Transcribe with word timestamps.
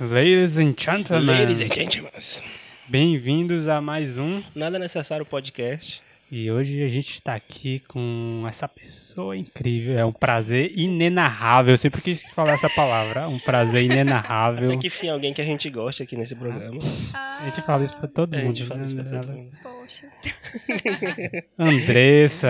Ladies 0.00 0.58
and 0.58 0.74
gentlemen, 0.76 1.26
Ladies 1.26 1.60
and 1.60 1.72
gentlemen, 1.72 2.10
bem-vindos 2.88 3.68
a 3.68 3.80
mais 3.80 4.16
um. 4.16 4.42
nada 4.54 4.78
necessário 4.78 5.24
podcast. 5.26 6.02
E 6.32 6.48
hoje 6.48 6.80
a 6.84 6.88
gente 6.88 7.10
está 7.14 7.34
aqui 7.34 7.80
com 7.80 8.44
essa 8.48 8.68
pessoa 8.68 9.36
incrível. 9.36 9.98
É 9.98 10.04
um 10.04 10.12
prazer 10.12 10.70
inenarrável. 10.78 11.74
Eu 11.74 11.78
sempre 11.78 12.00
quis 12.00 12.22
falar 12.30 12.52
essa 12.52 12.70
palavra. 12.70 13.28
Um 13.28 13.38
prazer 13.40 13.82
inenarrável. 13.82 14.68
Até 14.70 14.76
que 14.76 14.86
enfim, 14.86 15.08
alguém 15.08 15.34
que 15.34 15.40
a 15.42 15.44
gente 15.44 15.68
gosta 15.68 16.04
aqui 16.04 16.16
nesse 16.16 16.36
programa. 16.36 16.80
A 17.12 17.46
gente 17.46 17.60
fala 17.62 17.82
isso 17.82 17.96
pra 17.96 18.06
todo 18.06 18.34
A 18.34 18.38
mundo. 18.38 18.54
gente 18.54 18.68
fala 18.68 18.84
isso 18.84 18.94
pra 18.94 19.04
né? 19.04 19.20
todo 19.20 19.32
mundo. 19.32 19.56
Poxa. 19.60 20.08
Andressa, 21.58 22.48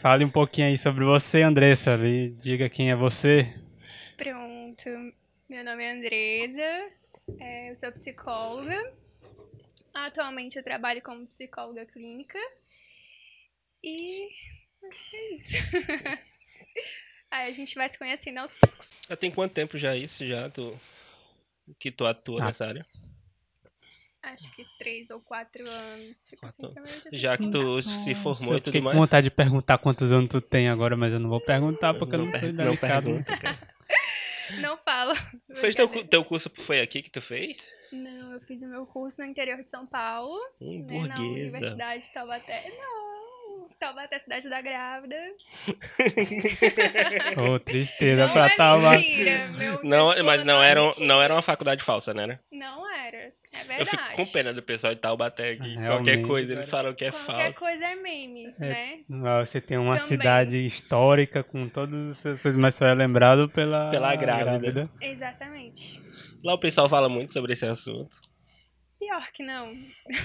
fale 0.00 0.24
um 0.24 0.30
pouquinho 0.30 0.68
aí 0.68 0.78
sobre 0.78 1.04
você, 1.04 1.42
Andressa. 1.42 1.98
Me 1.98 2.30
Diga 2.30 2.70
quem 2.70 2.90
é 2.90 2.96
você. 2.96 3.52
Pronto. 4.16 4.88
Meu 5.48 5.62
nome 5.62 5.84
é 5.84 5.92
Andresa. 5.92 6.90
é, 7.38 7.70
eu 7.70 7.74
sou 7.74 7.92
psicóloga. 7.92 8.82
Atualmente 10.04 10.56
eu 10.58 10.62
trabalho 10.62 11.00
como 11.02 11.26
psicóloga 11.26 11.86
clínica. 11.86 12.38
E 13.82 14.28
acho 14.90 15.10
que 15.10 15.16
é 15.16 15.34
isso. 15.36 15.56
Aí 17.30 17.48
a 17.48 17.52
gente 17.52 17.74
vai 17.74 17.88
se 17.88 17.98
conhecendo 17.98 18.38
aos 18.38 18.52
poucos. 18.54 18.90
Já 19.08 19.16
tem 19.16 19.30
quanto 19.30 19.52
tempo 19.54 19.78
já 19.78 19.96
isso, 19.96 20.26
já, 20.26 20.48
tu, 20.50 20.78
que 21.78 21.90
tu 21.90 22.04
atua 22.06 22.42
Ah. 22.42 22.46
nessa 22.46 22.66
área? 22.66 22.86
Acho 24.22 24.50
que 24.54 24.66
três 24.78 25.10
ou 25.10 25.20
quatro 25.20 25.68
anos. 25.68 26.28
Fica 26.28 26.46
assim 26.46 26.62
Quatro. 26.62 26.82
eu 27.12 27.18
Já 27.18 27.38
que 27.38 27.48
tu 27.48 27.80
se 27.82 28.10
Nossa, 28.12 28.22
formou 28.22 28.54
eu 28.54 28.58
e 28.58 28.60
tudo 28.60 28.64
fiquei 28.72 28.80
com 28.80 28.84
mais. 28.86 28.98
vontade 28.98 29.24
de 29.24 29.30
perguntar 29.30 29.78
quantos 29.78 30.10
anos 30.12 30.28
tu 30.28 30.40
tem 30.40 30.68
agora, 30.68 30.96
mas 30.96 31.12
eu 31.12 31.20
não 31.20 31.28
vou 31.30 31.40
perguntar 31.40 31.94
porque 31.94 32.16
eu 32.16 32.18
não, 32.18 32.30
per- 32.30 32.40
sou 32.40 32.52
delicado. 32.52 33.04
pergunta, 33.04 33.36
cara. 33.38 33.58
Não 34.60 34.76
falo. 34.78 35.14
Fez 35.60 35.74
teu, 35.74 35.88
teu 36.06 36.24
curso 36.24 36.50
foi 36.54 36.80
aqui 36.80 37.02
que 37.02 37.10
tu 37.10 37.20
fez? 37.20 37.72
Não, 37.92 38.32
eu 38.32 38.40
fiz 38.40 38.62
o 38.62 38.68
meu 38.68 38.86
curso 38.86 39.22
no 39.22 39.28
interior 39.28 39.62
de 39.62 39.70
São 39.70 39.86
Paulo. 39.86 40.38
Hum, 40.60 40.84
né, 40.88 41.08
na. 41.08 41.20
Universidade 41.20 42.04
de 42.04 42.10
Taubaté. 42.10 42.70
Não, 42.78 43.05
Taubaté, 43.78 44.18
cidade 44.18 44.48
da 44.48 44.60
grávida. 44.62 45.16
Ô, 47.36 47.58
tristeza 47.58 48.26
não 48.26 48.32
pra 48.32 48.46
é 48.46 48.56
tal. 48.56 48.80
mentira. 48.80 49.48
Meu, 49.48 49.80
Não, 49.84 50.24
mas 50.24 50.44
não 50.44 50.62
era, 50.62 50.82
um- 50.82 50.86
é 50.88 50.92
não 50.92 50.98
mentira. 51.00 51.24
era 51.24 51.34
uma 51.34 51.42
faculdade 51.42 51.82
falsa, 51.84 52.14
né? 52.14 52.26
né? 52.26 52.38
Não 52.52 52.90
era. 52.90 53.32
É 53.52 53.58
verdade. 53.64 53.80
Eu 53.80 53.86
fico 53.86 54.02
com 54.16 54.26
pena 54.26 54.52
do 54.54 54.62
pessoal 54.62 54.94
de 54.94 55.00
Taubaté 55.00 55.50
aqui. 55.52 55.74
Qualquer 55.74 55.80
Realmente, 55.82 56.26
coisa 56.26 56.52
eles 56.52 56.70
falam 56.70 56.94
que 56.94 57.04
é 57.04 57.10
Qualquer 57.10 57.26
falso. 57.52 57.60
coisa 57.60 57.84
é 57.86 57.94
meme, 57.96 58.52
né? 58.58 58.98
Ah, 59.24 59.44
Você 59.44 59.60
tem 59.60 59.76
uma 59.78 59.94
Também. 59.96 60.08
cidade 60.08 60.66
histórica 60.66 61.42
com 61.42 61.68
todos 61.68 62.18
os 62.24 62.40
seus 62.40 62.56
mas 62.56 62.74
só 62.74 62.86
é 62.86 62.94
lembrado 62.94 63.48
pela, 63.48 63.90
Pela 63.90 64.14
grávida. 64.16 64.90
Exatamente. 65.00 66.02
Lá 66.44 66.54
o 66.54 66.58
pessoal 66.60 66.88
fala 66.88 67.08
muito 67.08 67.32
sobre 67.32 67.52
esse 67.52 67.64
assunto. 67.66 68.16
Pior 68.98 69.30
que 69.32 69.42
não. 69.42 69.76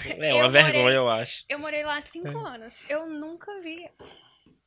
É 0.05 0.31
Eu 0.31 0.38
uma 0.38 0.47
morei- 0.50 0.64
vergonha, 0.64 0.95
eu 0.95 1.09
acho. 1.09 1.44
Eu 1.50 1.59
morei 1.59 1.83
lá 1.83 1.97
há 1.97 2.02
cinco 2.02 2.30
É. 2.30 2.55
anos. 2.55 2.83
Eu 2.89 3.08
nunca 3.09 3.59
vi. 3.61 3.88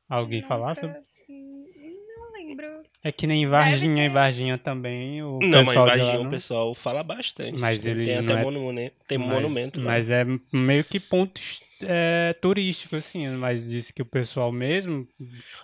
Alguém 0.08 0.40
nunca... 0.42 0.48
falar 0.54 0.74
sobre. 0.74 0.98
Não 1.28 2.32
lembro. 2.32 2.82
É 3.02 3.10
que 3.10 3.26
nem 3.26 3.42
em 3.44 3.46
Varginha, 3.46 3.96
ter. 3.96 4.02
em 4.02 4.08
Varginha 4.10 4.58
também, 4.58 5.22
o 5.22 5.38
Não, 5.40 5.58
mas 5.58 5.68
pessoal 5.68 5.86
lá 5.86 5.96
Varginha 5.96 6.18
não- 6.18 6.26
o 6.26 6.30
pessoal 6.30 6.74
fala 6.74 7.02
bastante. 7.02 7.58
Mas 7.58 7.84
eles 7.86 8.06
tem 8.06 8.16
não 8.22 8.24
até 8.32 8.40
é- 8.40 8.44
monumento, 8.44 8.96
tem 9.08 9.18
mas, 9.18 9.28
monumento 9.30 9.78
lá. 9.80 9.84
Mas 9.86 10.10
é 10.10 10.24
meio 10.52 10.84
que 10.84 11.00
ponto 11.00 11.40
é, 11.82 12.32
turístico, 12.40 12.96
assim, 12.96 13.28
mas 13.30 13.68
disse 13.68 13.92
que 13.92 14.02
o 14.02 14.06
pessoal 14.06 14.52
mesmo. 14.52 15.06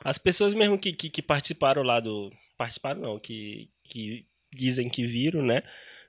As 0.05 0.19
pessoas 0.19 0.55
mesmo 0.55 0.79
que, 0.79 0.93
que, 0.93 1.11
que 1.11 1.23
participaram 1.23 1.83
lá 1.83 2.01
do. 2.01 2.33
Participaram 2.57 3.01
não, 3.01 3.19
que, 3.19 3.69
que 3.85 4.27
dizem 4.53 4.89
que 4.89 5.07
viram, 5.07 5.43
né? 5.43 5.63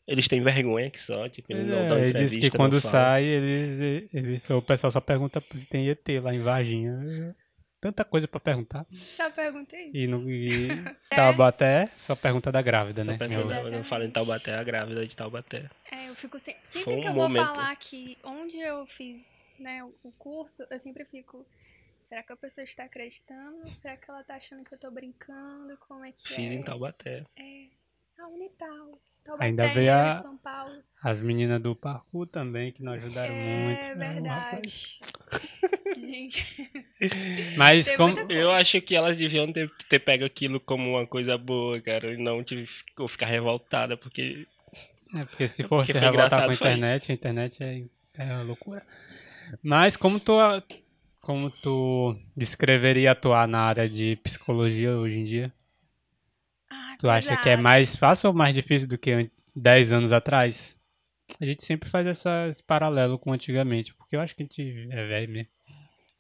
Eles 0.08 0.28
têm 0.28 0.42
vergonha 0.42 0.90
que 0.90 1.02
só, 1.02 1.30
tipo, 1.30 1.52
eles 1.54 1.68
não 1.68 1.88
dão 1.88 1.98
É, 1.98 2.10
entrevista. 2.10 2.40
diz 2.40 2.50
que 2.52 2.58
quando 2.58 2.82
sai, 2.82 3.24
eles, 3.24 4.10
eles, 4.14 4.50
o 4.50 4.62
pessoal 4.62 4.92
só 4.92 5.00
pergunta 5.00 5.42
se 5.58 5.68
tem 5.68 5.88
ET 5.90 6.06
lá 6.22 6.34
em 6.34 6.42
Varginha. 6.42 7.36
Tanta 7.80 8.04
coisa 8.06 8.28
pra 8.28 8.40
perguntar. 8.40 8.86
Só 8.94 9.30
perguntei 9.32 9.86
isso. 9.88 9.98
E 9.98 10.08
no 10.08 10.30
e 10.30 10.68
Taubaté, 11.10 11.88
só 11.98 12.16
pergunta 12.16 12.52
da 12.52 12.62
grávida, 12.62 13.04
Só 13.04 13.12
né? 13.12 13.18
pergunta- 13.18 13.54
Eu- 13.56 13.72
não, 13.72 13.84
fala 13.84 14.06
em 14.06 14.12
Taubaté, 14.12 14.54
a 14.56 14.64
grávida 14.64 15.06
de 15.08 15.16
Taubaté. 15.16 15.68
É, 15.92 16.10
eu 16.10 16.16
fico 16.16 16.40
sempre. 16.40 16.62
Sempre 16.64 16.94
um 16.96 17.02
que 17.02 17.08
eu 17.08 17.14
vou 17.14 17.24
momento. 17.28 17.46
falar 17.56 17.76
que 17.78 18.18
onde 18.24 18.60
eu 18.60 18.86
fiz 18.86 19.44
né, 19.60 19.84
o- 20.04 20.12
curso, 20.12 20.64
eu 20.70 20.78
sempre 20.80 21.06
fico. 21.06 21.44
Será 22.00 22.22
que 22.22 22.32
a 22.34 22.38
pessoa 22.38 22.64
está 22.64 22.84
acreditando? 22.84 23.68
Será 23.72 23.96
que 23.98 24.10
ela 24.10 24.24
tá 24.24 24.36
achando 24.36 24.64
que 24.64 24.74
eu 24.74 24.78
tô 24.80 24.92
brincando? 24.92 25.76
Como 25.88 26.04
é 26.06 26.12
que 26.12 26.28
Fiz 26.28 26.52
é? 26.52 26.54
em 26.56 26.64
Taubaté. 26.64 27.24
É. 27.36 27.66
A 28.20 28.28
Unital. 28.28 29.00
Taubaté, 29.24 29.46
Ainda 29.46 29.68
veio 29.68 29.94
a- 29.94 30.14
de 30.14 30.22
São 30.22 30.38
Paulo. 30.38 30.74
As 31.04 31.20
meninas 31.20 31.60
do 31.60 31.76
parkour 31.76 32.28
também, 32.28 32.72
que 32.72 32.84
nos 32.84 32.94
ajudaram 32.94 33.36
muito. 33.36 33.84
É 33.84 33.96
né, 33.96 34.14
verdade. 34.14 35.00
Gente. 35.98 36.72
Mas 37.58 37.90
como. 37.96 38.16
Eu 38.32 38.52
acho 38.52 38.82
que 38.82 38.96
elas 38.96 39.18
deviam 39.18 39.52
ter, 39.52 39.70
ter 39.90 40.00
pego 40.00 40.26
aquilo 40.26 40.60
como 40.60 40.92
uma 40.92 41.08
coisa 41.08 41.38
boa, 41.38 41.80
cara, 41.82 42.14
e 42.14 42.18
não 42.18 42.44
tive, 42.44 42.68
ou 43.00 43.08
ficar 43.08 43.26
revoltada, 43.28 43.98
porque 43.98 44.48
É, 45.16 45.26
porque 45.26 45.48
se 45.48 45.64
for 45.64 45.78
Porque 45.80 45.94
se 45.94 46.00
foi 46.00 46.08
revoltar 46.08 46.46
com 46.46 46.52
a 46.52 46.56
foi. 46.56 46.68
internet, 46.68 47.12
a 47.12 47.16
internet 47.16 47.64
é, 47.64 47.84
é 48.18 48.26
uma 48.34 48.44
loucura. 48.44 48.86
Mas 49.64 49.98
como 49.98 50.20
tu, 50.20 50.34
como 51.20 51.50
tu 51.50 52.16
descreveria 52.36 53.12
atuar 53.12 53.48
na 53.48 53.60
área 53.62 53.90
de 53.90 54.16
psicologia 54.18 54.96
hoje 54.98 55.20
em 55.20 55.24
dia? 55.26 55.54
Tu 57.02 57.10
acha 57.10 57.36
que 57.38 57.50
é 57.50 57.58
mais 57.58 57.96
fácil 57.96 58.30
ou 58.30 58.36
mais 58.36 58.54
difícil 58.54 58.88
do 58.88 58.98
que 58.98 59.12
an- 59.12 59.30
10 59.56 59.92
anos 59.92 60.12
atrás? 60.12 60.78
A 61.40 61.46
gente 61.46 61.64
sempre 61.66 61.90
faz 61.90 62.06
essa, 62.06 62.48
esse 62.48 62.62
paralelo 62.64 63.18
com 63.18 63.32
antigamente, 63.34 63.94
porque 63.96 64.16
eu 64.16 64.22
acho 64.22 64.36
que 64.36 64.44
a 64.44 64.46
gente 64.46 64.88
é 64.92 65.08
velho 65.08 65.32
mesmo. 65.32 65.50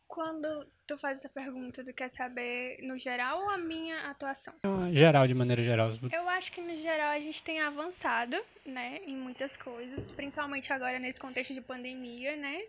Quando 0.07 0.65
tu 0.87 0.97
faz 0.97 1.19
essa 1.19 1.29
pergunta, 1.29 1.83
tu 1.85 1.93
quer 1.93 2.09
saber 2.09 2.79
no 2.81 2.97
geral 2.97 3.43
ou 3.43 3.49
a 3.49 3.57
minha 3.57 4.09
atuação? 4.09 4.53
Geral, 4.91 5.27
de 5.27 5.33
maneira 5.33 5.63
geral. 5.63 5.91
Eu 6.11 6.27
acho 6.29 6.51
que 6.51 6.61
no 6.61 6.75
geral 6.75 7.11
a 7.11 7.19
gente 7.19 7.43
tem 7.43 7.61
avançado, 7.61 8.35
né, 8.65 8.99
em 9.05 9.15
muitas 9.15 9.55
coisas, 9.55 10.11
principalmente 10.11 10.73
agora 10.73 10.99
nesse 10.99 11.19
contexto 11.19 11.53
de 11.53 11.61
pandemia, 11.61 12.35
né? 12.35 12.61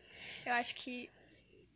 Eu 0.47 0.53
acho 0.53 0.75
que 0.75 1.11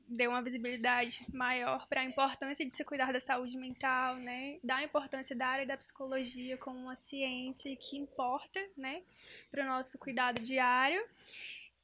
deu 0.08 0.30
uma 0.30 0.42
visibilidade 0.42 1.24
maior 1.32 1.86
para 1.86 2.00
a 2.00 2.04
importância 2.04 2.66
de 2.66 2.74
se 2.74 2.84
cuidar 2.84 3.12
da 3.12 3.20
saúde 3.20 3.56
mental, 3.56 4.16
né? 4.16 4.58
Da 4.62 4.82
importância 4.82 5.34
da 5.34 5.46
área 5.46 5.66
da 5.66 5.76
psicologia 5.76 6.56
como 6.56 6.78
uma 6.78 6.96
ciência 6.96 7.74
que 7.76 7.96
importa, 7.96 8.60
né, 8.76 9.02
para 9.50 9.64
o 9.64 9.68
nosso 9.68 9.98
cuidado 9.98 10.40
diário. 10.40 11.02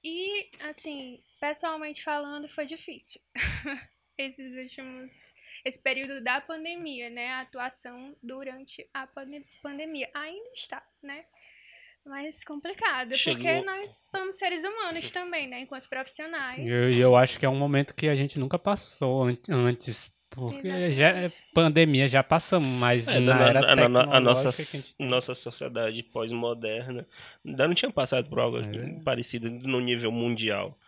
E, 0.04 0.50
assim, 0.60 1.22
pessoalmente 1.40 2.02
falando, 2.02 2.48
foi 2.48 2.64
difícil. 2.64 3.20
Esses 4.18 4.52
últimos 4.54 5.32
esse 5.64 5.78
período 5.78 6.22
da 6.22 6.40
pandemia, 6.40 7.08
né? 7.08 7.28
A 7.30 7.40
atuação 7.40 8.16
durante 8.22 8.88
a 8.92 9.06
pande- 9.06 9.46
pandemia. 9.62 10.10
Ainda 10.12 10.50
está, 10.52 10.84
né? 11.02 11.24
Mas 12.04 12.42
complicado, 12.44 13.10
porque 13.10 13.16
Chegou- 13.42 13.64
nós 13.64 13.90
somos 14.10 14.36
seres 14.36 14.64
humanos 14.64 15.10
também, 15.12 15.46
né? 15.48 15.60
Enquanto 15.60 15.88
profissionais. 15.88 16.58
E 16.58 16.68
eu, 16.72 16.92
eu 16.98 17.16
acho 17.16 17.38
que 17.38 17.46
é 17.46 17.48
um 17.48 17.56
momento 17.58 17.94
que 17.94 18.08
a 18.08 18.14
gente 18.14 18.38
nunca 18.38 18.58
passou 18.58 19.24
an- 19.28 19.36
antes. 19.48 20.10
Porque 20.34 20.94
já 20.94 21.08
é 21.10 21.26
pandemia, 21.52 22.08
já 22.08 22.22
passamos, 22.22 22.66
mas 22.66 23.06
É, 23.06 23.20
na 23.20 23.34
na- 23.34 23.48
era 23.48 23.60
a, 23.60 23.72
a- 23.72 24.16
a 24.16 24.20
nossa, 24.20 24.48
a 24.48 24.50
gente... 24.52 24.94
nossa 24.98 25.34
sociedade 25.34 26.02
pós-moderna 26.02 27.06
ainda 27.44 27.68
não 27.68 27.74
tinha 27.74 27.90
passado 27.90 28.30
por 28.30 28.40
algo 28.40 28.56
É. 28.58 28.98
parecido 29.04 29.50
no 29.50 29.78
nível 29.78 30.10
mundial. 30.10 30.78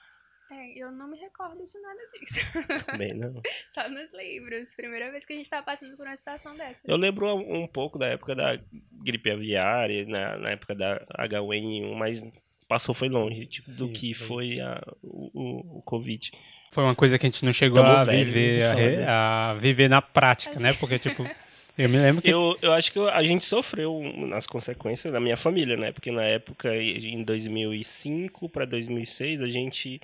É, 0.50 0.78
eu 0.78 0.92
não 0.92 1.08
me 1.08 1.18
recordo 1.18 1.64
de 1.64 1.78
nada 1.80 2.00
disso. 2.12 2.96
Bem, 2.98 3.14
não. 3.14 3.40
Só 3.74 3.88
nos 3.88 4.12
livros. 4.12 4.74
Primeira 4.74 5.10
vez 5.10 5.24
que 5.24 5.32
a 5.32 5.36
gente 5.36 5.48
tá 5.48 5.62
passando 5.62 5.96
por 5.96 6.06
uma 6.06 6.16
situação 6.16 6.54
dessa. 6.56 6.80
Eu 6.84 6.96
lembro 6.96 7.34
um 7.34 7.66
pouco 7.66 7.98
da 7.98 8.06
época 8.08 8.34
da 8.34 8.58
gripe 9.02 9.30
aviária, 9.30 10.06
na, 10.06 10.36
na 10.38 10.50
época 10.50 10.74
da 10.74 11.04
H1N1, 11.18 11.94
mas 11.94 12.22
passou 12.68 12.94
foi 12.94 13.08
longe 13.08 13.46
tipo, 13.46 13.70
do 13.72 13.86
Sim, 13.86 13.92
que 13.92 14.14
foi. 14.14 14.26
foi 14.26 14.60
a, 14.60 14.82
o, 15.02 15.78
o, 15.78 15.82
Covid. 15.82 16.30
Foi 16.72 16.82
uma 16.82 16.94
coisa 16.94 17.18
que 17.18 17.26
a 17.26 17.30
gente 17.30 17.44
não 17.44 17.52
chegou 17.52 17.82
Tamo 17.82 17.96
a 17.96 18.04
velho, 18.04 18.24
viver, 18.24 18.64
a, 19.06 19.50
a 19.50 19.54
viver 19.54 19.88
na 19.88 20.02
prática, 20.02 20.58
né? 20.58 20.72
Porque, 20.74 20.98
tipo, 20.98 21.22
eu 21.76 21.88
me 21.88 21.98
lembro 21.98 22.22
que 22.22 22.30
Eu, 22.30 22.56
eu 22.62 22.72
acho 22.72 22.90
que 22.92 22.98
a 22.98 23.22
gente 23.22 23.44
sofreu 23.44 24.00
nas 24.26 24.46
consequências 24.46 25.12
da 25.12 25.20
minha 25.20 25.36
família, 25.36 25.76
né? 25.76 25.92
Porque 25.92 26.10
na 26.10 26.22
época, 26.22 26.74
em 26.76 27.22
2005 27.22 28.48
para 28.48 28.64
2006, 28.64 29.42
a 29.42 29.48
gente 29.48 30.00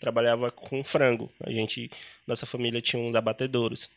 trabalhava 0.00 0.50
com 0.50 0.82
frango. 0.84 1.30
A 1.40 1.50
gente, 1.50 1.90
nossa 2.26 2.46
família 2.46 2.82
tinha 2.82 3.00
uns 3.02 3.14
abatedouros. 3.14 3.88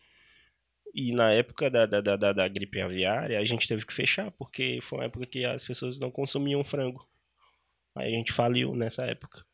E 0.95 1.11
na 1.11 1.31
época 1.33 1.69
da, 1.69 1.85
da, 1.85 2.01
da, 2.01 2.33
da- 2.33 2.47
gripe 2.47 2.79
aviária, 2.81 3.39
a 3.39 3.45
gente 3.45 3.67
teve 3.67 3.85
que 3.85 3.93
fechar, 3.93 4.31
porque 4.31 4.79
foi 4.81 4.99
uma 4.99 5.05
época 5.05 5.25
que 5.25 5.43
as 5.45 5.63
pessoas 5.63 5.99
não 5.99 6.11
consumiam 6.11 6.63
frango. 6.63 7.05
Aí 7.95 8.13
a 8.13 8.17
gente 8.17 8.33
faliu 8.33 8.75
nessa 8.75 9.05
época. 9.05 9.45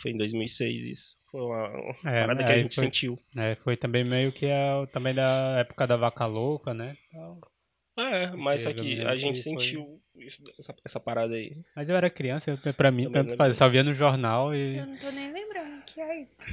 Foi 0.00 0.10
em 0.12 0.16
2006 0.16 0.80
isso. 0.80 1.16
Foi 1.30 1.40
uma, 1.42 1.68
uma 1.68 2.10
É, 2.10 2.20
parada 2.22 2.44
que 2.44 2.50
a 2.50 2.54
aí 2.54 2.62
gente 2.62 2.74
foi- 2.74 2.84
sentiu. 2.84 3.18
É, 3.36 3.54
foi 3.56 3.76
também 3.76 4.02
meio 4.04 4.32
que 4.32 4.46
a, 4.50 4.86
também 4.92 5.14
da 5.14 5.58
época 5.60 5.86
da 5.86 5.96
vaca 5.96 6.26
louca, 6.26 6.72
né? 6.74 6.96
Então, 7.08 7.38
É, 7.98 8.30
mas 8.34 8.62
só 8.62 8.72
que 8.72 9.00
a 9.02 9.16
gente 9.16 9.42
foi- 9.42 9.58
sentiu 9.58 10.00
isso- 10.16 10.42
essa, 10.58 10.74
essa 10.84 10.98
parada 11.00 11.34
aí. 11.34 11.56
Mas 11.76 11.88
eu 11.88 11.96
era 11.96 12.08
criança, 12.10 12.50
eu, 12.64 12.74
pra 12.74 12.90
mim, 12.90 13.04
Também 13.04 13.12
tanto 13.12 13.24
lembro. 13.30 13.36
faz. 13.36 13.48
Eu 13.50 13.54
só 13.54 13.68
via 13.68 13.82
no 13.84 13.94
jornal 13.94 14.54
e 14.54 14.78
Eu 14.78 14.86
não 14.86 14.96
tô 14.96 15.10
nem 15.10 15.30
lembrando 15.32 15.78
o 15.80 15.82
que 15.84 16.00
é 16.00 16.22
isso. 16.22 16.46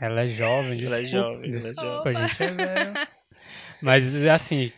ela 0.00 0.22
é 0.22 0.28
jovem, 0.28 0.82
Ela 0.84 0.98
é 0.98 1.02
desculpa, 1.02 1.06
jovem, 1.06 1.36
ela 1.36 1.46
é 1.46 1.50
desculpa, 1.60 1.82
jovem. 1.84 2.16
a 2.16 2.26
gente 2.26 2.42
é 2.42 2.50
velho. 2.52 2.92
Mas, 3.82 4.26
assim, 4.26 4.72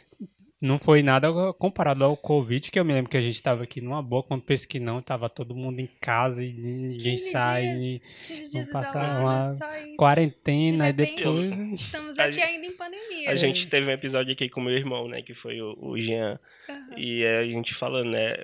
não 0.60 0.78
foi 0.78 1.02
nada 1.02 1.28
comparado 1.54 2.04
ao 2.04 2.16
Covid, 2.16 2.70
que 2.70 2.78
eu 2.78 2.84
me 2.84 2.92
lembro 2.92 3.10
que 3.10 3.16
a 3.16 3.20
gente 3.22 3.42
tava 3.42 3.62
aqui 3.62 3.80
numa 3.80 4.02
boa, 4.02 4.22
quando 4.22 4.42
penso 4.42 4.68
que 4.68 4.78
não, 4.78 5.00
tava 5.00 5.28
todo 5.30 5.54
mundo 5.54 5.80
em 5.80 5.88
casa 6.00 6.44
e 6.44 6.52
ninguém 6.52 7.16
15 7.16 7.30
sai, 7.30 7.62
dias, 7.62 7.80
e 7.80 8.00
15 8.34 8.50
dias 8.50 8.70
passar 8.70 9.20
uma 9.20 9.54
só 9.54 9.74
isso. 9.78 9.96
quarentena, 9.96 10.92
De 10.92 11.02
e 11.02 11.06
depois... 11.16 11.72
Estamos 11.80 12.18
aqui 12.18 12.32
gente- 12.32 12.44
ainda 12.44 12.66
em 12.66 12.76
pandemia. 12.76 13.30
A 13.30 13.36
gente 13.36 13.68
teve 13.68 13.88
um 13.88 13.92
episódio 13.92 14.32
aqui 14.32 14.48
com 14.50 14.60
meu 14.60 14.76
irmão, 14.76 15.08
né? 15.08 15.22
Que 15.22 15.34
foi 15.34 15.60
o, 15.62 15.74
o 15.80 15.98
Jean. 15.98 16.38
Aham. 16.68 16.94
E 16.98 17.24
a 17.24 17.44
gente 17.44 17.74
falando, 17.74 18.10
né? 18.10 18.34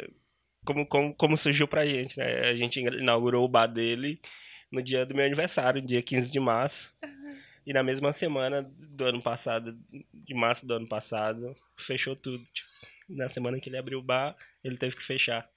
Como, 0.64 0.86
como, 0.86 1.14
como 1.14 1.36
surgiu 1.36 1.68
pra 1.68 1.84
gente, 1.86 2.18
né? 2.18 2.48
A 2.48 2.56
gente 2.56 2.80
inaugurou 2.80 3.44
o 3.44 3.48
bar 3.48 3.66
dele 3.66 4.20
no 4.72 4.82
dia 4.82 5.04
do 5.04 5.14
meu 5.14 5.24
aniversário, 5.24 5.82
dia 5.82 6.02
15 6.02 6.30
de 6.32 6.40
março. 6.40 6.92
E 7.66 7.72
na 7.72 7.82
mesma 7.82 8.12
semana 8.12 8.62
do 8.78 9.04
ano 9.04 9.20
passado, 9.20 9.76
de 10.14 10.34
março 10.34 10.66
do 10.66 10.74
ano 10.74 10.88
passado, 10.88 11.54
fechou 11.82 12.16
tudo. 12.16 12.44
Tipo, 12.44 12.68
na 13.08 13.28
semana 13.28 13.60
que 13.60 13.68
ele 13.68 13.78
abriu 13.78 13.98
o 13.98 14.02
bar, 14.02 14.36
ele 14.62 14.76
teve 14.76 14.96
que 14.96 15.04
fechar. 15.04 15.48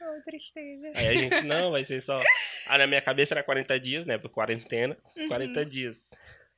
Oh, 0.00 0.22
tristeza. 0.24 0.92
Aí 0.94 1.06
a 1.06 1.14
gente, 1.14 1.42
não, 1.42 1.70
vai 1.70 1.84
ser 1.84 2.02
só. 2.02 2.20
Ah, 2.64 2.78
na 2.78 2.86
minha 2.86 3.02
cabeça 3.02 3.34
era 3.34 3.42
40 3.42 3.80
dias, 3.80 4.06
né? 4.06 4.16
Por 4.16 4.30
quarentena, 4.30 4.96
40 5.26 5.66
dias. 5.66 6.06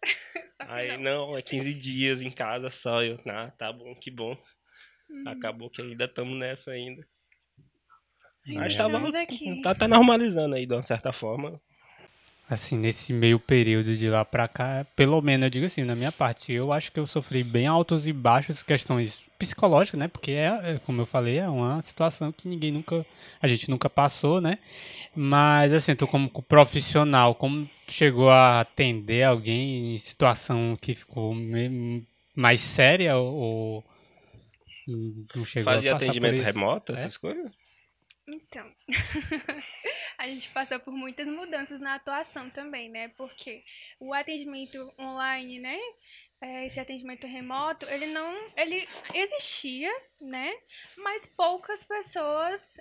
Aí 0.61 0.99
não. 0.99 1.29
não, 1.29 1.39
é 1.39 1.41
15 1.41 1.73
dias 1.73 2.21
em 2.21 2.31
casa 2.31 2.69
só. 2.69 3.03
Eu, 3.03 3.19
ah, 3.27 3.51
tá 3.57 3.73
bom, 3.73 3.95
que 3.95 4.11
bom. 4.11 4.37
Uhum. 5.09 5.29
Acabou 5.29 5.71
que 5.71 5.81
ainda 5.81 6.05
estamos 6.05 6.39
nessa 6.39 6.73
ainda. 6.73 7.07
Que 9.27 9.63
tá, 9.63 9.71
tá, 9.71 9.81
tá 9.81 9.89
normalizando 9.89 10.55
aí 10.55 10.67
de 10.67 10.75
uma 10.75 10.83
certa 10.83 11.13
forma. 11.13 11.61
Assim, 12.49 12.77
nesse 12.77 13.13
meio 13.13 13.41
período 13.41 13.97
de 13.97 14.09
lá 14.09 14.23
pra 14.23 14.47
cá, 14.47 14.87
pelo 14.95 15.21
menos 15.23 15.45
eu 15.45 15.51
digo 15.51 15.67
assim, 15.67 15.83
na 15.83 15.97
minha 15.97 16.13
parte, 16.13 16.53
eu 16.53 16.73
acho 16.73 16.93
que 16.93 17.01
eu 17.01 17.07
sofri 17.07 17.43
bem 17.43 17.67
altos 17.67 18.07
e 18.07 18.13
baixos, 18.13 18.63
questões 18.63 19.23
psicológicas, 19.39 19.99
né? 19.99 20.09
Porque 20.09 20.33
é, 20.33 20.61
é, 20.63 20.81
como 20.85 21.01
eu 21.01 21.07
falei, 21.07 21.39
é 21.39 21.49
uma 21.49 21.83
situação 21.83 22.31
que 22.31 22.47
ninguém 22.47 22.71
nunca, 22.71 23.05
a 23.41 23.49
gente 23.49 23.71
nunca 23.71 23.89
passou, 23.89 24.43
né? 24.43 24.59
Mas 25.17 25.73
assim, 25.73 25.95
tu 25.95 26.07
como 26.07 26.29
profissional, 26.43 27.35
como 27.35 27.69
chegou 27.89 28.29
a 28.29 28.61
atender 28.61 29.23
alguém 29.23 29.95
em 29.95 29.99
situação 29.99 30.77
que 30.79 30.95
ficou 30.95 31.35
mais 32.37 32.61
séria 32.61 33.17
ou 33.17 33.83
não 35.35 35.45
chegou 35.47 35.73
Fazia 35.73 35.93
a 35.93 35.97
atendimento 35.97 36.43
remoto, 36.43 36.93
É? 36.93 36.97
essas 36.97 37.17
coisas? 37.17 37.51
Então, 38.27 38.75
a 40.19 40.27
gente 40.27 40.49
passou 40.51 40.81
por 40.81 40.93
muitas 40.93 41.27
mudanças 41.27 41.79
na 41.79 41.95
atuação 41.95 42.49
também, 42.49 42.89
né? 42.89 43.09
Porque 43.09 43.63
o 44.01 44.15
atendimento 44.15 44.93
online, 44.99 45.59
né? 45.59 45.79
é, 46.45 46.67
Esse 46.67 46.79
atendimento 46.79 47.27
remoto, 47.27 47.87
ele 47.87 48.07
não, 48.07 48.35
ele 48.57 48.87
existia, 49.15 49.91
né? 50.21 50.53
Mas 50.97 51.27
poucas 51.27 51.85
pessoas 51.85 52.79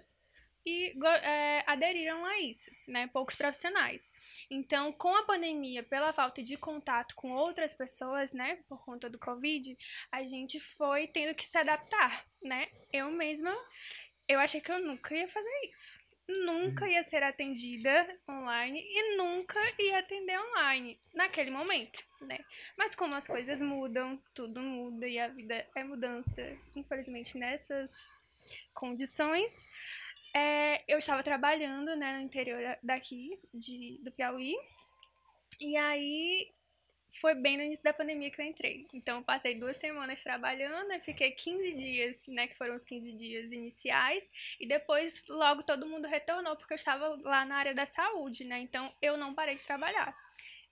e 0.65 0.93
é, 1.23 1.63
aderiram 1.67 2.25
a 2.25 2.39
isso, 2.39 2.71
né? 2.87 3.07
Poucos 3.07 3.35
profissionais. 3.35 4.13
Então, 4.49 4.91
com 4.93 5.13
a 5.15 5.23
pandemia, 5.23 5.83
pela 5.83 6.13
falta 6.13 6.41
de 6.41 6.57
contato 6.57 7.15
com 7.15 7.31
outras 7.31 7.73
pessoas, 7.73 8.33
né? 8.33 8.59
Por 8.67 8.83
conta 8.83 9.09
do 9.09 9.19
Covid, 9.19 9.77
a 10.11 10.23
gente 10.23 10.59
foi 10.59 11.07
tendo 11.07 11.35
que 11.35 11.45
se 11.45 11.57
adaptar, 11.57 12.25
né? 12.41 12.67
Eu 12.91 13.11
mesma 13.11 13.53
eu 14.27 14.39
achei 14.39 14.61
que 14.61 14.71
eu 14.71 14.79
nunca 14.79 15.15
ia 15.15 15.27
fazer 15.27 15.69
isso. 15.69 15.99
Nunca 16.27 16.87
ia 16.87 17.03
ser 17.03 17.21
atendida 17.21 18.07
online 18.29 18.81
e 18.81 19.17
nunca 19.17 19.59
ia 19.77 19.99
atender 19.99 20.39
online 20.39 20.97
naquele 21.13 21.51
momento, 21.51 22.01
né? 22.21 22.39
Mas 22.77 22.95
como 22.95 23.13
as 23.13 23.27
coisas 23.27 23.61
mudam, 23.61 24.17
tudo 24.33 24.61
muda 24.61 25.05
e 25.05 25.19
a 25.19 25.27
vida 25.27 25.67
é 25.75 25.83
mudança, 25.83 26.41
infelizmente 26.75 27.37
nessas 27.37 28.17
condições, 28.73 29.69
é, 30.33 30.83
eu 30.87 30.97
estava 30.97 31.21
trabalhando, 31.21 31.95
né, 31.95 32.17
no 32.17 32.23
interior 32.23 32.77
daqui 32.81 33.39
de, 33.53 33.99
do 34.01 34.11
Piauí 34.11 34.55
e 35.59 35.77
aí 35.77 36.51
foi 37.19 37.35
bem 37.35 37.57
no 37.57 37.63
início 37.63 37.83
da 37.83 37.93
pandemia 37.93 38.29
que 38.31 38.41
eu 38.41 38.45
entrei. 38.45 38.87
Então, 38.93 39.17
eu 39.17 39.23
passei 39.23 39.55
duas 39.55 39.77
semanas 39.77 40.23
trabalhando, 40.23 40.99
fiquei 41.01 41.31
15 41.31 41.73
dias, 41.75 42.27
né, 42.27 42.47
que 42.47 42.57
foram 42.57 42.75
os 42.75 42.83
15 42.83 43.13
dias 43.13 43.51
iniciais, 43.51 44.31
e 44.59 44.67
depois 44.67 45.23
logo 45.27 45.63
todo 45.63 45.87
mundo 45.87 46.07
retornou, 46.07 46.55
porque 46.55 46.73
eu 46.73 46.77
estava 46.77 47.19
lá 47.23 47.45
na 47.45 47.55
área 47.55 47.73
da 47.73 47.85
saúde, 47.85 48.43
né, 48.43 48.59
então 48.59 48.93
eu 49.01 49.15
não 49.17 49.33
parei 49.33 49.55
de 49.55 49.65
trabalhar. 49.65 50.13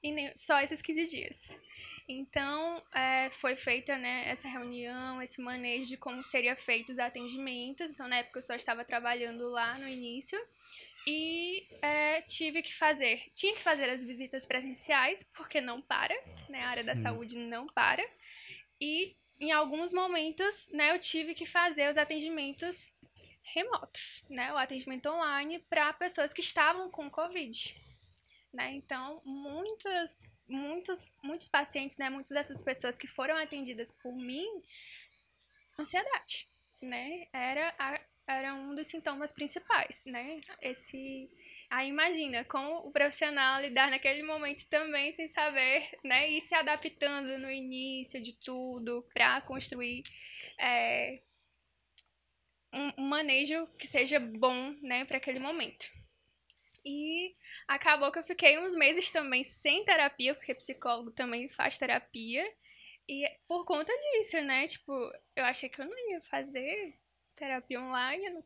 E 0.04 0.12
nem, 0.12 0.36
só 0.36 0.60
esses 0.60 0.82
15 0.82 1.08
dias. 1.08 1.60
Então, 2.08 2.84
é, 2.94 3.30
foi 3.30 3.56
feita, 3.56 3.98
né, 3.98 4.24
essa 4.28 4.48
reunião, 4.48 5.22
esse 5.22 5.40
manejo 5.40 5.86
de 5.86 5.98
como 5.98 6.24
seria 6.24 6.56
feitos 6.56 6.96
os 6.96 7.00
atendimentos. 7.00 7.90
Então, 7.90 8.08
na 8.08 8.18
época 8.18 8.40
eu 8.40 8.44
só 8.44 8.56
estava 8.56 8.84
trabalhando 8.84 9.48
lá 9.50 9.78
no 9.78 9.88
início, 9.88 10.40
e 11.08 11.68
é, 11.82 12.22
tive 12.22 12.62
que 12.62 12.74
fazer, 12.74 13.30
tinha 13.34 13.54
que 13.54 13.62
fazer 13.62 13.90
as 13.90 14.04
visitas 14.04 14.46
presenciais, 14.46 15.24
porque 15.24 15.60
não 15.60 15.82
para, 15.82 16.16
né? 16.48 16.62
A 16.64 16.70
área 16.70 16.84
da 16.84 16.96
Sim. 16.96 17.02
saúde 17.02 17.36
não 17.36 17.68
para. 17.68 18.04
E 18.80 19.16
em 19.40 19.52
alguns 19.52 19.92
momentos, 19.92 20.70
né, 20.72 20.94
eu 20.94 21.00
tive 21.00 21.34
que 21.34 21.46
fazer 21.46 21.90
os 21.90 21.98
atendimentos 21.98 22.94
remotos, 23.42 24.24
né? 24.30 24.54
O 24.54 24.58
atendimento 24.58 25.10
online 25.10 25.60
para 25.70 25.92
pessoas 25.94 26.32
que 26.32 26.42
estavam 26.42 26.90
com 26.92 27.10
Covid. 27.10 27.76
Né? 28.54 28.74
Então, 28.74 29.22
muitas, 29.24 30.22
muitos, 30.48 31.12
muitos 31.24 31.48
pacientes, 31.48 31.98
né? 31.98 32.10
Muitas 32.10 32.32
dessas 32.32 32.62
pessoas 32.62 32.98
que 32.98 33.08
foram 33.08 33.38
atendidas 33.38 33.92
por 33.92 34.14
mim, 34.14 34.48
ansiedade, 35.80 36.48
né? 36.82 37.28
Era, 37.34 37.74
a, 37.80 38.00
era 38.38 38.54
um 38.54 38.76
dos 38.76 38.88
sintomas 38.88 39.32
principais, 39.34 40.06
né? 40.06 40.42
Esse 40.62 41.30
Aí 41.72 41.88
imagina 41.88 42.44
como 42.44 42.80
o 42.80 42.92
profissional 42.92 43.62
lidar 43.62 43.90
naquele 43.90 44.24
momento 44.24 44.68
também 44.68 45.14
sem 45.14 45.30
saber, 45.30 45.90
né? 46.04 46.30
E 46.30 46.42
se 46.42 46.54
adaptando 46.54 47.38
no 47.38 47.50
início 47.50 48.22
de 48.22 48.34
tudo 48.34 49.08
para 49.14 49.40
construir 49.40 50.04
é, 50.60 51.22
um, 52.74 53.04
um 53.04 53.08
manejo 53.08 53.68
que 53.80 53.88
seja 53.88 54.20
bom, 54.20 54.76
né, 54.82 55.06
para 55.06 55.16
aquele 55.16 55.40
momento. 55.40 55.90
E 56.84 57.38
acabou 57.68 58.12
que 58.12 58.20
eu 58.20 58.24
fiquei 58.24 58.60
uns 58.60 58.76
meses 58.76 59.10
também 59.10 59.44
sem 59.44 59.86
terapia, 59.86 60.36
porque 60.36 60.54
psicólogo 60.54 61.12
também 61.12 61.48
faz 61.48 61.78
terapia. 61.78 62.46
E 63.08 63.30
por 63.48 63.64
conta 63.64 63.94
disso, 63.98 64.42
né? 64.42 64.68
Tipo, 64.68 64.92
eu 65.38 65.46
achei 65.46 65.70
que 65.70 65.80
eu 65.80 65.86
não 65.86 66.12
ia 66.12 66.22
fazer 66.24 67.00
terapia 67.36 67.80
online, 67.80 68.30
não, 68.30 68.44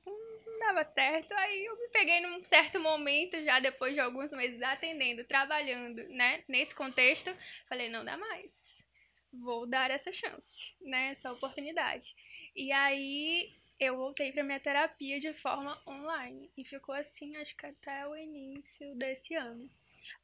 dava 0.59 0.83
certo. 0.83 1.31
Aí 1.33 1.65
eu 1.65 1.77
me 1.77 1.87
peguei 1.89 2.19
num 2.21 2.43
certo 2.43 2.79
momento, 2.79 3.41
já 3.43 3.59
depois 3.59 3.93
de 3.93 3.99
alguns 3.99 4.31
meses 4.31 4.61
atendendo, 4.61 5.23
trabalhando, 5.25 6.03
né? 6.09 6.43
Nesse 6.47 6.73
contexto, 6.73 7.35
falei, 7.67 7.89
não 7.89 8.03
dá 8.03 8.17
mais. 8.17 8.85
Vou 9.31 9.67
dar 9.67 9.91
essa 9.91 10.11
chance, 10.11 10.75
né? 10.81 11.11
Essa 11.11 11.31
oportunidade. 11.31 12.15
E 12.55 12.71
aí 12.71 13.53
eu 13.79 13.97
voltei 13.97 14.31
para 14.31 14.43
minha 14.43 14.59
terapia 14.59 15.19
de 15.19 15.33
forma 15.33 15.81
online. 15.87 16.49
E 16.57 16.63
ficou 16.63 16.95
assim, 16.95 17.35
acho 17.37 17.55
que 17.55 17.65
até 17.65 18.07
o 18.07 18.15
início 18.15 18.95
desse 18.95 19.35
ano. 19.35 19.69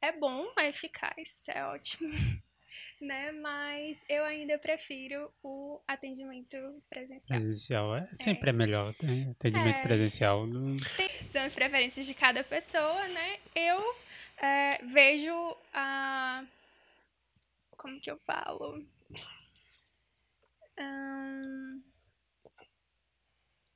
É 0.00 0.12
bom, 0.12 0.46
é 0.58 0.68
eficaz, 0.68 1.46
é 1.48 1.64
ótimo. 1.64 2.10
Né? 3.02 3.32
Mas 3.32 4.00
eu 4.08 4.22
ainda 4.24 4.56
prefiro 4.58 5.28
o 5.42 5.80
atendimento 5.88 6.56
presencial. 6.88 7.40
Presencial 7.40 7.96
é 7.96 8.08
sempre 8.14 8.50
é, 8.50 8.52
melhor, 8.52 8.94
tem 8.94 9.28
atendimento 9.28 9.78
É. 9.78 9.82
presencial. 9.82 10.46
não- 10.46 10.68
São 11.28 11.42
as 11.42 11.52
preferências 11.52 12.06
de 12.06 12.14
cada 12.14 12.44
pessoa, 12.44 13.08
né? 13.08 13.40
Eu 13.56 13.82
é, 14.36 14.78
vejo 14.84 15.32
a. 15.74 16.44
Como 17.76 17.98
que 17.98 18.08
eu 18.08 18.18
falo? 18.18 18.86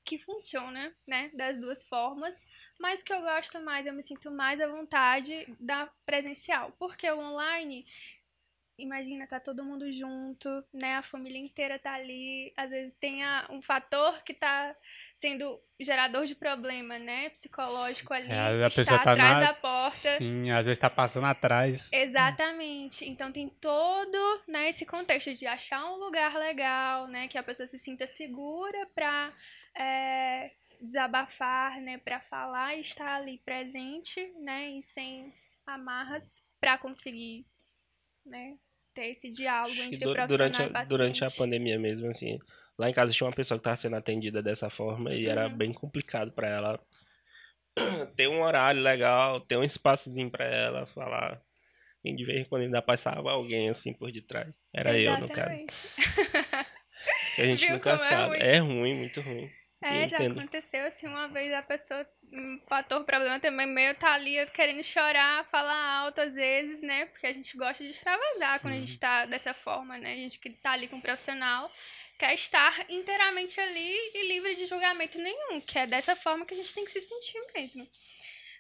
Que 0.05 0.17
funciona, 0.19 0.95
né? 1.05 1.33
Das 1.35 1.59
duas 1.59 1.83
formas, 1.83 2.47
mas 2.79 3.03
que 3.03 3.13
eu 3.13 3.21
gosto 3.23 3.61
mais, 3.61 3.87
eu 3.87 3.93
me 3.93 4.03
sinto 4.03 4.31
mais 4.31 4.61
à 4.61 4.69
vontade 4.69 5.53
da 5.59 5.87
presencial. 6.05 6.71
Porque 6.79 7.11
o 7.11 7.19
online 7.19 7.85
imagina, 8.79 9.27
tá 9.27 9.41
todo 9.41 9.65
mundo 9.65 9.91
junto, 9.91 10.49
né? 10.73 10.97
A 10.97 11.03
família 11.03 11.39
inteira 11.39 11.79
tá 11.79 11.95
ali. 11.95 12.53
Às 12.57 12.71
vezes 12.71 12.95
tem 12.95 13.25
a, 13.25 13.47
um 13.51 13.61
fator 13.63 14.23
que 14.23 14.35
tá 14.35 14.75
sendo 15.15 15.61
gerador 15.81 16.25
de 16.27 16.35
problema, 16.35 16.99
né? 16.99 17.29
Psicológico 17.31 18.13
ali. 18.13 18.31
É, 18.31 18.65
a 18.65 18.67
está 18.69 18.81
pessoa 18.83 18.99
tá 19.03 19.13
atrás 19.13 19.41
na- 19.41 19.41
da 19.41 19.55
porta. 19.55 20.19
Sim, 20.19 20.51
às 20.51 20.65
vezes 20.65 20.79
tá 20.79 20.91
passando 20.91 21.27
atrás. 21.27 21.89
Exatamente. 21.93 23.09
Então 23.09 23.31
tem 23.33 23.49
todo 23.49 24.43
né, 24.49 24.69
esse 24.69 24.85
contexto 24.87 25.33
de 25.35 25.47
achar 25.47 25.85
um 25.93 25.97
lugar 25.97 26.35
legal, 26.37 27.07
né? 27.07 27.29
Que 27.29 27.39
a 27.39 27.43
pessoa 27.43 27.67
se 27.67 27.79
sinta 27.79 28.07
segura 28.07 28.87
pra 28.95 29.33
é, 29.75 30.53
desabafar, 30.81 31.81
né? 31.81 31.99
Pra 31.99 32.21
falar 32.21 32.75
e 32.77 32.81
estar 32.81 33.17
ali 33.17 33.39
presente, 33.39 34.33
né? 34.41 34.71
E 34.71 34.83
sem 34.83 35.33
amarras 35.67 36.43
pra 36.61 36.79
conseguir, 36.79 37.45
né? 38.25 38.57
Ter 38.97 39.07
esse 39.11 39.31
diálogo 39.31 39.81
entre 39.83 39.99
du- 39.99 40.13
profissional 40.15 40.29
durante, 40.29 40.63
e 40.63 40.73
paciente. 40.73 40.89
durante 40.89 41.25
a 41.25 41.31
pandemia 41.31 41.79
mesmo, 41.79 42.09
assim, 42.09 42.39
lá 42.79 42.91
em 42.91 42.95
casa 42.95 43.13
tinha 43.13 43.27
uma 43.29 43.37
pessoa 43.37 43.59
que 43.59 43.61
estava 43.61 43.77
sendo 43.77 43.95
atendida 43.97 44.43
dessa 44.43 44.69
forma 44.71 45.15
e 45.15 45.27
era 45.27 45.49
Uhum. 45.49 45.57
bem 45.57 45.73
complicado 45.73 46.33
para 46.33 46.49
ela 46.49 46.81
ter 48.17 48.29
um 48.29 48.43
horário 48.43 48.81
legal, 48.81 49.41
ter 49.41 49.57
um 49.57 49.65
espaçozinho 49.65 50.31
para 50.31 50.45
ela 50.47 50.87
falar. 50.89 51.41
E 52.05 52.15
de 52.15 52.25
vez 52.25 52.41
em 52.41 52.49
quando 52.49 52.63
ainda 52.63 52.81
passava 52.81 53.31
alguém 53.33 53.69
assim 53.69 53.93
por 53.93 54.11
detrás. 54.13 54.49
Era 54.73 54.97
eu, 54.99 55.19
no 55.19 55.29
caso. 55.29 55.51
Exatamente. 55.51 55.75
A 57.39 57.45
gente 57.45 57.61
Viu 57.67 57.75
nunca 57.75 57.91
é 57.91 57.99
sabe. 57.99 58.39
ruim? 58.39 58.47
É 58.49 58.59
ruim, 58.59 58.95
muito 58.97 59.21
ruim. 59.21 59.51
É, 59.83 60.09
já 60.09 60.17
Entendo. 60.17 60.39
aconteceu 60.39 60.87
assim 60.87 61.07
uma 61.07 61.29
vez 61.29 61.53
a 61.53 61.63
pessoa, 61.63 62.07
um 62.33 62.61
fator 62.67 63.05
problema 63.05 63.39
também 63.39 63.67
meu, 63.67 63.95
tá 63.95 64.15
ali 64.15 64.45
querendo 64.47 64.83
chorar, 64.83 65.45
falar 65.51 65.99
alto 65.99 66.21
às 66.21 66.35
vezes, 66.35 66.81
né? 66.81 67.07
Porque 67.07 67.27
a 67.27 67.33
gente 67.33 67.57
gosta 67.57 67.85
de 67.85 67.91
extravasar 67.91 68.61
quando 68.61 68.75
a 68.75 68.79
gente 68.79 68.99
tá 68.99 69.27
dessa 69.27 69.53
forma, 69.53 69.99
né? 69.99 70.15
A 70.15 70.17
gente 70.17 70.39
que 70.39 70.51
tá 70.51 70.73
ali 70.73 70.89
com 70.89 70.97
um 70.97 71.01
profissional 71.01 71.71
quer 72.19 72.33
estar 72.35 72.91
inteiramente 72.91 73.61
ali 73.61 73.95
e 74.15 74.29
livre 74.29 74.55
de 74.55 74.67
julgamento 74.67 75.19
nenhum, 75.19 75.61
que 75.61 75.79
é 75.79 75.87
dessa 75.87 76.17
forma 76.17 76.47
que 76.47 76.55
a 76.55 76.57
gente 76.57 76.75
tem 76.75 76.85
que 76.85 76.91
se 76.91 77.01
sentir 77.03 77.39
mesmo. 77.55 77.87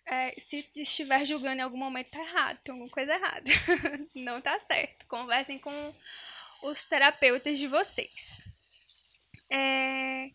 É, 0.04 0.34
se 0.38 0.70
estiver 0.76 1.24
julgando 1.24 1.60
em 1.60 1.64
algum 1.64 1.78
momento, 1.78 2.10
tá 2.10 2.20
errado, 2.20 2.60
tem 2.62 2.72
alguma 2.72 2.90
coisa 2.90 3.14
errada. 3.14 3.50
Não 4.14 4.40
tá 4.40 4.58
certo. 4.60 5.06
Conversem 5.06 5.58
com 5.58 5.94
os 6.62 6.86
terapeutas 6.86 7.58
de 7.58 7.66
vocês. 7.66 8.44
É, 9.50 10.30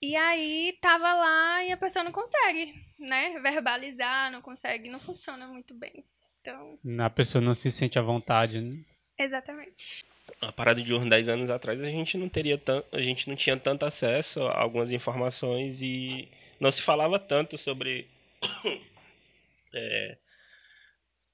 e 0.00 0.14
aí 0.16 0.78
tava 0.80 1.12
lá 1.14 1.64
e 1.64 1.72
a 1.72 1.76
pessoa 1.76 2.04
não 2.04 2.12
consegue, 2.12 2.74
né? 2.98 3.38
Verbalizar, 3.40 4.30
não 4.30 4.40
consegue, 4.40 4.88
não 4.88 5.00
funciona 5.00 5.46
muito 5.46 5.74
bem. 5.74 6.04
Então, 6.40 6.78
A 7.04 7.10
pessoa 7.10 7.42
não 7.42 7.54
se 7.54 7.70
sente 7.70 7.98
à 7.98 8.02
vontade, 8.02 8.60
né? 8.60 8.84
exatamente. 9.18 10.04
A 10.40 10.52
parada 10.52 10.80
de 10.80 10.94
uns 10.94 11.08
10 11.08 11.28
anos 11.28 11.50
atrás 11.50 11.82
a 11.82 11.86
gente 11.86 12.16
não 12.16 12.28
teria 12.28 12.56
tanto, 12.56 12.86
a 12.94 13.00
gente 13.00 13.28
não 13.28 13.34
tinha 13.34 13.58
tanto 13.58 13.84
acesso 13.84 14.42
a 14.42 14.60
algumas 14.60 14.92
informações 14.92 15.80
e 15.82 16.28
não 16.60 16.70
se 16.70 16.82
falava 16.82 17.18
tanto 17.18 17.58
sobre 17.58 18.08
é, 19.74 20.18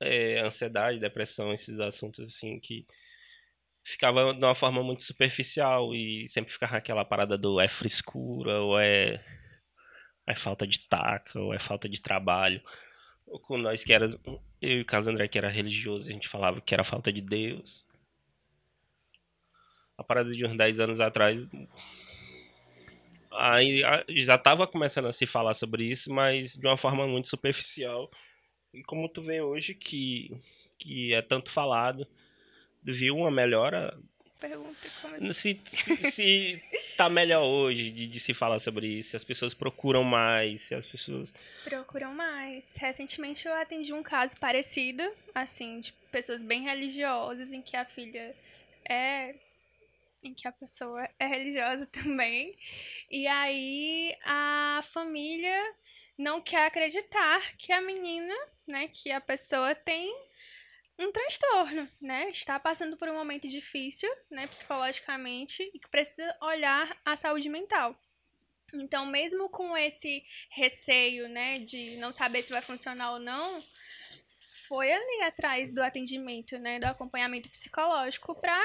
é, 0.01 0.41
ansiedade, 0.41 0.99
depressão, 0.99 1.53
esses 1.53 1.79
assuntos 1.81 2.27
assim 2.27 2.59
que 2.61 2.87
ficava 3.85 4.33
de 4.35 4.45
uma 4.45 4.55
forma 4.55 4.83
muito 4.83 5.03
superficial 5.03 5.95
e 5.95 6.27
sempre 6.29 6.53
ficava 6.53 6.77
aquela 6.79 7.05
parada 7.05 7.37
do 7.37 7.61
é 7.61 7.69
frescura 7.69 8.61
ou 8.61 8.81
é 8.81 9.23
é 10.27 10.35
falta 10.35 10.67
de 10.67 10.81
taca 10.89 11.39
ou 11.39 11.53
é 11.53 11.59
falta 11.59 11.89
de 11.89 12.01
trabalho. 12.01 12.63
Ou 13.27 13.39
com 13.41 13.59
nós 13.59 13.85
que 13.85 13.93
era 13.93 14.07
eu 14.07 14.79
e 14.79 14.81
o 14.81 14.85
Carlos 14.87 15.09
André 15.09 15.29
que 15.29 15.39
era 15.39 15.51
religioso, 15.51 16.09
a 16.09 16.13
gente 16.13 16.29
falava 16.29 16.61
que 16.61 16.75
era 16.75 16.85
falta 16.85 17.13
de 17.13 17.21
Deus 17.21 17.87
a 19.97 20.03
parada 20.03 20.31
de 20.33 20.45
uns 20.45 20.57
10 20.57 20.81
anos 20.81 21.01
atrás. 21.01 21.49
Aí 23.33 23.83
já 24.09 24.37
estava 24.37 24.67
começando 24.67 25.07
a 25.07 25.13
se 25.13 25.27
falar 25.27 25.55
sobre 25.55 25.85
isso, 25.85 26.13
mas 26.13 26.55
de 26.57 26.67
uma 26.67 26.77
forma 26.77 27.07
muito 27.07 27.29
superficial. 27.29 28.11
E 28.73 28.83
como 28.83 29.09
tu 29.09 29.23
vê 29.23 29.41
hoje 29.41 29.75
que, 29.75 30.31
que 30.79 31.13
é 31.15 31.23
tanto 31.23 31.51
falado, 31.51 32.07
viu 32.85 33.17
uma 33.17 33.31
melhora. 33.31 33.97
Pergunta 34.41 34.89
como 35.01 35.15
assim? 35.15 35.33
Se, 35.33 35.61
se, 35.71 36.11
se 36.11 36.63
tá 36.97 37.09
melhor 37.09 37.45
hoje 37.45 37.91
de, 37.91 38.07
de 38.07 38.21
se 38.21 38.35
falar 38.35 38.59
sobre 38.59 38.87
isso, 38.87 39.11
se 39.11 39.17
as 39.17 39.25
pessoas 39.25 39.55
procuram 39.55 40.05
mais, 40.05 40.63
se 40.63 40.75
as 40.75 40.87
pessoas. 40.87 41.33
procuram 41.65 42.13
mais. 42.13 42.77
Recentemente 42.77 43.49
eu 43.49 43.55
atendi 43.55 43.93
um 43.93 44.03
caso 44.03 44.37
parecido, 44.37 45.03
assim, 45.35 45.81
de 45.81 45.93
pessoas 46.13 46.43
bem 46.43 46.65
religiosas, 46.65 47.53
em 47.53 47.63
que 47.63 47.77
a 47.77 47.85
filha 47.85 48.35
é. 48.89 49.35
em 50.23 50.35
que 50.35 50.47
a 50.47 50.53
pessoa 50.53 51.09
é 51.19 51.27
religiosa 51.27 51.87
também. 51.91 52.55
E 53.11 53.27
aí 53.27 54.15
a 54.25 54.83
família 54.93 55.75
não 56.19 56.41
quer 56.41 56.67
acreditar 56.67 57.57
que 57.57 57.73
a 57.73 57.81
menina, 57.81 58.35
né, 58.67 58.89
que 58.89 59.11
a 59.11 59.21
pessoa 59.21 59.75
tem 59.75 60.15
um 60.99 61.11
transtorno, 61.11 61.89
né? 62.01 62.31
Está 62.31 62.59
passando 62.61 62.97
por 62.97 63.09
um 63.09 63.15
momento 63.15 63.49
difícil, 63.49 64.09
né, 64.31 64.47
psicologicamente, 64.47 65.63
e 65.75 65.79
que 65.79 65.89
precisa 65.89 66.37
olhar 66.41 66.97
a 67.05 67.17
saúde 67.17 67.49
mental. 67.49 67.99
Então, 68.73 69.05
mesmo 69.07 69.49
com 69.49 69.77
esse 69.77 70.25
receio, 70.51 71.29
né, 71.29 71.59
de 71.61 71.97
não 71.99 72.11
saber 72.11 72.43
se 72.43 72.53
vai 72.53 72.63
funcionar 72.63 73.13
ou 73.13 73.19
não, 73.21 73.63
foi 74.69 74.93
ali 74.93 75.23
atrás 75.23 75.73
do 75.73 75.83
atendimento, 75.83 76.59
né, 76.59 76.79
do 76.79 76.87
acompanhamento 76.87 77.49
psicológico 77.51 78.35
para 78.41 78.59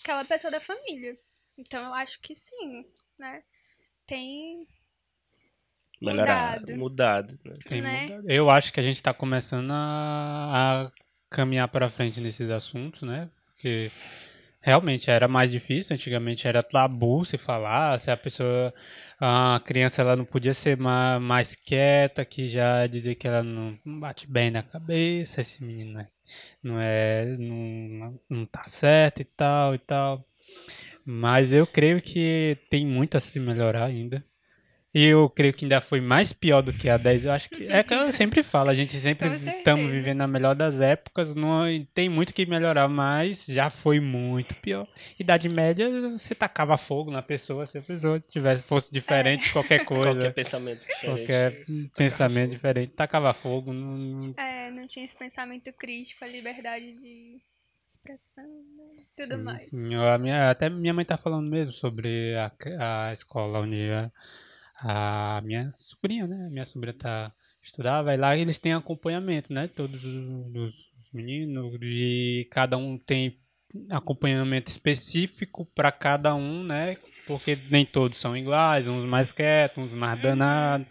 aquela 0.00 0.24
pessoa 0.24 0.50
da 0.50 0.60
família. 0.60 1.18
Então, 1.56 1.84
eu 1.84 1.94
acho 1.94 2.20
que 2.20 2.34
sim, 2.34 2.84
né? 3.18 3.42
Tem 4.06 4.66
Melhorar, 6.00 6.60
Mudado. 6.60 6.76
mudado. 6.78 7.38
né? 7.44 7.58
Tem 7.68 7.82
Né? 7.82 8.02
mudado. 8.02 8.30
Eu 8.30 8.48
acho 8.48 8.72
que 8.72 8.80
a 8.80 8.82
gente 8.82 8.96
está 8.96 9.12
começando 9.12 9.70
a, 9.70 10.84
a 10.86 10.92
caminhar 11.30 11.68
para 11.68 11.90
frente 11.90 12.20
nesses 12.20 12.50
assuntos, 12.50 13.02
né? 13.02 13.30
Porque 13.54 13.90
realmente 14.60 15.10
era 15.10 15.28
mais 15.28 15.50
difícil. 15.50 15.94
Antigamente 15.94 16.46
era 16.48 16.62
tabu 16.62 17.24
se 17.24 17.38
falar, 17.38 17.98
se 18.00 18.10
a 18.10 18.16
pessoa, 18.16 18.72
a 19.20 19.60
criança, 19.64 20.02
ela 20.02 20.16
não 20.16 20.24
podia 20.24 20.54
ser 20.54 20.76
mais, 20.78 21.54
quieta, 21.56 22.24
que 22.24 22.48
já 22.48 22.86
dizer 22.86 23.14
que 23.16 23.26
ela 23.28 23.42
não 23.42 23.78
bate 24.00 24.26
bem 24.30 24.50
na 24.50 24.62
cabeça, 24.62 25.40
esse 25.40 25.62
menino 25.64 26.00
é- 26.00 26.08
não 26.62 26.78
é, 26.80 27.26
não, 27.38 28.20
não 28.28 28.46
tá 28.46 28.64
certo 28.66 29.20
e 29.20 29.24
tal 29.24 29.74
e 29.74 29.78
tal. 29.78 30.24
Mas 31.04 31.52
eu 31.52 31.66
creio 31.66 32.00
que 32.02 32.58
tem 32.70 32.86
muito 32.86 33.16
a 33.16 33.20
se 33.20 33.38
melhorar 33.40 33.86
ainda. 33.86 34.24
E 34.92 35.04
eu 35.06 35.30
creio 35.30 35.52
que 35.54 35.64
ainda 35.64 35.80
foi 35.80 36.00
mais 36.00 36.32
pior 36.32 36.62
do 36.62 36.72
que 36.72 36.88
a 36.88 36.96
10. 36.96 37.24
Eu 37.24 37.32
acho 37.32 37.48
que. 37.48 37.64
É 37.68 37.80
que 37.82 37.94
eu 37.94 38.10
sempre 38.10 38.42
falo, 38.42 38.70
a 38.70 38.74
gente 38.74 38.98
sempre 38.98 39.28
estamos 39.36 39.88
vivendo 39.90 40.18
na 40.18 40.26
melhor 40.26 40.54
das 40.56 40.80
épocas. 40.80 41.32
Não, 41.32 41.62
tem 41.94 42.08
muito 42.08 42.34
que 42.34 42.44
melhorar, 42.44 42.88
mas 42.88 43.46
já 43.46 43.70
foi 43.70 44.00
muito 44.00 44.54
pior. 44.56 44.88
Idade 45.18 45.48
média, 45.48 45.88
você 46.10 46.34
tacava 46.34 46.76
fogo 46.76 47.10
na 47.10 47.22
pessoa, 47.22 47.66
se 47.68 47.78
a 47.78 47.82
pessoa 47.82 48.18
tivesse, 48.18 48.64
fosse 48.64 48.92
diferente, 48.92 49.52
qualquer 49.52 49.84
coisa. 49.86 50.12
Qualquer 50.12 50.34
pensamento 50.34 50.80
diferente. 50.80 51.06
Qualquer 51.06 51.64
pensamento 51.96 52.42
fogo. 52.50 52.54
diferente, 52.56 52.92
tacava 52.92 53.32
fogo. 53.32 53.72
Não, 53.72 53.96
não- 53.96 54.34
É, 54.36 54.70
não 54.72 54.86
tinha 54.86 55.04
esse 55.04 55.16
pensamento 55.16 55.72
crítico, 55.72 56.24
a 56.24 56.28
liberdade 56.28 56.96
de 56.96 57.40
expressão, 57.86 58.44
né? 58.44 58.84
tudo 59.16 59.36
Sim, 59.38 59.44
mais. 59.44 59.62
sim. 59.68 59.94
Eu- 59.94 60.08
a 60.08 60.18
minha, 60.18 60.50
até 60.50 60.68
minha 60.68 60.92
mãe 60.94 61.04
tá 61.04 61.16
falando 61.16 61.48
mesmo 61.48 61.72
sobre 61.72 62.34
a, 62.36 62.50
a 63.08 63.12
escola 63.12 63.60
onde 63.60 63.88
a, 63.90 64.10
a 64.82 65.40
minha 65.44 65.72
sobrinha, 65.76 66.26
né? 66.26 66.48
Minha 66.50 66.64
sobrinha 66.64 66.94
tá 66.94 67.32
estudar, 67.62 68.02
vai 68.02 68.16
lá 68.16 68.36
e 68.36 68.40
eles 68.40 68.58
têm 68.58 68.72
acompanhamento, 68.72 69.52
né? 69.52 69.68
Todos 69.68 70.02
os, 70.04 70.54
os 70.54 71.12
meninos 71.12 71.78
e 71.82 72.48
cada 72.50 72.76
um 72.76 72.98
tem 72.98 73.38
acompanhamento 73.90 74.70
específico 74.70 75.66
para 75.74 75.92
cada 75.92 76.34
um, 76.34 76.64
né? 76.64 76.96
Porque 77.26 77.56
nem 77.70 77.84
todos 77.86 78.18
são 78.18 78.36
iguais, 78.36 78.88
uns 78.88 79.04
mais 79.04 79.32
quietos, 79.32 79.84
uns 79.84 79.92
mais 79.94 80.16
Uhum. 80.16 80.22
danados. 80.22 80.88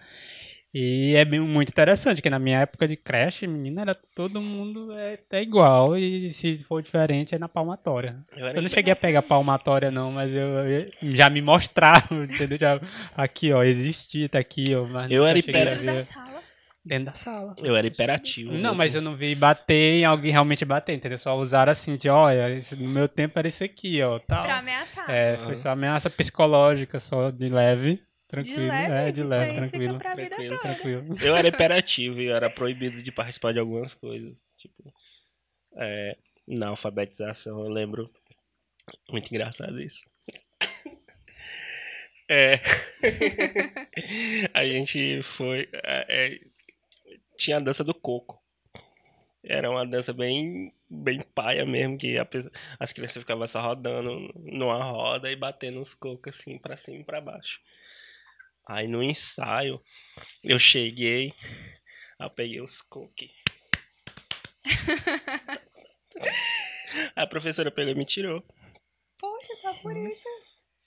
E 0.74 1.16
é 1.16 1.26
bem, 1.26 1.40
muito 1.40 1.70
interessante, 1.70 2.22
que 2.22 2.30
na 2.30 2.38
minha 2.38 2.60
época 2.60 2.88
de 2.88 2.96
creche, 2.96 3.48
menina, 3.48 3.82
era 3.82 3.96
todo 4.16 4.40
mundo 4.40 4.94
é, 4.94 5.18
é 5.32 5.42
igual, 5.42 5.98
e 5.98 6.32
se 6.32 6.60
for 6.64 6.82
diferente 6.84 7.34
é 7.34 7.40
na 7.40 7.50
palmatória. 7.50 8.18
Eu 8.38 8.46
Eu 8.48 8.62
não 8.62 8.70
cheguei 8.70 8.94
a 8.94 8.96
pegar 8.96 9.24
palmatória 9.24 9.90
não, 9.90 10.12
mas 10.12 10.32
eu, 10.32 10.48
eu- 10.68 10.92
já 11.02 11.28
me 11.28 11.42
mostraram, 11.42 12.24
entendeu? 12.30 12.58
Já, 12.60 12.80
aqui, 13.16 13.52
ó, 13.52 13.64
existia, 13.64 14.30
tá 14.30 14.38
aqui, 14.38 14.76
ó. 14.76 14.86
Mas 14.86 15.10
Eu 15.12 15.26
era 15.26 15.42
Dentro 15.42 15.86
da 15.86 16.00
sala. 16.02 16.40
Dentro 16.86 17.06
da 17.06 17.14
sala. 17.14 17.56
Eu 17.62 17.76
era 17.76 17.88
hiperativo. 17.88 18.54
Não, 18.54 18.74
mas 18.76 18.94
eu 18.94 19.02
não 19.02 19.16
vi 19.16 19.34
bater 19.36 20.02
em 20.02 20.06
alguém 20.06 20.32
realmente 20.32 20.64
bater, 20.66 20.94
entendeu? 20.94 21.18
Só 21.18 21.36
usaram 21.36 21.72
assim, 21.72 21.98
de, 21.98 22.10
olha, 22.10 22.50
esse- 22.52 22.76
no 22.76 22.90
meu 22.90 23.08
tempo 23.10 23.38
era 23.40 23.48
isso 23.48 23.64
aqui, 23.64 24.02
ó, 24.04 24.20
tal. 24.20 24.44
Pra 24.44 24.60
ameaçar. 24.60 25.10
É, 25.10 25.38
foi 25.38 25.56
só 25.56 25.70
ameaça 25.70 26.10
psicológica, 26.12 27.00
só 27.00 27.32
de 27.32 27.50
leve, 27.50 28.02
tranquilo. 28.30 28.68
leve? 28.68 28.94
é, 28.94 29.12
de 29.12 29.24
leve, 29.24 29.54
tranquilo. 29.56 29.94
Fica 29.94 30.00
pra 30.00 30.16
vida 30.16 30.30
Tranquilo, 30.30 30.58
toda. 30.58 30.76
Tranquilo. 30.76 31.16
Eu 31.22 31.36
era 31.36 31.48
hiperativo 31.48 32.22
e 32.22 32.26
eu 32.28 32.36
era 32.36 32.50
proibido 32.50 33.02
de 33.02 33.12
participar 33.12 33.52
de 33.52 33.60
algumas 33.60 33.94
coisas. 33.94 34.42
Tipo, 34.58 34.94
é, 35.76 36.16
na 36.48 36.68
alfabetização, 36.70 37.60
eu 37.60 37.70
lembro. 37.70 38.10
Muito 39.10 39.30
engraçado 39.30 39.82
isso. 39.82 40.06
É. 42.32 42.60
a 44.54 44.64
gente 44.64 45.24
foi. 45.24 45.68
É, 45.74 46.06
é, 46.08 46.40
tinha 47.36 47.58
a 47.58 47.60
dança 47.60 47.84
do 47.84 47.92
coco. 47.92 48.40
Era 49.44 49.68
uma 49.68 49.84
dança 49.84 50.14
bem, 50.14 50.72
bem 50.88 51.22
paia 51.34 51.66
mesmo, 51.66 51.98
que 51.98 52.20
a, 52.20 52.28
as 52.80 52.94
crianças 52.94 53.24
ficavam 53.24 53.48
só 53.48 53.62
rodando 53.62 54.32
numa 54.36 54.84
roda 54.84 55.32
e 55.32 55.36
batendo 55.36 55.82
os 55.82 55.96
cocos 55.96 56.38
assim 56.38 56.60
pra 56.60 56.78
cima 56.78 57.00
e 57.00 57.04
pra 57.04 57.20
baixo. 57.20 57.60
Aí 58.68 58.88
no 58.88 59.02
ensaio, 59.02 59.82
eu 60.44 60.60
cheguei, 60.60 61.34
eu 62.20 62.30
peguei 62.30 62.62
os 62.62 62.82
cookies. 62.82 63.32
a 67.16 67.26
professora 67.28 67.72
pegou 67.72 67.92
e 67.92 67.96
me 67.96 68.06
tirou. 68.06 68.44
Poxa, 69.18 69.56
só 69.56 69.74
por 69.76 69.94
uhum. 69.94 70.08
isso. 70.10 70.28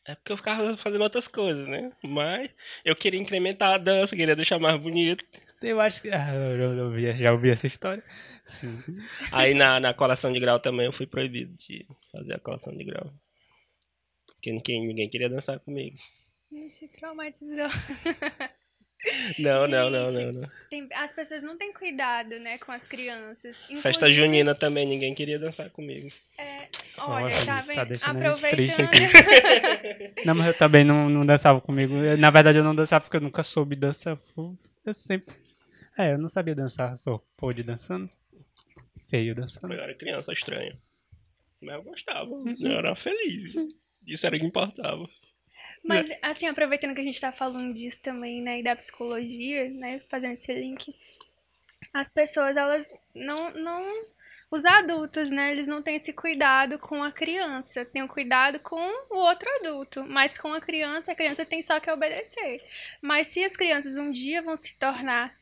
É 0.05 0.15
porque 0.15 0.33
eu 0.33 0.37
ficava 0.37 0.77
fazendo 0.77 1.03
outras 1.03 1.29
coisas, 1.29 1.69
né? 1.69 1.93
Mas 2.03 2.51
eu 2.85 2.97
queria 2.97 3.21
incrementar 3.21 3.75
a 3.75 3.79
dança, 3.79 4.17
queria 4.17 4.35
deixar 4.35 4.59
mais 4.59 4.81
bonito. 4.81 5.25
Eu 5.61 5.81
acho 5.81 6.03
que. 6.03 6.11
Ah, 6.13 6.35
eu, 6.35 6.75
eu, 6.77 6.99
eu 6.99 7.15
já 7.15 7.33
ouvi 7.33 7.51
essa 7.51 7.67
história. 7.67 8.03
Sim. 8.45 8.83
Aí 9.31 9.55
na, 9.55 9.79
na 9.79 9.95
colação 9.95 10.33
de 10.33 10.41
grau 10.41 10.59
também 10.59 10.87
eu 10.87 10.93
fui 10.93 11.07
proibido 11.07 11.55
de 11.55 11.87
fazer 12.11 12.35
a 12.35 12.41
colação 12.41 12.77
de 12.77 12.85
grau. 12.85 13.13
Porque 14.27 14.51
ninguém, 14.51 14.87
ninguém 14.87 15.09
queria 15.09 15.29
dançar 15.29 15.61
comigo. 15.61 15.97
Me 16.53 16.71
se 16.71 16.87
traumatizou. 16.87 17.57
Não, 19.37 19.67
não, 19.67 19.91
não, 19.91 20.07
não, 20.13 20.33
não. 20.33 20.51
Tem, 20.71 20.89
as 20.95 21.13
pessoas 21.13 21.43
não 21.43 21.59
têm 21.59 21.73
cuidado, 21.73 22.39
né, 22.39 22.57
com 22.59 22.71
as 22.71 22.87
crianças. 22.87 23.65
Inclusive, 23.65 23.83
Festa 23.83 24.09
junina 24.09 24.55
também, 24.55 24.87
ninguém 24.87 25.13
queria 25.13 25.41
dançar 25.41 25.71
comigo. 25.71 26.09
É, 26.39 26.69
olha, 26.99 27.35
Nossa, 27.35 27.47
tá 27.47 27.61
vendo? 27.63 27.99
Tá 27.99 28.11
Aproveitando. 28.13 28.91
não, 30.25 30.37
mas 30.37 30.47
eu 30.47 30.55
também 30.55 30.85
não, 30.85 31.11
não 31.11 31.27
dançava 31.27 31.61
comigo. 31.61 31.95
Na 32.17 32.31
verdade, 32.31 32.59
eu 32.59 32.65
não 32.65 32.77
dançava 32.77 33.03
porque 33.03 33.17
eu 33.17 33.21
nunca 33.21 33.43
soube 33.43 33.75
dançar. 33.75 34.17
Eu 34.87 34.95
sempre. 34.95 35.35
É, 35.99 36.13
eu 36.13 36.19
não 36.19 36.29
sabia 36.29 36.55
dançar, 36.55 36.97
sou 36.97 37.19
pôde 37.37 37.65
dançando. 37.65 38.09
Feio 39.11 39.35
dançando. 39.35 39.75
Eu 39.75 39.81
era 39.81 39.95
criança 39.97 40.33
estranha. 40.33 40.79
Mas 41.61 41.75
eu 41.75 41.83
gostava. 41.83 42.31
Uhum. 42.31 42.55
Eu 42.61 42.79
era 42.79 42.95
feliz. 42.95 43.53
Isso 44.07 44.25
era 44.25 44.37
o 44.37 44.39
que 44.39 44.47
importava. 44.47 45.09
Mas, 45.83 46.09
assim, 46.23 46.47
aproveitando 46.47 46.95
que 46.95 47.01
a 47.01 47.05
gente 47.05 47.21
tá 47.21 47.33
falando 47.33 47.75
disso 47.75 48.01
também, 48.01 48.41
né, 48.41 48.61
e 48.61 48.63
da 48.63 48.77
psicologia, 48.77 49.69
né, 49.69 50.01
fazendo 50.09 50.35
esse 50.35 50.53
link, 50.55 50.95
as 51.93 52.09
pessoas, 52.09 52.57
elas 52.57 52.95
não, 53.15 53.51
não, 53.53 54.07
os 54.51 54.65
adultos, 54.65 55.31
né, 55.31 55.51
eles 55.51 55.67
não 55.67 55.83
têm 55.83 55.97
esse 55.97 56.13
cuidado 56.13 56.79
com 56.79 57.03
a 57.03 57.11
criança, 57.11 57.85
tem 57.85 58.03
o 58.03 58.09
cuidado 58.09 58.61
com 58.61 58.81
o 59.11 59.19
outro 59.19 59.49
adulto, 59.61 60.05
mas 60.09 60.39
com 60.39 60.53
a 60.53 60.61
criança, 60.61 61.13
a 61.13 61.15
criança 61.17 61.45
tem 61.45 61.61
só 61.61 61.81
que 61.81 61.91
obedecer. 61.91 62.63
Mas 63.03 63.29
se 63.29 63.43
as 63.43 63.57
crianças 63.57 63.99
um 63.99 64.13
dia 64.13 64.41
vão 64.41 64.57
se 64.57 64.79
tornar 64.79 65.35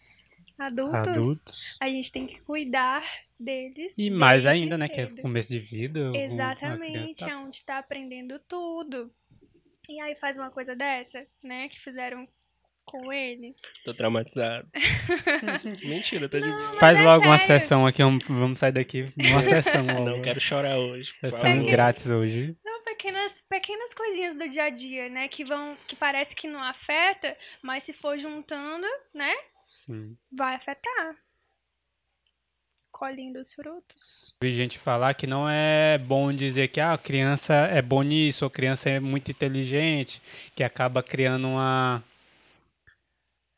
adultos, 0.58 1.08
adultos. 1.08 1.44
a 1.80 1.88
gente 1.88 2.10
tem 2.10 2.26
que 2.26 2.40
cuidar 2.42 3.02
deles. 3.38 3.94
E 3.98 4.10
mais 4.10 4.46
ainda, 4.46 4.76
cedo. 4.76 4.80
né, 4.80 4.88
que 4.88 5.00
é 5.00 5.22
começo 5.22 5.48
de 5.48 5.58
vida. 5.58 6.12
Exatamente, 6.14 7.20
tá... 7.20 7.30
é 7.30 7.36
onde 7.36 7.56
está 7.56 7.78
aprendendo 7.78 8.38
tudo. 8.38 9.12
E 9.90 10.00
aí 10.00 10.14
faz 10.14 10.38
uma 10.38 10.52
coisa 10.52 10.76
dessa, 10.76 11.26
né? 11.42 11.68
Que 11.68 11.80
fizeram 11.80 12.28
com 12.84 13.12
ele. 13.12 13.56
Tô 13.84 13.92
traumatizado. 13.92 14.68
Mentira, 15.84 16.28
tô 16.28 16.38
não, 16.38 16.72
de 16.72 16.78
Faz 16.78 16.96
é 16.96 17.02
logo 17.02 17.24
sério. 17.24 17.28
uma 17.28 17.38
sessão 17.38 17.84
aqui, 17.84 18.02
vamos 18.28 18.60
sair 18.60 18.70
daqui. 18.70 19.12
Uma 19.16 19.42
sessão 19.42 19.84
logo. 19.84 20.10
Não 20.10 20.22
quero 20.22 20.40
chorar 20.40 20.78
hoje. 20.78 21.12
Sessão 21.20 21.64
grátis 21.64 22.06
hoje. 22.06 22.56
Não, 22.64 22.84
pequenas, 22.84 23.42
pequenas 23.48 23.92
coisinhas 23.92 24.34
do 24.36 24.48
dia 24.48 24.64
a 24.64 24.70
dia, 24.70 25.08
né? 25.08 25.26
Que 25.26 25.44
vão. 25.44 25.76
Que 25.88 25.96
parece 25.96 26.36
que 26.36 26.46
não 26.46 26.62
afeta, 26.62 27.36
mas 27.60 27.82
se 27.82 27.92
for 27.92 28.16
juntando, 28.16 28.86
né? 29.12 29.34
Sim. 29.66 30.16
Vai 30.30 30.54
afetar 30.54 31.16
colhendo 33.00 33.40
os 33.40 33.54
frutos. 33.54 34.36
Vi 34.42 34.52
gente 34.52 34.78
falar 34.78 35.14
que 35.14 35.26
não 35.26 35.48
é 35.48 35.96
bom 35.96 36.30
dizer 36.30 36.68
que 36.68 36.78
ah, 36.78 36.92
a 36.92 36.98
criança 36.98 37.54
é 37.54 37.80
bom 37.80 38.02
nisso, 38.02 38.44
a 38.44 38.50
criança 38.50 38.90
é 38.90 39.00
muito 39.00 39.30
inteligente, 39.30 40.20
que 40.54 40.62
acaba 40.62 41.02
criando 41.02 41.48
uma 41.48 42.04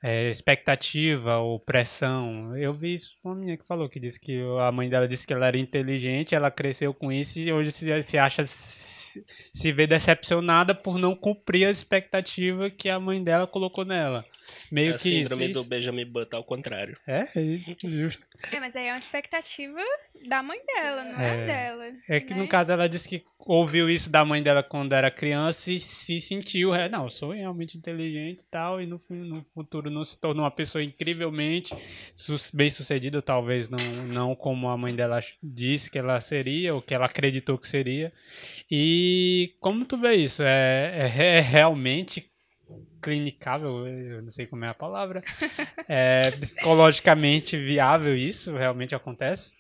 é, 0.01 0.31
expectativa 0.31 1.39
ou 1.39 1.59
pressão. 1.59 2.57
Eu 2.57 2.73
vi 2.73 2.95
isso 2.95 3.17
uma 3.25 3.35
menina 3.35 3.57
que 3.57 3.67
falou 3.67 3.89
que 3.89 3.99
disse 3.99 4.21
que 4.21 4.41
a 4.61 4.71
mãe 4.71 4.89
dela 4.89 5.09
disse 5.09 5.27
que 5.27 5.33
ela 5.33 5.49
era 5.49 5.59
inteligente, 5.59 6.37
ela 6.37 6.49
cresceu 6.49 6.95
com 6.95 7.11
isso 7.11 7.41
e 7.41 7.53
hoje 7.53 7.73
se, 7.73 8.03
se 8.05 8.17
acha 8.17 8.47
se 8.47 9.73
vê 9.73 9.89
decepcionada 9.89 10.73
por 10.73 10.99
não 10.99 11.17
cumprir 11.17 11.67
a 11.67 11.71
expectativa 11.71 12.71
que 12.71 12.89
a 12.89 13.01
mãe 13.01 13.21
dela 13.21 13.49
colocou 13.49 13.85
nela. 13.85 14.25
Meio 14.71 14.95
é 14.95 14.99
que 14.99 15.09
a 15.09 15.21
síndrome 15.21 15.49
do 15.49 15.65
Benjamin 15.65 16.07
Button 16.07 16.37
ao 16.37 16.45
contrário. 16.45 16.97
É, 17.07 17.29
é, 17.35 17.89
justo. 17.89 18.27
É, 18.51 18.61
mas 18.61 18.77
aí 18.77 18.87
é 18.87 18.93
uma 18.93 18.99
expectativa 18.99 19.81
da 20.27 20.43
mãe 20.43 20.59
dela, 20.67 21.05
não 21.05 21.21
é, 21.21 21.43
é 21.43 21.47
dela. 21.47 21.93
É 22.09 22.21
que 22.21 22.35
né? 22.35 22.41
no 22.41 22.49
caso 22.49 22.73
ela 22.73 22.89
disse 22.89 23.09
que 23.09 23.25
ouviu 23.39 23.91
isso 23.91 24.09
da 24.09 24.25
mãe 24.25 24.43
dela 24.43 24.63
quando 24.63 24.93
era 24.93 25.11
criança 25.11 25.71
e 25.71 25.81
se 25.81 26.21
sentiu, 26.21 26.75
é, 26.75 26.89
não, 26.89 27.05
eu 27.05 27.11
sou 27.11 27.33
realmente 27.33 27.77
inteligente 27.77 28.41
e 28.41 28.47
tal, 28.47 28.81
e 28.81 28.87
no, 28.87 29.01
no 29.11 29.45
futuro 29.55 29.91
não 29.91 30.05
se 30.05 30.19
tornou 30.19 30.45
uma 30.45 30.51
pessoa 30.51 30.83
incrivelmente 30.83 31.75
bem 32.53 32.71
sucedida, 32.71 33.21
talvez 33.21 33.69
não, 33.69 33.79
não 34.07 34.35
como 34.35 34.69
a 34.69 34.77
mãe 34.77 34.95
dela 34.95 35.21
disse 35.43 35.91
que 35.91 35.99
ela 35.99 36.21
seria, 36.21 36.75
ou 36.75 36.83
que 36.83 36.95
ela 36.95 37.07
acreditou 37.07 37.59
que 37.59 37.69
seria. 37.69 38.13
E 38.71 39.55
como 39.61 39.85
tu 39.85 39.99
vê 39.99 40.15
isso? 40.15 40.43
É, 40.43 41.11
é, 41.17 41.39
é 41.39 41.41
realmente 41.41 42.32
clinicável, 43.01 43.87
eu 43.87 44.23
não 44.23 44.31
sei 44.31 44.47
como 44.47 44.65
é 44.65 44.69
a 44.69 44.75
palavra, 44.75 45.23
é 45.89 46.31
psicologicamente 46.33 47.57
viável 47.57 48.17
isso? 48.17 48.57
Realmente 48.57 48.95
acontece? 48.95 49.55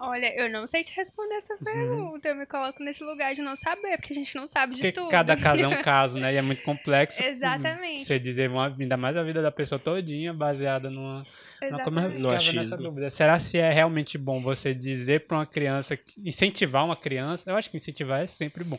Olha, 0.00 0.32
eu 0.38 0.48
não 0.48 0.66
sei 0.66 0.82
te 0.82 0.94
responder 0.94 1.34
essa 1.34 1.54
uhum. 1.54 1.64
pergunta. 1.64 2.28
Eu 2.28 2.36
me 2.36 2.46
coloco 2.46 2.82
nesse 2.82 3.02
lugar 3.02 3.34
de 3.34 3.42
não 3.42 3.56
saber, 3.56 3.96
porque 3.96 4.12
a 4.12 4.16
gente 4.16 4.34
não 4.36 4.46
sabe 4.46 4.74
de 4.74 4.80
porque 4.80 4.92
tudo. 4.92 5.08
Cada 5.08 5.36
caso 5.36 5.62
é 5.62 5.68
um 5.68 5.82
caso, 5.82 6.18
né? 6.18 6.32
E 6.32 6.36
é 6.36 6.42
muito 6.42 6.62
complexo. 6.62 7.22
Exatamente. 7.22 8.04
Você 8.04 8.18
dizer 8.18 8.48
uma, 8.48 8.74
ainda 8.78 8.96
mais 8.96 9.16
a 9.16 9.22
vida 9.22 9.42
da 9.42 9.50
pessoa 9.50 9.78
todinha 9.78 10.32
baseada 10.32 10.88
numa. 10.88 11.26
Exatamente. 11.60 12.14
Como 12.14 12.28
eu 12.28 12.38
ficava 12.38 12.52
nessa 12.52 12.76
dúvida. 12.76 13.10
Será 13.10 13.38
se 13.38 13.58
é 13.58 13.72
realmente 13.72 14.16
bom 14.16 14.40
você 14.40 14.72
dizer 14.72 15.26
para 15.26 15.38
uma 15.38 15.46
criança, 15.46 15.98
incentivar 16.18 16.84
uma 16.84 16.96
criança? 16.96 17.50
Eu 17.50 17.56
acho 17.56 17.70
que 17.70 17.76
incentivar 17.76 18.22
é 18.22 18.26
sempre 18.26 18.62
bom. 18.62 18.78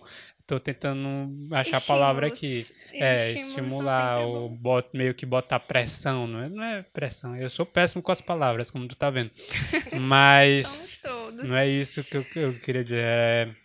Estou 0.49 0.59
tentando 0.59 1.07
achar 1.51 1.77
Estímulos. 1.77 1.83
a 1.83 1.93
palavra 1.93 2.27
aqui. 2.27 2.63
É, 2.91 3.33
estimular, 3.33 4.19
ou 4.21 4.49
bot, 4.49 4.89
meio 4.95 5.13
que 5.13 5.23
botar 5.23 5.59
pressão, 5.59 6.25
não 6.25 6.41
é, 6.41 6.49
não 6.49 6.63
é 6.63 6.81
pressão. 6.81 7.35
Eu 7.35 7.51
sou 7.51 7.67
péssimo 7.67 8.01
com 8.01 8.11
as 8.11 8.19
palavras, 8.19 8.71
como 8.71 8.87
tu 8.87 8.95
tá 8.95 9.11
vendo. 9.11 9.29
Mas 10.01 10.99
não 11.47 11.55
é 11.55 11.67
isso 11.67 12.03
que 12.03 12.17
eu, 12.17 12.23
que 12.23 12.39
eu 12.39 12.59
queria 12.59 12.83
dizer. 12.83 13.03
É 13.03 13.55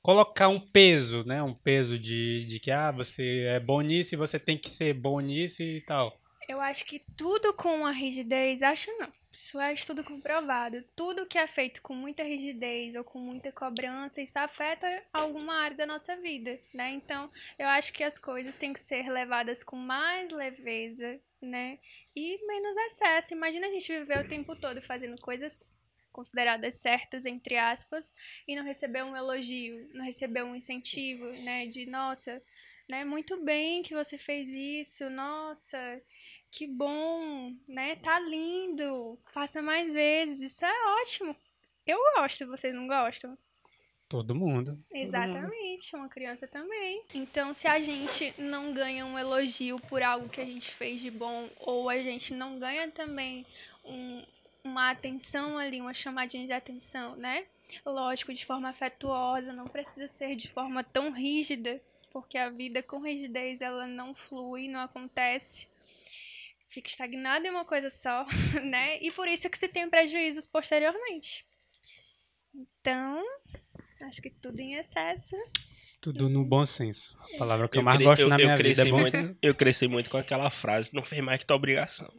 colocar 0.00 0.48
um 0.48 0.58
peso, 0.58 1.22
né? 1.26 1.42
Um 1.42 1.52
peso 1.52 1.98
de, 1.98 2.46
de 2.46 2.58
que 2.60 2.70
ah, 2.70 2.90
você 2.90 3.40
é 3.40 3.60
bom 3.60 3.82
nisso 3.82 4.14
e 4.14 4.16
você 4.16 4.38
tem 4.38 4.56
que 4.56 4.70
ser 4.70 4.94
bom 4.94 5.20
nisso 5.20 5.62
e 5.62 5.82
tal. 5.82 6.18
Eu 6.48 6.60
acho 6.60 6.84
que 6.84 7.00
tudo 7.16 7.54
com 7.54 7.86
a 7.86 7.90
rigidez, 7.90 8.62
acho 8.62 8.90
não. 8.98 9.12
Isso 9.32 9.58
é 9.58 9.72
estudo 9.72 10.04
comprovado. 10.04 10.84
Tudo 10.94 11.26
que 11.26 11.38
é 11.38 11.46
feito 11.46 11.82
com 11.82 11.94
muita 11.94 12.22
rigidez 12.22 12.94
ou 12.94 13.02
com 13.02 13.18
muita 13.18 13.50
cobrança, 13.50 14.20
isso 14.20 14.38
afeta 14.38 15.02
alguma 15.12 15.54
área 15.54 15.76
da 15.76 15.86
nossa 15.86 16.16
vida, 16.16 16.60
né? 16.72 16.90
Então, 16.92 17.30
eu 17.58 17.66
acho 17.68 17.92
que 17.92 18.04
as 18.04 18.18
coisas 18.18 18.56
têm 18.56 18.72
que 18.72 18.80
ser 18.80 19.10
levadas 19.10 19.64
com 19.64 19.76
mais 19.76 20.30
leveza, 20.30 21.20
né? 21.40 21.78
E 22.14 22.46
menos 22.46 22.76
excesso. 22.76 23.34
Imagina 23.34 23.66
a 23.66 23.70
gente 23.70 23.98
viver 23.98 24.24
o 24.24 24.28
tempo 24.28 24.54
todo 24.54 24.80
fazendo 24.82 25.20
coisas 25.20 25.76
consideradas 26.12 26.80
certas, 26.80 27.26
entre 27.26 27.56
aspas, 27.56 28.14
e 28.46 28.54
não 28.54 28.64
receber 28.64 29.02
um 29.02 29.16
elogio, 29.16 29.88
não 29.92 30.04
receber 30.04 30.44
um 30.44 30.54
incentivo, 30.54 31.26
né? 31.26 31.66
De, 31.66 31.86
nossa, 31.86 32.40
né? 32.88 33.04
Muito 33.04 33.42
bem 33.42 33.82
que 33.82 33.94
você 33.94 34.16
fez 34.16 34.48
isso, 34.48 35.10
nossa, 35.10 36.00
que 36.54 36.68
bom, 36.68 37.52
né? 37.66 37.96
Tá 37.96 38.20
lindo, 38.20 39.18
faça 39.32 39.60
mais 39.60 39.92
vezes, 39.92 40.52
isso 40.52 40.64
é 40.64 41.00
ótimo. 41.00 41.34
Eu 41.84 41.98
gosto, 42.16 42.46
vocês 42.46 42.72
não 42.72 42.86
gostam? 42.86 43.36
Todo 44.08 44.36
mundo. 44.36 44.80
Exatamente, 44.92 45.90
Todo 45.90 45.98
mundo. 45.98 46.04
uma 46.04 46.08
criança 46.08 46.46
também. 46.46 47.02
Então, 47.12 47.52
se 47.52 47.66
a 47.66 47.80
gente 47.80 48.32
não 48.38 48.72
ganha 48.72 49.04
um 49.04 49.18
elogio 49.18 49.80
por 49.80 50.00
algo 50.00 50.28
que 50.28 50.40
a 50.40 50.44
gente 50.44 50.70
fez 50.70 51.00
de 51.00 51.10
bom, 51.10 51.50
ou 51.58 51.90
a 51.90 52.00
gente 52.00 52.32
não 52.32 52.56
ganha 52.56 52.88
também 52.88 53.44
um, 53.84 54.22
uma 54.62 54.92
atenção 54.92 55.58
ali, 55.58 55.80
uma 55.80 55.92
chamadinha 55.92 56.46
de 56.46 56.52
atenção, 56.52 57.16
né? 57.16 57.46
Lógico, 57.84 58.32
de 58.32 58.46
forma 58.46 58.68
afetuosa, 58.68 59.52
não 59.52 59.66
precisa 59.66 60.06
ser 60.06 60.36
de 60.36 60.52
forma 60.52 60.84
tão 60.84 61.10
rígida, 61.10 61.82
porque 62.12 62.38
a 62.38 62.48
vida 62.48 62.80
com 62.80 63.00
rigidez 63.00 63.60
ela 63.60 63.88
não 63.88 64.14
flui, 64.14 64.68
não 64.68 64.78
acontece. 64.78 65.73
Fica 66.74 66.88
estagnada 66.90 67.46
em 67.46 67.50
uma 67.50 67.64
coisa 67.64 67.88
só, 67.88 68.24
né? 68.64 68.98
E 69.00 69.12
por 69.12 69.28
isso 69.28 69.46
é 69.46 69.50
que 69.50 69.56
se 69.58 69.68
tem 69.68 69.88
prejuízos 69.88 70.44
posteriormente. 70.46 71.46
Então, 72.80 73.22
acho 74.02 74.20
que 74.20 74.28
tudo 74.30 74.58
em 74.60 74.74
excesso. 74.74 75.36
Tudo 76.00 76.28
no 76.28 76.44
bom 76.44 76.66
senso. 76.66 77.16
A 77.34 77.38
palavra 77.38 77.68
que 77.68 77.76
eu, 77.78 77.80
Eu 77.80 77.84
mais 77.84 77.96
cre- 77.98 78.04
gosto 78.04 78.22
eu- 78.22 78.28
na 78.28 78.34
eu 78.34 78.44
minha 78.44 78.56
vida 78.56 78.68
é 78.68 78.74
cresci 78.74 78.90
bom 78.90 78.98
muito- 79.00 79.16
senso. 79.16 79.38
Eu 79.40 79.54
cresci 79.54 79.86
muito 79.88 80.10
com 80.10 80.16
aquela 80.18 80.50
frase, 80.50 80.90
não 80.92 81.04
fez 81.04 81.22
mais 81.22 81.38
que 81.40 81.46
tua 81.46 81.56
obrigação. 81.56 82.12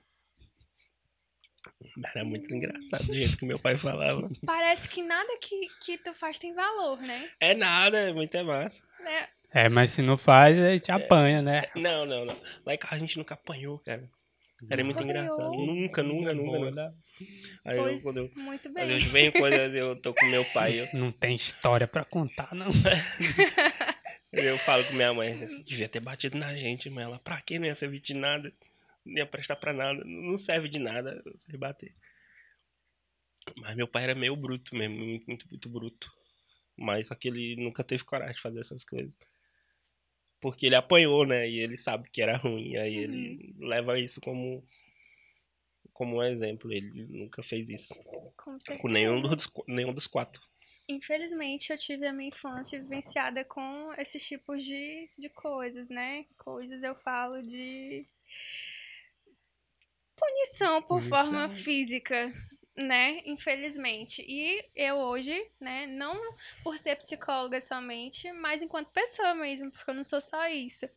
Era 2.14 2.24
muito 2.26 2.54
engraçado 2.54 3.10
o 3.10 3.14
jeito 3.16 3.38
que 3.38 3.46
meu 3.46 3.60
pai 3.60 3.78
falava. 3.78 4.30
Parece 4.46 4.88
que 4.88 5.02
nada 5.04 5.38
que, 5.42 5.68
que 5.84 5.98
tu 5.98 6.14
faz 6.14 6.40
tem 6.40 6.54
valor, 6.54 7.00
né? 7.02 7.30
É 7.40 7.54
nada, 7.54 7.98
é 7.98 8.14
muito 8.14 8.36
é 8.36 8.44
massa. 8.44 8.82
Né? 9.00 9.28
É, 9.54 9.70
mas 9.70 9.92
se 9.92 10.02
não 10.02 10.18
faz, 10.18 10.58
a 10.60 10.72
gente 10.72 10.92
apanha, 10.92 11.42
né? 11.42 11.64
Não, 11.76 12.06
não, 12.06 12.26
não. 12.26 12.42
Lá 12.66 12.74
em 12.74 12.78
casa 12.78 12.96
a 12.96 13.00
gente 13.00 13.18
nunca 13.18 13.34
apanhou, 13.36 13.80
cara. 13.80 14.10
Era 14.70 14.84
muito 14.84 14.98
Apanhou. 14.98 15.18
engraçado. 15.18 15.52
Nunca, 15.52 16.04
nunca, 16.04 16.34
nunca, 16.34 16.60
nunca. 16.60 16.96
Aí 17.66 17.78
eu, 17.78 17.84
Pois, 17.84 18.04
quando 18.04 18.18
eu, 18.18 18.32
muito 18.36 18.72
bem. 18.72 18.98
vem 19.00 19.32
quando 19.32 19.54
eu 19.76 19.96
tô 20.02 20.14
com 20.14 20.26
meu 20.28 20.46
pai, 20.46 20.82
eu, 20.82 20.90
Não 20.94 21.12
tem 21.12 21.36
história 21.36 21.88
pra 21.88 22.06
contar, 22.06 22.54
não. 22.56 22.68
eu 24.32 24.58
falo 24.60 24.86
com 24.86 24.94
minha 24.94 25.14
mãe, 25.14 25.38
você 25.38 25.62
devia 25.64 25.90
ter 25.90 26.00
batido 26.00 26.38
na 26.38 26.56
gente, 26.56 26.90
mas 26.90 27.04
ela, 27.06 27.20
pra 27.20 27.42
quê? 27.42 27.60
Não 27.60 27.66
ia 27.66 27.76
servir 27.76 28.00
de 28.00 28.14
nada. 28.14 28.52
Não 29.06 29.18
ia 29.18 29.26
prestar 29.26 29.56
pra 29.58 29.74
nada. 29.74 30.04
Não 30.06 30.38
serve 30.38 30.70
de 30.70 30.80
nada 30.80 31.22
você 31.26 31.58
bater. 31.58 31.94
Mas 33.58 33.76
meu 33.76 33.88
pai 33.88 34.04
era 34.04 34.16
meio 34.16 34.36
bruto 34.36 34.76
mesmo, 34.76 34.96
muito, 34.98 35.26
muito, 35.28 35.48
muito 35.50 35.70
bruto. 35.70 36.12
Mas 36.78 37.08
só 37.08 37.16
que 37.16 37.28
ele 37.28 37.56
nunca 37.56 37.84
teve 37.84 38.04
coragem 38.04 38.36
de 38.36 38.42
fazer 38.42 38.60
essas 38.60 38.84
coisas. 38.84 39.18
Porque 40.46 40.68
ele 40.68 40.76
apanhou, 40.76 41.26
né? 41.26 41.50
E 41.50 41.58
ele 41.58 41.76
sabe 41.76 42.08
que 42.08 42.22
era 42.22 42.38
ruim. 42.38 42.78
Aí 42.78 42.96
ele 42.98 43.56
leva 43.58 44.00
isso 44.00 44.22
como, 44.22 44.64
como 45.92 46.18
um 46.18 46.24
exemplo. 46.24 46.72
Ele 46.72 47.04
nunca 47.10 47.42
fez 47.42 47.68
isso. 47.68 47.96
Com 48.38 48.60
certeza. 48.60 48.80
Com 48.80 48.88
nenhum 48.88 49.22
dos, 49.22 49.52
nenhum 49.68 49.92
dos 49.92 50.06
quatro. 50.06 50.40
Infelizmente, 50.88 51.72
eu 51.72 51.78
tive 51.80 52.06
a 52.06 52.14
minha 52.14 52.30
infância 52.30 52.80
vivenciada 52.80 53.44
com 53.44 53.92
esses 53.98 54.24
tipos 54.24 54.64
de, 54.64 55.10
de 55.18 55.30
coisas, 55.30 55.90
né? 55.90 56.28
Coisas 56.38 56.84
eu 56.84 56.94
falo 56.94 57.42
de 57.42 58.06
punição 60.16 60.80
por 60.84 61.00
Punição. 61.00 61.10
forma 61.10 61.50
física, 61.50 62.32
né? 62.76 63.22
Infelizmente. 63.26 64.24
E 64.28 64.64
eu 64.76 64.96
hoje, 64.98 65.50
né, 65.60 65.88
não 65.88 66.20
por 66.64 66.78
ser 66.78 66.96
psicóloga 66.98 67.62
somente, 67.62 68.32
mas 68.34 68.62
enquanto 68.62 68.92
pessoa 68.92 69.34
mesmo, 69.34 69.72
porque 69.72 69.90
eu 69.90 69.96
não 69.96 70.04
sou 70.04 70.20
só 70.20 70.48
isso. 70.48 70.88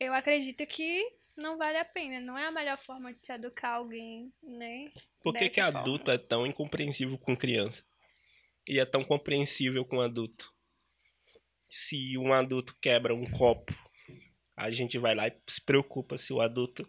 Eu 0.00 0.12
acredito 0.12 0.66
que 0.66 1.04
não 1.36 1.56
vale 1.56 1.78
a 1.78 1.84
pena, 1.84 2.20
não 2.20 2.36
é 2.36 2.46
a 2.46 2.50
melhor 2.50 2.78
forma 2.78 3.12
de 3.12 3.20
se 3.20 3.32
educar 3.32 3.74
alguém, 3.74 4.32
né? 4.42 4.90
Por 5.22 5.32
que, 5.32 5.48
que 5.48 5.62
forma. 5.62 5.78
adulto 5.78 6.10
é 6.10 6.18
tão 6.18 6.46
incompreensível 6.46 7.16
com 7.18 7.36
criança? 7.36 7.84
E 8.68 8.78
é 8.78 8.84
tão 8.84 9.02
compreensível 9.04 9.84
com 9.84 10.00
adulto? 10.00 10.52
Se 11.70 12.18
um 12.18 12.32
adulto 12.32 12.76
quebra 12.80 13.14
um 13.14 13.24
copo, 13.30 13.74
a 14.56 14.70
gente 14.70 14.98
vai 14.98 15.14
lá 15.14 15.28
e 15.28 15.34
se 15.48 15.60
preocupa 15.60 16.18
se 16.18 16.32
o 16.32 16.40
adulto 16.40 16.86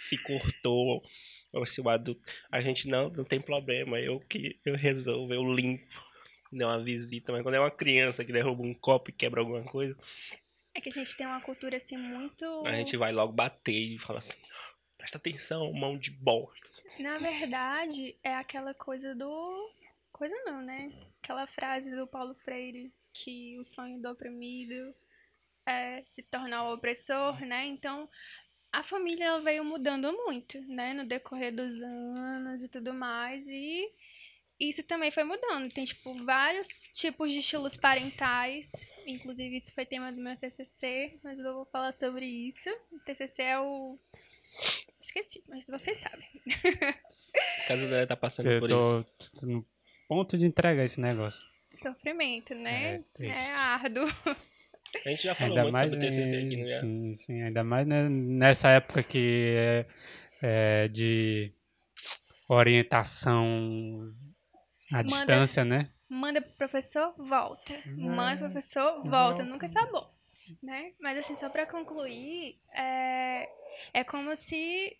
se 0.00 0.18
cortou 0.18 0.86
ou 0.86 1.02
se 1.64 1.80
o 1.80 1.88
adulto. 1.88 2.20
A 2.50 2.60
gente 2.60 2.88
não, 2.88 3.08
não 3.08 3.24
tem 3.24 3.40
problema, 3.40 3.98
eu 4.00 4.20
que 4.20 4.58
eu 4.64 4.74
resolvo, 4.74 5.32
eu 5.32 5.42
limpo. 5.42 5.86
Dou 6.52 6.68
uma 6.68 6.82
visita, 6.82 7.32
mas 7.32 7.42
quando 7.42 7.54
é 7.54 7.60
uma 7.60 7.70
criança 7.70 8.24
que 8.24 8.32
derruba 8.32 8.62
um 8.62 8.74
copo 8.74 9.10
e 9.10 9.12
quebra 9.12 9.40
alguma 9.40 9.64
coisa, 9.64 9.96
É 10.74 10.80
que 10.80 10.88
a 10.88 10.92
gente 10.92 11.16
tem 11.16 11.26
uma 11.26 11.40
cultura 11.40 11.76
assim 11.76 11.96
muito 11.96 12.44
a 12.66 12.72
gente 12.72 12.96
vai 12.96 13.12
logo 13.12 13.32
bater 13.32 13.72
e 13.72 13.98
fala 13.98 14.18
assim: 14.18 14.38
presta 14.96 15.18
atenção, 15.18 15.72
mão 15.72 15.98
de 15.98 16.10
bosta. 16.10 16.66
Na 16.98 17.18
verdade, 17.18 18.16
é 18.22 18.34
aquela 18.34 18.74
coisa 18.74 19.14
do. 19.14 19.70
Coisa 20.12 20.34
não, 20.44 20.62
né? 20.62 20.90
Aquela 21.22 21.46
frase 21.46 21.94
do 21.94 22.06
Paulo 22.06 22.34
Freire 22.34 22.92
que 23.12 23.58
o 23.58 23.64
sonho 23.64 24.00
do 24.00 24.10
oprimido 24.10 24.94
é 25.66 26.02
se 26.06 26.22
tornar 26.22 26.64
o 26.64 26.74
opressor, 26.74 27.40
né? 27.44 27.66
Então, 27.66 28.08
a 28.78 28.82
família 28.82 29.24
ela 29.24 29.40
veio 29.40 29.64
mudando 29.64 30.12
muito, 30.12 30.60
né? 30.68 30.92
No 30.92 31.06
decorrer 31.06 31.54
dos 31.54 31.80
anos 31.80 32.62
e 32.62 32.68
tudo 32.68 32.92
mais. 32.92 33.48
E 33.48 33.90
isso 34.60 34.82
também 34.82 35.10
foi 35.10 35.24
mudando. 35.24 35.72
Tem, 35.72 35.84
tipo, 35.84 36.14
vários 36.24 36.88
tipos 36.92 37.32
de 37.32 37.38
estilos 37.38 37.76
parentais. 37.76 38.86
Inclusive, 39.06 39.56
isso 39.56 39.72
foi 39.72 39.86
tema 39.86 40.12
do 40.12 40.20
meu 40.20 40.36
TCC, 40.36 41.18
mas 41.24 41.38
eu 41.38 41.54
vou 41.54 41.64
falar 41.64 41.92
sobre 41.92 42.26
isso. 42.26 42.68
O 42.92 42.98
TCC 43.00 43.42
é 43.42 43.58
o. 43.60 43.98
Esqueci, 45.00 45.42
mas 45.48 45.66
vocês 45.66 45.96
sabem. 45.96 46.28
A 47.64 47.66
casa 47.68 47.88
dela 47.88 48.06
tá 48.06 48.16
passando 48.16 48.50
Eu 48.50 48.60
por 48.60 48.68
tô, 48.68 49.00
isso. 49.00 49.32
tô 49.40 49.46
no 49.46 49.66
ponto 50.06 50.36
de 50.36 50.44
entregar 50.44 50.84
esse 50.84 51.00
negócio. 51.00 51.48
sofrimento, 51.72 52.54
né? 52.54 52.98
É. 53.18 53.26
É, 53.26 53.50
árduo. 53.52 54.04
A 55.04 55.08
gente 55.10 55.22
já 55.22 55.34
falou 55.34 55.50
Ainda 55.56 55.62
muito 55.62 55.72
mais, 55.72 55.90
sobre 55.90 56.06
TCC 56.06 56.36
aqui, 56.36 56.54
em- 56.54 56.62
não 56.62 56.68
é? 56.68 56.80
sim, 56.80 57.14
sim, 57.14 57.42
ainda 57.42 57.64
mais 57.64 57.86
né, 57.86 58.08
nessa 58.08 58.68
época 58.70 59.02
que 59.02 59.54
é, 59.56 59.86
é 60.42 60.88
de 60.88 61.52
orientação 62.48 64.12
à 64.92 64.96
Manda- 65.02 65.04
distância, 65.04 65.64
né? 65.64 65.90
Manda 66.08 66.40
pro 66.40 66.52
professor, 66.52 67.14
volta. 67.18 67.72
Manda 67.96 68.36
pro 68.36 68.46
professor, 68.46 68.92
volta. 69.02 69.08
volta. 69.10 69.44
Nunca 69.44 69.68
tá 69.68 69.86
bom. 69.90 70.14
Né? 70.62 70.92
Mas 71.00 71.18
assim, 71.18 71.36
só 71.36 71.48
pra 71.50 71.66
concluir, 71.66 72.60
é, 72.72 73.48
é 73.92 74.04
como 74.04 74.34
se 74.36 74.96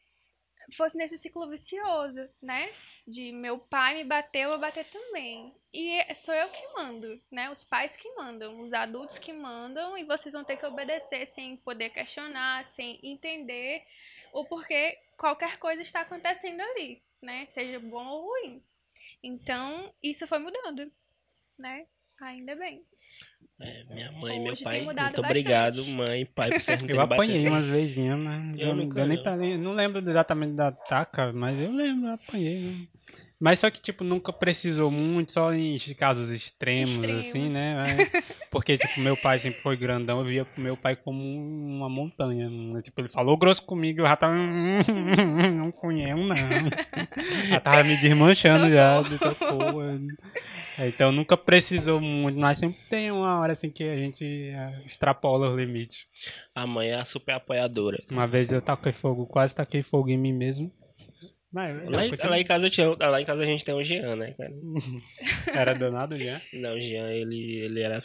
fosse 0.77 0.99
nesse 0.99 1.17
ciclo 1.17 1.49
vicioso, 1.49 2.29
né? 2.43 2.69
De 3.07 3.31
meu 3.31 3.59
pai 3.59 3.95
me 3.95 4.05
bateu, 4.05 4.51
eu 4.51 4.59
bater 4.59 4.85
também. 4.91 5.55
E 5.73 6.15
sou 6.15 6.35
eu 6.35 6.49
que 6.49 6.67
mando, 6.75 7.21
né? 7.31 7.51
Os 7.51 7.63
pais 7.63 7.97
que 7.97 8.11
mandam, 8.15 8.61
os 8.61 8.73
adultos 8.73 9.19
que 9.19 9.33
mandam, 9.33 9.97
e 9.97 10.05
vocês 10.05 10.35
vão 10.35 10.43
ter 10.43 10.57
que 10.57 10.67
obedecer 10.67 11.25
sem 11.27 11.57
poder 11.59 11.91
questionar, 11.91 12.65
sem 12.65 12.99
entender 13.03 13.85
o 14.33 14.45
porquê 14.45 14.99
qualquer 15.17 15.59
coisa 15.59 15.83
está 15.83 16.01
acontecendo 16.01 16.61
ali, 16.61 17.03
né? 17.23 17.47
Seja 17.47 17.79
bom 17.79 18.05
ou 18.07 18.27
ruim. 18.29 18.63
Então, 19.23 19.93
isso 20.03 20.27
foi 20.27 20.39
mudando, 20.39 20.91
né? 21.57 21.87
Ainda 22.21 22.57
bem. 22.57 22.85
É, 23.59 23.85
minha 23.91 24.13
mãe 24.13 24.37
e 24.37 24.41
meu 24.41 24.53
pai. 24.63 24.83
Muito 24.83 25.21
obrigado, 25.21 25.77
bastante. 25.77 25.97
mãe 25.97 26.21
e 26.21 26.25
pai, 26.27 26.51
por 26.51 26.61
vocês 26.61 26.83
não 26.83 26.91
Eu 26.91 27.01
apanhei 27.01 27.37
batido. 27.45 27.51
umas 27.55 27.65
vezinhas, 27.67 28.19
mas 28.19 28.59
Eu 28.59 28.69
eu 28.69 28.75
nunca- 28.77 29.01
não, 29.01 29.07
nem 29.07 29.17
não. 29.17 29.23
pra, 29.23 29.37
nem- 29.37 29.59
não 29.59 29.73
lembro 29.73 29.99
exatamente 30.11 30.53
da 30.53 30.71
taca, 30.73 31.33
mas 31.33 31.59
eu 31.59 31.73
lembro, 31.73 32.09
eu 32.09 32.15
apanhei. 32.15 32.61
né? 32.61 32.87
Mas 33.39 33.59
só 33.59 33.71
que, 33.71 33.79
tipo, 33.81 34.03
nunca 34.03 34.33
precisou 34.33 34.91
muito, 34.91 35.35
só 35.35 35.53
em 35.53 35.77
casos 35.99 36.31
extremos, 36.31 36.99
assim, 36.99 37.19
Extremos. 37.19 37.53
né? 37.53 37.97
É, 38.15 38.23
Porque, 38.51 38.79
tipo, 38.79 38.99
meu 38.99 39.15
pai 39.15 39.39
sempre 39.39 39.61
foi 39.61 39.77
grandão, 39.77 40.21
eu 40.21 40.25
via 40.25 40.47
meu 40.57 40.75
pai 40.75 40.97
como 40.97 41.23
uma 41.23 41.87
montanha. 41.89 42.49
né? 42.49 42.81
Tipo, 42.81 43.03
ele 43.03 43.11
falou 43.11 43.37
grosso 43.37 43.63
comigo, 43.63 44.01
eu 44.01 44.07
já 44.07 44.17
tava. 44.17 44.35
Não 44.35 45.71
fui 45.73 46.01
eu, 46.03 46.17
não. 46.17 46.35
Já 47.51 47.61
tava 47.61 47.85
me 47.85 47.97
desmanchando 47.99 48.73
já, 48.73 49.03
de. 49.03 49.19
Então 50.79 51.11
nunca 51.11 51.37
precisou 51.37 52.01
muito, 52.01 52.39
mas 52.39 52.59
sempre 52.59 52.79
tem 52.89 53.11
uma 53.11 53.39
hora 53.41 53.53
assim 53.53 53.71
que 53.71 53.83
a 53.85 53.97
gente 53.97 54.25
é, 54.25 54.83
extrapola 54.85 55.49
os 55.51 55.57
limites. 55.57 56.07
A 56.55 56.67
mãe 56.67 56.91
é 56.91 56.97
a 56.97 57.05
super 57.05 57.33
apoiadora. 57.33 58.03
Uma 58.11 58.27
vez 58.27 58.53
eu 58.53 58.61
taquei 58.61 58.93
fogo, 58.93 59.27
quase 59.27 59.55
taquei 59.55 59.83
fogo 59.83 60.11
em 60.11 60.19
mim 60.19 60.33
mesmo. 60.33 60.71
Mas, 61.51 61.75
Lá, 61.89 62.05
em- 62.07 62.11
lá 62.29 62.39
em 62.39 62.45
casa 62.45 62.69
tinha, 62.69 62.89
lá 62.91 63.21
em 63.21 63.25
casa 63.25 63.43
a 63.43 63.47
gente 63.47 63.65
tem 63.65 63.75
o 63.75 63.83
Jean, 63.83 64.17
né, 64.17 64.33
cara? 64.33 64.53
Era 65.55 65.75
danado 65.75 66.19
já. 66.19 66.43
Não, 66.53 66.75
o 66.75 66.81
Jean, 66.81 67.11
ele, 67.11 67.57
ele 67.65 67.81
era. 67.81 67.99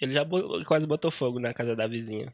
Ele 0.00 0.12
já 0.12 0.24
quase 0.66 0.86
botou 0.86 1.10
fogo 1.10 1.40
na 1.40 1.52
casa 1.54 1.74
da 1.74 1.86
vizinha. 1.86 2.32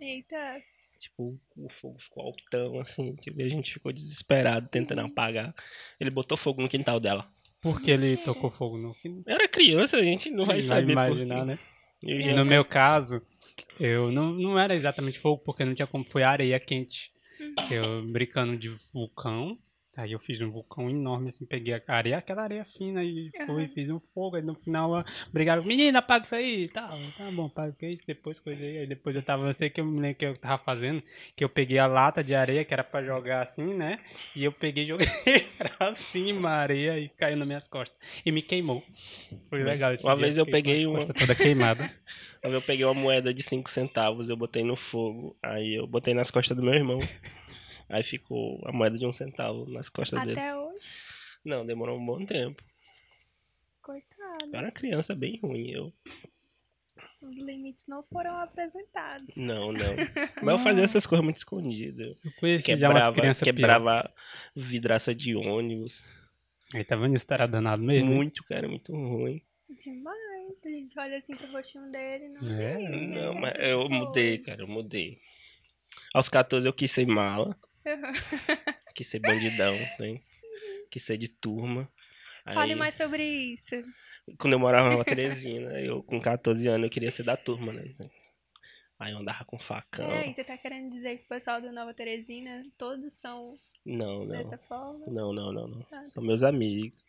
Eita, 0.00 0.60
Tipo, 1.00 1.40
o 1.56 1.68
fogo 1.70 1.98
ficou 1.98 2.24
altão, 2.24 2.78
assim. 2.78 3.16
Tipo, 3.16 3.40
e 3.40 3.44
a 3.44 3.48
gente 3.48 3.72
ficou 3.72 3.90
desesperado 3.90 4.68
tentando 4.68 5.00
apagar. 5.00 5.54
Ele 5.98 6.10
botou 6.10 6.36
fogo 6.36 6.60
no 6.60 6.68
quintal 6.68 7.00
dela. 7.00 7.26
Por 7.58 7.80
que 7.80 7.90
ele 7.90 8.18
tocou 8.18 8.50
fogo 8.50 8.76
no 8.76 8.94
Eu 9.04 9.22
era 9.26 9.48
criança, 9.48 9.96
a 9.96 10.02
gente 10.02 10.30
não 10.30 10.44
vai 10.44 10.60
saber. 10.60 10.94
por 10.94 11.06
imaginar, 11.06 11.46
né? 11.46 11.58
No 12.36 12.44
meu 12.44 12.64
caso, 12.64 13.22
eu 13.78 14.12
não, 14.12 14.32
não 14.32 14.58
era 14.58 14.74
exatamente 14.74 15.18
fogo, 15.18 15.42
porque 15.42 15.64
não 15.64 15.74
tinha 15.74 15.86
como. 15.86 16.04
Foi 16.04 16.22
areia 16.22 16.60
quente. 16.60 17.10
Uhum. 17.40 17.54
Que 17.66 17.74
eu 17.74 18.02
brincando 18.06 18.56
de 18.58 18.68
vulcão. 18.92 19.58
Aí 20.00 20.12
eu 20.12 20.18
fiz 20.18 20.40
um 20.40 20.50
vulcão 20.50 20.88
enorme, 20.88 21.28
assim, 21.28 21.44
peguei 21.44 21.74
a 21.74 21.80
areia, 21.88 22.18
aquela 22.18 22.42
areia 22.42 22.64
fina 22.64 23.04
e 23.04 23.30
fui, 23.46 23.64
Aham. 23.64 23.68
fiz 23.68 23.90
um 23.90 24.00
fogo. 24.14 24.36
Aí 24.36 24.42
no 24.42 24.54
final 24.54 25.04
brigaram, 25.32 25.62
menina, 25.64 25.98
apaga 25.98 26.24
isso 26.24 26.34
aí 26.34 26.64
e 26.64 26.68
tal. 26.68 27.12
Tá 27.12 27.30
bom, 27.30 27.46
apaguei, 27.46 27.98
depois 28.06 28.40
coisa 28.40 28.62
aí. 28.62 28.86
Depois 28.86 29.14
eu 29.14 29.22
tava, 29.22 29.46
eu 29.46 29.54
sei 29.54 29.68
que 29.68 29.80
eu 29.80 29.84
me 29.84 30.00
lembro 30.00 30.16
que 30.18 30.24
eu 30.26 30.36
tava 30.36 30.62
fazendo, 30.62 31.02
que 31.36 31.44
eu 31.44 31.48
peguei 31.48 31.78
a 31.78 31.86
lata 31.86 32.24
de 32.24 32.34
areia, 32.34 32.64
que 32.64 32.72
era 32.72 32.82
pra 32.84 33.02
jogar 33.02 33.42
assim, 33.42 33.74
né? 33.74 33.98
E 34.34 34.44
eu 34.44 34.52
peguei 34.52 34.84
e 34.84 34.86
joguei 34.88 35.06
pra 35.78 35.92
cima 35.92 36.48
a 36.50 36.56
areia 36.58 36.98
e 36.98 37.08
caiu 37.08 37.36
nas 37.36 37.46
minhas 37.46 37.68
costas. 37.68 37.98
E 38.24 38.32
me 38.32 38.42
queimou. 38.42 38.82
Foi 39.48 39.62
legal 39.62 39.92
esse 39.92 40.04
Uma 40.04 40.14
dia, 40.16 40.24
vez 40.24 40.38
eu 40.38 40.46
peguei 40.46 40.86
uma- 40.86 41.04
toda 41.04 41.34
queimada. 41.34 41.90
Eu 42.42 42.62
peguei 42.62 42.84
uma 42.86 42.94
moeda 42.94 43.34
de 43.34 43.42
5 43.42 43.68
centavos, 43.68 44.28
eu 44.30 44.36
botei 44.36 44.64
no 44.64 44.76
fogo. 44.76 45.36
Aí 45.42 45.74
eu 45.74 45.86
botei 45.86 46.14
nas 46.14 46.30
costas 46.30 46.56
do 46.56 46.62
meu 46.62 46.72
irmão. 46.74 46.98
Aí 47.90 48.02
ficou 48.02 48.60
a 48.66 48.72
moeda 48.72 48.96
de 48.96 49.04
um 49.06 49.12
centavo 49.12 49.68
nas 49.70 49.88
costas 49.88 50.20
dele. 50.20 50.32
até 50.38 50.56
hoje. 50.56 50.88
Não, 51.44 51.66
demorou 51.66 51.98
um 51.98 52.04
bom 52.06 52.24
tempo. 52.24 52.62
Coitado. 53.82 54.44
Eu 54.46 54.54
era 54.54 54.66
uma 54.66 54.72
criança 54.72 55.14
bem 55.14 55.38
ruim, 55.42 55.70
eu. 55.70 55.92
Os 57.22 57.38
limites 57.38 57.86
não 57.86 58.02
foram 58.04 58.36
apresentados. 58.38 59.36
Não, 59.36 59.72
não. 59.72 59.80
Mas 60.42 60.58
eu 60.58 60.64
fazia 60.64 60.84
essas 60.84 61.06
coisas 61.06 61.24
muito 61.24 61.36
escondidas. 61.36 62.16
Eu 62.24 62.32
conheci 62.38 62.76
já 62.76 62.88
umas 62.90 63.04
Quebrava, 63.04 63.12
pior. 63.34 63.44
quebrava 63.44 64.14
vidraça 64.54 65.14
de 65.14 65.34
ônibus. 65.34 66.02
Aí 66.74 66.84
tá 66.84 66.96
vendo 66.96 67.16
isso? 67.16 67.26
Era 67.28 67.46
danado 67.46 67.82
mesmo. 67.82 68.10
Muito, 68.10 68.42
cara, 68.44 68.68
muito 68.68 68.92
ruim. 68.92 69.42
Demais. 69.82 70.64
A 70.64 70.68
gente 70.68 70.98
olha 70.98 71.16
assim 71.16 71.36
pro 71.36 71.50
rostinho 71.52 71.90
dele 71.90 72.28
não 72.28 72.50
É, 72.58 72.76
tem, 72.76 73.08
né? 73.08 73.20
Não, 73.26 73.34
mas 73.34 73.54
Essas 73.54 73.70
eu 73.70 73.88
mudei, 73.88 74.38
cara, 74.38 74.62
eu 74.62 74.68
mudei. 74.68 75.18
Aos 76.14 76.28
14 76.28 76.66
eu 76.66 76.72
quis 76.72 76.90
ser 76.90 77.06
mala, 77.06 77.56
quis 78.94 79.06
ser 79.06 79.20
bandidão, 79.20 79.76
né? 79.98 80.20
Quis 80.90 81.02
ser 81.02 81.16
de 81.16 81.28
turma. 81.28 81.90
Fale 82.52 82.72
Aí, 82.72 82.78
mais 82.78 82.94
sobre 82.94 83.22
isso. 83.22 83.76
Quando 84.38 84.54
eu 84.54 84.58
morava 84.58 84.96
na 84.96 85.04
Teresina, 85.04 85.80
eu 85.80 86.02
com 86.02 86.20
14 86.20 86.66
anos 86.68 86.84
eu 86.84 86.90
queria 86.90 87.10
ser 87.10 87.22
da 87.22 87.36
turma, 87.36 87.72
né? 87.72 87.94
Aí 88.98 89.12
eu 89.12 89.18
andava 89.18 89.44
com 89.44 89.58
facão. 89.58 90.10
É, 90.10 90.32
tu 90.32 90.44
tá 90.44 90.58
querendo 90.58 90.90
dizer 90.90 91.18
que 91.18 91.24
o 91.24 91.28
pessoal 91.28 91.60
do 91.60 91.72
Nova 91.72 91.94
Teresina, 91.94 92.64
todos 92.76 93.12
são 93.14 93.58
Não, 93.84 94.26
não. 94.26 94.28
dessa 94.28 94.58
forma? 94.58 95.06
Não, 95.06 95.32
não, 95.32 95.52
não, 95.52 95.68
não. 95.68 95.86
Ah. 95.92 96.04
São 96.04 96.22
meus 96.22 96.42
amigos. 96.42 97.04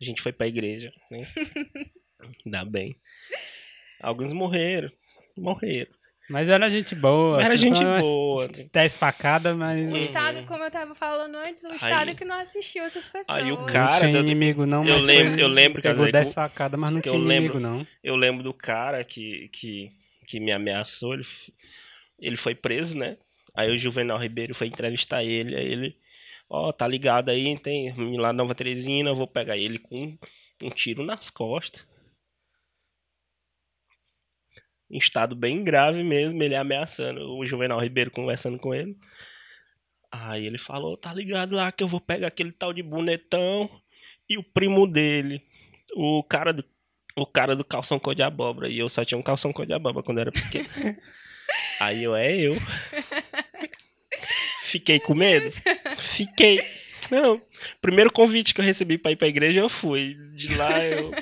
A 0.00 0.04
gente 0.04 0.22
foi 0.22 0.32
pra 0.32 0.46
igreja, 0.46 0.92
né? 1.10 1.26
Ainda 2.46 2.64
bem. 2.64 2.96
Alguns 4.00 4.32
morreram. 4.32 4.90
Morreram. 5.36 5.92
Mas 6.32 6.48
era 6.48 6.70
gente 6.70 6.94
boa. 6.94 7.42
Era 7.42 7.54
assim, 7.54 7.64
gente 7.64 7.84
umas 7.84 8.02
boa. 8.04 8.48
né? 8.48 8.66
Dez 8.72 8.96
facadas, 8.96 9.54
mas. 9.54 9.92
O. 9.92 9.96
Estado, 9.98 10.44
como 10.46 10.64
eu 10.64 10.70
tava 10.70 10.94
falando 10.94 11.36
antes, 11.36 11.62
o 11.64 11.74
Estado 11.74 12.14
que 12.16 12.24
não 12.24 12.40
assistiu 12.40 12.82
essas 12.84 13.08
pessoas. 13.08 13.36
Aí 13.38 13.52
o 13.52 13.56
Não 13.58 13.66
cara 13.66 14.06
tinha 14.08 14.12
do- 14.22 14.26
inimigo, 14.26 14.64
não. 14.64 14.84
eu 14.86 14.94
mas 14.96 15.04
lembro- 15.04 15.40
eu 15.40 15.48
lembro 15.48 15.82
que 15.82 15.88
Pegou 15.88 16.10
10 16.10 16.28
com- 16.28 16.34
facadas, 16.34 16.80
mas 16.80 16.90
não 16.90 16.98
eu 16.98 17.02
tinha 17.02 17.14
inimigo, 17.14 17.58
lembro- 17.58 17.60
não. 17.60 17.86
Eu 18.02 18.16
lembro 18.16 18.42
do 18.42 18.54
cara 18.54 19.04
que, 19.04 19.48
que, 19.52 19.90
que 20.26 20.40
me 20.40 20.50
ameaçou. 20.50 21.14
Ele, 21.14 21.24
ele 22.18 22.36
foi 22.36 22.54
preso, 22.54 22.96
né? 22.96 23.16
Aí 23.54 23.70
o 23.70 23.78
Juvenal 23.78 24.18
Ribeiro 24.18 24.54
foi 24.54 24.66
entrevistar 24.68 25.22
ele. 25.22 25.54
Aí 25.54 25.66
ele, 25.70 25.96
ó, 26.48 26.72
tá 26.72 26.88
ligado 26.88 27.28
aí, 27.28 27.58
tem 27.58 27.92
lá 28.16 28.28
na 28.28 28.42
Nova 28.42 28.54
Teresina, 28.54 29.10
eu 29.10 29.16
vou 29.16 29.26
pegar 29.26 29.58
ele 29.58 29.78
com 29.78 30.16
um 30.62 30.70
tiro 30.70 31.04
nas 31.04 31.28
costas. 31.28 31.84
Em 34.92 34.98
estado 34.98 35.34
bem 35.34 35.64
grave 35.64 36.02
mesmo, 36.04 36.42
ele 36.42 36.54
ameaçando. 36.54 37.34
O 37.34 37.46
Juvenal 37.46 37.80
Ribeiro 37.80 38.10
conversando 38.10 38.58
com 38.58 38.74
ele. 38.74 38.94
Aí 40.10 40.44
ele 40.44 40.58
falou, 40.58 40.98
tá 40.98 41.14
ligado 41.14 41.56
lá 41.56 41.72
que 41.72 41.82
eu 41.82 41.88
vou 41.88 41.98
pegar 41.98 42.26
aquele 42.26 42.52
tal 42.52 42.74
de 42.74 42.82
bonetão 42.82 43.70
e 44.28 44.36
o 44.36 44.42
primo 44.42 44.86
dele. 44.86 45.42
O 45.96 46.22
cara 46.22 46.52
do 46.52 46.62
o 47.16 47.26
cara 47.26 47.56
do 47.56 47.64
calção 47.64 47.98
cor 47.98 48.14
de 48.14 48.22
abóbora. 48.22 48.68
E 48.68 48.78
eu 48.78 48.88
só 48.88 49.02
tinha 49.02 49.18
um 49.18 49.22
calção 49.22 49.52
cor 49.52 49.64
de 49.64 49.72
abóbora 49.72 50.04
quando 50.04 50.20
era 50.20 50.30
pequeno. 50.30 50.68
Aí 51.80 52.04
eu, 52.04 52.14
é 52.14 52.34
eu. 52.34 52.54
Fiquei 54.64 55.00
com 55.00 55.14
medo? 55.14 55.50
Fiquei. 55.98 56.62
Não. 57.10 57.40
Primeiro 57.80 58.12
convite 58.12 58.54
que 58.54 58.60
eu 58.60 58.64
recebi 58.64 58.96
pra 58.98 59.10
ir 59.10 59.16
pra 59.16 59.28
igreja, 59.28 59.60
eu 59.60 59.68
fui. 59.68 60.16
De 60.34 60.54
lá 60.54 60.84
eu 60.84 61.12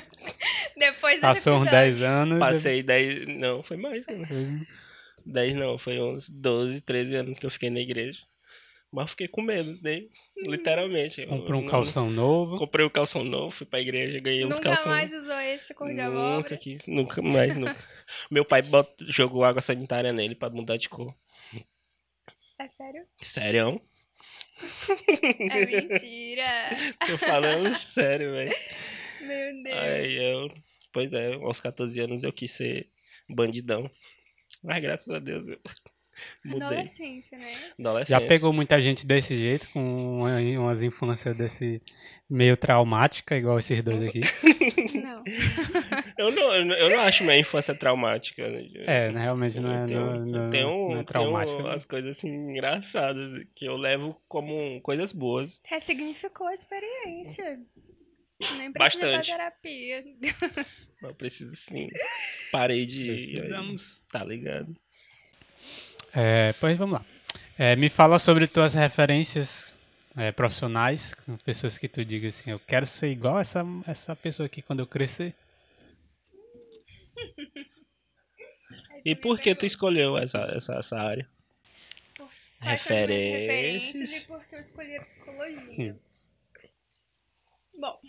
Depois 0.81 1.13
desse 1.15 1.21
Passou 1.21 1.53
uns 1.53 1.67
episódio. 1.67 1.71
10 1.71 2.01
anos. 2.03 2.39
passei 2.39 2.83
10. 2.83 3.27
Não, 3.39 3.63
foi 3.63 3.77
mais, 3.77 4.05
né? 4.07 4.15
depois- 4.15 4.67
10 5.25 5.55
não, 5.55 5.77
foi 5.77 5.99
uns 6.01 6.29
12, 6.29 6.81
13 6.81 7.15
anos 7.15 7.37
que 7.39 7.45
eu 7.45 7.51
fiquei 7.51 7.69
na 7.69 7.79
igreja. 7.79 8.19
Mas 8.93 9.11
fiquei 9.11 9.27
com 9.29 9.41
medo, 9.41 9.79
né? 9.81 10.01
Literalmente. 10.37 11.25
Comprou 11.25 11.59
um 11.61 11.63
não- 11.63 11.69
calção 11.71 12.09
novo. 12.11 12.57
Comprei 12.57 12.85
o 12.85 12.89
calção 12.89 13.23
novo, 13.23 13.51
fui 13.51 13.65
pra 13.65 13.79
igreja, 13.79 14.19
ganhei 14.19 14.43
uns 14.43 14.49
Nunca 14.55 14.63
calção. 14.63 14.91
mais 14.91 15.13
usou 15.13 15.39
esse 15.39 15.73
cor 15.73 15.87
de 15.87 15.93
Nunca 15.93 16.07
abóbora. 16.07 16.57
quis, 16.57 16.85
nunca 16.87 17.21
mais, 17.21 17.55
nunca. 17.57 17.77
Meu 18.29 18.43
pai 18.43 18.61
bot- 18.61 18.93
jogou 19.07 19.45
água 19.45 19.61
sanitária 19.61 20.11
nele 20.11 20.35
pra 20.35 20.49
mudar 20.49 20.75
de 20.75 20.89
cor. 20.89 21.15
É 22.59 22.67
sério? 22.67 23.05
Sério? 23.21 23.81
É 25.49 25.65
mentira. 25.65 26.69
Tô 27.07 27.17
falando 27.17 27.73
sério, 27.79 28.31
velho. 28.33 28.55
Meu 29.21 29.63
Deus. 29.63 29.77
Aí 29.77 30.15
eu, 30.31 30.49
pois 30.91 31.11
é, 31.13 31.33
aos 31.35 31.59
14 31.61 31.99
anos 31.99 32.23
eu 32.23 32.31
quis 32.33 32.51
ser 32.51 32.87
bandidão. 33.29 33.89
Mas 34.63 34.81
graças 34.81 35.09
a 35.09 35.19
Deus 35.19 35.47
eu 35.47 35.57
mudei. 36.43 36.67
Adolescência, 36.67 37.37
né? 37.37 37.53
Adolescência. 37.79 38.19
Já 38.21 38.27
pegou 38.27 38.51
muita 38.51 38.79
gente 38.81 39.05
desse 39.07 39.37
jeito, 39.37 39.69
com 39.71 40.19
uma- 40.19 40.39
umas 40.59 40.83
infâncias 40.83 41.35
desse 41.37 41.81
meio 42.29 42.57
traumática, 42.57 43.37
igual 43.37 43.57
esses 43.59 43.81
dois 43.81 44.03
aqui. 44.03 44.21
Não. 45.01 45.23
Eu 46.17 46.31
não, 46.31 46.53
eu 46.55 46.89
não- 46.89 46.99
acho 46.99 47.23
minha 47.23 47.37
infância 47.37 47.73
traumática. 47.75 48.47
né? 48.47 48.67
É, 48.85 49.11
né, 49.11 49.21
realmente 49.21 49.59
não 49.59 49.71
é, 49.71 49.83
Eu 49.83 49.87
tenho, 49.87 49.99
não, 49.99 50.15
eu 50.15 50.25
não- 50.25 50.49
tenho- 50.49 50.67
não 50.69 50.85
é 50.91 50.93
tenho 50.95 51.03
traumático. 51.05 51.61
né? 51.63 51.73
as 51.73 51.85
coisas 51.85 52.17
assim 52.17 52.27
engraçadas 52.29 53.43
que 53.55 53.65
eu 53.65 53.77
levo 53.77 54.19
como 54.27 54.81
coisas 54.81 55.11
boas. 55.11 55.61
Ressignificou 55.65 56.47
a 56.47 56.53
experiência. 56.53 57.59
Nem 58.57 58.71
precisa 58.71 59.05
Bastante. 59.07 59.27
terapia. 59.27 60.03
Eu 61.01 61.15
preciso 61.15 61.55
sim. 61.55 61.89
Parei 62.51 62.85
de. 62.85 63.05
Precisamos. 63.07 64.01
Tá 64.11 64.23
ligado? 64.23 64.75
É, 66.13 66.53
pois 66.59 66.77
vamos 66.77 66.99
lá. 66.99 67.05
É, 67.57 67.75
me 67.75 67.89
fala 67.89 68.19
sobre 68.19 68.47
tuas 68.47 68.73
referências 68.73 69.75
é, 70.15 70.31
profissionais, 70.31 71.13
com 71.13 71.37
pessoas 71.37 71.77
que 71.77 71.87
tu 71.87 72.03
diga 72.03 72.27
assim, 72.27 72.51
eu 72.51 72.59
quero 72.59 72.85
ser 72.85 73.11
igual 73.11 73.39
essa, 73.39 73.63
essa 73.87 74.15
pessoa 74.15 74.45
aqui 74.45 74.61
quando 74.61 74.79
eu 74.79 74.87
crescer. 74.87 75.33
E 79.03 79.15
por 79.15 79.39
que 79.39 79.55
tu 79.55 79.65
escolheu 79.65 80.17
essa, 80.17 80.39
essa, 80.55 80.75
essa 80.75 80.97
área? 80.99 81.27
Referências 82.59 83.33
Referências. 83.33 84.23
e 84.23 84.27
por 84.27 84.45
que 84.45 84.55
eu 84.55 84.59
escolhi 84.59 84.95
a 84.95 85.01
psicologia? 85.01 85.55
Sim. 85.57 85.99
Bom, 87.77 87.99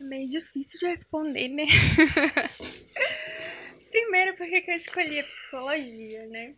é 0.00 0.04
meio 0.04 0.26
difícil 0.26 0.80
de 0.80 0.86
responder, 0.86 1.48
né? 1.48 1.66
Primeiro, 3.90 4.36
por 4.36 4.46
que 4.46 4.60
que 4.60 4.70
eu 4.70 4.74
escolhi 4.74 5.20
a 5.20 5.24
psicologia, 5.24 6.26
né? 6.26 6.54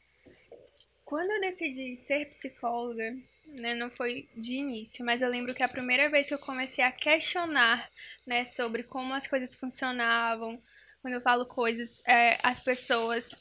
Quando 1.04 1.30
eu 1.30 1.40
decidi 1.40 1.94
ser 1.96 2.28
psicóloga, 2.28 3.14
né, 3.46 3.74
não 3.74 3.90
foi 3.90 4.28
de 4.36 4.56
início, 4.56 5.04
mas 5.04 5.22
eu 5.22 5.28
lembro 5.28 5.54
que 5.54 5.62
a 5.62 5.68
primeira 5.68 6.10
vez 6.10 6.28
que 6.28 6.34
eu 6.34 6.38
comecei 6.38 6.84
a 6.84 6.92
questionar, 6.92 7.90
né, 8.26 8.44
sobre 8.44 8.82
como 8.82 9.14
as 9.14 9.26
coisas 9.26 9.54
funcionavam, 9.54 10.60
quando 11.00 11.14
eu 11.14 11.20
falo 11.20 11.46
coisas, 11.46 12.02
é, 12.06 12.38
as 12.42 12.60
pessoas, 12.60 13.34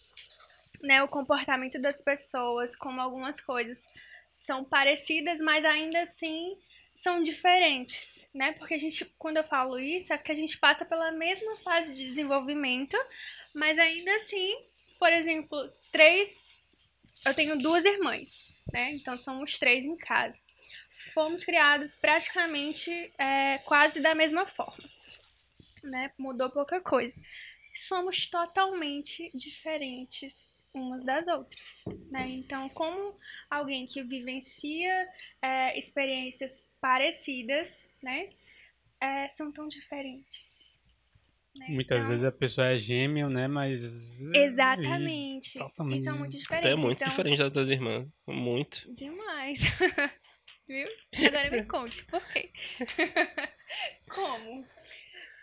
né, 0.81 1.03
o 1.03 1.07
comportamento 1.07 1.81
das 1.81 1.99
pessoas, 1.99 2.75
como 2.75 3.01
algumas 3.01 3.41
coisas 3.41 3.89
são 4.29 4.63
parecidas, 4.63 5.41
mas 5.41 5.65
ainda 5.65 6.01
assim 6.01 6.57
são 6.97 7.21
diferentes, 7.21 8.27
né? 8.33 8.53
Porque 8.53 8.73
a 8.73 8.77
gente, 8.77 9.05
quando 9.19 9.37
eu 9.37 9.43
falo 9.43 9.77
isso, 9.77 10.11
é 10.11 10.17
que 10.17 10.31
a 10.31 10.35
gente 10.35 10.57
passa 10.57 10.83
pela 10.83 11.11
mesma 11.11 11.55
fase 11.57 11.95
de 11.95 12.09
desenvolvimento, 12.09 12.97
mas 13.53 13.77
ainda 13.77 14.15
assim, 14.15 14.57
por 14.97 15.13
exemplo, 15.13 15.71
três. 15.91 16.47
Eu 17.23 17.35
tenho 17.35 17.55
duas 17.59 17.85
irmãs, 17.85 18.51
né? 18.73 18.93
Então 18.93 19.15
somos 19.15 19.59
três 19.59 19.85
em 19.85 19.95
casa. 19.95 20.41
Fomos 21.13 21.43
criadas 21.43 21.95
praticamente 21.95 23.13
é, 23.15 23.59
quase 23.59 23.99
da 23.99 24.15
mesma 24.15 24.47
forma, 24.47 24.89
né? 25.83 26.11
Mudou 26.17 26.49
pouca 26.49 26.81
coisa. 26.81 27.21
Somos 27.75 28.25
totalmente 28.25 29.29
diferentes 29.35 30.51
umas 30.79 31.03
das 31.03 31.27
outras, 31.27 31.85
né? 32.11 32.27
Então, 32.29 32.69
como 32.69 33.17
alguém 33.49 33.85
que 33.85 34.01
vivencia 34.03 35.07
é, 35.41 35.77
experiências 35.77 36.71
parecidas, 36.81 37.89
né? 38.01 38.29
é, 39.01 39.27
são 39.27 39.51
tão 39.51 39.67
diferentes. 39.67 40.81
né? 41.55 41.67
Muitas 41.69 41.97
Então, 41.97 42.09
vezes 42.09 42.25
a 42.25 42.31
pessoa 42.31 42.67
é 42.67 42.77
gêmeo, 42.77 43.29
né, 43.29 43.47
mas... 43.47 43.81
Exatamente. 44.33 45.59
totalmente 45.59 45.99
E 45.99 46.03
são 46.03 46.17
muito 46.17 46.37
diferentes. 46.37 46.71
é 46.71 46.75
muito 46.75 46.97
então, 46.97 47.09
diferente 47.09 47.37
das 47.39 47.53
tuas 47.53 47.69
irmãs. 47.69 48.07
Muito. 48.27 48.91
Demais. 48.91 49.59
Viu? 50.67 50.87
Agora 51.25 51.49
me 51.49 51.63
conte, 51.63 52.03
por 52.05 52.21
quê? 52.33 52.51
Como? 54.09 54.65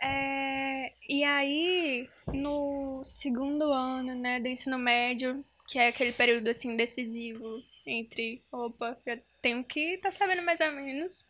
É, 0.05 0.93
e 1.09 1.25
aí, 1.25 2.09
no 2.33 3.03
segundo 3.05 3.73
ano, 3.73 4.15
né, 4.15 4.39
do 4.39 4.49
ensino 4.49 4.79
médio, 4.79 5.45
que 5.67 5.79
é 5.79 5.89
aquele 5.89 6.13
período, 6.13 6.49
assim, 6.49 6.77
decisivo 6.77 7.63
entre, 7.87 8.43
opa, 8.53 8.99
eu 9.07 9.21
tenho 9.41 9.65
que 9.65 9.95
estar 9.95 10.13
sabendo 10.13 10.43
mais 10.43 10.61
ou 10.61 10.73
menos, 10.73 11.25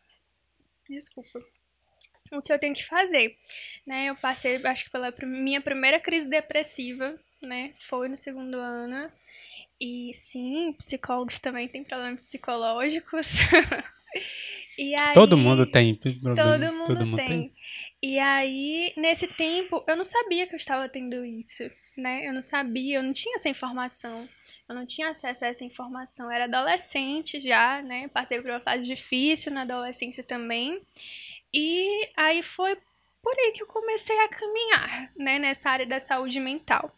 desculpa, 0.88 1.40
o 2.32 2.42
que 2.42 2.52
eu 2.52 2.58
tenho 2.58 2.74
que 2.74 2.84
fazer, 2.84 3.36
né, 3.86 4.06
eu 4.08 4.16
passei, 4.16 4.56
acho 4.66 4.84
que 4.84 4.90
pela 4.90 5.14
minha 5.22 5.60
primeira 5.60 6.00
crise 6.00 6.28
depressiva, 6.28 7.14
né, 7.42 7.74
foi 7.80 8.08
no 8.08 8.16
segundo 8.16 8.56
ano, 8.56 9.10
e 9.80 10.12
sim, 10.14 10.72
psicólogos 10.72 11.38
também 11.38 11.68
têm 11.68 11.84
problemas 11.84 12.24
psicológicos. 12.24 13.38
E 14.76 14.94
aí, 15.00 15.14
Todo 15.14 15.36
mundo 15.36 15.66
tem 15.66 15.94
problema. 15.94 16.34
Todo 16.34 16.72
mundo, 16.72 16.86
Todo 16.86 17.06
mundo 17.06 17.16
tem. 17.16 17.52
E 18.06 18.18
aí, 18.18 18.92
nesse 18.98 19.26
tempo, 19.26 19.82
eu 19.88 19.96
não 19.96 20.04
sabia 20.04 20.46
que 20.46 20.54
eu 20.54 20.58
estava 20.58 20.86
tendo 20.90 21.24
isso, 21.24 21.62
né? 21.96 22.28
Eu 22.28 22.34
não 22.34 22.42
sabia, 22.42 22.98
eu 22.98 23.02
não 23.02 23.14
tinha 23.14 23.36
essa 23.36 23.48
informação. 23.48 24.28
Eu 24.68 24.74
não 24.74 24.84
tinha 24.84 25.08
acesso 25.08 25.42
a 25.42 25.48
essa 25.48 25.64
informação. 25.64 26.26
Eu 26.26 26.32
era 26.32 26.44
adolescente 26.44 27.40
já, 27.40 27.80
né? 27.80 28.06
Passei 28.08 28.42
por 28.42 28.50
uma 28.50 28.60
fase 28.60 28.86
difícil 28.86 29.50
na 29.50 29.62
adolescência 29.62 30.22
também. 30.22 30.82
E 31.50 32.10
aí 32.14 32.42
foi 32.42 32.76
por 33.22 33.34
aí 33.38 33.52
que 33.52 33.62
eu 33.62 33.66
comecei 33.66 34.18
a 34.20 34.28
caminhar, 34.28 35.10
né? 35.16 35.38
Nessa 35.38 35.70
área 35.70 35.86
da 35.86 35.98
saúde 35.98 36.38
mental. 36.40 36.94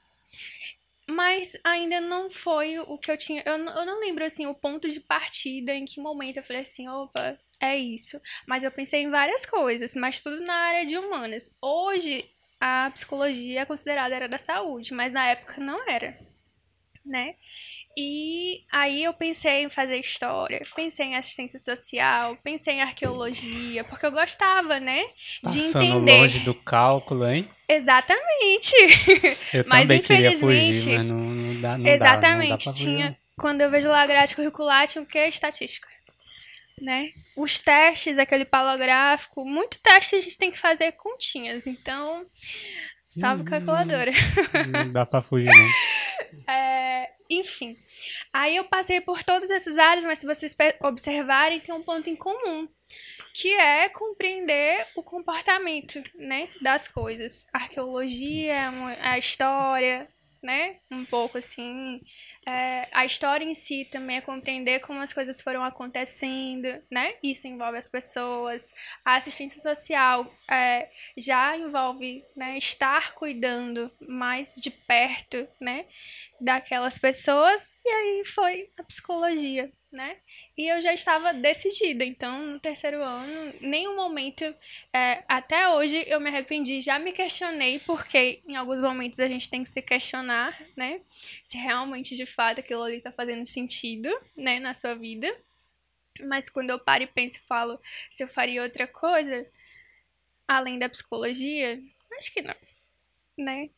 Mas 1.08 1.56
ainda 1.62 2.00
não 2.00 2.28
foi 2.28 2.80
o 2.80 2.98
que 2.98 3.12
eu 3.12 3.16
tinha. 3.16 3.44
Eu 3.46 3.54
eu 3.56 3.86
não 3.86 4.00
lembro, 4.00 4.24
assim, 4.24 4.46
o 4.46 4.54
ponto 4.54 4.88
de 4.88 4.98
partida, 4.98 5.72
em 5.72 5.84
que 5.84 6.00
momento 6.00 6.38
eu 6.38 6.42
falei 6.42 6.62
assim: 6.62 6.88
opa, 6.88 7.38
é 7.60 7.76
isso. 7.76 8.20
Mas 8.46 8.62
eu 8.62 8.70
pensei 8.70 9.02
em 9.02 9.10
várias 9.10 9.46
coisas, 9.46 9.94
mas 9.96 10.20
tudo 10.20 10.40
na 10.40 10.54
área 10.54 10.86
de 10.86 10.96
humanas. 10.96 11.50
Hoje, 11.60 12.24
a 12.60 12.90
psicologia 12.90 13.60
é 13.60 13.64
considerada 13.66 14.14
área 14.14 14.28
da 14.28 14.38
saúde, 14.38 14.94
mas 14.94 15.12
na 15.12 15.26
época 15.26 15.60
não 15.60 15.88
era, 15.88 16.18
né? 17.04 17.34
E 17.98 18.62
aí 18.70 19.04
eu 19.04 19.14
pensei 19.14 19.62
em 19.64 19.70
fazer 19.70 19.96
história, 19.98 20.66
pensei 20.76 21.06
em 21.06 21.16
assistência 21.16 21.58
social, 21.58 22.36
pensei 22.44 22.74
em 22.74 22.82
arqueologia, 22.82 23.84
porque 23.84 24.04
eu 24.04 24.12
gostava, 24.12 24.78
né? 24.78 25.02
De 25.42 25.60
Passando 25.60 25.84
entender. 25.84 26.18
longe 26.18 26.38
do 26.40 26.54
cálculo, 26.54 27.26
hein? 27.26 27.48
Exatamente. 27.66 28.74
Eu 29.52 29.64
Mas, 29.66 29.82
também 29.82 29.98
infelizmente, 29.98 30.78
fugir, 30.78 30.96
mas 30.98 31.06
não, 31.06 31.16
não 31.16 31.60
dá, 31.60 31.78
não 31.78 31.84
dá, 31.84 31.90
Exatamente. 31.90 32.50
não 32.50 32.56
dá 32.56 32.62
pra 32.62 32.72
fugir, 32.72 32.84
tinha, 32.84 33.18
quando 33.38 33.60
eu 33.62 33.70
vejo 33.70 33.88
lá 33.88 34.02
a 34.02 34.06
grade 34.06 34.36
curricular, 34.36 34.86
tinha 34.86 35.02
o 35.02 35.06
quê? 35.06 35.26
Estatística. 35.28 35.88
Né? 36.80 37.10
Os 37.36 37.58
testes, 37.58 38.18
aquele 38.18 38.44
palográfico, 38.44 39.44
muito 39.46 39.78
teste 39.80 40.14
a 40.16 40.20
gente 40.20 40.36
tem 40.36 40.50
que 40.50 40.58
fazer 40.58 40.92
continhas, 40.92 41.66
então. 41.66 42.26
Salve 43.08 43.42
Hum. 43.42 43.46
calculadora. 43.46 44.10
não. 44.70 44.92
Dá 44.92 45.06
pra 45.06 45.22
fugir, 45.22 45.46
não. 45.46 45.68
É, 46.48 47.10
enfim. 47.30 47.76
Aí 48.32 48.56
eu 48.56 48.64
passei 48.64 49.00
por 49.00 49.22
todas 49.24 49.50
essas 49.50 49.78
áreas, 49.78 50.04
mas 50.04 50.18
se 50.18 50.26
vocês 50.26 50.54
observarem, 50.82 51.60
tem 51.60 51.74
um 51.74 51.82
ponto 51.82 52.08
em 52.10 52.14
comum, 52.16 52.68
que 53.32 53.52
é 53.54 53.88
compreender 53.88 54.86
o 54.96 55.02
comportamento, 55.02 56.02
né, 56.14 56.48
das 56.60 56.88
coisas. 56.88 57.46
Arqueologia, 57.52 58.70
uma- 58.70 58.96
a 59.00 59.18
história, 59.18 60.08
né, 60.46 60.76
um 60.90 61.04
pouco 61.04 61.36
assim. 61.36 62.00
É, 62.46 62.88
a 62.92 63.04
história 63.04 63.44
em 63.44 63.52
si 63.52 63.84
também 63.90 64.18
é 64.18 64.20
compreender 64.20 64.78
como 64.78 65.00
as 65.00 65.12
coisas 65.12 65.42
foram 65.42 65.64
acontecendo, 65.64 66.68
né? 66.90 67.14
Isso 67.20 67.48
envolve 67.48 67.76
as 67.76 67.88
pessoas. 67.88 68.72
A 69.04 69.16
assistência 69.16 69.60
social 69.60 70.32
é, 70.48 70.88
já 71.18 71.56
envolve 71.56 72.24
né, 72.36 72.56
estar 72.56 73.14
cuidando 73.14 73.90
mais 74.00 74.54
de 74.54 74.70
perto, 74.70 75.48
né? 75.60 75.86
daquelas 76.40 76.98
pessoas 76.98 77.72
e 77.84 77.88
aí 77.88 78.24
foi 78.24 78.70
a 78.78 78.82
psicologia, 78.82 79.72
né? 79.90 80.16
E 80.56 80.68
eu 80.68 80.80
já 80.80 80.94
estava 80.94 81.34
decidida, 81.34 82.02
então 82.02 82.46
no 82.46 82.58
terceiro 82.58 83.02
ano, 83.02 83.52
nenhum 83.60 83.94
momento, 83.94 84.42
é, 84.90 85.22
até 85.28 85.68
hoje 85.68 86.02
eu 86.06 86.18
me 86.18 86.30
arrependi, 86.30 86.80
já 86.80 86.98
me 86.98 87.12
questionei, 87.12 87.78
porque 87.80 88.42
em 88.48 88.56
alguns 88.56 88.80
momentos 88.80 89.20
a 89.20 89.28
gente 89.28 89.50
tem 89.50 89.62
que 89.62 89.68
se 89.68 89.82
questionar, 89.82 90.58
né? 90.74 91.02
Se 91.44 91.58
realmente 91.58 92.16
de 92.16 92.24
fato 92.24 92.60
aquilo 92.60 92.82
ali 92.82 93.02
tá 93.02 93.12
fazendo 93.12 93.44
sentido, 93.44 94.08
né, 94.34 94.58
na 94.58 94.72
sua 94.72 94.94
vida. 94.94 95.28
Mas 96.22 96.48
quando 96.48 96.70
eu 96.70 96.78
paro 96.78 97.02
e 97.02 97.06
penso 97.06 97.36
e 97.36 97.40
falo 97.40 97.78
se 98.10 98.22
eu 98.24 98.28
faria 98.28 98.62
outra 98.62 98.86
coisa, 98.86 99.46
além 100.48 100.78
da 100.78 100.88
psicologia, 100.88 101.78
acho 102.18 102.32
que 102.32 102.40
não, 102.40 102.56
né? 103.38 103.68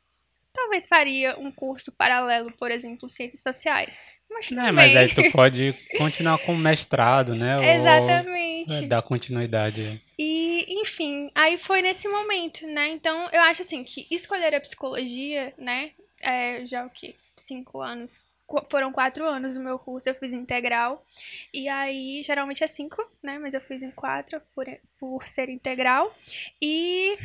Talvez 0.52 0.86
faria 0.86 1.38
um 1.38 1.50
curso 1.50 1.92
paralelo, 1.92 2.52
por 2.52 2.70
exemplo, 2.70 3.08
ciências 3.08 3.42
sociais. 3.42 4.17
Mas 4.30 4.48
também... 4.48 4.66
É, 4.68 4.72
mas 4.72 4.96
aí 4.96 5.14
tu 5.14 5.28
pode 5.32 5.74
continuar 5.96 6.38
com 6.38 6.52
o 6.54 6.58
mestrado, 6.58 7.34
né? 7.34 7.56
Ou, 7.58 7.64
Exatamente. 7.64 8.72
é, 8.72 8.82
dar 8.82 9.02
continuidade. 9.02 10.00
E, 10.18 10.80
enfim, 10.80 11.30
aí 11.34 11.56
foi 11.58 11.82
nesse 11.82 12.06
momento, 12.08 12.66
né? 12.66 12.88
Então, 12.88 13.28
eu 13.32 13.40
acho 13.42 13.62
assim 13.62 13.82
que 13.84 14.06
escolher 14.10 14.54
a 14.54 14.60
psicologia, 14.60 15.54
né? 15.56 15.92
É, 16.20 16.64
já 16.66 16.84
o 16.84 16.90
quê? 16.90 17.14
Cinco 17.36 17.80
anos. 17.80 18.30
Qu- 18.46 18.64
Foram 18.70 18.90
quatro 18.92 19.24
anos 19.26 19.56
o 19.56 19.62
meu 19.62 19.78
curso, 19.78 20.08
eu 20.08 20.14
fiz 20.14 20.32
integral. 20.32 21.06
E 21.52 21.68
aí, 21.68 22.22
geralmente 22.22 22.64
é 22.64 22.66
cinco, 22.66 23.04
né? 23.22 23.38
Mas 23.38 23.54
eu 23.54 23.60
fiz 23.60 23.82
em 23.82 23.90
quatro 23.90 24.40
por, 24.54 24.66
por 24.98 25.28
ser 25.28 25.48
integral. 25.48 26.14
E 26.60 27.16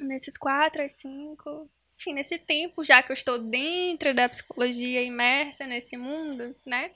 nesses 0.00 0.36
quatro, 0.36 0.82
às 0.82 0.92
cinco. 0.94 1.68
Enfim, 2.02 2.14
nesse 2.14 2.36
tempo, 2.36 2.82
já 2.82 3.00
que 3.00 3.12
eu 3.12 3.14
estou 3.14 3.38
dentro 3.38 4.12
da 4.12 4.28
psicologia, 4.28 5.00
imersa 5.02 5.68
nesse 5.68 5.96
mundo, 5.96 6.52
né? 6.66 6.90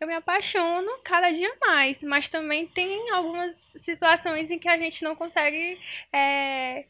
eu 0.00 0.06
me 0.06 0.14
apaixono 0.14 0.88
cada 1.02 1.32
dia 1.32 1.52
mais, 1.60 2.02
mas 2.04 2.28
também 2.28 2.66
tem 2.68 3.10
algumas 3.10 3.52
situações 3.78 4.50
em 4.50 4.58
que 4.58 4.68
a 4.68 4.78
gente 4.78 5.02
não 5.02 5.16
consegue 5.16 5.80
é, 6.12 6.86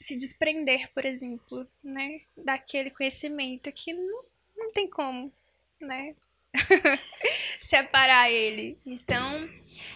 se 0.00 0.16
desprender, 0.16 0.90
por 0.94 1.04
exemplo, 1.04 1.66
né, 1.82 2.20
daquele 2.36 2.90
conhecimento 2.90 3.70
que 3.72 3.92
não, 3.92 4.24
não 4.56 4.70
tem 4.70 4.88
como, 4.88 5.30
né, 5.80 6.14
separar 7.58 8.30
ele. 8.30 8.78
Então, 8.84 9.48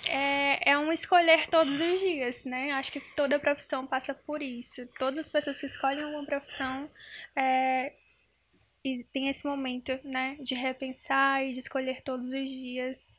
é, 0.04 0.70
é 0.70 0.78
um 0.78 0.92
escolher 0.92 1.46
todos 1.48 1.80
os 1.80 2.00
dias, 2.00 2.44
né? 2.44 2.72
Acho 2.72 2.92
que 2.92 3.00
toda 3.14 3.38
profissão 3.38 3.86
passa 3.86 4.14
por 4.14 4.42
isso. 4.42 4.86
Todas 4.98 5.18
as 5.18 5.28
pessoas 5.28 5.60
que 5.60 5.66
escolhem 5.66 6.04
uma 6.04 6.24
profissão 6.24 6.90
é, 7.34 7.92
e 8.86 9.02
tem 9.04 9.28
esse 9.28 9.44
momento, 9.44 9.98
né, 10.04 10.36
de 10.40 10.54
repensar 10.54 11.44
e 11.44 11.52
de 11.52 11.58
escolher 11.58 12.02
todos 12.02 12.28
os 12.28 12.48
dias 12.48 13.18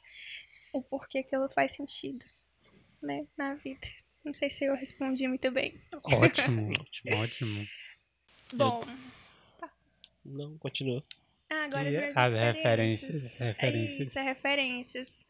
o 0.72 0.82
porquê 0.82 1.20
aquilo 1.20 1.50
faz 1.50 1.74
sentido, 1.74 2.26
né, 3.02 3.28
na 3.38 3.56
vida. 3.56 3.88
Não 4.24 4.34
sei 4.34 4.50
se 4.50 4.64
eu 4.64 4.76
respondi 4.76 5.28
muito 5.28 5.52
bem. 5.52 5.80
Ótimo, 6.04 6.70
ótimo. 7.12 7.68
Bom, 8.54 8.86
Não, 10.24 10.58
continua. 10.58 11.04
Ah, 11.50 11.64
agora 11.66 11.88
as 11.88 11.96
E 11.96 11.98
minhas 11.98 12.18
as 12.18 12.28
experiências. 12.34 12.56
referências, 12.56 13.40
referências. 13.40 14.08
Isso, 14.10 14.20
é 14.20 14.22
referências. 14.24 15.26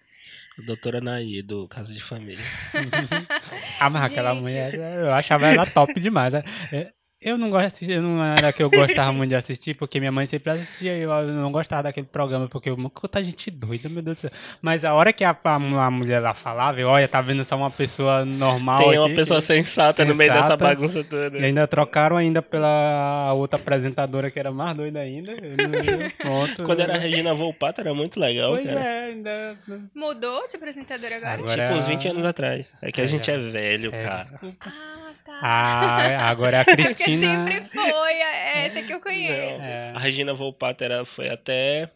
Doutora 0.65 0.99
Nair, 0.99 1.43
do 1.45 1.67
Caso 1.67 1.93
de 1.93 2.01
Família. 2.03 2.43
Ah, 3.79 3.89
mas 3.89 4.03
aquela 4.03 4.33
Gente. 4.33 4.41
mulher, 4.43 4.73
eu 4.73 5.11
achava 5.13 5.47
ela 5.47 5.65
top 5.65 5.99
demais. 5.99 6.33
né? 6.33 6.43
É, 6.71 6.91
Eu 7.19 7.35
não 7.35 7.49
gosto 7.49 7.61
de 7.63 7.67
assistir, 7.67 7.93
eu 7.93 8.01
não 8.03 8.23
era 8.23 8.53
que 8.53 8.61
eu 8.61 8.69
gostava 8.69 9.11
muito 9.11 9.29
de 9.31 9.35
assistir, 9.35 9.73
porque 9.73 9.99
minha 9.99 10.11
mãe 10.11 10.27
sempre 10.27 10.51
assistia 10.51 10.95
e 10.95 11.01
eu 11.01 11.09
não 11.29 11.51
gostava 11.51 11.81
daquele 11.83 12.05
programa, 12.05 12.47
porque 12.47 12.69
eu, 12.69 12.77
quanta 12.91 13.23
gente 13.25 13.49
doida, 13.49 13.89
meu 13.89 14.03
Deus 14.03 14.17
do 14.17 14.19
céu. 14.21 14.29
Mas 14.61 14.85
a 14.85 14.93
hora 14.93 15.11
que 15.11 15.23
a, 15.23 15.35
a, 15.43 15.55
a 15.55 15.89
mulher 15.91 16.19
lá 16.19 16.35
falava, 16.35 16.79
eu, 16.79 16.87
olha, 16.87 17.07
tá 17.07 17.19
vendo 17.19 17.43
só 17.43 17.57
uma 17.57 17.71
pessoa 17.71 18.23
normal 18.23 18.77
Tem 18.81 18.89
aqui, 18.89 18.97
uma 18.99 19.09
pessoa 19.15 19.39
que- 19.39 19.47
sensata, 19.47 20.05
no 20.05 20.13
meio 20.13 20.29
dessa 20.31 20.43
sensata. 20.43 20.63
bagunça 20.63 21.03
toda. 21.03 21.39
E 21.39 21.45
ainda 21.45 21.65
trocaram 21.65 22.17
ainda 22.17 22.39
pela 22.43 23.33
outra 23.33 23.57
apresentadora 23.59 24.29
que 24.29 24.37
era 24.39 24.51
mais 24.51 24.75
doida 24.77 24.99
ainda. 24.99 25.31
Eu 25.31 25.57
não- 25.57 26.09
Pronto. 26.19 26.63
Quando 26.65 26.81
era 26.81 26.93
a 26.93 26.99
Regina 26.99 27.33
Volpato 27.33 27.81
era 27.81 27.95
muito 27.95 28.19
legal, 28.19 28.51
Pois 28.51 28.63
cara. 28.67 28.79
é, 28.79 29.05
ainda. 29.07 29.57
Mudou 29.95 30.45
de 30.47 30.55
apresentador 30.55 31.11
agora? 31.11 31.33
Agora- 31.33 31.67
Tipo 31.67 31.79
uns 31.79 31.87
20 31.87 32.07
anos 32.09 32.25
atrás. 32.25 32.73
É 32.79 32.91
que 32.91 33.01
a 33.01 33.05
É, 33.05 33.07
gente 33.07 33.25
já. 33.25 33.33
é 33.33 33.37
velho, 33.39 33.89
É, 33.91 34.03
cara. 34.03 34.21
desculpa. 34.21 34.55
Ah, 34.67 35.11
tá. 35.25 35.39
Ah, 35.41 36.29
agora 36.29 36.57
é 36.57 36.61
a 36.61 36.65
Porque 36.65 37.06
Cristina. 37.07 37.45
sempre 37.45 37.69
foi 37.69 38.13
é 38.13 38.65
essa 38.67 38.83
que 38.83 38.93
eu 38.93 39.01
conheço. 39.01 39.63
É. 39.63 39.91
A 39.91 39.99
Regina 39.99 40.33
Volpato 40.33 40.83
era, 40.83 41.05
foi 41.05 41.29
até 41.29 41.91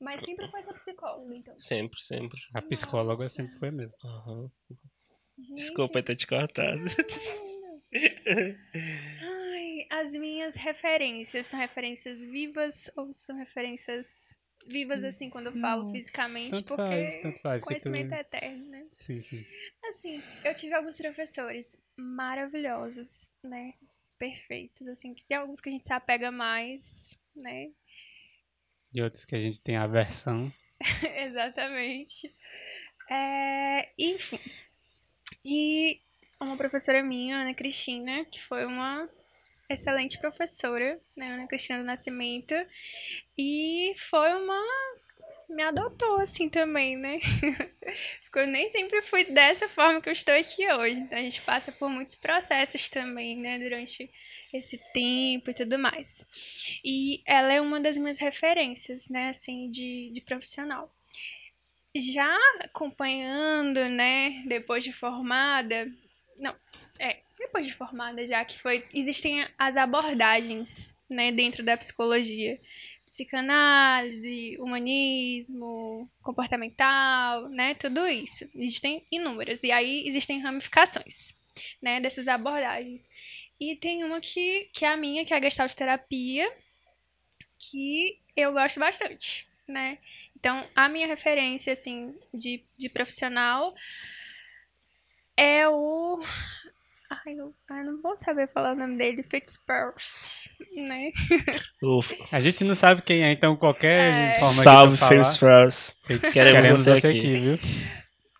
Mas 0.00 0.22
sempre 0.22 0.48
foi 0.50 0.60
essa 0.60 0.74
psicóloga, 0.74 1.34
então. 1.34 1.58
sempre, 1.58 2.00
sempre. 2.00 2.40
A 2.54 2.62
psicóloga 2.62 3.24
Nossa. 3.24 3.34
sempre 3.36 3.58
foi 3.58 3.70
mesmo. 3.70 3.96
Aham. 4.04 4.50
Gente, 5.38 5.54
Desculpa 5.54 6.02
ter 6.02 6.16
te 6.16 6.26
cortado. 6.26 6.80
Ai, 9.20 9.86
as 9.90 10.12
minhas 10.12 10.54
referências 10.54 11.46
são 11.46 11.58
referências 11.58 12.24
vivas 12.24 12.90
ou 12.96 13.12
são 13.12 13.36
referências 13.36 14.36
vivas 14.66 15.04
assim 15.04 15.28
quando 15.28 15.46
eu 15.46 15.60
falo 15.60 15.84
Não, 15.84 15.92
fisicamente? 15.92 16.50
Tanto 16.52 16.68
porque 16.76 16.82
faz, 16.82 17.20
tanto 17.22 17.40
faz. 17.40 17.64
conhecimento 17.64 18.14
é 18.14 18.20
eterno, 18.20 18.66
né? 18.70 18.86
Sim, 18.94 19.20
sim. 19.20 19.44
Assim, 19.88 20.22
eu 20.44 20.54
tive 20.54 20.74
alguns 20.74 20.96
professores 20.96 21.76
maravilhosos, 21.96 23.34
né? 23.42 23.74
Perfeitos, 24.24 24.86
assim, 24.86 25.12
que 25.12 25.22
tem 25.24 25.36
alguns 25.36 25.60
que 25.60 25.68
a 25.68 25.72
gente 25.72 25.84
se 25.84 25.92
apega 25.92 26.30
mais, 26.30 27.14
né? 27.36 27.70
De 28.90 29.02
outros 29.02 29.26
que 29.26 29.34
a 29.34 29.40
gente 29.40 29.60
tem 29.60 29.76
aversão. 29.76 30.50
Exatamente. 31.14 32.34
É, 33.10 33.90
enfim. 33.98 34.40
E 35.44 36.00
uma 36.40 36.56
professora 36.56 37.02
minha, 37.02 37.36
Ana 37.36 37.52
Cristina, 37.52 38.24
que 38.24 38.42
foi 38.42 38.64
uma 38.64 39.06
excelente 39.68 40.18
professora, 40.18 40.98
né? 41.14 41.32
Ana 41.32 41.46
Cristina 41.46 41.80
do 41.80 41.84
Nascimento. 41.84 42.54
E 43.36 43.92
foi 44.08 44.32
uma 44.32 44.62
me 45.48 45.62
adotou 45.62 46.20
assim 46.20 46.48
também, 46.48 46.96
né? 46.96 47.18
Porque 48.24 48.38
eu 48.38 48.46
nem 48.46 48.70
sempre 48.70 49.02
fui 49.02 49.24
dessa 49.24 49.68
forma 49.68 50.00
que 50.00 50.08
eu 50.08 50.12
estou 50.12 50.34
aqui 50.34 50.66
hoje. 50.72 51.00
Então 51.00 51.18
a 51.18 51.22
gente 51.22 51.42
passa 51.42 51.70
por 51.72 51.88
muitos 51.88 52.14
processos 52.14 52.88
também, 52.88 53.36
né, 53.36 53.58
durante 53.58 54.10
esse 54.52 54.78
tempo 54.92 55.50
e 55.50 55.54
tudo 55.54 55.78
mais. 55.78 56.26
E 56.84 57.22
ela 57.26 57.52
é 57.52 57.60
uma 57.60 57.80
das 57.80 57.96
minhas 57.96 58.18
referências, 58.18 59.08
né, 59.08 59.28
assim, 59.28 59.68
de, 59.70 60.10
de 60.12 60.20
profissional. 60.20 60.94
Já 61.94 62.36
acompanhando, 62.60 63.88
né, 63.88 64.42
depois 64.46 64.82
de 64.82 64.92
formada, 64.92 65.86
não, 66.36 66.54
é, 66.98 67.18
depois 67.38 67.66
de 67.66 67.74
formada 67.74 68.26
já 68.26 68.44
que 68.44 68.60
foi, 68.60 68.86
existem 68.92 69.46
as 69.58 69.76
abordagens, 69.76 70.96
né, 71.08 71.32
dentro 71.32 71.62
da 71.62 71.76
psicologia 71.76 72.58
psicanálise, 73.04 74.56
humanismo, 74.58 76.10
comportamental, 76.22 77.48
né? 77.50 77.74
Tudo 77.74 78.06
isso. 78.06 78.48
Existem 78.54 79.06
inúmeras. 79.10 79.62
E 79.62 79.70
aí 79.70 80.06
existem 80.06 80.40
ramificações, 80.40 81.34
né? 81.82 82.00
Dessas 82.00 82.26
abordagens. 82.28 83.10
E 83.60 83.76
tem 83.76 84.04
uma 84.04 84.20
que, 84.20 84.70
que 84.72 84.84
é 84.84 84.88
a 84.88 84.96
minha, 84.96 85.24
que 85.24 85.32
é 85.32 85.36
a 85.36 85.42
gestalt 85.42 85.72
terapia, 85.74 86.50
que 87.58 88.18
eu 88.36 88.52
gosto 88.52 88.80
bastante, 88.80 89.46
né? 89.68 89.98
Então, 90.36 90.66
a 90.74 90.88
minha 90.88 91.06
referência, 91.06 91.72
assim, 91.72 92.14
de, 92.32 92.64
de 92.76 92.88
profissional 92.88 93.74
é 95.36 95.68
o 95.68 96.20
Ai, 97.26 97.34
eu, 97.34 97.54
ai, 97.70 97.84
não 97.84 98.00
vou 98.00 98.16
saber 98.16 98.48
falar 98.48 98.72
o 98.72 98.76
nome 98.76 98.96
dele, 98.96 99.22
Fitzpurs, 99.22 100.48
né? 100.74 101.10
Ufa. 101.82 102.16
A 102.32 102.40
gente 102.40 102.64
não 102.64 102.74
sabe 102.74 103.02
quem 103.02 103.22
é, 103.22 103.30
então 103.30 103.56
qualquer 103.56 104.36
é... 104.36 104.40
forma 104.40 104.62
Salve, 104.62 104.96
Fitzpurs. 104.96 105.94
Queremos, 106.06 106.32
Queremos 106.32 106.84
você 106.84 106.90
aqui. 106.90 107.18
aqui, 107.18 107.38
viu? 107.38 107.58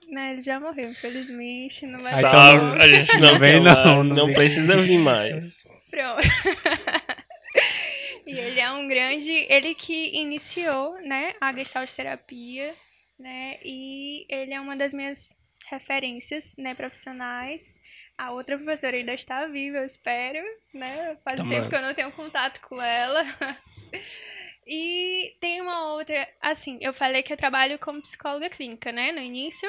Não, 0.09 0.31
ele 0.31 0.41
já 0.41 0.59
morreu, 0.59 0.91
infelizmente. 0.91 1.87
Não 1.87 2.03
vai 2.03 2.14
ah, 2.14 2.18
então, 2.18 2.72
a 2.75 2.89
gente 2.89 3.18
não, 3.18 3.39
vem, 3.39 3.61
não. 3.61 4.05
Não, 4.05 4.27
não 4.27 4.33
precisa 4.33 4.81
vir 4.81 4.99
mais. 4.99 5.62
Pronto. 5.91 6.22
e 8.27 8.39
ele 8.39 8.61
é 8.61 8.70
um 8.72 8.89
grande... 8.89 9.47
Ele 9.49 9.75
que 9.75 10.16
iniciou, 10.16 10.95
né, 11.03 11.35
a 11.41 11.53
Gestalt 11.53 11.91
terapia, 11.91 12.75
né? 13.18 13.59
E 13.64 14.25
ele 14.29 14.55
é 14.55 14.61
uma 14.61 14.77
das 14.77 14.93
minhas 14.93 15.37
referências, 15.68 16.55
né, 16.59 16.75
profissionais. 16.75 17.81
A 18.17 18.31
outra 18.31 18.57
professora 18.57 18.97
ainda 18.97 19.12
está 19.12 19.47
viva, 19.47 19.79
eu 19.79 19.85
espero, 19.85 20.39
né? 20.73 21.17
Faz 21.25 21.43
tempo 21.43 21.69
que 21.69 21.75
eu 21.75 21.83
não 21.83 21.95
tenho 21.95 22.12
contato 22.12 22.61
com 22.61 22.81
ela. 22.81 23.25
e 24.67 25.37
tem 25.41 25.61
uma 25.61 25.93
outra, 25.93 26.29
assim, 26.41 26.79
eu 26.81 26.93
falei 26.93 27.23
que 27.23 27.33
eu 27.33 27.37
trabalho 27.37 27.79
como 27.79 28.01
psicóloga 28.03 28.49
clínica, 28.49 28.93
né, 28.93 29.11
no 29.11 29.21
início. 29.21 29.69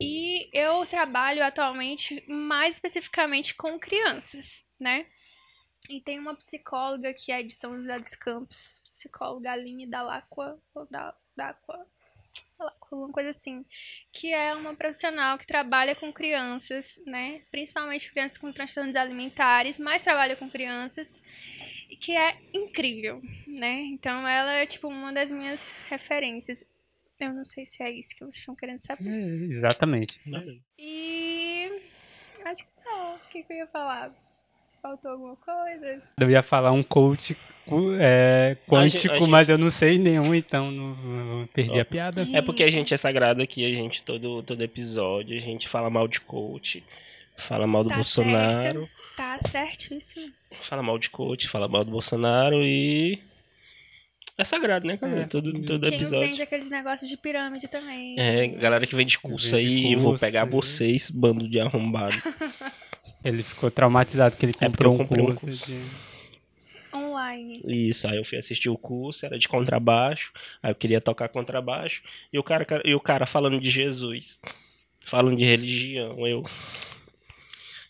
E 0.00 0.48
eu 0.52 0.86
trabalho 0.86 1.44
atualmente 1.44 2.24
mais 2.28 2.74
especificamente 2.74 3.54
com 3.54 3.78
crianças, 3.78 4.64
né? 4.78 5.06
E 5.88 6.00
tem 6.00 6.18
uma 6.18 6.34
psicóloga 6.34 7.12
que 7.12 7.30
é 7.30 7.42
de 7.42 7.52
São 7.52 7.76
José 7.76 7.98
dos 7.98 8.14
Campos, 8.14 8.80
psicóloga 8.82 9.52
Aline 9.52 9.86
Dalacqua, 9.86 10.58
ou 10.74 10.86
da, 10.90 11.14
Dalacqua, 11.36 11.86
alguma 12.80 13.10
coisa 13.12 13.30
assim, 13.30 13.64
que 14.12 14.32
é 14.32 14.54
uma 14.54 14.74
profissional 14.74 15.38
que 15.38 15.46
trabalha 15.46 15.94
com 15.94 16.12
crianças, 16.12 17.00
né? 17.06 17.42
Principalmente 17.50 18.10
crianças 18.10 18.38
com 18.38 18.52
transtornos 18.52 18.96
alimentares, 18.96 19.78
mas 19.78 20.02
trabalha 20.02 20.36
com 20.36 20.50
crianças, 20.50 21.22
e 21.90 21.96
que 21.96 22.16
é 22.16 22.36
incrível, 22.52 23.20
né? 23.46 23.80
Então 23.86 24.26
ela 24.26 24.52
é 24.52 24.66
tipo 24.66 24.88
uma 24.88 25.12
das 25.12 25.30
minhas 25.30 25.72
referências. 25.88 26.64
Eu 27.20 27.32
não 27.32 27.44
sei 27.44 27.64
se 27.64 27.82
é 27.82 27.90
isso 27.90 28.10
que 28.10 28.20
vocês 28.20 28.36
estão 28.36 28.56
querendo 28.56 28.80
saber. 28.80 29.08
É, 29.08 29.44
exatamente. 29.46 30.18
E 30.78 31.70
acho 32.44 32.66
que 32.66 32.78
só. 32.78 33.16
O 33.16 33.28
que, 33.28 33.42
que 33.42 33.52
eu 33.52 33.58
ia 33.58 33.66
falar? 33.66 34.12
Faltou 34.84 35.12
alguma 35.12 35.36
coisa? 35.36 36.02
Eu 36.20 36.30
ia 36.30 36.42
falar 36.42 36.70
um 36.70 36.82
coach 36.82 37.34
é, 37.98 38.54
quântico, 38.68 38.76
a 38.76 38.86
gente, 38.86 39.10
a 39.10 39.16
gente... 39.16 39.30
mas 39.30 39.48
eu 39.48 39.56
não 39.56 39.70
sei 39.70 39.96
nenhum, 39.96 40.34
então 40.34 40.70
não, 40.70 40.94
não 40.94 41.46
perdi 41.46 41.78
oh. 41.78 41.80
a 41.80 41.84
piada. 41.86 42.22
É 42.34 42.42
porque 42.42 42.62
a 42.62 42.70
gente 42.70 42.92
é 42.92 42.96
sagrado 42.98 43.40
aqui, 43.40 43.64
a 43.64 43.74
gente, 43.74 44.02
todo, 44.02 44.42
todo 44.42 44.62
episódio, 44.62 45.38
a 45.38 45.40
gente 45.40 45.70
fala 45.70 45.88
mal 45.88 46.06
de 46.06 46.20
coach, 46.20 46.84
fala 47.34 47.66
mal 47.66 47.82
do 47.82 47.88
tá 47.88 47.94
Bolsonaro. 47.94 48.80
Certo. 48.80 48.90
Tá 49.16 49.38
certíssimo. 49.38 50.30
Fala 50.68 50.82
mal 50.82 50.98
de 50.98 51.08
coach, 51.08 51.48
fala 51.48 51.66
mal 51.66 51.82
do 51.82 51.90
Bolsonaro 51.90 52.62
e. 52.62 53.22
É 54.36 54.44
sagrado, 54.44 54.86
né, 54.86 54.98
cara? 54.98 55.20
É. 55.20 55.26
Todo, 55.26 55.50
todo 55.62 55.88
Quem 55.88 55.94
episódio. 55.94 56.28
vende 56.28 56.42
aqueles 56.42 56.68
negócios 56.68 57.08
de 57.08 57.16
pirâmide 57.16 57.68
também. 57.68 58.16
É, 58.18 58.48
galera 58.48 58.86
que 58.86 58.94
vende 58.94 59.18
curso 59.18 59.56
vende 59.56 59.66
aí, 59.66 59.82
curso, 59.94 60.02
vou 60.02 60.18
pegar 60.18 60.44
vocês, 60.44 61.08
bando 61.08 61.48
de 61.48 61.58
arrombado. 61.58 62.16
Ele 63.24 63.42
ficou 63.42 63.70
traumatizado 63.70 64.36
que 64.36 64.44
ele 64.44 64.54
é 64.60 64.66
comprou 64.66 64.98
é 64.98 65.02
um 65.02 65.06
curso. 65.06 65.32
Um 65.32 65.34
curso. 65.36 65.66
De... 65.66 65.84
Online. 66.94 67.60
Isso, 67.64 68.06
aí 68.06 68.16
eu 68.16 68.24
fui 68.24 68.38
assistir 68.38 68.68
o 68.68 68.78
curso, 68.78 69.26
era 69.26 69.38
de 69.38 69.48
contrabaixo, 69.48 70.30
aí 70.62 70.70
eu 70.70 70.74
queria 70.76 71.00
tocar 71.00 71.28
contrabaixo, 71.28 72.02
e 72.32 72.38
o 72.38 72.42
cara, 72.42 72.64
e 72.84 72.94
o 72.94 73.00
cara 73.00 73.26
falando 73.26 73.58
de 73.58 73.68
Jesus, 73.68 74.38
falando 75.06 75.36
de 75.36 75.44
religião, 75.44 76.26
eu 76.26 76.44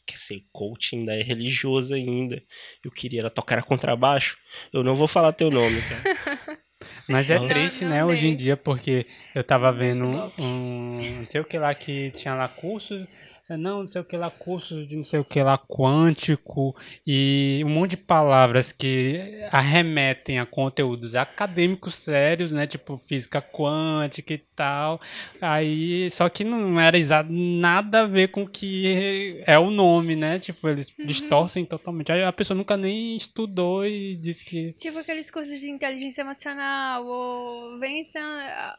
quer 0.07 0.19
ser 0.19 0.45
coaching, 0.53 1.01
ainda 1.01 1.17
é 1.17 1.23
religioso 1.23 1.95
ainda. 1.95 2.43
Eu 2.85 2.91
queria 2.91 3.29
tocar 3.31 3.63
contrabaixo. 3.63 4.37
Eu 4.73 4.83
não 4.83 4.95
vou 4.95 5.09
falar 5.09 5.33
teu 5.33 5.51
nome, 5.51 5.81
cara. 5.83 6.59
Mas 7.09 7.31
é 7.31 7.39
não, 7.39 7.49
triste, 7.49 7.85
não, 7.85 7.91
né, 7.91 8.01
não 8.01 8.09
hoje 8.09 8.27
em 8.27 8.37
dia, 8.37 8.57
porque 8.57 9.07
eu 9.35 9.43
tava 9.43 9.73
vendo 9.73 10.05
um, 10.07 10.33
um, 10.39 11.19
não 11.19 11.27
sei 11.27 11.41
o 11.41 11.45
que 11.45 11.59
lá 11.59 11.75
que 11.75 12.11
tinha 12.11 12.35
lá 12.35 12.47
cursos 12.47 13.07
não, 13.51 13.83
não 13.83 13.89
sei 13.89 14.01
o 14.01 14.05
que 14.05 14.17
lá, 14.17 14.31
cursos 14.31 14.89
de 14.89 14.97
não 14.97 15.05
sei 15.05 15.21
o 15.21 15.25
que 15.25 15.43
lá, 15.43 15.59
quântico 15.59 16.75
e 17.07 17.63
um 17.65 17.69
monte 17.69 17.91
de 17.91 17.97
palavras 17.99 18.73
que 18.73 19.21
arremetem 19.53 20.39
a 20.39 20.47
conteúdos 20.47 21.15
acadêmicos 21.15 21.95
sérios, 21.95 22.53
né? 22.53 22.67
Tipo 22.67 22.97
física 22.97 23.43
quântica 23.43 24.33
e 24.33 24.39
tal. 24.39 24.99
Aí, 25.43 26.11
só 26.11 26.27
que 26.31 26.43
não 26.43 26.81
era 26.81 26.97
nada 27.29 28.01
a 28.01 28.07
ver 28.07 28.29
com 28.29 28.45
o 28.45 28.49
que 28.49 29.43
é 29.47 29.59
o 29.59 29.71
nome, 29.71 30.17
né? 30.17 30.39
Tipo, 30.39 30.67
eles 30.71 30.91
uhum. 30.99 31.07
distorcem 31.07 31.67
totalmente. 31.67 32.11
Aí 32.11 32.23
a 32.25 32.33
pessoa 32.33 32.57
nunca 32.57 32.79
nem 32.79 33.15
estudou 33.15 33.87
e 33.87 34.17
disse 34.17 34.43
que. 34.43 34.73
Tipo 34.73 34.99
aqueles 34.99 35.31
cursos 35.31 35.61
de 35.61 35.69
inteligência 35.69 36.23
emocional, 36.23 37.05
ou 37.07 37.79
vença 37.79 38.19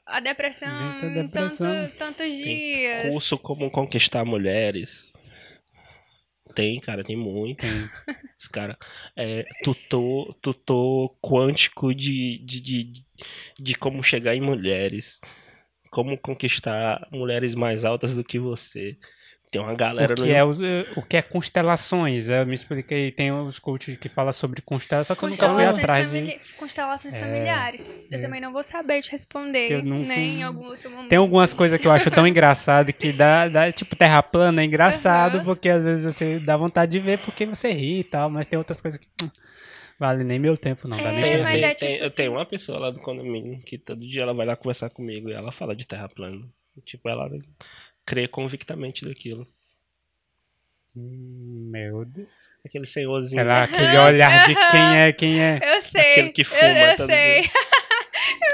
a 0.07 0.20
depressão, 0.20 0.91
vença 0.91 1.05
a 1.05 1.09
depressão. 1.09 1.68
Tanto, 1.68 1.97
tantos 1.97 2.36
dias. 2.36 3.13
Curso 3.13 3.38
como 3.38 3.70
conquistar 3.70 4.22
a 4.22 4.26
mulher 4.26 4.55
mulheres. 4.56 5.12
Tem, 6.56 6.80
cara, 6.80 7.03
tem 7.03 7.18
muito. 7.18 7.66
Os 8.38 8.47
cara, 8.47 8.78
é, 9.16 9.43
tutor, 9.64 10.34
tutor 10.41 11.16
quântico 11.22 11.93
de, 11.93 12.39
de, 12.45 12.62
de, 12.62 13.06
de 13.60 13.76
como 13.76 14.03
chegar 14.03 14.36
em 14.36 14.41
mulheres. 14.41 15.20
Como 15.91 16.18
conquistar 16.18 17.08
mulheres 17.12 17.56
mais 17.56 17.86
altas 17.86 18.16
do 18.16 18.24
que 18.24 18.39
você. 18.39 18.97
Tem 19.56 19.64
uma 19.64 19.74
galera 19.74 20.14
o 20.14 20.16
que 20.16 20.22
no... 20.24 20.32
é 20.32 20.43
o, 20.43 20.51
o 20.97 21.01
que 21.01 21.16
é 21.16 21.22
constelações? 21.22 22.28
Eu 22.28 22.45
me 22.45 22.56
expliquei, 22.56 23.10
tem 23.10 23.32
os 23.32 23.58
coaches 23.58 23.95
que 23.95 24.10
falam 24.10 24.34
sobre 24.34 24.62
constelações, 24.62 25.08
só 25.08 25.16
que 25.16 25.24
eu 25.24 25.30
nunca 25.30 25.49
fui 25.49 25.64
atrás 25.64 26.12
de... 26.12 26.39
Constelações 26.58 27.16
é, 27.16 27.20
familiares. 27.20 27.95
Eu 28.12 28.20
é. 28.20 28.22
também 28.22 28.41
não 28.41 28.51
vou 28.51 28.64
saber 28.64 29.01
te 29.01 29.12
responder, 29.12 29.82
nunca... 29.82 30.10
né, 30.10 30.20
em 30.20 30.43
algum 30.43 30.66
outro 30.66 30.89
momento. 30.89 31.10
Tem 31.10 31.18
algumas 31.18 31.53
coisas 31.53 31.80
que 31.80 31.88
eu 31.88 31.91
acho 31.91 32.12
tão 32.12 32.28
engraçado 32.28 32.91
que 32.91 33.14
dá, 33.14 33.47
dá 33.47 33.72
tipo 33.72 33.95
terra 33.95 34.22
plana, 34.22 34.62
é 34.62 34.66
engraçado, 34.66 35.38
uhum. 35.38 35.45
porque 35.45 35.70
às 35.70 35.84
vezes 35.84 36.03
você 36.03 36.38
dá 36.38 36.58
vontade 36.58 36.91
de 36.91 36.99
ver 36.99 37.20
porque 37.20 37.45
você 37.45 37.72
ri 37.72 37.99
e 37.99 38.03
tal, 38.03 38.30
mas 38.30 38.45
tem 38.47 38.60
outras 38.60 38.82
coisas 38.82 38.99
que 38.99 39.08
hum, 39.24 39.30
vale 39.97 40.26
nem 40.26 40.38
meu 40.38 40.58
tempo, 40.58 40.86
não. 40.86 40.99
É, 40.99 41.03
dá 41.03 41.12
nem 41.14 41.22
tem, 41.22 41.43
mas 41.43 41.62
tem, 41.62 41.64
é 41.64 41.74
tipo 41.74 41.80
tem, 41.80 41.95
assim. 41.95 42.03
Eu 42.03 42.12
tenho 42.12 42.32
uma 42.34 42.45
pessoa 42.45 42.78
lá 42.78 42.91
do 42.91 42.99
condomínio 42.99 43.60
que 43.62 43.78
todo 43.78 44.06
dia 44.06 44.24
ela 44.24 44.34
vai 44.34 44.45
lá 44.45 44.58
conversar 44.58 44.89
comigo 44.89 45.30
e 45.30 45.34
ela 45.34 45.53
fala 45.53 45.74
de 45.74 45.88
terra 45.88 46.10
plana. 46.10 46.45
Tipo, 46.84 47.08
ela 47.08 47.30
crê 48.06 48.28
convictamente 48.28 49.03
daquilo. 49.06 49.47
Hum, 50.95 51.70
meu 51.72 52.06
Deus. 52.06 52.30
Aquele 52.66 52.86
senhorzinho. 52.86 53.41
Ela, 53.41 53.64
aquele 53.64 53.97
olhar 53.97 54.47
de 54.47 54.56
quem 54.72 54.97
é, 54.97 55.14
quem 55.14 55.41
é. 55.41 55.60
Eu 55.62 55.82
sei. 55.82 56.12
Aquele 56.12 56.30
que 56.30 56.43
fuma. 56.43 56.62
Eu, 56.62 56.97
eu 56.97 57.06
sei. 57.06 57.49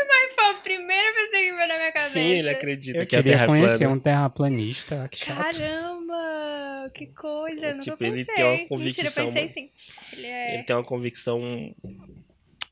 Mas 0.09 0.35
foi 0.35 0.45
a 0.45 0.53
primeira 0.55 1.13
pessoa 1.13 1.31
que 1.31 1.51
veio 1.51 1.67
na 1.67 1.77
minha 1.77 1.91
cabeça. 1.91 2.13
Sim, 2.13 2.19
ele 2.19 2.49
acredita 2.49 2.99
eu 2.99 3.07
que 3.07 3.15
é 3.15 3.23
terra 3.23 3.45
conhecer 3.45 3.77
plana. 3.77 3.93
um 3.93 3.99
terraplanista. 3.99 5.07
Que 5.09 5.17
chato. 5.17 5.37
Caramba, 5.37 6.91
que 6.93 7.07
coisa. 7.07 7.67
Eu 7.67 7.79
tipo, 7.79 7.91
nunca 7.91 7.97
pensei. 7.97 8.19
Ele 8.19 8.25
tem 8.25 8.45
uma 8.45 8.67
convicção, 8.67 8.77
Mentira, 8.77 9.07
eu 9.07 9.13
pensei 9.13 9.47
sim. 9.47 9.69
Ele, 10.13 10.27
é... 10.27 10.53
ele 10.55 10.63
tem 10.63 10.75
uma 10.75 10.83
convicção 10.83 11.41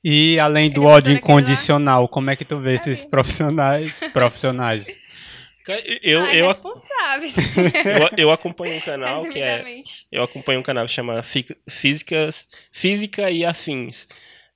e 0.04 0.40
além 0.40 0.70
do 0.70 0.86
ódio 0.86 1.14
incondicional, 1.14 2.08
como 2.08 2.30
é 2.30 2.36
que 2.36 2.46
tu 2.46 2.60
vê 2.60 2.78
Sabe? 2.78 2.92
esses 2.92 3.06
profissionais, 3.06 4.00
profissionais 4.14 4.88
eu, 6.02 6.22
ah, 6.22 6.36
eu, 6.36 6.48
responsáveis. 6.48 7.36
eu, 8.18 8.18
eu 8.18 8.32
acompanho 8.32 8.76
um 8.76 8.82
canal 8.82 9.24
que 9.24 9.42
é. 9.42 9.82
Eu 10.12 10.24
acompanho 10.24 10.60
um 10.60 10.64
canal 10.64 10.86
que 10.86 10.92
chama 10.92 11.24
Físicas, 11.68 12.48
Física 12.72 13.30
e 13.30 13.46
Afins. 13.46 14.08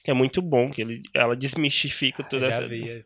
Que 0.04 0.12
é 0.12 0.14
muito 0.14 0.42
bom, 0.42 0.70
que 0.70 0.82
ele, 0.82 1.04
ela 1.14 1.34
desmistifica 1.34 2.22
toda 2.24 2.50
Já 2.50 2.56
essa. 2.58 2.68
daí. 2.68 3.02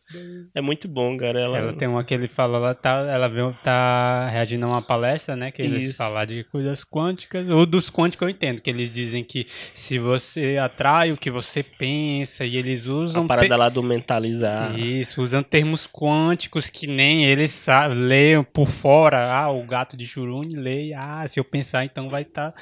É 0.56 0.60
muito 0.62 0.88
bom, 0.88 1.16
cara. 1.16 1.40
Ela, 1.40 1.58
Ela 1.60 1.74
tem 1.74 1.88
uma 1.88 2.04
que 2.04 2.12
ele 2.12 2.28
fala, 2.28 2.58
ela 2.58 2.74
tá, 2.74 3.06
ela 3.08 3.30
veio, 3.30 3.56
tá 3.64 4.28
reagindo 4.30 4.66
a 4.66 4.70
uma 4.70 4.82
palestra, 4.82 5.36
né? 5.36 5.52
Que 5.52 5.62
eles 5.62 5.90
Isso. 5.90 5.98
falam 5.98 6.26
de 6.26 6.44
coisas 6.46 6.84
quânticas. 6.84 7.48
O 7.52 7.68
dos 7.68 7.92
quânticos 7.92 8.28
eu 8.28 8.32
entendo, 8.32 8.60
que 8.62 8.70
eles 8.72 8.90
dizem 8.90 9.24
que 9.24 9.46
se 9.76 10.00
você 10.00 10.58
atrai 10.58 11.12
o 11.12 11.18
que 11.18 11.30
você 11.30 11.62
pensa, 11.62 12.44
e 12.44 12.58
eles 12.58 12.88
usam. 12.88 13.26
a 13.26 13.28
parada 13.28 13.48
te- 13.48 13.58
lá 13.60 13.70
do 13.70 13.84
mentalizar. 13.84 14.74
Isso, 14.76 15.22
usam 15.22 15.44
termos 15.44 15.86
quânticos 15.86 16.68
que 16.68 16.88
nem 16.88 17.26
eles 17.26 17.52
sabem, 17.52 17.96
leiam 18.00 18.44
por 18.44 18.68
fora. 18.70 19.32
Ah, 19.32 19.52
o 19.52 19.64
gato 19.68 19.96
de 19.96 20.08
Churune 20.08 20.56
lê, 20.56 20.94
ah, 20.94 21.24
se 21.28 21.40
eu 21.40 21.44
pensar 21.44 21.86
então 21.86 22.10
vai 22.10 22.24
estar. 22.24 22.56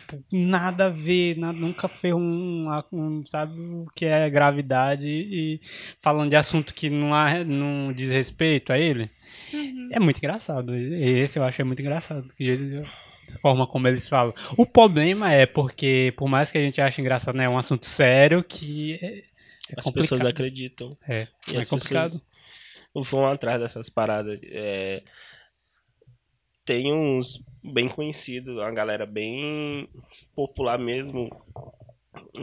Tipo, 0.00 0.22
nada 0.32 0.86
a 0.86 0.88
ver, 0.88 1.36
na- 1.38 1.52
nunca 1.52 1.88
fez 1.88 2.14
um, 2.14 2.68
um, 2.92 3.24
sabe, 3.26 3.58
o 3.58 3.86
que 3.94 4.04
é 4.06 4.28
gravidade 4.30 5.08
e 5.08 5.60
falando 6.00 6.30
de 6.30 6.36
assunto 6.36 6.74
que 6.74 6.88
não, 6.90 7.14
há, 7.14 7.42
não 7.44 7.92
diz 7.92 8.10
respeito 8.10 8.72
a 8.72 8.78
ele. 8.78 9.10
Uhum. 9.52 9.88
É 9.92 9.98
muito 10.00 10.18
engraçado. 10.18 10.74
Esse 10.74 11.38
eu 11.38 11.44
acho 11.44 11.60
é 11.60 11.64
muito 11.64 11.80
engraçado. 11.80 12.26
A 13.34 13.38
forma 13.40 13.66
como 13.66 13.88
eles 13.88 14.08
falam. 14.08 14.32
O 14.56 14.64
problema 14.64 15.32
é 15.32 15.46
porque, 15.46 16.12
por 16.16 16.28
mais 16.28 16.50
que 16.50 16.58
a 16.58 16.62
gente 16.62 16.80
ache 16.80 17.00
engraçado, 17.00 17.34
né, 17.36 17.44
é 17.44 17.48
um 17.48 17.58
assunto 17.58 17.84
sério 17.86 18.42
que 18.44 18.94
é, 19.02 19.06
é 19.06 19.22
As 19.78 19.84
complicado. 19.84 19.92
pessoas 20.18 20.20
acreditam. 20.30 20.96
É, 21.08 21.26
E 21.52 21.56
é 21.56 21.64
complicado. 21.64 22.12
pessoas 22.92 23.08
vão 23.10 23.26
atrás 23.26 23.60
dessas 23.60 23.88
paradas. 23.90 24.40
É, 24.44 25.02
Tem 26.66 26.92
uns 26.92 27.40
bem 27.62 27.88
conhecidos, 27.88 28.56
uma 28.56 28.72
galera 28.72 29.06
bem 29.06 29.88
popular 30.34 30.78
mesmo, 30.78 31.30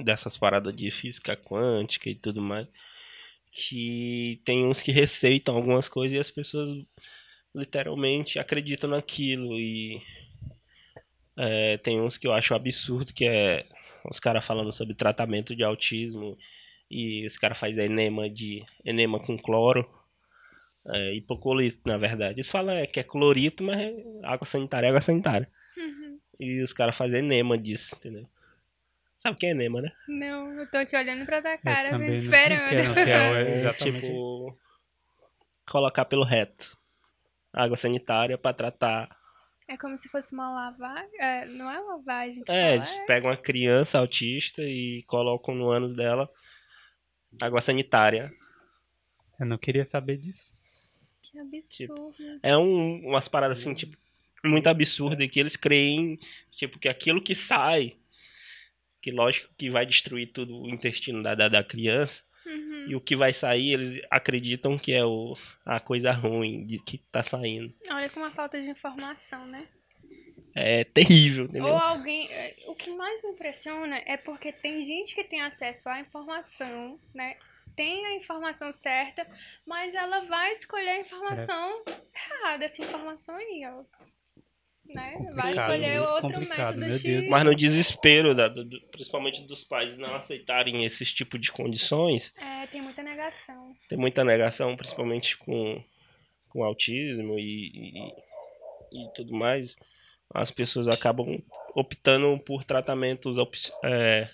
dessas 0.03 0.37
paradas 0.37 0.73
de 0.73 0.89
física 0.89 1.35
quântica 1.35 2.09
e 2.09 2.15
tudo 2.15 2.41
mais, 2.41 2.67
que 3.51 4.41
tem 4.45 4.65
uns 4.65 4.81
que 4.81 4.93
receitam 4.93 5.55
algumas 5.55 5.89
coisas 5.89 6.15
e 6.15 6.19
as 6.19 6.31
pessoas 6.31 6.69
literalmente 7.53 8.39
acreditam 8.39 8.89
naquilo. 8.89 9.59
E 9.59 10.01
é, 11.37 11.77
tem 11.79 11.99
uns 11.99 12.17
que 12.17 12.25
eu 12.25 12.33
acho 12.33 12.55
absurdo, 12.55 13.13
que 13.13 13.25
é 13.25 13.65
os 14.09 14.21
caras 14.21 14.45
falando 14.45 14.71
sobre 14.71 14.95
tratamento 14.95 15.53
de 15.53 15.63
autismo 15.63 16.37
e 16.89 17.25
os 17.25 17.37
caras 17.37 17.57
fazem 17.57 17.85
enema 17.85 18.29
de 18.29 18.65
enema 18.85 19.19
com 19.19 19.37
cloro. 19.37 19.85
É, 20.87 21.13
hipoclorito, 21.13 21.79
na 21.85 21.97
verdade. 21.97 22.35
Eles 22.35 22.51
falam 22.51 22.75
é, 22.75 22.85
que 22.85 22.99
é 22.99 23.03
clorito, 23.03 23.63
mas 23.63 23.79
é 23.79 23.93
água 24.23 24.45
sanitária 24.45 24.87
é 24.87 24.89
água 24.89 25.01
sanitária. 25.01 25.49
Uhum. 25.77 26.19
E 26.39 26.61
os 26.61 26.73
caras 26.73 26.95
fazem 26.95 27.19
enema 27.19 27.57
disso, 27.57 27.95
entendeu? 27.95 28.27
Sabe 29.17 29.35
o 29.35 29.39
que 29.39 29.45
é 29.45 29.51
enema, 29.51 29.81
né? 29.81 29.91
Não, 30.07 30.51
eu 30.59 30.69
tô 30.69 30.77
aqui 30.77 30.97
olhando 30.97 31.25
pra 31.25 31.41
tua 31.41 31.57
cara, 31.57 31.91
não 31.93 31.99
sei 31.99 32.09
o 32.09 32.13
esperando. 32.13 32.67
que 32.69 32.75
é, 32.75 32.83
não, 32.83 32.93
que 32.95 32.99
é 33.11 33.31
o- 33.31 33.35
É, 33.37 33.59
exatamente. 33.59 34.01
tipo, 34.05 34.57
colocar 35.69 36.05
pelo 36.05 36.23
reto. 36.25 36.77
Água 37.53 37.77
sanitária 37.77 38.37
pra 38.37 38.51
tratar. 38.53 39.15
É 39.67 39.77
como 39.77 39.95
se 39.95 40.09
fosse 40.09 40.33
uma 40.33 40.51
lavagem. 40.53 41.17
É, 41.21 41.45
não 41.45 41.71
é 41.71 41.79
lavagem 41.79 42.43
que 42.43 42.51
É, 42.51 42.77
fala, 42.79 42.91
eles 42.91 43.05
pegam 43.07 43.29
uma 43.31 43.37
criança 43.37 43.97
autista 43.99 44.61
e 44.63 45.03
colocam 45.07 45.55
no 45.55 45.69
ânus 45.71 45.95
dela 45.95 46.29
água 47.41 47.61
sanitária. 47.61 48.33
Eu 49.39 49.45
não 49.45 49.57
queria 49.57 49.85
saber 49.85 50.17
disso. 50.17 50.53
Que 51.23 51.39
absurdo. 51.39 52.13
É 52.43 52.55
um, 52.57 53.07
umas 53.07 53.27
paradas 53.27 53.59
assim, 53.59 53.73
tipo, 53.73 53.97
muito 54.43 54.67
absurdas 54.67 55.27
que 55.29 55.39
eles 55.39 55.55
creem, 55.55 56.19
tipo, 56.51 56.77
que 56.77 56.87
aquilo 56.89 57.21
que 57.21 57.33
sai, 57.33 57.95
que 59.01 59.09
lógico 59.11 59.49
que 59.57 59.69
vai 59.69 59.85
destruir 59.85 60.27
tudo 60.27 60.61
o 60.61 60.69
intestino 60.69 61.23
da, 61.23 61.33
da, 61.35 61.47
da 61.49 61.63
criança, 61.63 62.21
Uhum. 62.45 62.87
e 62.89 62.95
o 62.95 62.99
que 62.99 63.15
vai 63.15 63.31
sair, 63.31 63.71
eles 63.71 64.01
acreditam 64.11 64.77
que 64.77 64.91
é 64.91 65.05
o, 65.05 65.37
a 65.65 65.79
coisa 65.79 66.11
ruim 66.11 66.65
de 66.65 66.77
que 66.77 66.97
tá 67.09 67.23
saindo. 67.23 67.73
Olha 67.89 68.09
como 68.09 68.25
a 68.25 68.31
falta 68.31 68.61
de 68.61 68.69
informação, 68.69 69.45
né? 69.47 69.65
É 70.53 70.83
terrível, 70.83 71.45
entendeu? 71.45 71.71
Ou 71.71 71.77
alguém. 71.79 72.29
é, 72.29 72.53
O 72.67 72.75
que 72.75 72.91
mais 72.91 73.23
me 73.23 73.29
impressiona 73.29 73.95
é 74.05 74.17
porque 74.17 74.51
tem 74.51 74.83
gente 74.83 75.15
que 75.15 75.23
tem 75.23 75.39
acesso 75.41 75.87
à 75.87 76.01
informação, 76.01 76.99
né? 77.15 77.37
Tem 77.75 78.05
a 78.05 78.13
informação 78.15 78.71
certa, 78.71 79.27
mas 79.65 79.93
ela 79.95 80.21
vai 80.25 80.51
escolher 80.51 80.89
a 80.89 80.99
informação 80.99 81.83
errada, 82.15 82.65
essa 82.65 82.81
informação 82.81 83.35
aí, 83.35 83.63
ó. 83.65 83.83
Né? 84.85 85.15
Vai 85.33 85.51
escolher 85.51 86.01
outro 86.01 86.39
método 86.41 86.91
de. 86.99 87.01
Deus. 87.21 87.29
Mas 87.29 87.43
no 87.45 87.55
desespero, 87.55 88.35
da, 88.35 88.47
do- 88.49 88.65
do- 88.65 88.81
principalmente 88.91 89.41
dos 89.43 89.63
pais 89.63 89.97
não 89.97 90.13
aceitarem 90.13 90.83
esses 90.85 91.11
tipos 91.13 91.39
de 91.39 91.51
condições, 91.51 92.33
É, 92.37 92.67
tem 92.67 92.81
muita 92.81 93.01
negação. 93.01 93.73
tem 93.87 93.97
muita 93.97 94.23
negação, 94.25 94.75
principalmente 94.75 95.37
com, 95.37 95.81
com 96.49 96.63
autismo 96.65 97.39
e, 97.39 97.69
e, 97.71 98.07
e 99.05 99.13
tudo 99.15 99.33
mais, 99.33 99.75
as 100.33 100.51
pessoas 100.51 100.87
acabam 100.89 101.41
optando 101.73 102.37
por 102.39 102.63
tratamentos 102.65 103.37
op, 103.37 103.57
é, 103.85 104.29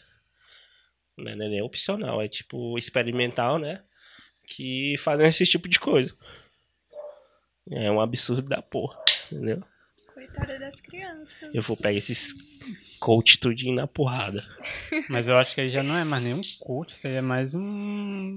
não 1.24 1.32
é 1.32 1.36
nem 1.36 1.62
opcional, 1.62 2.22
é 2.22 2.28
tipo 2.28 2.78
experimental, 2.78 3.58
né? 3.58 3.82
Que 4.48 4.96
fazem 5.00 5.28
esse 5.28 5.46
tipo 5.46 5.68
de 5.68 5.80
coisa. 5.80 6.16
É 7.72 7.92
um 7.92 8.02
absurdo 8.02 8.50
da 8.50 8.62
porra, 8.62 9.00
entendeu? 9.32 9.64
Coitada 10.14 10.58
das 10.58 10.80
crianças. 10.80 11.54
Eu 11.54 11.62
vou 11.62 11.78
pegar 11.78 11.98
esses 11.98 12.34
coach 13.00 13.38
tudinho 13.38 13.76
na 13.76 13.88
porrada. 13.88 14.44
Mas 15.10 15.28
eu 15.28 15.38
acho 15.38 15.56
que 15.56 15.62
aí 15.62 15.70
já 15.70 15.84
não 15.84 15.96
é 15.96 16.04
mais 16.04 16.24
nenhum 16.24 16.42
coach, 16.60 16.92
isso 16.92 17.08
aí 17.08 17.16
é 17.16 17.22
mais 17.22 17.54
um. 17.54 18.36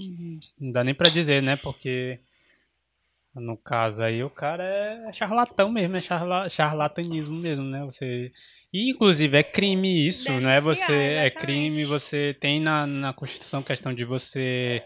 Não 0.61 0.73
dá 0.73 0.85
nem 0.85 0.95
pra 0.95 1.11
dizer, 1.11 1.43
né? 1.43 1.57
Porque 1.57 2.21
no 3.35 3.57
caso 3.57 4.03
aí 4.03 4.23
o 4.23 4.31
cara 4.31 4.63
é 4.65 5.13
charlatão 5.13 5.71
mesmo, 5.71 5.97
é 5.97 6.01
charla... 6.01 6.49
charlatanismo 6.49 7.35
mesmo, 7.35 7.65
né? 7.65 7.85
Você. 7.85 8.33
E 8.73 8.91
inclusive 8.91 9.37
é 9.37 9.43
crime 9.43 10.07
isso, 10.09 10.31
não 10.31 10.51
é 10.51 10.61
Denunciar, 10.61 10.87
você. 10.89 10.93
É 10.93 11.31
crime, 11.31 11.85
você 11.85 12.37
tem 12.39 12.61
na, 12.61 12.87
na 12.87 13.13
Constituição 13.13 13.63
questão 13.63 13.95
de 13.95 14.05
você. 14.05 14.83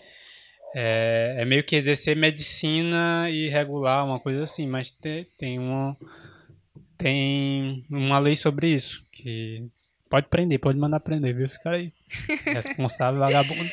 É, 0.74 1.36
é 1.38 1.44
meio 1.44 1.64
que 1.64 1.76
exercer 1.76 2.16
medicina 2.16 3.28
e 3.30 3.49
regular, 3.49 4.05
uma 4.05 4.20
coisa 4.20 4.44
assim, 4.44 4.66
mas 4.66 4.90
te- 4.90 5.26
tem 5.38 5.59
uma. 5.59 5.97
Tem 6.99 7.84
uma 7.90 8.18
lei 8.18 8.36
sobre 8.36 8.68
isso, 8.68 9.05
que 9.12 9.68
Pode 10.09 10.28
prender, 10.28 10.61
pode 10.61 10.78
mandar 10.78 11.01
prender, 11.01 11.34
viu? 11.34 11.44
Esse 11.44 11.61
cara 11.61 11.76
aí. 11.76 11.92
Responsável, 12.47 13.18
vagabundo. 13.20 13.68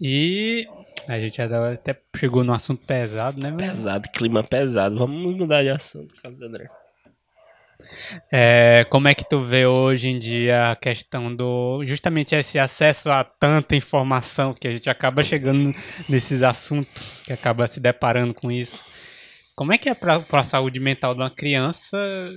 E 0.00 0.66
a 1.08 1.18
gente 1.18 1.40
até 1.40 1.98
chegou 2.16 2.44
num 2.44 2.52
assunto 2.52 2.84
pesado, 2.86 3.40
né? 3.40 3.52
Pesado, 3.56 4.08
clima 4.10 4.44
pesado. 4.44 4.96
Vamos 4.96 5.36
mudar 5.36 5.62
de 5.62 5.70
assunto, 5.70 6.14
Carlos 6.22 6.40
André. 6.42 6.68
É, 8.30 8.84
como 8.90 9.08
é 9.08 9.14
que 9.14 9.28
tu 9.28 9.40
vê 9.40 9.64
hoje 9.64 10.08
em 10.08 10.18
dia 10.18 10.72
a 10.72 10.76
questão 10.76 11.34
do. 11.34 11.82
Justamente 11.84 12.34
esse 12.34 12.58
acesso 12.58 13.10
a 13.10 13.24
tanta 13.24 13.76
informação 13.76 14.52
que 14.52 14.66
a 14.66 14.70
gente 14.70 14.90
acaba 14.90 15.22
chegando 15.22 15.72
nesses 16.08 16.42
assuntos, 16.42 17.22
que 17.24 17.32
acaba 17.32 17.66
se 17.66 17.80
deparando 17.80 18.34
com 18.34 18.50
isso. 18.50 18.84
Como 19.54 19.72
é 19.72 19.78
que 19.78 19.88
é 19.88 19.94
para 19.94 20.24
a 20.30 20.42
saúde 20.42 20.78
mental 20.78 21.14
de 21.14 21.20
uma 21.20 21.30
criança? 21.30 21.96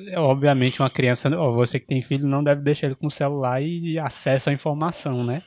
É, 0.09 0.20
Obviamente, 0.20 0.82
uma 0.82 0.89
criança, 0.89 1.30
você 1.30 1.80
que 1.80 1.86
tem 1.86 2.01
filho, 2.01 2.28
não 2.28 2.43
deve 2.43 2.62
deixar 2.62 2.88
ele 2.88 2.95
com 2.95 3.07
o 3.07 3.12
celular 3.12 3.62
e 3.62 3.99
acesso 3.99 4.49
à 4.49 4.53
informação, 4.53 5.24
né? 5.24 5.43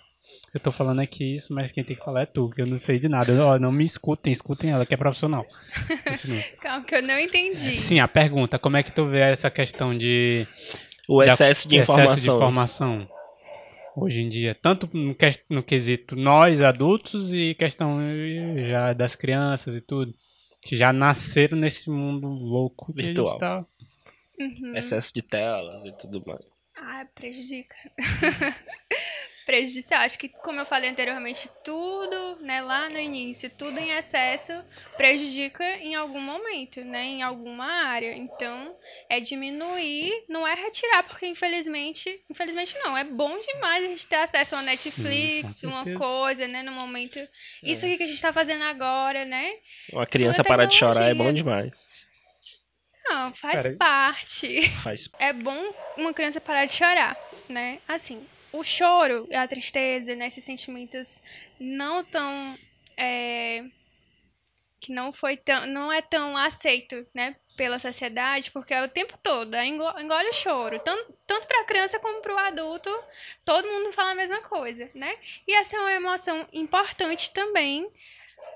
Eu 0.53 0.61
tô 0.61 0.71
falando 0.71 1.01
aqui 1.01 1.35
isso, 1.35 1.53
mas 1.53 1.73
quem 1.73 1.83
tem 1.83 1.97
que 1.97 2.03
falar 2.05 2.23
é 2.23 2.27
tu, 2.27 2.49
que 2.51 2.63
eu 2.63 2.67
não 2.67 2.79
sei 2.79 2.99
de 2.99 3.09
nada. 3.09 3.33
Ó, 3.45 3.59
não 3.59 3.73
me 3.73 3.85
escutem, 3.85 4.33
escutem 4.33 4.71
ela, 4.71 4.87
que 4.87 4.95
é 4.95 4.97
profissional. 4.97 5.45
Calma, 6.63 6.85
que 6.85 6.95
eu 6.95 7.03
não 7.03 7.19
entendi. 7.19 7.79
Sim, 7.81 7.99
a 8.01 8.07
pergunta, 8.09 8.59
como 8.59 8.77
é 8.77 8.83
que 8.83 8.93
tu 8.93 9.07
vê 9.07 9.21
essa 9.21 9.51
questão 9.51 9.97
de 9.97 10.47
O 11.09 11.25
da- 11.25 11.33
excesso 11.33 11.69
de 11.69 11.77
excesso 11.77 11.93
informação. 11.93 12.15
de 12.17 12.31
informação 12.31 13.09
hoje 13.97 14.23
em 14.23 14.29
dia, 14.29 14.55
tanto 14.55 14.89
no, 14.93 15.15
ques- 15.15 15.41
no 15.51 15.63
quesito 15.63 16.17
nós 16.17 16.61
adultos 16.63 17.33
e 17.33 17.55
questão 17.55 17.99
já 18.69 18.93
das 18.93 19.15
crianças 19.17 19.75
e 19.75 19.81
tudo, 19.81 20.15
que 20.63 20.75
já 20.77 20.93
nasceram 20.93 21.57
nesse 21.59 21.91
mundo 21.91 22.27
louco 22.29 22.93
que 22.95 23.03
a 23.03 23.05
Virtual. 23.07 23.29
gente 23.29 23.39
tá. 23.41 23.67
Uhum. 24.41 24.77
Excesso 24.77 25.13
de 25.15 25.23
telas 25.23 25.85
e 25.85 25.93
tudo 25.93 26.23
mais. 26.27 26.41
Ah, 26.77 27.07
prejudica. 27.15 27.75
Prejudicial. 29.45 30.01
Acho 30.01 30.19
que, 30.19 30.29
como 30.29 30.61
eu 30.61 30.67
falei 30.67 30.89
anteriormente, 30.89 31.51
tudo, 31.63 32.37
né, 32.41 32.63
lá 32.63 32.89
no 32.89 32.99
início, 32.99 33.51
tudo 33.51 33.79
em 33.79 33.91
excesso 33.91 34.53
prejudica 34.97 35.65
em 35.77 35.95
algum 35.95 36.21
momento, 36.21 36.83
né, 36.83 37.05
em 37.05 37.23
alguma 37.23 37.67
área. 37.67 38.17
Então, 38.17 38.75
é 39.09 39.21
diminuir, 39.21 40.25
não 40.29 40.47
é 40.47 40.55
retirar, 40.55 41.03
porque 41.05 41.27
infelizmente, 41.27 42.23
infelizmente 42.31 42.77
não, 42.79 42.97
é 42.97 43.05
bom 43.05 43.39
demais 43.39 43.85
a 43.85 43.89
gente 43.89 44.07
ter 44.07 44.17
acesso 44.17 44.57
a 44.57 44.63
Netflix, 44.63 45.61
com 45.61 45.69
uma 45.69 45.85
coisa, 45.99 46.49
né, 46.49 46.63
no 46.63 46.73
momento. 46.73 47.19
É. 47.19 47.29
Isso 47.63 47.85
aqui 47.85 47.99
que 47.99 48.05
a 48.05 48.07
gente 48.07 48.21
tá 48.21 48.33
fazendo 48.33 48.65
agora, 48.65 49.25
né? 49.25 49.53
Uma 49.93 50.07
criança 50.07 50.41
é 50.41 50.45
parar 50.45 50.65
de 50.65 50.75
chorar 50.75 51.05
é 51.05 51.15
bom 51.15 51.33
demais. 51.33 51.75
Não, 53.07 53.35
faz 53.35 53.63
Peraí. 53.63 53.77
parte. 53.77 54.71
Faz 54.83 55.11
é 55.19 55.33
bom 55.33 55.75
uma 55.99 56.15
criança 56.15 56.41
parar 56.41 56.65
de 56.65 56.73
chorar, 56.73 57.17
né? 57.49 57.79
Assim, 57.87 58.27
o 58.55 58.63
choro, 58.63 59.29
a 59.33 59.47
tristeza, 59.49 60.15
né, 60.15 60.29
esses 60.29 60.45
sentimentos 60.45 61.21
não 61.59 62.05
tão 62.05 62.57
é, 62.97 63.65
que 64.81 64.93
não 64.93 65.11
foi 65.13 65.37
tão, 65.37 65.67
não 65.67 65.93
é 65.93 66.01
tão 66.01 66.37
aceito, 66.37 67.07
né, 67.13 67.35
pela 67.57 67.79
sociedade, 67.79 68.51
porque 68.51 68.73
é 68.73 68.85
o 68.85 68.89
tempo 68.89 69.19
todo, 69.23 69.55
é 69.55 69.67
engole, 69.67 70.29
o 70.29 70.33
choro, 70.33 70.79
tanto, 70.81 71.13
tanto 71.27 71.47
para 71.47 71.61
a 71.63 71.65
criança 71.65 71.99
como 71.99 72.21
para 72.21 72.35
o 72.35 72.39
adulto, 72.39 72.91
todo 73.45 73.69
mundo 73.69 73.93
fala 73.93 74.11
a 74.11 74.15
mesma 74.15 74.41
coisa, 74.43 74.91
né? 74.95 75.17
E 75.47 75.55
essa 75.55 75.77
é 75.77 75.79
uma 75.79 75.93
emoção 75.93 76.47
importante 76.53 77.33
também 77.33 77.89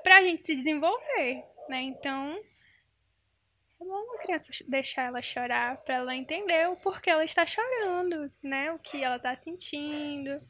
para 0.03 0.19
a 0.19 0.23
gente 0.23 0.43
se 0.43 0.55
desenvolver, 0.55 1.45
né? 1.69 1.83
Então, 1.83 2.41
é 3.81 3.85
bom 3.85 3.95
uma 3.95 4.19
criança 4.19 4.53
deixar 4.67 5.05
ela 5.05 5.23
chorar 5.23 5.77
para 5.79 5.97
ela 5.97 6.17
entender 6.17 6.69
o 6.69 6.77
porquê 6.77 7.11
ela 7.11 7.25
está 7.25 7.47
chorando, 7.47 8.31
né? 8.43 8.73
O 8.73 8.79
que 8.79 9.03
ela 9.03 9.17
está 9.17 9.35
sentindo. 9.35 10.41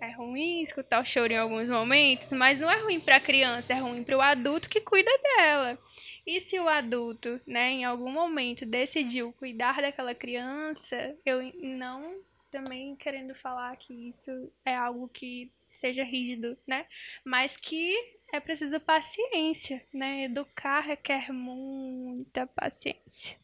É 0.00 0.10
ruim 0.12 0.62
escutar 0.62 1.02
o 1.02 1.04
choro 1.04 1.32
em 1.32 1.36
alguns 1.36 1.68
momentos, 1.68 2.32
mas 2.32 2.58
não 2.58 2.70
é 2.70 2.80
ruim 2.80 3.00
para 3.00 3.16
a 3.16 3.20
criança, 3.20 3.74
é 3.74 3.78
ruim 3.78 4.02
para 4.02 4.16
o 4.16 4.22
adulto 4.22 4.68
que 4.68 4.80
cuida 4.80 5.10
dela. 5.36 5.78
E 6.26 6.40
se 6.40 6.58
o 6.58 6.68
adulto, 6.68 7.40
né, 7.46 7.70
em 7.70 7.84
algum 7.84 8.10
momento 8.10 8.64
decidiu 8.64 9.32
cuidar 9.32 9.82
daquela 9.82 10.14
criança, 10.14 11.14
eu 11.26 11.52
não 11.60 12.20
também 12.50 12.96
querendo 12.96 13.34
falar 13.34 13.76
que 13.76 14.08
isso 14.08 14.30
é 14.64 14.74
algo 14.74 15.08
que 15.08 15.52
seja 15.72 16.02
rígido, 16.02 16.56
né? 16.66 16.86
Mas 17.24 17.56
que 17.56 17.94
é 18.32 18.40
preciso 18.40 18.80
paciência, 18.80 19.82
né? 19.92 20.24
Educar 20.24 20.80
requer 20.80 21.32
muita 21.32 22.46
paciência. 22.46 23.36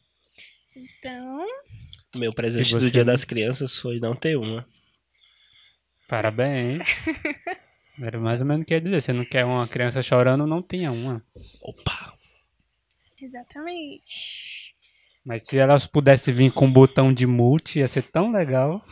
Então. 0.75 1.45
Meu 2.15 2.33
presente 2.33 2.77
do 2.77 2.89
Dia 2.89 3.03
das 3.03 3.23
Crianças 3.23 3.77
foi 3.77 3.99
não 3.99 4.15
ter 4.15 4.37
uma. 4.37 4.67
Parabéns. 6.07 6.83
Era 7.99 8.19
mais 8.19 8.41
ou 8.41 8.47
menos 8.47 8.63
o 8.63 8.65
que 8.65 8.73
ia 8.73 8.81
dizer. 8.81 9.01
Você 9.01 9.11
não 9.11 9.25
quer 9.25 9.43
uma 9.43 9.67
criança 9.67 10.01
chorando, 10.01 10.45
não 10.45 10.61
tenha 10.61 10.91
uma. 10.91 11.23
Opa! 11.61 12.13
Exatamente. 13.19 14.75
Mas 15.25 15.43
se 15.43 15.57
elas 15.57 15.87
pudessem 15.87 16.33
vir 16.33 16.51
com 16.51 16.67
um 16.67 16.71
botão 16.71 17.11
de 17.11 17.25
multi, 17.25 17.79
ia 17.79 17.87
ser 17.87 18.03
tão 18.03 18.31
legal. 18.31 18.85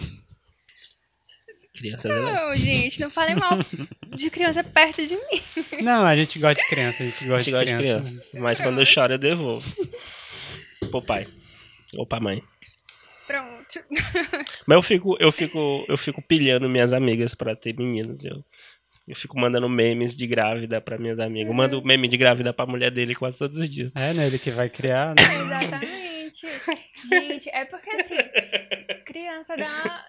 Criança 1.75 2.07
Não, 2.07 2.55
gente, 2.55 3.01
não 3.01 3.09
falem 3.09 3.35
mal 3.35 3.59
de 4.15 4.29
criança 4.29 4.63
perto 4.63 5.05
de 5.05 5.15
mim. 5.15 5.81
Não, 5.81 6.05
a 6.05 6.15
gente 6.15 6.39
gosta 6.39 6.61
de 6.61 6.69
criança, 6.69 7.03
a 7.03 7.05
gente 7.05 7.25
gosta, 7.25 7.35
a 7.35 7.41
gente 7.41 7.51
gosta 7.51 7.65
de, 7.65 7.75
criança. 7.77 8.09
de 8.09 8.15
criança. 8.15 8.39
Mas 8.39 8.61
quando 8.61 8.79
eu 8.79 8.85
choro, 8.85 9.13
eu 9.13 9.17
devolvo. 9.17 9.75
Pro 10.89 11.01
pai. 11.01 11.27
Ou 11.97 12.05
pra 12.05 12.19
mãe. 12.19 12.41
Pronto. 13.27 13.79
Mas 14.65 14.75
eu 14.75 14.81
fico, 14.81 15.17
eu 15.19 15.31
fico, 15.31 15.85
eu 15.87 15.97
fico 15.97 16.21
pilhando 16.21 16.69
minhas 16.69 16.93
amigas 16.93 17.35
pra 17.35 17.55
ter 17.55 17.75
meninos. 17.75 18.23
Eu, 18.23 18.43
eu 19.07 19.15
fico 19.15 19.37
mandando 19.39 19.67
memes 19.67 20.15
de 20.15 20.25
grávida 20.27 20.79
pra 20.79 20.97
minhas 20.97 21.19
amigas. 21.19 21.47
Eu 21.47 21.53
mando 21.53 21.83
meme 21.83 22.07
de 22.07 22.17
grávida 22.17 22.53
pra 22.53 22.65
mulher 22.65 22.91
dele 22.91 23.15
quase 23.15 23.37
todos 23.37 23.57
os 23.57 23.69
dias. 23.69 23.91
É, 23.95 24.13
né? 24.13 24.27
Ele 24.27 24.39
que 24.39 24.51
vai 24.51 24.69
criar, 24.69 25.13
né? 25.15 25.23
Exatamente. 25.23 26.14
Gente, 27.05 27.49
é 27.49 27.65
porque 27.65 27.89
assim, 27.89 28.15
criança 29.05 29.55
dá. 29.55 30.05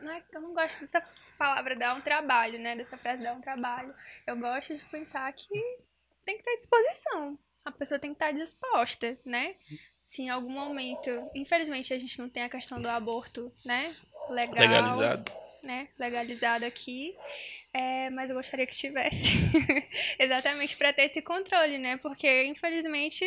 Não 0.00 0.12
é, 0.12 0.22
eu 0.32 0.40
não 0.40 0.54
gosto 0.54 0.80
dessa 0.80 1.02
palavra 1.36 1.76
dar 1.76 1.94
um 1.94 2.00
trabalho, 2.00 2.58
né? 2.58 2.76
Dessa 2.76 2.96
frase 2.96 3.22
dar 3.22 3.34
um 3.34 3.40
trabalho. 3.40 3.94
Eu 4.26 4.36
gosto 4.36 4.74
de 4.74 4.84
pensar 4.86 5.32
que 5.32 5.48
tem 6.24 6.36
que 6.36 6.42
ter 6.42 6.54
disposição. 6.56 7.38
A 7.64 7.72
pessoa 7.72 7.98
tem 7.98 8.10
que 8.10 8.16
estar 8.16 8.32
disposta, 8.32 9.18
né? 9.24 9.56
Se 10.00 10.22
em 10.22 10.30
algum 10.30 10.50
momento. 10.52 11.10
Infelizmente 11.34 11.92
a 11.92 11.98
gente 11.98 12.18
não 12.18 12.28
tem 12.28 12.42
a 12.42 12.48
questão 12.48 12.80
do 12.80 12.88
aborto, 12.88 13.52
né? 13.64 13.94
Legal. 14.30 14.54
Legalizado. 14.54 15.32
Né? 15.62 15.88
Legalizado 15.98 16.64
aqui. 16.64 17.16
É, 17.72 18.08
mas 18.10 18.30
eu 18.30 18.36
gostaria 18.36 18.66
que 18.66 18.76
tivesse. 18.76 19.30
Exatamente 20.18 20.76
para 20.76 20.92
ter 20.92 21.02
esse 21.02 21.20
controle, 21.20 21.78
né? 21.78 21.96
Porque, 21.98 22.44
infelizmente, 22.44 23.24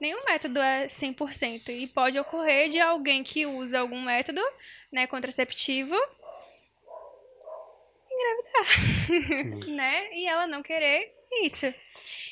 nenhum 0.00 0.24
método 0.24 0.60
é 0.60 0.86
100%. 0.86 1.68
E 1.68 1.86
pode 1.86 2.18
ocorrer 2.18 2.68
de 2.70 2.80
alguém 2.80 3.22
que 3.22 3.46
usa 3.46 3.80
algum 3.80 4.00
método 4.00 4.40
né, 4.90 5.06
contraceptivo 5.06 5.94
engravidar. 8.22 9.68
né? 9.68 10.14
E 10.14 10.26
ela 10.26 10.46
não 10.46 10.62
querer 10.62 11.14
isso. 11.44 11.66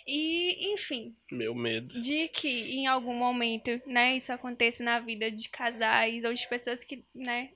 E, 0.07 0.73
enfim. 0.73 1.15
Meu 1.31 1.55
medo. 1.55 2.01
De 2.01 2.29
que 2.29 2.49
em 2.75 2.87
algum 2.87 3.15
momento, 3.15 3.81
né, 3.87 4.17
isso 4.17 4.33
aconteça 4.33 4.83
na 4.83 5.01
vida 5.01 5.31
de 5.31 5.49
casais 5.49 6.25
ou 6.25 6.33
de 6.33 6.47
pessoas 6.49 6.85
que, 6.85 7.05
né, 7.15 7.51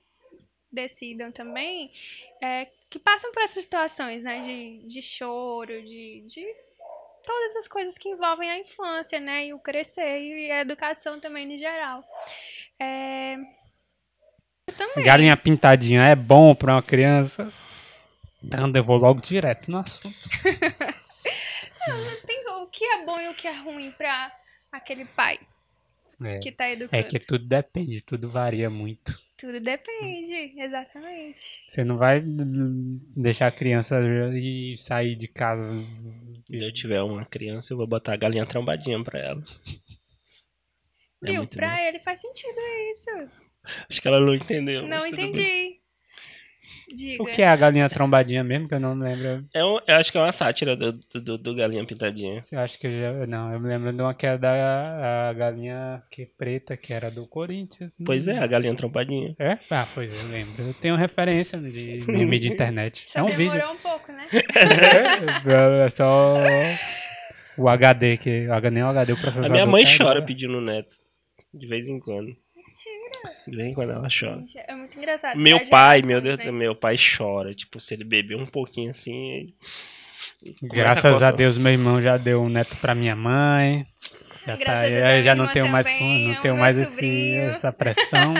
decidam 0.71 1.31
também, 1.31 1.91
é, 2.41 2.67
que 2.95 2.99
passam 2.99 3.29
por 3.33 3.43
essas 3.43 3.61
situações, 3.61 4.23
né, 4.23 4.39
de, 4.39 4.87
de 4.87 5.01
choro, 5.01 5.83
de, 5.83 6.23
de 6.25 6.45
todas 7.25 7.57
as 7.57 7.67
coisas 7.67 7.97
que 7.97 8.07
envolvem 8.07 8.49
a 8.49 8.57
infância, 8.57 9.19
né, 9.19 9.47
e 9.47 9.53
o 9.53 9.59
crescer 9.59 10.17
e 10.21 10.49
a 10.49 10.61
educação 10.61 11.19
também 11.19 11.53
em 11.53 11.57
geral. 11.57 12.05
É... 12.79 13.35
Galinha 15.03 15.35
pintadinha 15.35 16.03
é 16.03 16.15
bom 16.15 16.55
pra 16.55 16.75
uma 16.75 16.81
criança? 16.81 17.51
Então 18.41 18.71
eu 18.73 18.83
vou 18.83 18.95
logo 18.95 19.19
direto 19.19 19.69
no 19.69 19.79
assunto. 19.79 20.29
não, 21.89 21.97
não 21.97 22.21
tem 22.21 22.45
o 22.49 22.67
que 22.67 22.85
é 22.85 23.05
bom 23.05 23.19
e 23.19 23.27
o 23.27 23.35
que 23.35 23.47
é 23.47 23.57
ruim 23.59 23.91
pra 23.91 24.33
aquele 24.71 25.03
pai 25.03 25.37
É, 26.23 26.35
que 26.37 26.49
tá 26.49 26.69
educando. 26.69 26.95
é 26.95 27.03
que 27.03 27.19
tudo 27.19 27.45
depende, 27.45 27.99
tudo 27.99 28.29
varia 28.29 28.69
muito. 28.69 29.24
Tudo 29.37 29.59
depende, 29.59 30.53
exatamente. 30.57 31.63
Você 31.67 31.83
não 31.83 31.97
vai 31.97 32.21
deixar 32.23 33.47
a 33.47 33.51
criança 33.51 33.99
ir 34.33 34.77
sair 34.77 35.15
de 35.15 35.27
casa. 35.27 35.67
Se 36.47 36.55
eu 36.63 36.73
tiver 36.73 37.01
uma 37.01 37.25
criança, 37.25 37.73
eu 37.73 37.77
vou 37.77 37.85
botar 37.85 38.13
a 38.13 38.17
galinha 38.17 38.45
trombadinha 38.45 39.03
pra 39.03 39.19
ela. 39.19 39.43
É 41.23 41.31
Viu? 41.31 41.41
muito 41.41 41.57
Pra 41.57 41.69
bom. 41.75 41.81
ele 41.81 41.99
faz 41.99 42.21
sentido 42.21 42.59
isso. 42.91 43.09
Acho 43.89 44.01
que 44.01 44.07
ela 44.07 44.19
não 44.19 44.33
entendeu. 44.35 44.83
Não 44.87 45.09
tudo 45.09 45.31
bem. 45.33 45.81
Diga. 46.93 47.23
O 47.23 47.25
que 47.25 47.41
é 47.41 47.47
a 47.47 47.55
galinha 47.55 47.89
trombadinha 47.89 48.43
mesmo, 48.43 48.67
que 48.67 48.73
eu 48.75 48.79
não 48.79 48.93
lembro. 48.93 49.43
É 49.53 49.63
um, 49.63 49.79
eu 49.87 49.95
acho 49.95 50.11
que 50.11 50.17
é 50.17 50.21
uma 50.21 50.31
sátira 50.31 50.75
do, 50.75 50.93
do, 50.93 51.21
do- 51.21 51.37
do 51.37 51.55
Galinha 51.55 51.85
Pintadinha. 51.85 52.43
Eu 52.51 52.59
acho 52.59 52.77
que 52.79 52.85
eu 52.87 52.91
já. 52.91 53.27
Não, 53.27 53.51
eu 53.51 53.59
me 53.59 53.67
lembro 53.67 53.91
de 53.91 54.01
uma 54.01 54.13
que 54.13 54.25
era 54.25 54.37
da 54.37 55.29
a 55.29 55.33
galinha 55.33 56.03
que 56.11 56.25
preta, 56.25 56.77
que 56.77 56.93
era 56.93 57.09
do 57.09 57.25
Corinthians. 57.27 57.97
né? 57.97 58.03
Pois 58.05 58.27
é, 58.27 58.37
a 58.37 58.45
Galinha 58.47 58.75
Trombadinha. 58.75 59.35
É? 59.39 59.57
Ah, 59.71 59.87
pois 59.93 60.11
é, 60.13 60.15
eu 60.15 60.27
lembro. 60.27 60.63
Eu 60.63 60.73
tenho 60.75 60.95
referência 60.95 61.57
de 61.59 62.03
meme 62.07 62.37
de 62.39 62.49
internet. 62.53 63.03
Só 63.07 63.19
é 63.19 63.23
um 63.23 63.27
demorou 63.27 63.51
vídeo. 63.53 63.71
um 63.71 63.77
pouco, 63.77 64.11
né? 64.11 64.27
é 65.85 65.89
só 65.89 66.35
o 67.57 67.69
HD, 67.69 68.17
que 68.17 68.47
nem 68.71 68.83
o 68.83 68.87
HD, 68.89 69.13
o 69.13 69.15
A 69.15 69.19
processador. 69.19 69.51
minha 69.51 69.65
mãe 69.65 69.83
tá 69.83 69.91
chora 69.97 70.21
pedindo 70.21 70.59
neto. 70.61 70.95
De 71.53 71.67
vez 71.67 71.87
em 71.87 71.99
quando. 71.99 72.27
Mentira. 72.27 73.04
De 73.47 73.55
vez 73.55 73.69
em 73.69 73.73
quando 73.73 73.91
ela 73.91 74.07
chora. 74.07 74.39
Gente, 74.39 74.57
é 74.57 74.75
muito 74.75 74.97
engraçado. 74.97 75.37
Meu 75.37 75.57
as 75.57 75.69
pai, 75.69 76.01
meu 76.01 76.21
Deus, 76.21 76.37
né? 76.37 76.51
meu 76.51 76.75
pai 76.75 76.95
chora. 76.97 77.53
Tipo, 77.53 77.79
se 77.79 77.93
ele 77.93 78.03
beber 78.03 78.35
um 78.35 78.45
pouquinho 78.45 78.91
assim. 78.91 79.53
Graças 80.61 81.05
a 81.05 81.11
coçar. 81.13 81.35
Deus, 81.35 81.57
meu 81.57 81.71
irmão 81.71 82.01
já 82.01 82.17
deu 82.17 82.41
um 82.41 82.49
neto 82.49 82.77
pra 82.77 82.95
minha 82.95 83.15
mãe. 83.15 83.85
Já, 84.45 84.55
Graças 84.57 84.91
tá, 84.91 85.17
eu 85.17 85.23
já 85.23 85.33
não 85.33 85.47
tenho 85.47 85.67
mais, 85.67 85.87
também, 85.87 86.27
não 86.27 86.41
tenho 86.41 86.57
mais 86.57 86.79
esse, 86.79 87.35
essa 87.35 87.73
pressão. 87.73 88.33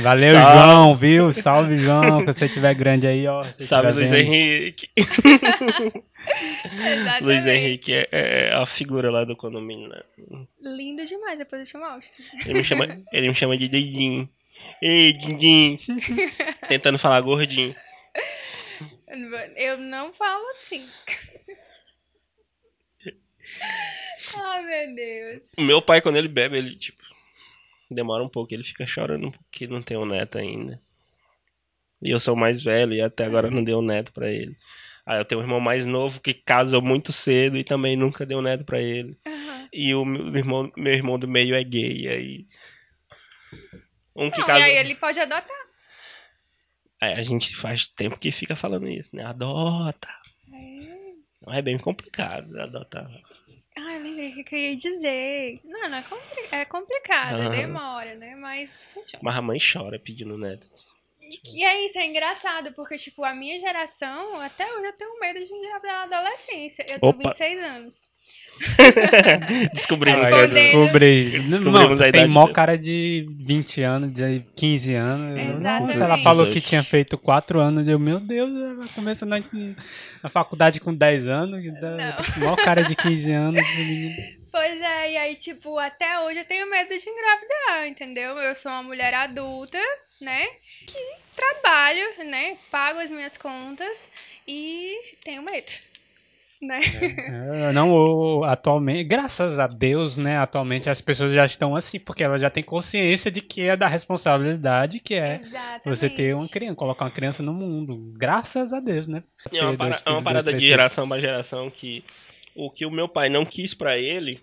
Valeu, 0.00 0.34
Salve. 0.34 0.52
João, 0.52 0.96
viu? 0.96 1.32
Salve, 1.32 1.78
João. 1.78 2.20
Que 2.24 2.32
você 2.32 2.48
tiver 2.48 2.72
grande 2.74 3.06
aí, 3.06 3.26
ó. 3.26 3.44
tiver 3.50 3.90
Luiz 3.90 4.10
vendo. 4.10 4.20
Henrique. 4.20 4.88
Luiz 7.20 7.44
Henrique 7.46 7.94
é, 7.94 8.08
é 8.12 8.54
a 8.54 8.64
figura 8.64 9.10
lá 9.10 9.24
do 9.24 9.34
condomínio. 9.34 9.88
Né? 9.88 10.02
Lindo 10.60 11.04
demais, 11.04 11.36
depois 11.36 11.62
eu 11.62 11.66
te 11.66 11.76
mostro. 11.76 12.22
Ele 12.46 12.60
me 12.60 12.64
chama, 12.64 12.86
ele 13.12 13.28
me 13.28 13.34
chama 13.34 13.58
de 13.58 13.68
Dedinho. 13.68 14.28
Ei, 14.80 15.12
Dindinho. 15.14 15.78
Tentando 16.68 16.98
falar 16.98 17.20
gordinho. 17.22 17.74
Eu 19.56 19.78
não 19.78 20.12
falo 20.12 20.48
assim. 20.50 20.86
Ai, 24.36 24.64
meu 24.64 24.94
Deus. 24.94 25.52
O 25.58 25.62
meu 25.62 25.82
pai, 25.82 26.00
quando 26.00 26.16
ele 26.16 26.28
bebe, 26.28 26.56
ele, 26.56 26.76
tipo, 26.76 27.02
demora 27.90 28.22
um 28.22 28.28
pouco. 28.28 28.52
Ele 28.52 28.64
fica 28.64 28.86
chorando 28.86 29.32
porque 29.32 29.66
não 29.66 29.82
tem 29.82 29.96
um 29.96 30.06
neto 30.06 30.38
ainda. 30.38 30.80
E 32.00 32.10
eu 32.10 32.20
sou 32.20 32.36
mais 32.36 32.62
velho 32.62 32.94
e 32.94 33.00
até 33.00 33.24
agora 33.24 33.50
não 33.50 33.64
deu 33.64 33.78
um 33.78 33.82
neto 33.82 34.12
pra 34.12 34.30
ele. 34.30 34.56
Aí 35.04 35.18
eu 35.18 35.24
tenho 35.24 35.40
um 35.40 35.44
irmão 35.44 35.58
mais 35.60 35.86
novo 35.86 36.20
que 36.20 36.34
casou 36.34 36.82
muito 36.82 37.12
cedo 37.12 37.56
e 37.56 37.64
também 37.64 37.96
nunca 37.96 38.26
deu 38.26 38.42
neto 38.42 38.64
pra 38.64 38.80
ele. 38.80 39.18
Aham. 39.26 39.68
E 39.72 39.94
o 39.94 40.04
meu 40.04 40.36
irmão, 40.36 40.72
meu 40.76 40.92
irmão 40.92 41.18
do 41.18 41.26
meio 41.26 41.54
é 41.54 41.64
gay. 41.64 42.02
E 42.02 42.08
aí. 42.08 42.46
Um 44.14 44.30
que 44.30 44.40
Não, 44.40 44.46
casou. 44.46 44.62
e 44.62 44.64
aí 44.64 44.76
ele 44.76 44.94
pode 44.96 45.18
adotar. 45.18 45.68
É, 47.00 47.14
a 47.14 47.22
gente 47.22 47.54
faz 47.56 47.88
tempo 47.88 48.18
que 48.18 48.32
fica 48.32 48.56
falando 48.56 48.88
isso, 48.88 49.14
né? 49.14 49.24
Adota. 49.24 50.08
É. 50.52 51.58
É 51.58 51.62
bem 51.62 51.78
complicado 51.78 52.58
adotar. 52.60 53.08
Ah, 53.80 53.94
eu 53.94 54.02
lembrei 54.02 54.40
o 54.40 54.44
que 54.44 54.54
eu 54.56 54.58
ia 54.58 54.76
dizer. 54.76 55.60
Não, 55.64 55.88
não 55.88 55.98
é, 55.98 56.02
compli 56.02 56.48
é 56.50 56.64
complicado, 56.64 57.50
demora, 57.50 58.14
né? 58.16 58.34
Mas 58.34 58.84
funciona. 58.86 59.20
Mas 59.22 59.36
a 59.36 59.42
mãe 59.42 59.58
chora 59.60 60.00
pedindo 60.00 60.36
neto. 60.36 60.68
E 61.20 61.64
é 61.64 61.84
isso, 61.84 61.98
é 61.98 62.06
engraçado, 62.06 62.72
porque, 62.72 62.96
tipo, 62.96 63.24
a 63.24 63.34
minha 63.34 63.58
geração, 63.58 64.40
até 64.40 64.64
hoje 64.72 64.86
eu 64.86 64.92
tenho 64.92 65.20
medo 65.20 65.44
de 65.44 65.52
engravidar 65.52 66.08
na 66.08 66.16
adolescência. 66.16 66.82
Eu 66.88 66.98
tenho 67.00 67.10
Opa. 67.10 67.28
26 67.28 67.62
anos. 67.62 68.08
Descobrimos. 69.72 70.24
Aí 70.24 70.48
descobri. 70.48 71.30
Descobrimos 71.40 72.00
Não, 72.00 72.10
tem 72.10 72.26
mó 72.28 72.42
dele. 72.42 72.54
cara 72.54 72.78
de 72.78 73.26
20 73.40 73.82
anos, 73.82 74.12
de 74.12 74.44
15 74.56 74.94
anos. 74.94 75.40
Exatamente. 75.40 75.86
Nossa, 75.86 76.04
ela 76.04 76.18
falou 76.18 76.46
que 76.46 76.60
tinha 76.60 76.82
feito 76.82 77.16
4 77.18 77.60
anos. 77.60 77.88
Eu, 77.88 77.98
meu 77.98 78.20
Deus, 78.20 78.50
ela 78.50 78.88
começou 78.88 79.28
na, 79.28 79.38
na 80.22 80.28
faculdade 80.28 80.80
com 80.80 80.94
10 80.94 81.26
anos. 81.28 81.62
Mó 82.36 82.56
cara 82.56 82.82
de 82.82 82.96
15 82.96 83.30
anos. 83.32 83.64
Pois 84.50 84.80
é, 84.80 85.12
e 85.12 85.16
aí, 85.16 85.36
tipo, 85.36 85.78
até 85.78 86.20
hoje 86.20 86.40
eu 86.40 86.44
tenho 86.44 86.68
medo 86.70 86.88
de 86.88 87.08
engravidar, 87.08 87.86
entendeu? 87.86 88.36
Eu 88.38 88.54
sou 88.54 88.72
uma 88.72 88.82
mulher 88.82 89.12
adulta, 89.14 89.78
né? 90.20 90.46
Que 90.86 90.98
trabalho, 91.36 92.24
né? 92.28 92.56
Pago 92.70 92.98
as 92.98 93.10
minhas 93.10 93.36
contas 93.36 94.10
e 94.46 94.96
tenho 95.24 95.42
medo, 95.42 95.72
né? 96.60 96.80
É, 97.68 97.72
Não, 97.72 97.92
o- 97.92 98.44
atualmente, 98.44 99.04
graças 99.04 99.58
a 99.58 99.66
Deus, 99.66 100.16
né? 100.16 100.38
Atualmente 100.38 100.90
as 100.90 101.00
pessoas 101.00 101.32
já 101.32 101.44
estão 101.46 101.76
assim, 101.76 101.98
porque 102.00 102.24
elas 102.24 102.40
já 102.40 102.50
têm 102.50 102.62
consciência 102.64 103.30
de 103.30 103.40
que 103.40 103.62
é 103.62 103.76
da 103.76 103.86
responsabilidade 103.86 104.98
que 105.00 105.14
é 105.14 105.40
Exatamente. 105.42 105.82
você 105.84 106.08
ter 106.10 106.34
uma 106.34 106.48
criança, 106.48 106.74
colocar 106.74 107.04
uma 107.04 107.10
criança 107.10 107.42
no 107.42 107.52
mundo. 107.52 108.12
Graças 108.16 108.72
a 108.72 108.80
Deus, 108.80 109.06
né? 109.06 109.22
É 109.52 109.62
uma, 109.62 109.76
para- 109.76 110.02
é 110.04 110.10
uma 110.10 110.22
parada 110.22 110.52
de 110.52 110.60
geração 110.66 111.08
para 111.08 111.20
geração 111.20 111.70
que 111.70 112.04
o 112.54 112.70
que 112.70 112.84
o 112.84 112.90
meu 112.90 113.08
pai 113.08 113.28
não 113.28 113.46
quis 113.46 113.72
pra 113.72 113.96
ele, 113.96 114.40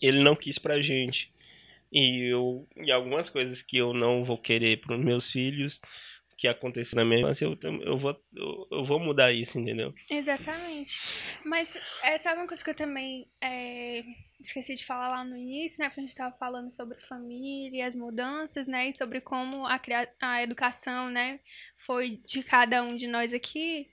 ele 0.00 0.22
não 0.22 0.36
quis 0.36 0.56
pra 0.58 0.80
gente. 0.80 1.34
E 1.92 2.30
eu 2.32 2.68
e 2.76 2.90
algumas 2.90 3.30
coisas 3.30 3.62
que 3.62 3.76
eu 3.76 3.94
não 3.94 4.24
vou 4.24 4.38
querer 4.38 4.80
pros 4.80 4.98
meus 4.98 5.30
filhos 5.30 5.80
que 6.36 6.46
aconteceram 6.46 7.02
na 7.02 7.08
minha 7.08 7.20
infância, 7.20 7.46
eu, 7.46 7.58
eu 7.82 7.98
vou 7.98 8.16
eu, 8.34 8.68
eu 8.70 8.84
vou 8.84 9.00
mudar 9.00 9.32
isso, 9.32 9.58
entendeu? 9.58 9.94
Exatamente. 10.10 11.00
Mas 11.44 11.80
é, 12.02 12.18
sabe 12.18 12.40
uma 12.40 12.46
coisa 12.46 12.62
que 12.62 12.70
eu 12.70 12.74
também 12.74 13.26
é, 13.40 14.02
esqueci 14.40 14.74
de 14.74 14.84
falar 14.84 15.08
lá 15.08 15.24
no 15.24 15.36
início, 15.36 15.80
né? 15.80 15.88
Porque 15.88 16.00
a 16.00 16.02
gente 16.02 16.10
estava 16.10 16.36
falando 16.36 16.70
sobre 16.70 17.00
família, 17.00 17.86
as 17.86 17.96
mudanças, 17.96 18.66
né? 18.66 18.88
E 18.88 18.92
sobre 18.92 19.20
como 19.20 19.66
a, 19.66 19.80
a 20.20 20.42
educação, 20.42 21.08
né? 21.08 21.40
Foi 21.78 22.20
de 22.24 22.42
cada 22.42 22.82
um 22.82 22.94
de 22.94 23.06
nós 23.06 23.32
aqui. 23.32 23.88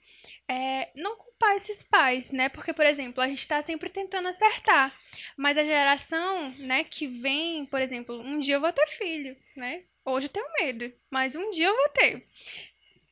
É, 0.46 0.90
não 0.94 1.16
culpar 1.16 1.56
esses 1.56 1.82
pais, 1.82 2.30
né? 2.30 2.50
Porque, 2.50 2.74
por 2.74 2.84
exemplo, 2.84 3.22
a 3.22 3.28
gente 3.28 3.40
está 3.40 3.62
sempre 3.62 3.88
tentando 3.88 4.28
acertar. 4.28 4.94
Mas 5.36 5.56
a 5.56 5.64
geração, 5.64 6.50
né, 6.58 6.84
que 6.84 7.06
vem, 7.06 7.64
por 7.66 7.80
exemplo, 7.80 8.20
um 8.20 8.38
dia 8.38 8.56
eu 8.56 8.60
vou 8.60 8.72
ter 8.72 8.86
filho, 8.88 9.36
né? 9.56 9.84
Hoje 10.04 10.26
eu 10.26 10.30
tenho 10.30 10.46
medo, 10.60 10.92
mas 11.10 11.34
um 11.34 11.50
dia 11.50 11.66
eu 11.66 11.74
vou 11.76 11.88
ter. 11.90 12.26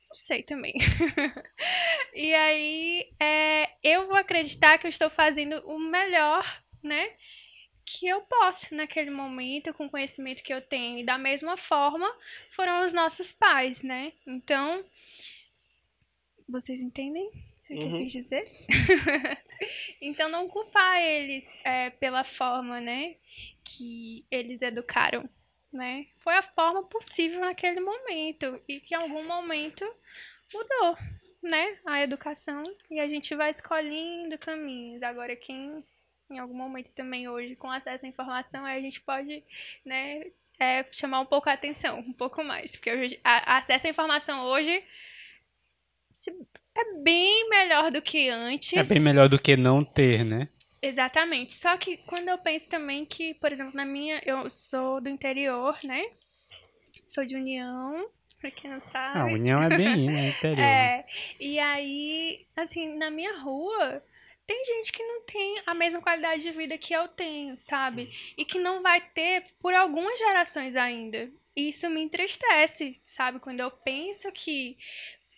Não 0.09 0.15
sei 0.15 0.43
também. 0.43 0.75
E 2.15 2.35
aí, 2.35 3.11
é, 3.21 3.71
eu 3.83 4.07
vou 4.07 4.17
acreditar 4.17 4.79
que 4.79 4.87
eu 4.87 4.91
estou 4.91 5.09
fazendo 5.09 5.57
o 5.67 5.79
melhor, 5.79 6.45
né? 6.83 7.11
Que 7.85 8.09
eu 8.09 8.21
posso 8.23 8.75
naquele 8.75 9.11
momento, 9.11 9.75
com 9.75 9.87
o 9.87 9.91
conhecimento 9.91 10.43
que 10.43 10.53
eu 10.53 10.61
tenho. 10.63 10.99
E 10.99 11.05
da 11.05 11.19
mesma 11.19 11.57
forma, 11.57 12.07
foram 12.51 12.85
os 12.85 12.93
nossos 12.93 13.33
pais, 13.33 13.83
né? 13.83 14.13
Então, 14.27 14.85
vocês 16.49 16.81
entendem 16.81 17.29
o 17.71 17.79
que 17.79 17.87
eu 17.89 17.93
Uhum. 17.93 17.97
quis 17.97 18.13
dizer? 18.13 18.45
então, 20.01 20.29
não 20.29 20.49
culpar 20.49 21.01
eles 21.01 21.59
é, 21.65 21.91
pela 21.91 22.25
forma, 22.25 22.81
né? 22.81 23.17
Que 23.65 24.27
eles 24.31 24.63
educaram, 24.63 25.29
né? 25.73 26.07
Foi 26.19 26.35
a 26.35 26.43
forma 26.43 26.83
possível 26.85 27.41
naquele 27.41 27.81
momento. 27.81 28.61
E 28.69 28.81
que 28.81 28.95
em 28.95 28.99
algum 28.99 29.25
momento 29.27 29.85
mudou 30.53 30.97
né, 31.43 31.79
a 31.87 32.03
educação 32.03 32.63
e 32.91 33.01
a 33.01 33.09
gente 33.09 33.35
vai 33.35 33.51
escolhendo 33.51 34.39
caminhos. 34.39 35.03
Agora, 35.03 35.35
quem 35.35 35.83
em 36.31 36.39
algum 36.39 36.55
momento 36.55 36.93
também 36.95 37.29
hoje, 37.29 37.57
com 37.57 37.71
acesso 37.71 38.07
à 38.07 38.09
informação, 38.09 38.65
a 38.65 38.81
gente 38.81 39.01
pode, 39.03 39.45
né, 39.85 40.25
é, 40.59 40.85
chamar 40.91 41.21
um 41.21 41.27
pouco 41.27 41.49
a 41.49 41.53
atenção, 41.53 41.99
um 41.99 42.13
pouco 42.13 42.43
mais. 42.43 42.75
Porque 42.75 42.91
hoje, 42.91 43.21
a, 43.23 43.59
acesso 43.59 43.87
à 43.87 43.91
informação 43.91 44.45
hoje 44.47 44.83
é 46.75 46.95
bem 47.03 47.49
melhor 47.49 47.91
do 47.91 48.01
que 48.01 48.29
antes. 48.29 48.73
É 48.73 48.95
bem 48.95 49.03
melhor 49.03 49.29
do 49.29 49.39
que 49.39 49.57
não 49.57 49.85
ter, 49.85 50.25
né? 50.25 50.49
Exatamente. 50.83 51.53
Só 51.53 51.77
que 51.77 51.97
quando 51.99 52.29
eu 52.29 52.37
penso 52.39 52.69
também 52.69 53.07
que, 53.07 53.35
por 53.35 53.53
exemplo, 53.53 53.75
na 53.75 53.87
minha. 53.87 54.21
Eu 54.27 54.51
sou 54.51 55.01
do 55.01 55.09
interior, 55.09 55.79
né? 55.85 56.11
Sou 57.07 57.25
de 57.25 57.37
União, 57.37 58.11
pra 58.41 58.51
quem 58.51 58.71
não 58.71 58.81
sabe. 58.81 59.19
A 59.19 59.25
união 59.27 59.63
é 59.63 59.69
bem 59.69 60.11
né, 60.11 60.29
interior. 60.37 60.61
É, 60.61 61.07
e 61.39 61.59
aí, 61.59 62.47
assim, 62.57 62.97
na 62.99 63.11
minha 63.11 63.39
rua, 63.39 64.03
tem 64.47 64.65
gente 64.65 64.91
que 64.93 65.03
não 65.03 65.23
tem 65.23 65.63
a 65.65 65.75
mesma 65.75 66.03
qualidade 66.03 66.43
de 66.43 66.51
vida 66.51 66.77
que 66.77 66.93
eu 66.93 67.07
tenho, 67.07 67.57
sabe? 67.57 68.11
E 68.37 68.45
que 68.45 68.59
não 68.59 68.83
vai 68.83 69.01
ter 69.01 69.47
por 69.61 69.73
algumas 69.73 70.19
gerações 70.19 70.75
ainda. 70.75 71.31
Isso 71.55 71.89
me 71.89 72.03
entristece, 72.03 73.01
sabe? 73.05 73.39
Quando 73.39 73.61
eu 73.61 73.71
penso 73.71 74.33
que, 74.33 74.77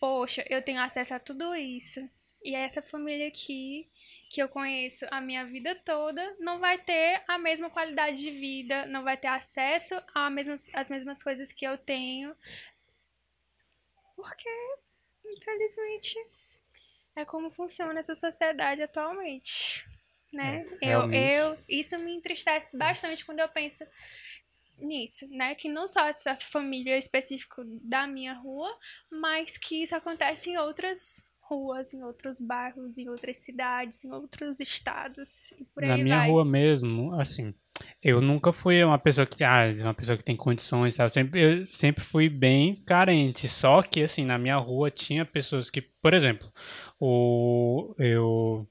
poxa, 0.01 0.45
eu 0.49 0.62
tenho 0.62 0.80
acesso 0.80 1.12
a 1.12 1.18
tudo 1.18 1.55
isso. 1.55 2.09
E 2.42 2.55
essa 2.55 2.80
família 2.80 3.28
aqui, 3.28 3.88
que 4.29 4.43
eu 4.43 4.49
conheço 4.49 5.07
a 5.11 5.20
minha 5.20 5.45
vida 5.45 5.75
toda, 5.75 6.37
não 6.39 6.59
vai 6.59 6.79
ter 6.79 7.22
a 7.29 7.39
mesma 7.39 7.70
qualidade 7.70 8.16
de 8.18 8.31
vida, 8.31 8.87
não 8.87 9.03
vai 9.03 9.16
ter 9.16 9.29
acesso 9.29 9.95
a 10.14 10.29
mesmas, 10.31 10.70
às 10.75 10.91
mesmas 10.91 11.22
coisas 11.22 11.53
que 11.53 11.64
eu 11.64 11.79
tenho. 11.79 12.35
Porque 14.16 14.49
infelizmente, 15.27 16.16
é 17.16 17.25
como 17.25 17.51
funciona 17.51 18.01
essa 18.01 18.14
sociedade 18.14 18.83
atualmente, 18.83 19.85
né? 20.33 20.66
É, 20.81 20.95
eu, 20.95 21.11
eu, 21.12 21.59
isso 21.68 21.99
me 21.99 22.14
entristece 22.14 22.77
bastante 22.77 23.25
quando 23.25 23.41
eu 23.41 23.49
penso 23.49 23.87
nisso, 24.79 25.29
né? 25.29 25.55
Que 25.55 25.68
não 25.68 25.87
só 25.87 26.07
essa 26.07 26.35
família 26.35 26.97
específica 26.99 27.62
da 27.83 28.07
minha 28.07 28.33
rua, 28.33 28.77
mas 29.11 29.57
que 29.57 29.83
isso 29.83 29.95
acontece 29.95 30.51
em 30.51 30.57
outras 30.57 31.27
ruas, 31.49 31.92
em 31.95 32.03
outros 32.03 32.38
bairros, 32.40 32.99
em 32.99 33.09
outras 33.09 33.38
cidades, 33.38 34.05
em 34.05 34.11
outros 34.11 34.61
estados 34.61 35.53
e 35.53 35.64
por 35.64 35.84
aí 35.84 35.90
Na 35.90 35.97
minha 35.99 36.18
vai. 36.18 36.30
rua 36.30 36.45
mesmo, 36.45 37.12
assim, 37.14 37.55
eu 38.03 38.20
nunca 38.20 38.53
fui 38.53 38.82
uma 38.84 38.99
pessoa 38.99 39.26
que, 39.26 39.42
ah, 39.42 39.64
uma 39.80 39.95
pessoa 39.95 40.16
que 40.16 40.24
tem 40.24 40.36
condições, 40.36 40.95
sabe? 40.95 41.12
Sempre, 41.12 41.40
eu 41.40 41.66
sempre 41.66 42.05
fui 42.05 42.28
bem 42.28 42.76
carente. 42.86 43.49
Só 43.49 43.82
que, 43.82 44.03
assim, 44.03 44.24
na 44.24 44.38
minha 44.38 44.57
rua 44.57 44.90
tinha 44.90 45.24
pessoas 45.24 45.70
que, 45.70 45.80
por 45.80 46.14
exemplo, 46.14 46.51
o, 47.01 47.95
eu, 47.99 48.68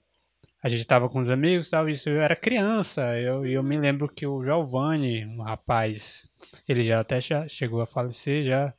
a 0.62 0.70
gente 0.70 0.86
tava 0.86 1.10
com 1.10 1.20
os 1.20 1.30
amigos, 1.30 1.70
tal, 1.70 1.90
isso 1.90 2.10
eu 2.10 2.22
era 2.22 2.36
criança. 2.36 3.20
Eu, 3.20 3.46
e 3.46 3.54
eu 3.54 3.64
me 3.64 3.78
lembro 3.78 4.08
que 4.08 4.26
o 4.26 4.44
Giovanni, 4.44 5.26
um 5.26 5.42
rapaz, 5.42 6.30
ele 6.68 6.84
já 6.84 7.00
até 7.02 7.20
já 7.20 7.48
chegou 7.48 7.82
a 7.82 7.86
falecer, 7.88 8.46
já, 8.46 8.74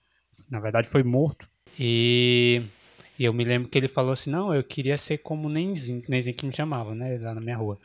na 0.50 0.60
verdade 0.60 0.88
foi 0.88 1.02
morto. 1.02 1.48
E 1.78 2.62
e 3.18 3.24
eu 3.24 3.32
me 3.32 3.44
lembro 3.44 3.68
que 3.68 3.78
ele 3.78 3.88
falou 3.88 4.12
assim, 4.12 4.30
não, 4.30 4.54
eu 4.54 4.62
queria 4.64 4.96
ser 4.98 5.18
como 5.18 5.48
o 5.48 5.50
Nenzinho, 5.50 6.02
Nenzinho 6.08 6.36
que 6.36 6.46
me 6.46 6.54
chamava, 6.54 6.94
né, 6.94 7.18
lá 7.18 7.34
na 7.34 7.40
minha 7.40 7.56
rua. 7.56 7.78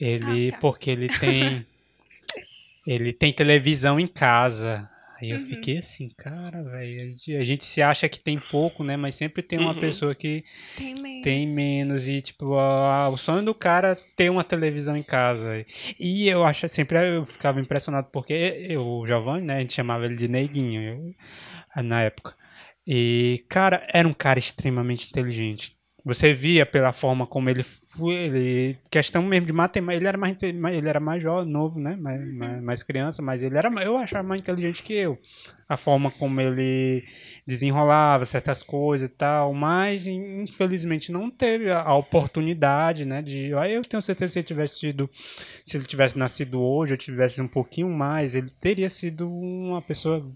Ele, 0.00 0.48
Ah, 0.48 0.52
tá. 0.52 0.58
porque 0.60 0.90
ele 0.90 1.08
tem, 1.08 1.66
ele 2.86 3.12
tem 3.12 3.32
televisão 3.32 3.98
em 3.98 4.06
casa. 4.06 4.88
Aí 5.20 5.30
eu 5.30 5.38
Uhum. 5.38 5.44
fiquei 5.46 5.78
assim, 5.78 6.08
cara, 6.16 6.62
velho, 6.64 7.02
a 7.02 7.04
gente- 7.06 7.36
a 7.36 7.44
gente 7.44 7.64
se 7.64 7.80
acha 7.80 8.08
que 8.08 8.18
tem 8.18 8.38
pouco, 8.38 8.82
né, 8.82 8.96
mas 8.96 9.14
sempre 9.14 9.42
tem 9.42 9.58
uma 9.58 9.72
Uhum. 9.72 9.80
pessoa 9.80 10.14
que 10.14 10.44
Tem 10.76 10.92
menos. 10.94 11.22
tem 11.22 11.46
menos 11.46 12.08
e 12.08 12.20
tipo 12.20 12.54
a- 12.54 13.08
o 13.08 13.16
sonho 13.16 13.44
do 13.44 13.54
cara 13.54 13.92
é 13.92 13.94
ter 14.16 14.28
uma 14.28 14.42
televisão 14.44 14.96
em 14.96 15.02
casa 15.04 15.64
e 15.98 16.28
eu 16.28 16.44
acho 16.44 16.68
sempre 16.68 16.98
eu 17.16 17.24
ficava 17.24 17.60
impressionado 17.60 18.08
porque 18.12 18.34
eu, 18.68 18.84
o 18.84 19.06
Giovanni 19.06 19.46
né 19.46 19.56
a 19.56 19.60
gente 19.60 19.72
chamava 19.72 20.04
ele 20.04 20.16
de 20.16 20.28
neguinho 20.28 20.82
eu- 21.76 21.82
na 21.84 22.02
época 22.02 22.34
e 22.86 23.44
cara 23.48 23.86
era 23.92 24.06
um 24.06 24.12
cara 24.14 24.38
extremamente 24.38 25.08
inteligente. 25.08 25.76
Você 26.04 26.34
via 26.34 26.66
pela 26.66 26.92
forma 26.92 27.26
como 27.26 27.48
ele 27.48 27.62
foi 27.62 28.12
ele 28.14 28.78
questão 28.90 29.22
mesmo 29.22 29.46
de 29.46 29.54
matemática 29.54 29.96
ele 29.96 30.06
era 30.06 30.18
mais 30.18 30.36
ele 30.42 30.88
era 30.88 31.00
mais 31.00 31.22
jovem 31.22 31.50
novo 31.50 31.80
né? 31.80 31.96
Mais, 31.96 32.20
mais, 32.34 32.62
mais 32.62 32.82
criança 32.82 33.22
mas 33.22 33.42
ele 33.42 33.56
era 33.56 33.70
eu 33.82 33.96
achava 33.96 34.22
mais 34.28 34.40
inteligente 34.42 34.82
que 34.82 34.92
eu. 34.92 35.18
A 35.66 35.78
forma 35.78 36.10
como 36.10 36.38
ele 36.42 37.04
desenrolava 37.46 38.26
certas 38.26 38.62
coisas 38.62 39.08
e 39.08 39.12
tal, 39.12 39.54
mas 39.54 40.06
in- 40.06 40.42
infelizmente 40.42 41.10
não 41.10 41.30
teve 41.30 41.70
a, 41.70 41.80
a 41.80 41.96
oportunidade, 41.96 43.04
né, 43.06 43.22
de, 43.22 43.54
aí 43.54 43.72
eu 43.74 43.82
tenho 43.84 44.02
certeza 44.02 44.30
que 44.30 44.32
se 44.34 44.38
ele 44.40 44.46
tivesse 44.46 44.78
tido, 44.78 45.10
se 45.64 45.76
ele 45.76 45.86
tivesse 45.86 46.18
nascido 46.18 46.60
hoje, 46.60 46.92
ou 46.92 46.96
tivesse 46.98 47.40
um 47.40 47.48
pouquinho 47.48 47.88
mais, 47.88 48.34
ele 48.34 48.50
teria 48.50 48.90
sido 48.90 49.30
uma 49.30 49.80
pessoa, 49.80 50.30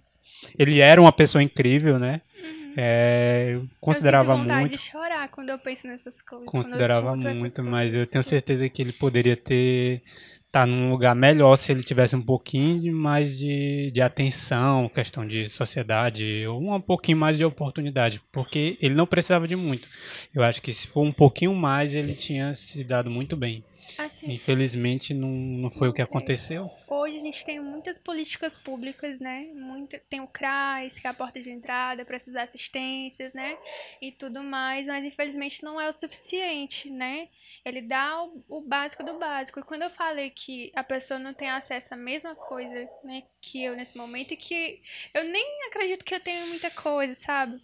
ele 0.58 0.80
era 0.80 1.00
uma 1.00 1.12
pessoa 1.12 1.42
incrível, 1.42 1.98
né, 1.98 2.20
Uhum. 2.42 2.74
é, 2.76 3.50
eu 3.54 3.60
eu 3.60 3.68
considerava 3.80 4.32
sinto 4.32 4.42
vontade 4.42 4.60
muito, 4.60 4.70
de 4.72 4.78
chorar 4.78 5.28
quando 5.28 5.50
eu 5.50 5.58
penso 5.58 5.86
nessas 5.86 6.22
coisas. 6.22 6.46
eu 6.46 6.52
considerava 6.52 7.16
muito, 7.16 7.62
mas 7.64 7.86
eu 7.86 7.92
coisas. 7.92 8.10
tenho 8.10 8.24
certeza 8.24 8.68
que 8.68 8.82
ele 8.82 8.92
poderia 8.92 9.36
ter 9.36 10.02
estar 10.46 10.60
tá 10.60 10.66
num 10.66 10.90
lugar 10.90 11.14
melhor 11.14 11.56
se 11.56 11.70
ele 11.72 11.82
tivesse 11.82 12.16
um 12.16 12.22
pouquinho 12.22 12.80
de 12.80 12.90
mais 12.90 13.36
de, 13.36 13.90
de 13.90 14.00
atenção, 14.00 14.88
questão 14.88 15.26
de 15.26 15.48
sociedade, 15.50 16.46
ou 16.46 16.74
um 16.74 16.80
pouquinho 16.80 17.18
mais 17.18 17.36
de 17.36 17.44
oportunidade, 17.44 18.20
porque 18.32 18.78
ele 18.80 18.94
não 18.94 19.06
precisava 19.06 19.46
de 19.46 19.54
muito. 19.56 19.86
Eu 20.34 20.42
acho 20.42 20.62
que 20.62 20.72
se 20.72 20.86
for 20.88 21.02
um 21.02 21.12
pouquinho 21.12 21.54
mais, 21.54 21.92
ele 21.94 22.14
tinha 22.14 22.54
se 22.54 22.82
dado 22.82 23.10
muito 23.10 23.36
bem. 23.36 23.62
Assim, 23.96 24.32
Infelizmente 24.32 25.14
não, 25.14 25.28
não 25.28 25.70
foi 25.70 25.88
o 25.88 25.92
que 25.92 26.02
aconteceu. 26.02 26.70
Hoje 26.86 27.16
a 27.16 27.20
gente 27.20 27.44
tem 27.44 27.60
muitas 27.60 27.98
políticas 27.98 28.58
públicas, 28.58 29.18
né? 29.18 29.50
Muito, 29.54 29.98
tem 30.08 30.20
o 30.20 30.26
CRAS, 30.26 30.98
que 30.98 31.06
é 31.06 31.10
a 31.10 31.14
porta 31.14 31.40
de 31.40 31.50
entrada 31.50 32.04
para 32.04 32.16
essas 32.16 32.34
assistências, 32.36 33.32
né? 33.32 33.56
E 34.00 34.12
tudo 34.12 34.42
mais, 34.42 34.86
mas 34.86 35.04
infelizmente 35.04 35.62
não 35.62 35.80
é 35.80 35.88
o 35.88 35.92
suficiente, 35.92 36.90
né? 36.90 37.28
Ele 37.64 37.82
dá 37.82 38.22
o, 38.22 38.44
o 38.48 38.60
básico 38.60 39.04
do 39.04 39.18
básico. 39.18 39.60
E 39.60 39.62
quando 39.62 39.82
eu 39.82 39.90
falei 39.90 40.30
que 40.30 40.70
a 40.74 40.84
pessoa 40.84 41.18
não 41.18 41.32
tem 41.32 41.48
acesso 41.48 41.94
à 41.94 41.96
mesma 41.96 42.34
coisa, 42.34 42.88
né, 43.04 43.22
que 43.40 43.62
eu 43.62 43.76
nesse 43.76 43.96
momento, 43.96 44.32
e 44.32 44.36
que 44.36 44.82
eu 45.14 45.24
nem 45.24 45.66
acredito 45.68 46.04
que 46.04 46.14
eu 46.14 46.20
tenha 46.20 46.46
muita 46.46 46.70
coisa, 46.70 47.14
sabe? 47.14 47.60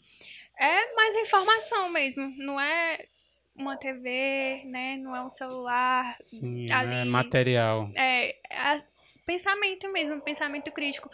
É 0.59 0.95
mais 0.95 1.17
informação 1.17 1.89
mesmo, 1.89 2.33
não 2.37 2.61
é 2.61 3.09
uma 3.57 3.77
TV, 3.77 4.63
né? 4.67 4.97
Não 4.97 5.15
é 5.15 5.23
um 5.23 5.31
celular. 5.31 6.17
Sim, 6.21 6.71
ali, 6.71 6.95
é 6.95 7.05
material. 7.05 7.91
É, 7.95 8.31
é 8.51 8.85
pensamento 9.25 9.89
mesmo, 9.91 10.21
pensamento 10.21 10.71
crítico. 10.73 11.11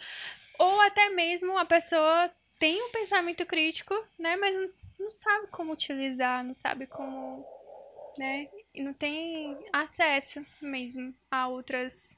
Ou 0.57 0.81
até 0.81 1.09
mesmo 1.09 1.57
a 1.57 1.65
pessoa 1.65 2.31
tem 2.59 2.81
um 2.81 2.91
pensamento 2.91 3.45
crítico, 3.45 3.93
né? 4.17 4.35
Mas 4.35 4.55
não, 4.55 4.69
não 4.99 5.09
sabe 5.09 5.47
como 5.47 5.73
utilizar, 5.73 6.43
não 6.43 6.53
sabe 6.53 6.87
como, 6.87 7.45
né? 8.17 8.47
E 8.73 8.83
não 8.83 8.93
tem 8.93 9.57
acesso 9.71 10.45
mesmo 10.61 11.13
a 11.29 11.47
outras. 11.47 12.17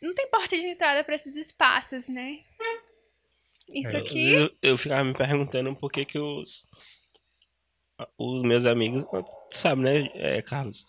Não 0.00 0.14
tem 0.14 0.28
porta 0.28 0.56
de 0.56 0.66
entrada 0.66 1.02
para 1.02 1.14
esses 1.14 1.36
espaços, 1.36 2.08
né? 2.08 2.40
Isso 3.68 3.96
aqui. 3.96 4.32
Eu, 4.32 4.50
eu 4.62 4.78
ficava 4.78 5.02
me 5.02 5.14
perguntando 5.14 5.74
por 5.74 5.90
que, 5.90 6.04
que 6.04 6.18
os, 6.18 6.66
os 8.18 8.42
meus 8.42 8.66
amigos, 8.66 9.04
sabe, 9.50 9.82
né, 9.82 10.10
é, 10.14 10.42
Carlos? 10.42 10.86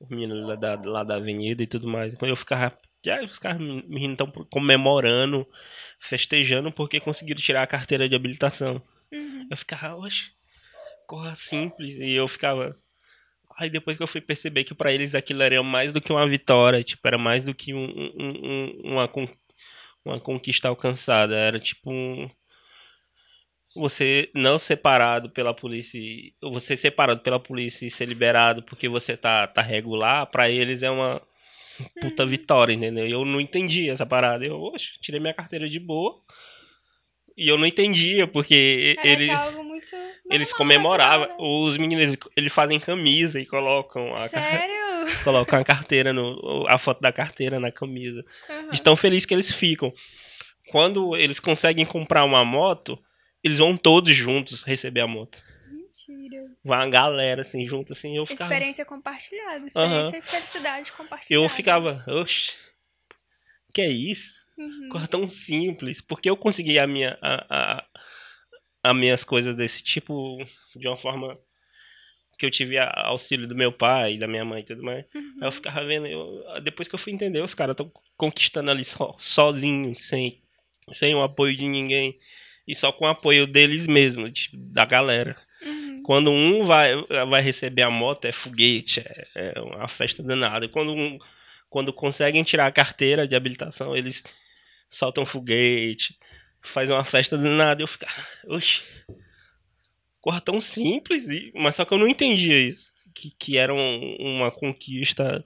Os 0.00 0.08
meninos 0.08 0.46
lá 0.46 0.54
da, 0.54 0.80
lá 0.84 1.04
da 1.04 1.16
avenida 1.16 1.62
e 1.62 1.66
tudo 1.66 1.88
mais. 1.88 2.14
Quando 2.14 2.30
eu 2.30 2.36
ficava. 2.36 2.76
Já 3.04 3.22
os 3.22 3.38
caras 3.38 3.60
me 3.60 4.10
estão 4.10 4.26
comemorando, 4.50 5.46
festejando 6.00 6.72
porque 6.72 6.98
conseguiram 6.98 7.40
tirar 7.40 7.62
a 7.62 7.66
carteira 7.66 8.08
de 8.08 8.16
habilitação. 8.16 8.82
Uhum. 9.12 9.46
Eu 9.50 9.56
ficava, 9.56 9.96
oxe, 9.96 10.32
corra 11.06 11.34
simples. 11.34 11.96
E 11.96 12.12
eu 12.12 12.26
ficava. 12.28 12.76
Aí 13.58 13.70
depois 13.70 13.96
que 13.96 14.02
eu 14.02 14.08
fui 14.08 14.20
perceber 14.20 14.64
que 14.64 14.74
para 14.74 14.92
eles 14.92 15.14
aquilo 15.14 15.42
era 15.42 15.62
mais 15.62 15.92
do 15.92 16.00
que 16.00 16.12
uma 16.12 16.28
vitória, 16.28 16.82
tipo, 16.82 17.06
era 17.06 17.16
mais 17.16 17.44
do 17.44 17.54
que 17.54 17.72
um, 17.72 17.86
um, 17.86 18.28
um, 18.44 18.92
uma, 18.92 19.10
uma 20.04 20.20
conquista 20.20 20.68
alcançada. 20.68 21.34
Era 21.36 21.58
tipo 21.58 21.90
um 21.90 22.28
você 23.76 24.30
não 24.34 24.58
separado 24.58 25.30
pela 25.30 25.54
polícia, 25.54 26.00
você 26.42 26.76
separado 26.76 27.20
pela 27.20 27.38
polícia 27.38 27.86
e 27.86 27.90
ser 27.90 28.06
liberado 28.06 28.62
porque 28.62 28.88
você 28.88 29.16
tá, 29.16 29.46
tá 29.46 29.62
regular, 29.62 30.26
para 30.26 30.50
eles 30.50 30.82
é 30.82 30.90
uma 30.90 31.22
puta 32.00 32.24
uhum. 32.24 32.28
vitória, 32.28 32.72
entendeu? 32.72 33.06
Eu 33.06 33.24
não 33.24 33.40
entendi 33.40 33.90
essa 33.90 34.06
parada. 34.06 34.44
Eu, 34.44 34.60
oxe, 34.60 34.98
tirei 35.00 35.20
minha 35.20 35.34
carteira 35.34 35.68
de 35.68 35.78
boa. 35.78 36.20
E 37.36 37.50
eu 37.50 37.58
não 37.58 37.66
entendia, 37.66 38.26
porque 38.26 38.96
ele, 39.04 39.28
eles 40.30 40.54
comemoravam. 40.54 41.28
Né? 41.28 41.34
Os 41.38 41.76
meninos, 41.76 42.16
eles 42.34 42.52
fazem 42.52 42.80
camisa 42.80 43.38
e 43.38 43.44
colocam 43.44 44.14
a, 44.14 44.26
Sério? 44.28 44.74
colocam 45.22 45.60
a 45.60 45.64
carteira, 45.64 46.14
no, 46.14 46.64
a 46.66 46.78
foto 46.78 47.02
da 47.02 47.12
carteira 47.12 47.60
na 47.60 47.70
camisa. 47.70 48.24
Uhum. 48.48 48.70
De 48.70 48.82
tão 48.82 48.96
feliz 48.96 49.26
que 49.26 49.34
eles 49.34 49.50
ficam. 49.50 49.92
Quando 50.70 51.14
eles 51.14 51.38
conseguem 51.38 51.84
comprar 51.84 52.24
uma 52.24 52.42
moto, 52.42 52.98
eles 53.46 53.58
vão 53.58 53.76
todos 53.76 54.12
juntos 54.12 54.62
receber 54.62 55.00
a 55.02 55.06
moto. 55.06 55.40
Mentira. 55.70 56.50
Vai 56.64 56.78
uma 56.80 56.90
galera, 56.90 57.42
assim, 57.42 57.64
junto, 57.64 57.92
assim, 57.92 58.16
eu 58.16 58.26
ficava... 58.26 58.52
Experiência 58.52 58.84
compartilhada, 58.84 59.64
experiência 59.64 60.12
uhum. 60.12 60.18
e 60.18 60.22
felicidade 60.22 60.92
compartilhada. 60.92 61.44
Eu 61.44 61.48
ficava, 61.48 62.04
oxe, 62.08 62.54
que 63.72 63.80
é 63.80 63.88
isso? 63.88 64.34
Uhum. 64.58 64.88
Coisa 64.90 65.06
tão 65.06 65.30
simples. 65.30 66.00
Porque 66.00 66.28
eu 66.28 66.36
consegui 66.36 66.76
a 66.76 66.88
minha, 66.88 67.16
a, 67.22 67.78
a, 67.78 67.86
a 68.82 68.94
minhas 68.94 69.22
coisas 69.22 69.54
desse 69.54 69.80
tipo 69.84 70.38
de 70.74 70.88
uma 70.88 70.96
forma 70.96 71.38
que 72.36 72.44
eu 72.44 72.50
tive 72.50 72.76
auxílio 72.78 73.46
do 73.46 73.54
meu 73.54 73.70
pai, 73.72 74.18
da 74.18 74.26
minha 74.26 74.44
mãe 74.44 74.62
e 74.62 74.66
tudo 74.66 74.82
mais. 74.82 75.06
Uhum. 75.14 75.38
Aí 75.40 75.46
eu 75.46 75.52
ficava 75.52 75.84
vendo, 75.86 76.08
eu, 76.08 76.60
depois 76.64 76.88
que 76.88 76.96
eu 76.96 76.98
fui 76.98 77.12
entender, 77.12 77.40
os 77.42 77.54
caras 77.54 77.74
estão 77.74 77.92
conquistando 78.16 78.72
ali 78.72 78.84
so, 78.84 79.14
sozinhos, 79.18 80.08
sem, 80.08 80.42
sem 80.90 81.14
o 81.14 81.22
apoio 81.22 81.56
de 81.56 81.68
ninguém 81.68 82.18
e 82.66 82.74
só 82.74 82.90
com 82.90 83.04
o 83.04 83.08
apoio 83.08 83.46
deles 83.46 83.86
mesmos, 83.86 84.32
tipo, 84.32 84.56
da 84.56 84.84
galera. 84.84 85.36
Uhum. 85.62 86.02
Quando 86.02 86.30
um 86.30 86.64
vai, 86.64 86.94
vai 87.28 87.42
receber 87.42 87.82
a 87.82 87.90
moto, 87.90 88.24
é 88.24 88.32
foguete, 88.32 89.00
é, 89.00 89.54
é 89.56 89.60
uma 89.60 89.88
festa 89.88 90.22
danada. 90.22 90.68
Quando, 90.68 90.92
um, 90.92 91.18
quando 91.70 91.92
conseguem 91.92 92.42
tirar 92.42 92.66
a 92.66 92.72
carteira 92.72 93.26
de 93.26 93.36
habilitação, 93.36 93.96
eles 93.96 94.24
soltam 94.90 95.24
foguete, 95.24 96.18
faz 96.62 96.90
uma 96.90 97.04
festa 97.04 97.38
danada. 97.38 97.82
Eu 97.82 97.86
fico, 97.86 98.04
oxe, 98.48 98.82
corra 100.20 100.40
tão 100.40 100.60
simples, 100.60 101.26
mas 101.54 101.76
só 101.76 101.84
que 101.84 101.94
eu 101.94 101.98
não 101.98 102.08
entendia 102.08 102.58
isso. 102.58 102.94
Que, 103.14 103.30
que 103.30 103.56
era 103.56 103.72
um, 103.72 104.16
uma 104.18 104.50
conquista 104.50 105.42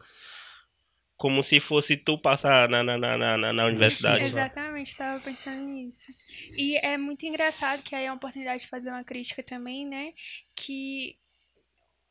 como 1.21 1.43
se 1.43 1.61
fosse 1.61 1.99
tu 1.99 2.17
passar 2.17 2.67
na, 2.67 2.83
na, 2.83 2.97
na, 2.97 3.37
na, 3.37 3.53
na 3.53 3.67
universidade. 3.67 4.25
Exatamente, 4.25 4.87
estava 4.87 5.21
pensando 5.21 5.61
nisso. 5.69 6.11
E 6.57 6.79
é 6.79 6.97
muito 6.97 7.27
engraçado 7.27 7.83
que 7.83 7.95
aí 7.95 8.07
é 8.07 8.11
uma 8.11 8.17
oportunidade 8.17 8.63
de 8.63 8.69
fazer 8.69 8.89
uma 8.89 9.05
crítica 9.05 9.43
também, 9.43 9.87
né? 9.87 10.15
Que 10.57 11.19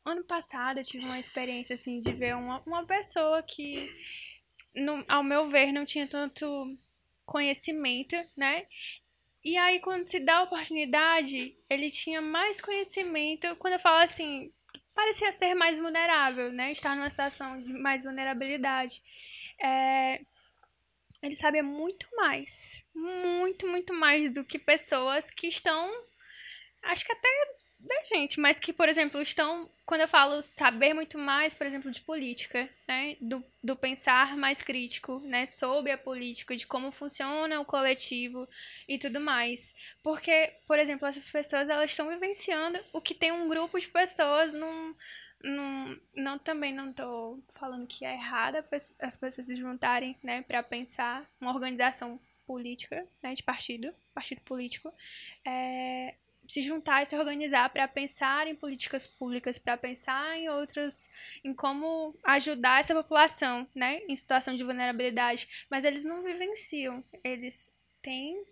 ano 0.04 0.22
passado 0.22 0.78
eu 0.78 0.84
tive 0.84 1.04
uma 1.04 1.18
experiência 1.18 1.74
assim 1.74 1.98
de 1.98 2.12
ver 2.12 2.36
uma, 2.36 2.62
uma 2.64 2.86
pessoa 2.86 3.42
que, 3.42 3.90
no, 4.76 5.04
ao 5.08 5.24
meu 5.24 5.50
ver, 5.50 5.72
não 5.72 5.84
tinha 5.84 6.06
tanto 6.06 6.78
conhecimento, 7.26 8.14
né? 8.36 8.64
E 9.44 9.56
aí, 9.56 9.80
quando 9.80 10.04
se 10.04 10.20
dá 10.20 10.36
a 10.36 10.42
oportunidade, 10.44 11.56
ele 11.68 11.90
tinha 11.90 12.22
mais 12.22 12.60
conhecimento. 12.60 13.56
Quando 13.56 13.72
eu 13.72 13.80
falo 13.80 14.04
assim, 14.04 14.52
parecia 15.00 15.32
ser 15.32 15.54
mais 15.54 15.78
vulnerável, 15.78 16.52
né? 16.52 16.72
Estar 16.72 16.94
numa 16.94 17.08
situação 17.08 17.62
de 17.62 17.72
mais 17.72 18.04
vulnerabilidade. 18.04 19.02
É, 19.58 20.20
ele 21.22 21.34
sabia 21.34 21.62
muito 21.62 22.06
mais, 22.14 22.84
muito, 22.94 23.66
muito 23.66 23.94
mais 23.94 24.30
do 24.30 24.44
que 24.44 24.58
pessoas 24.58 25.30
que 25.30 25.46
estão, 25.46 25.90
acho 26.82 27.04
que 27.04 27.12
até 27.12 27.28
da 27.82 28.02
gente, 28.04 28.38
mas 28.38 28.58
que, 28.58 28.72
por 28.72 28.88
exemplo, 28.88 29.20
estão, 29.20 29.70
quando 29.86 30.02
eu 30.02 30.08
falo 30.08 30.42
saber 30.42 30.92
muito 30.92 31.18
mais, 31.18 31.54
por 31.54 31.66
exemplo, 31.66 31.90
de 31.90 32.00
política, 32.00 32.68
né, 32.86 33.16
do, 33.20 33.42
do 33.62 33.74
pensar 33.74 34.36
mais 34.36 34.60
crítico, 34.60 35.18
né, 35.20 35.46
sobre 35.46 35.90
a 35.90 35.98
política, 35.98 36.54
de 36.54 36.66
como 36.66 36.92
funciona 36.92 37.58
o 37.58 37.64
coletivo 37.64 38.46
e 38.86 38.98
tudo 38.98 39.18
mais. 39.18 39.74
Porque, 40.02 40.52
por 40.66 40.78
exemplo, 40.78 41.08
essas 41.08 41.28
pessoas, 41.28 41.68
elas 41.70 41.90
estão 41.90 42.08
vivenciando 42.08 42.78
o 42.92 43.00
que 43.00 43.14
tem 43.14 43.32
um 43.32 43.48
grupo 43.48 43.78
de 43.78 43.88
pessoas 43.88 44.52
num, 44.52 44.94
num 45.42 45.98
não 46.14 46.38
também 46.38 46.74
não 46.74 46.90
estou 46.90 47.42
falando 47.48 47.86
que 47.86 48.04
é 48.04 48.12
errado 48.12 48.56
as 49.00 49.16
pessoas 49.16 49.46
se 49.46 49.54
juntarem, 49.54 50.16
né, 50.22 50.42
para 50.42 50.62
pensar 50.62 51.26
uma 51.40 51.52
organização 51.52 52.20
política, 52.46 53.06
né, 53.22 53.32
de 53.32 53.42
partido, 53.42 53.94
partido 54.12 54.42
político, 54.42 54.92
é, 55.46 56.14
se 56.50 56.62
juntar 56.62 57.02
e 57.02 57.06
se 57.06 57.16
organizar 57.16 57.70
para 57.70 57.86
pensar 57.86 58.48
em 58.48 58.56
políticas 58.56 59.06
públicas, 59.06 59.56
para 59.56 59.76
pensar 59.76 60.36
em 60.36 60.48
outras, 60.48 61.08
em 61.44 61.54
como 61.54 62.12
ajudar 62.24 62.80
essa 62.80 62.92
população, 62.92 63.68
né, 63.72 64.00
em 64.08 64.16
situação 64.16 64.56
de 64.56 64.64
vulnerabilidade, 64.64 65.66
mas 65.70 65.84
eles 65.84 66.04
não 66.04 66.24
vivenciam, 66.24 67.04
eles 67.22 67.72
têm 68.02 68.44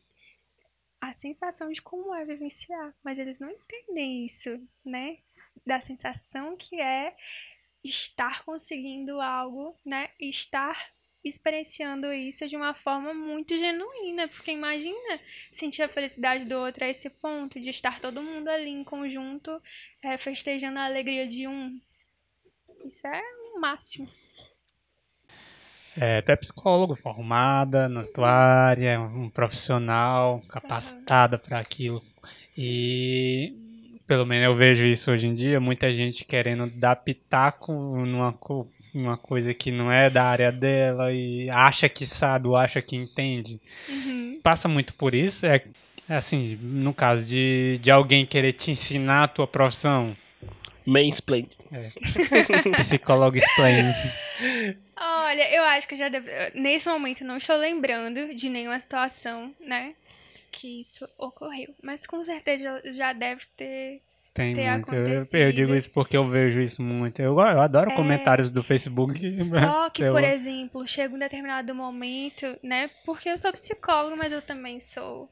a 1.00 1.12
sensação 1.12 1.70
de 1.72 1.82
como 1.82 2.14
é 2.14 2.24
vivenciar, 2.24 2.94
mas 3.02 3.18
eles 3.18 3.40
não 3.40 3.50
entendem 3.50 4.24
isso, 4.24 4.60
né, 4.84 5.18
da 5.66 5.80
sensação 5.80 6.56
que 6.56 6.80
é 6.80 7.16
estar 7.82 8.44
conseguindo 8.44 9.20
algo, 9.20 9.76
né, 9.84 10.10
estar 10.20 10.92
experienciando 11.28 12.12
isso 12.12 12.48
de 12.48 12.56
uma 12.56 12.74
forma 12.74 13.14
muito 13.14 13.56
genuína, 13.56 14.28
porque 14.28 14.50
imagina 14.50 15.20
sentir 15.52 15.82
a 15.82 15.88
felicidade 15.88 16.44
do 16.44 16.56
outro 16.56 16.84
a 16.84 16.88
esse 16.88 17.08
ponto, 17.08 17.60
de 17.60 17.70
estar 17.70 18.00
todo 18.00 18.22
mundo 18.22 18.48
ali 18.48 18.70
em 18.70 18.82
conjunto, 18.82 19.62
é, 20.02 20.16
festejando 20.16 20.78
a 20.78 20.84
alegria 20.84 21.26
de 21.26 21.46
um. 21.46 21.80
Isso 22.84 23.06
é 23.06 23.22
o 23.54 23.60
máximo. 23.60 24.08
É, 25.96 26.22
tu 26.22 26.30
é 26.30 26.36
psicólogo, 26.36 26.94
formada 26.94 27.88
na 27.88 28.04
tua 28.04 28.30
área, 28.30 29.00
um 29.00 29.28
profissional 29.28 30.40
capacitada 30.48 31.36
para 31.38 31.58
aquilo. 31.58 32.02
E 32.56 33.68
pelo 34.08 34.24
menos 34.24 34.46
eu 34.46 34.56
vejo 34.56 34.86
isso 34.86 35.12
hoje 35.12 35.26
em 35.26 35.34
dia, 35.34 35.60
muita 35.60 35.94
gente 35.94 36.24
querendo 36.24 36.66
dar 36.70 36.96
pitaco 36.96 37.72
numa 37.72 38.32
uma 38.94 39.16
coisa 39.16 39.52
que 39.54 39.70
não 39.70 39.90
é 39.90 40.08
da 40.10 40.24
área 40.24 40.52
dela 40.52 41.12
e 41.12 41.48
acha 41.50 41.88
que 41.88 42.06
sabe 42.06 42.48
ou 42.48 42.56
acha 42.56 42.80
que 42.82 42.96
entende. 42.96 43.60
Uhum. 43.88 44.40
Passa 44.42 44.68
muito 44.68 44.94
por 44.94 45.14
isso. 45.14 45.46
É 45.46 45.62
é 46.08 46.14
assim, 46.14 46.56
no 46.62 46.94
caso 46.94 47.26
de, 47.26 47.78
de 47.82 47.90
alguém 47.90 48.24
querer 48.24 48.54
te 48.54 48.70
ensinar 48.70 49.24
a 49.24 49.28
tua 49.28 49.46
profissão. 49.46 50.16
Mansplain. 50.86 51.46
Psicólogo 52.78 53.36
explain. 53.36 53.92
Olha, 54.96 55.54
eu 55.54 55.62
acho 55.64 55.86
que 55.86 55.92
eu 55.92 55.98
já 55.98 56.08
deve... 56.08 56.30
nesse 56.54 56.88
momento 56.88 57.24
não 57.24 57.36
estou 57.36 57.56
lembrando 57.56 58.34
de 58.34 58.48
nenhuma 58.48 58.80
situação, 58.80 59.54
né, 59.60 59.94
que 60.50 60.80
isso 60.80 61.06
ocorreu, 61.18 61.74
mas 61.82 62.06
com 62.06 62.22
certeza 62.22 62.80
já 62.86 63.12
deve 63.12 63.42
ter 63.54 64.00
Tem 64.34 64.54
ter 64.54 64.70
muito. 64.70 64.88
Eu, 64.94 64.98
eu 64.98 65.02
acontecido. 65.04 65.52
digo 65.52 65.74
isso 65.74 65.90
porque 65.90 66.16
eu 66.16 66.28
vejo 66.28 66.60
isso 66.60 66.80
muito. 66.82 67.20
Eu, 67.20 67.32
eu 67.38 67.60
adoro 67.60 67.90
É. 67.90 67.94
comentários 67.96 68.50
do 68.50 68.62
Facebook. 68.62 69.18
Só 69.42 69.90
que, 69.90 70.08
por 70.08 70.22
exemplo, 70.22 70.86
chega 70.86 71.14
um 71.14 71.18
determinado 71.18 71.74
momento, 71.74 72.56
né? 72.62 72.88
Porque 73.04 73.28
eu 73.28 73.36
sou 73.38 73.52
psicóloga, 73.52 74.14
mas 74.16 74.30
eu 74.32 74.40
também 74.42 74.78
sou 74.80 75.28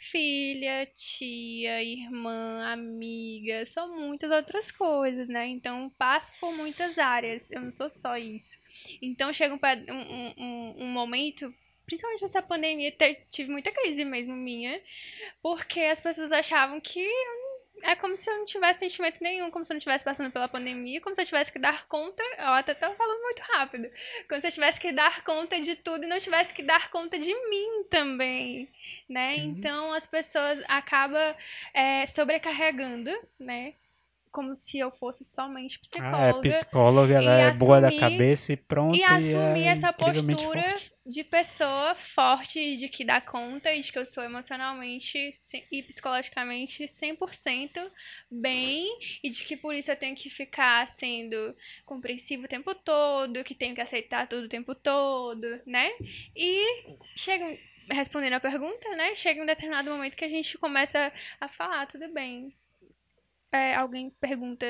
filha, 0.00 0.86
tia, 0.94 1.82
irmã, 1.82 2.64
amiga, 2.72 3.66
sou 3.66 3.88
muitas 3.88 4.30
outras 4.30 4.70
coisas, 4.70 5.26
né? 5.26 5.46
Então 5.48 5.90
passo 5.98 6.32
por 6.40 6.52
muitas 6.52 6.98
áreas, 6.98 7.50
eu 7.50 7.60
não 7.60 7.72
sou 7.72 7.88
só 7.88 8.16
isso. 8.16 8.58
Então 9.02 9.32
chega 9.32 9.54
um, 9.54 9.58
um, 9.92 10.34
um- 10.38 10.74
um- 10.84 10.92
momento, 10.92 11.52
principalmente 11.84 12.22
nessa 12.22 12.40
pandemia, 12.40 12.94
tive 13.28 13.50
muita 13.50 13.72
crise 13.72 14.04
mesmo 14.04 14.34
minha, 14.34 14.80
porque 15.42 15.80
as 15.80 16.00
pessoas 16.00 16.30
achavam 16.30 16.80
que 16.80 17.00
eu 17.00 17.37
é 17.82 17.94
como 17.96 18.16
se 18.16 18.28
eu 18.28 18.36
não 18.36 18.44
tivesse 18.44 18.80
sentimento 18.80 19.22
nenhum, 19.22 19.50
como 19.50 19.64
se 19.64 19.72
eu 19.72 19.74
não 19.74 19.78
estivesse 19.78 20.04
passando 20.04 20.30
pela 20.30 20.48
pandemia, 20.48 21.00
como 21.00 21.14
se 21.14 21.20
eu 21.20 21.26
tivesse 21.26 21.52
que 21.52 21.58
dar 21.58 21.86
conta, 21.86 22.22
eu 22.38 22.48
até 22.48 22.74
tô 22.74 22.92
falando 22.94 23.22
muito 23.22 23.40
rápido, 23.40 23.90
como 24.28 24.40
se 24.40 24.46
eu 24.46 24.52
tivesse 24.52 24.80
que 24.80 24.92
dar 24.92 25.22
conta 25.24 25.60
de 25.60 25.76
tudo 25.76 26.04
e 26.04 26.08
não 26.08 26.18
tivesse 26.18 26.52
que 26.52 26.62
dar 26.62 26.90
conta 26.90 27.18
de 27.18 27.34
mim 27.48 27.84
também, 27.90 28.68
né? 29.08 29.36
Uhum. 29.36 29.44
Então 29.44 29.92
as 29.92 30.06
pessoas 30.06 30.62
acabam 30.68 31.34
é, 31.72 32.06
sobrecarregando, 32.06 33.10
né? 33.38 33.74
Como 34.30 34.54
se 34.54 34.78
eu 34.78 34.90
fosse 34.90 35.24
somente 35.24 35.78
Ah, 35.78 35.78
é 35.78 36.32
psicóloga. 36.32 36.48
psicóloga, 36.48 37.14
ela 37.14 37.40
é 37.40 37.50
boa 37.54 37.80
da 37.80 37.88
assumir- 37.88 38.00
cabeça 38.00 38.52
e 38.52 38.56
pronto. 38.56 38.96
e 38.96 39.02
assumir 39.02 39.64
é 39.64 39.68
essa 39.68 39.92
postura 39.92 40.62
forte. 40.62 40.92
de 41.06 41.24
pessoa 41.24 41.94
forte, 41.94 42.76
de 42.76 42.88
que 42.88 43.04
dá 43.04 43.20
conta 43.20 43.72
e 43.72 43.80
de 43.80 43.90
que 43.90 43.98
eu 43.98 44.04
sou 44.06 44.22
emocionalmente 44.22 45.30
e 45.72 45.82
psicologicamente 45.82 46.86
100% 46.86 47.90
bem 48.30 48.86
e 49.22 49.30
de 49.30 49.44
que 49.44 49.56
por 49.56 49.74
isso 49.74 49.90
eu 49.90 49.96
tenho 49.96 50.14
que 50.14 50.28
ficar 50.30 50.86
sendo 50.86 51.54
compreensivo 51.84 52.44
o 52.44 52.48
tempo 52.48 52.74
todo, 52.74 53.42
que 53.44 53.54
tenho 53.54 53.74
que 53.74 53.80
aceitar 53.80 54.26
tudo 54.28 54.44
o 54.44 54.48
tempo 54.48 54.74
todo, 54.74 55.60
né? 55.66 55.90
E 56.36 56.94
chega 57.16 57.58
respondendo 57.90 58.34
a 58.34 58.40
pergunta, 58.40 58.88
né? 58.96 59.14
Chega 59.14 59.42
um 59.42 59.46
determinado 59.46 59.90
momento 59.90 60.14
que 60.16 60.24
a 60.24 60.28
gente 60.28 60.58
começa 60.58 61.10
a 61.40 61.48
falar, 61.48 61.86
tudo 61.86 62.06
bem. 62.12 62.54
É, 63.52 63.74
alguém 63.74 64.10
pergunta 64.20 64.66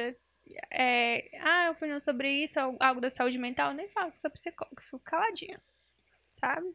é, 0.71 1.31
ah, 1.41 1.71
opinião 1.71 1.99
sobre 2.01 2.31
isso, 2.45 2.59
al- 2.61 2.77
algo 2.81 3.01
da 3.01 3.11
saúde 3.11 3.39
mental, 3.39 3.73
nem 3.75 3.89
falo 3.89 4.13
que 4.13 4.19
sou 4.21 4.31
psicóloga, 4.31 4.83
fico 4.83 5.01
caladinha, 5.01 5.61
sabe? 6.33 6.69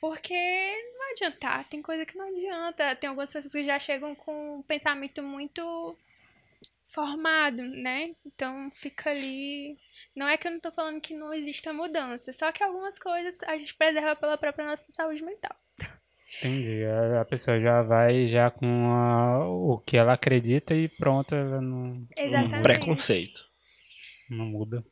Porque 0.00 0.34
não 0.34 0.98
vai 0.98 1.12
adiantar, 1.12 1.68
tem 1.68 1.82
coisa 1.82 2.06
que 2.06 2.16
não 2.18 2.28
adianta. 2.28 2.96
Tem 2.96 3.08
algumas 3.08 3.32
pessoas 3.32 3.52
que 3.52 3.64
já 3.64 3.78
chegam 3.78 4.14
com 4.14 4.58
um 4.58 4.62
pensamento 4.62 5.22
muito 5.22 5.98
formado, 6.86 7.62
né? 7.64 8.14
Então 8.26 8.70
fica 8.72 9.10
ali. 9.10 9.78
Não 10.16 10.28
é 10.28 10.36
que 10.38 10.46
eu 10.48 10.52
não 10.52 10.60
tô 10.60 10.72
falando 10.72 11.00
que 11.00 11.14
não 11.14 11.34
exista 11.34 11.72
mudança, 11.72 12.32
só 12.32 12.52
que 12.52 12.62
algumas 12.64 12.98
coisas 12.98 13.42
a 13.44 13.56
gente 13.58 13.74
preserva 13.76 14.16
pela 14.16 14.38
própria 14.38 14.66
nossa 14.66 14.90
saúde 14.92 15.22
mental. 15.24 15.56
Entendi. 16.38 16.84
A, 17.20 17.24
pessoa 17.24 17.60
já 17.60 17.82
vai 17.82 18.28
já 18.28 18.50
com 18.50 18.66
a- 18.90 19.46
o 19.48 19.78
que 19.78 19.96
ela 19.96 20.14
acredita 20.14 20.74
e 20.74 20.88
pronto, 20.88 21.34
ela 21.34 21.60
não, 21.60 22.06
Exatamente. 22.16 22.62
preconceito. 22.62 23.48
não 24.30 24.46
muda. 24.46 24.84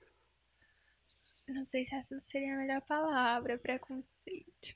Não 1.48 1.64
sei 1.64 1.84
se 1.84 1.94
essa 1.94 2.18
seria 2.18 2.54
a 2.54 2.58
melhor 2.58 2.80
palavra, 2.82 3.58
preconceito. 3.58 4.74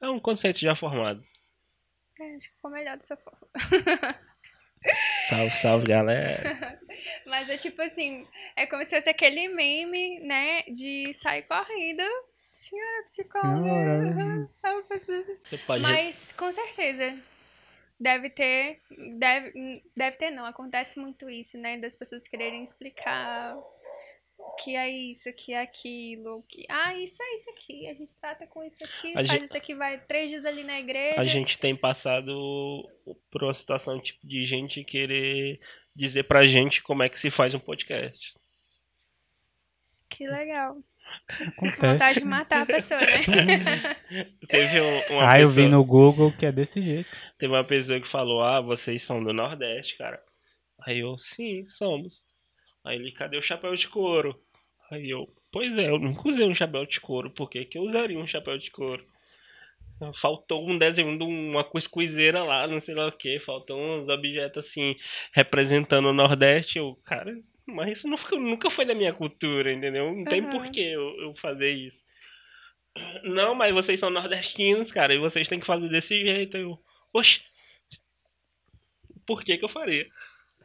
É 0.00 0.08
um 0.08 0.20
conceito 0.20 0.58
já 0.58 0.74
formado. 0.76 1.22
É, 2.18 2.34
acho 2.36 2.48
que 2.48 2.54
ficou 2.54 2.70
melhor 2.70 2.96
dessa 2.96 3.16
forma. 3.16 3.48
Salve, 5.28 5.54
salve, 5.56 5.86
galera. 5.86 6.78
Mas 7.26 7.48
é 7.50 7.58
tipo 7.58 7.82
assim, 7.82 8.26
é 8.56 8.66
como 8.66 8.82
se 8.84 8.94
fosse 8.96 9.10
aquele 9.10 9.48
meme, 9.48 10.20
né, 10.20 10.62
de 10.62 11.12
sair 11.14 11.42
correndo. 11.42 12.02
Senhora 12.60 13.02
psicóloga. 13.04 13.62
Senhora. 13.62 14.50
É 14.62 14.70
uma 14.70 14.82
pessoa 14.82 15.18
assim. 15.18 15.34
Você 15.34 15.58
pode. 15.58 15.82
Mas 15.82 16.32
com 16.32 16.52
certeza 16.52 17.18
deve 17.98 18.28
ter, 18.28 18.80
deve, 19.18 19.82
deve 19.96 20.16
ter 20.18 20.30
não, 20.30 20.44
acontece 20.44 20.98
muito 20.98 21.28
isso, 21.30 21.56
né, 21.58 21.78
das 21.78 21.96
pessoas 21.96 22.26
quererem 22.28 22.62
explicar 22.62 23.56
o 24.38 24.52
que 24.62 24.74
é 24.76 24.88
isso, 24.90 25.28
o 25.28 25.32
que 25.34 25.52
é 25.52 25.60
aquilo, 25.60 26.38
o 26.38 26.42
que, 26.42 26.66
ah, 26.70 26.94
isso 26.96 27.22
é 27.22 27.34
isso 27.34 27.50
aqui, 27.50 27.86
a 27.88 27.94
gente 27.94 28.18
trata 28.18 28.46
com 28.46 28.62
isso 28.64 28.82
aqui, 28.84 29.10
A 29.10 29.14
faz 29.14 29.28
gente- 29.28 29.44
isso 29.44 29.56
aqui, 29.56 29.74
vai 29.74 29.98
três 29.98 30.30
dias 30.30 30.44
ali 30.46 30.64
na 30.64 30.78
igreja. 30.80 31.20
A 31.20 31.26
gente 31.26 31.58
tem 31.58 31.76
passado 31.76 32.88
por 33.30 33.42
uma 33.44 33.54
situação 33.54 34.00
tipo 34.00 34.26
de 34.26 34.44
gente 34.46 34.82
querer 34.84 35.60
dizer 35.94 36.24
pra 36.24 36.44
gente 36.46 36.82
como 36.82 37.02
é 37.02 37.08
que 37.08 37.18
se 37.18 37.30
faz 37.30 37.54
um 37.54 37.60
podcast. 37.60 38.34
Que 40.08 40.26
legal. 40.26 40.78
Acontece. 41.46 41.86
Vontade 41.86 42.18
de 42.20 42.24
matar 42.24 42.62
a 42.62 42.66
pessoa, 42.66 43.00
né? 43.00 43.20
Teve 44.48 44.80
um- 44.80 45.02
uma 45.10 45.28
Ah, 45.30 45.40
eu 45.40 45.46
pessoa, 45.48 45.66
vi 45.66 45.70
no 45.70 45.84
Google 45.84 46.32
que 46.32 46.46
é 46.46 46.52
desse 46.52 46.82
jeito. 46.82 47.18
teve 47.38 47.52
uma 47.52 47.64
pessoa 47.64 48.00
que 48.00 48.08
falou: 48.08 48.42
"Ah, 48.42 48.60
vocês 48.60 49.02
são 49.02 49.22
do 49.22 49.32
Nordeste, 49.32 49.96
cara". 49.96 50.20
Aí 50.82 50.98
eu: 51.00 51.16
"Sim, 51.18 51.64
somos". 51.66 52.22
Aí 52.84 52.96
ele: 52.96 53.12
"Cadê 53.12 53.36
o 53.36 53.42
chapéu 53.42 53.74
de 53.74 53.88
couro?". 53.88 54.38
Aí 54.90 55.08
eu: 55.10 55.26
"Pois 55.52 55.76
é, 55.78 55.88
eu 55.88 55.98
nunca 55.98 56.28
usei 56.28 56.46
um 56.46 56.54
chapéu 56.54 56.84
de 56.86 57.00
couro, 57.00 57.30
por 57.30 57.48
que 57.48 57.64
que 57.64 57.78
eu 57.78 57.82
usaria 57.82 58.18
um 58.18 58.26
chapéu 58.26 58.58
de 58.58 58.70
couro?". 58.70 59.04
Faltou 60.14 60.66
um 60.66 60.78
desenho 60.78 61.18
de 61.18 61.24
uma 61.24 61.62
cuscuzeira 61.62 62.42
lá, 62.42 62.66
não 62.66 62.80
sei 62.80 62.94
lá 62.94 63.06
o 63.08 63.12
que. 63.12 63.38
Faltou 63.38 63.78
uns 63.78 64.08
objetos 64.08 64.66
assim, 64.66 64.96
representando 65.32 66.06
o 66.08 66.12
Nordeste. 66.14 66.78
Eu, 66.78 66.96
cara, 67.04 67.36
mas 67.70 67.98
isso 67.98 68.08
não 68.08 68.18
nunca 68.40 68.70
foi 68.70 68.84
da 68.84 68.94
minha 68.94 69.12
cultura, 69.12 69.72
entendeu? 69.72 70.14
Não 70.14 70.24
tem 70.24 70.40
Aham. 70.40 70.50
por 70.50 70.70
que 70.70 70.80
eu, 70.80 71.20
eu 71.20 71.34
fazer 71.36 71.72
isso. 71.72 72.00
Não, 73.22 73.54
mas 73.54 73.72
vocês 73.72 74.00
são 74.00 74.10
nordestinos, 74.10 74.90
cara, 74.90 75.14
e 75.14 75.18
vocês 75.18 75.48
têm 75.48 75.60
que 75.60 75.66
fazer 75.66 75.88
desse 75.88 76.20
jeito. 76.20 76.56
Eu, 76.56 76.78
oxe, 77.12 77.40
por 79.26 79.44
que 79.44 79.56
que 79.56 79.64
eu 79.64 79.68
faria? 79.68 80.06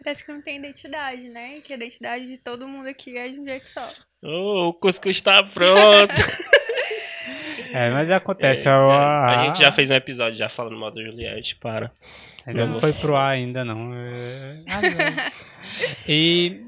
Parece 0.04 0.26
que 0.26 0.32
não 0.32 0.42
tem 0.42 0.58
identidade, 0.58 1.30
né? 1.30 1.62
Que 1.62 1.74
a 1.74 1.76
identidade 1.76 2.26
de 2.26 2.38
todo 2.38 2.68
mundo 2.68 2.88
aqui 2.88 3.18
é 3.18 3.30
de 3.30 3.40
um 3.40 3.46
jeito 3.46 3.68
só. 3.68 3.92
Ô, 4.22 4.70
o 4.70 4.74
cuscuz 4.74 5.18
está 5.18 5.42
pronto. 5.44 6.14
É, 7.72 7.90
mas 7.90 8.10
acontece. 8.10 8.70
É, 8.70 8.72
a, 8.72 9.26
a 9.26 9.46
gente 9.46 9.60
já 9.60 9.70
fez 9.70 9.92
um 9.92 9.96
episódio 9.96 10.38
já 10.38 10.48
falando 10.48 10.78
mal 10.78 10.92
da 10.92 11.04
Juliette, 11.04 11.58
para. 11.58 11.92
Ainda 12.46 12.66
não 12.66 12.80
foi 12.80 12.94
pro 12.94 13.18
ar 13.18 13.34
ainda 13.34 13.66
não. 13.66 13.94
É, 13.94 14.64
ah, 14.70 14.80
não. 14.82 15.32
E 16.08 16.68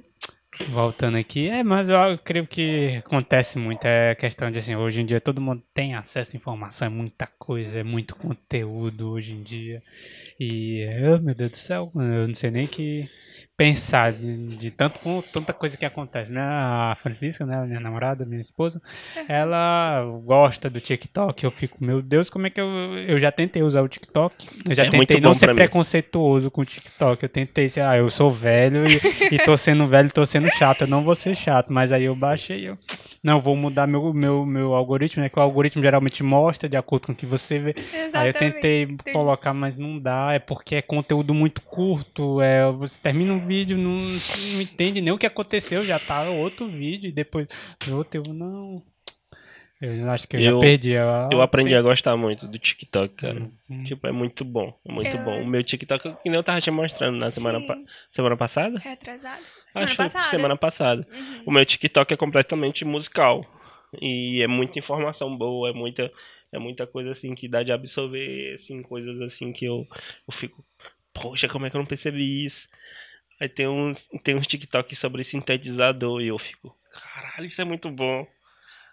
voltando 0.70 1.18
aqui, 1.18 1.47
é, 1.49 1.64
mas 1.64 1.89
eu 1.89 1.97
creio 2.24 2.47
que 2.47 2.97
acontece 2.97 3.58
muito 3.58 3.86
é 3.86 4.16
questão 4.16 4.51
de 4.51 4.60
assim, 4.60 4.76
hoje 4.76 5.01
em 5.01 5.05
dia 5.05 5.22
todo 5.22 5.41
mundo 5.41 5.64
tem 5.74 5.95
acesso 5.95 6.36
à 6.36 6.38
informação, 6.38 6.88
é 6.88 6.89
muita 6.89 7.28
coisa, 7.28 7.80
é 7.80 7.84
muito 7.84 8.16
conteúdo 8.16 9.10
hoje 9.10 9.34
em 9.34 9.43
dia. 9.43 9.82
E, 10.39 10.86
oh, 11.16 11.22
meu 11.22 11.36
Deus 11.36 11.51
do 11.51 11.58
céu, 11.58 11.91
eu 11.95 12.28
não 12.28 12.36
sei 12.36 12.51
nem 12.51 12.68
que 12.68 13.10
pensar 13.58 14.14
de, 14.14 14.55
de 14.55 14.70
tanto 14.70 14.99
com 14.99 15.20
tanta 15.34 15.51
coisa 15.51 15.76
que 15.76 15.84
acontece, 15.84 16.32
né? 16.32 16.39
A 16.41 16.95
Francisca, 17.01 17.43
né, 17.43 17.66
minha 17.66 17.80
namorada, 17.80 18.24
minha 18.24 18.39
esposa, 18.39 18.80
ela 19.28 20.05
gosta 20.24 20.70
do 20.70 20.80
TikTok. 20.80 21.43
Eu 21.43 21.49
fico, 21.49 21.84
meu 21.84 21.99
Deus, 22.01 22.30
como 22.30 22.45
é 22.45 22.51
que 22.51 22.62
eu 22.62 22.68
eu 23.08 23.20
já 23.20 23.32
tentei 23.32 23.64
usar 23.64 23.82
o 23.82 23.88
TikTok? 23.88 24.47
Eu 24.70 24.76
já 24.76 24.86
É 24.86 24.89
tentei 24.91 25.20
não 25.20 25.34
ser 25.34 25.55
preconceituoso 25.55 26.51
com 26.51 26.62
o 26.62 26.66
TikTok. 26.66 27.24
Eu 27.24 27.30
tentei 27.30 27.68
ser, 27.68 27.82
ah, 27.82 27.97
eu 27.97 28.10
sou 28.12 28.32
velho 28.32 28.86
e, 28.88 29.01
e 29.34 29.39
tô 29.39 29.58
sendo 29.58 29.88
velho, 29.88 30.12
tô 30.14 30.26
sendo 30.26 30.49
chato. 30.51 30.82
Eu 30.82 30.88
não 30.88 31.03
vou 31.03 31.16
ser 31.16 31.36
chato, 31.36 31.74
mas 31.74 31.91
aí 31.91 32.03
eu 32.03 32.16
baixei, 32.16 32.70
eu 32.70 32.78
não 33.24 33.39
vou 33.41 33.55
mudar 33.55 33.88
meu 33.88 34.14
meu 34.14 34.45
meu 34.45 34.74
algoritmo, 34.76 35.24
né? 35.24 35.30
Que 35.30 35.39
o 35.39 35.41
algoritmo 35.41 35.82
geralmente 35.82 36.22
mostra 36.24 36.70
de 36.70 36.78
acordo 36.78 37.08
com 37.08 37.12
o 37.14 37.16
que 37.16 37.26
você 37.26 37.58
vê. 37.58 37.74
Exatamente. 37.78 38.16
Aí 38.16 38.30
eu 38.30 38.34
tentei 38.34 38.84
Entendi. 38.84 39.12
colocar, 39.14 39.53
mas 39.53 39.78
não 39.78 39.97
dá. 39.99 40.34
É 40.34 40.39
porque 40.39 40.76
é 40.76 40.82
conteúdo 40.82 41.34
muito 41.34 41.62
curto. 41.62 42.39
É, 42.41 42.72
você 42.72 42.97
termina 43.01 43.34
um 43.34 43.47
vídeo, 43.48 43.78
não, 43.78 43.91
não 44.54 44.62
entende 44.62 45.02
nem 45.02 45.14
o 45.14 45.18
que 45.18 45.26
aconteceu, 45.26 45.86
já 45.86 45.98
tá 46.00 46.30
outro 46.30 46.68
vídeo, 46.70 47.08
e 47.10 47.12
depois 47.12 47.48
outro, 47.89 48.22
eu 48.26 48.34
não. 48.34 48.84
Eu 49.80 50.10
acho 50.10 50.28
que 50.28 50.36
eu, 50.36 50.39
Eu- 50.41 50.54
já 50.56 50.60
perdi. 50.60 50.98
a- 50.98 51.30
Eu 51.32 51.39
aprendi 51.41 51.76
a 51.76 51.82
gostar 51.84 52.18
muito 52.18 52.48
do 52.48 52.58
TikTok, 52.58 53.14
cara. 53.14 53.48
Hum. 53.70 53.84
Tipo, 53.84 54.08
é 54.08 54.12
muito 54.12 54.43
bom. 54.43 54.76
É 54.84 54.91
muito 54.91 55.16
Eu- 55.16 55.24
bom. 55.24 55.39
O 55.43 55.45
meu 55.45 55.64
TikTok, 55.64 56.02
que 56.24 56.30
nem 56.30 56.34
eu 56.36 56.43
tava 56.43 56.60
te 56.60 56.72
mostrando 56.72 57.16
na 57.18 57.30
semana, 57.30 57.62
pa- 57.62 57.78
semana 58.10 58.36
passada? 58.36 58.80
Retrasado? 58.80 59.43
Semana 59.72 59.88
Acho 59.91 59.98
passada. 59.98 60.26
semana 60.26 60.58
passada. 60.58 61.08
Uhum. 61.12 61.43
O 61.45 61.52
meu 61.52 61.64
TikTok 61.64 62.12
é 62.12 62.18
completamente 62.18 62.84
musical. 62.84 63.45
E 64.02 64.41
é 64.41 64.48
muita 64.48 64.80
informação 64.80 65.38
boa, 65.38 65.70
é 65.70 65.74
muita, 65.74 66.12
é 66.52 66.58
muita 66.58 66.88
coisa 66.88 67.12
assim 67.12 67.36
que 67.36 67.48
dá 67.48 67.62
de 67.62 67.72
absorver, 67.72 68.56
assim, 68.56 68.82
coisas 68.82 69.22
assim 69.22 69.54
que 69.54 69.66
eu, 69.66 69.86
eu 70.28 70.34
fico, 70.34 70.66
poxa, 71.14 71.48
como 71.48 71.68
é 71.68 71.70
que 71.70 71.76
eu 71.78 71.80
não 71.80 71.86
percebi 71.86 72.43
isso? 72.45 72.68
Aí 73.39 73.47
tem 73.47 73.67
uns, 73.67 74.03
tem 74.23 74.35
uns 74.35 74.47
TikTok 74.47 74.95
sobre 74.95 75.23
sintetizador 75.23 76.21
e 76.21 76.27
eu 76.27 76.39
fico, 76.39 76.75
caralho, 76.91 77.45
isso 77.45 77.61
é 77.61 77.65
muito 77.65 77.89
bom. 77.89 78.25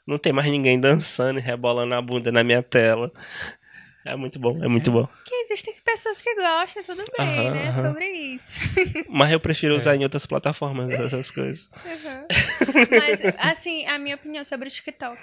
Não 0.06 0.18
tem 0.18 0.32
mais 0.32 0.50
ninguém 0.50 0.78
dançando 0.78 1.38
e 1.38 1.42
rebolando 1.42 1.94
a 1.94 2.02
bunda 2.02 2.30
na 2.30 2.44
minha 2.44 2.62
tela. 2.62 3.10
É 4.04 4.14
muito 4.16 4.38
bom, 4.38 4.62
é 4.62 4.68
muito 4.68 4.92
bom. 4.92 5.08
Que 5.24 5.34
existem 5.36 5.74
pessoas 5.82 6.20
que 6.20 6.34
gostam, 6.34 6.82
tudo 6.82 7.02
bem, 7.16 7.26
Aham, 7.26 7.52
né? 7.54 7.62
aham. 7.68 7.72
Sobre 7.72 8.06
isso. 8.10 8.60
Mas 9.08 9.32
eu 9.32 9.40
prefiro 9.40 9.72
É. 9.74 9.76
usar 9.78 9.96
em 9.96 10.02
outras 10.02 10.26
plataformas 10.26 10.92
essas 10.92 11.30
coisas. 11.30 11.70
Uhum. 11.72 12.26
Mas, 12.90 13.20
assim, 13.38 13.86
a 13.86 13.98
minha 13.98 14.16
opinião 14.16 14.44
sobre 14.44 14.68
o 14.68 14.70
TikTok. 14.70 15.18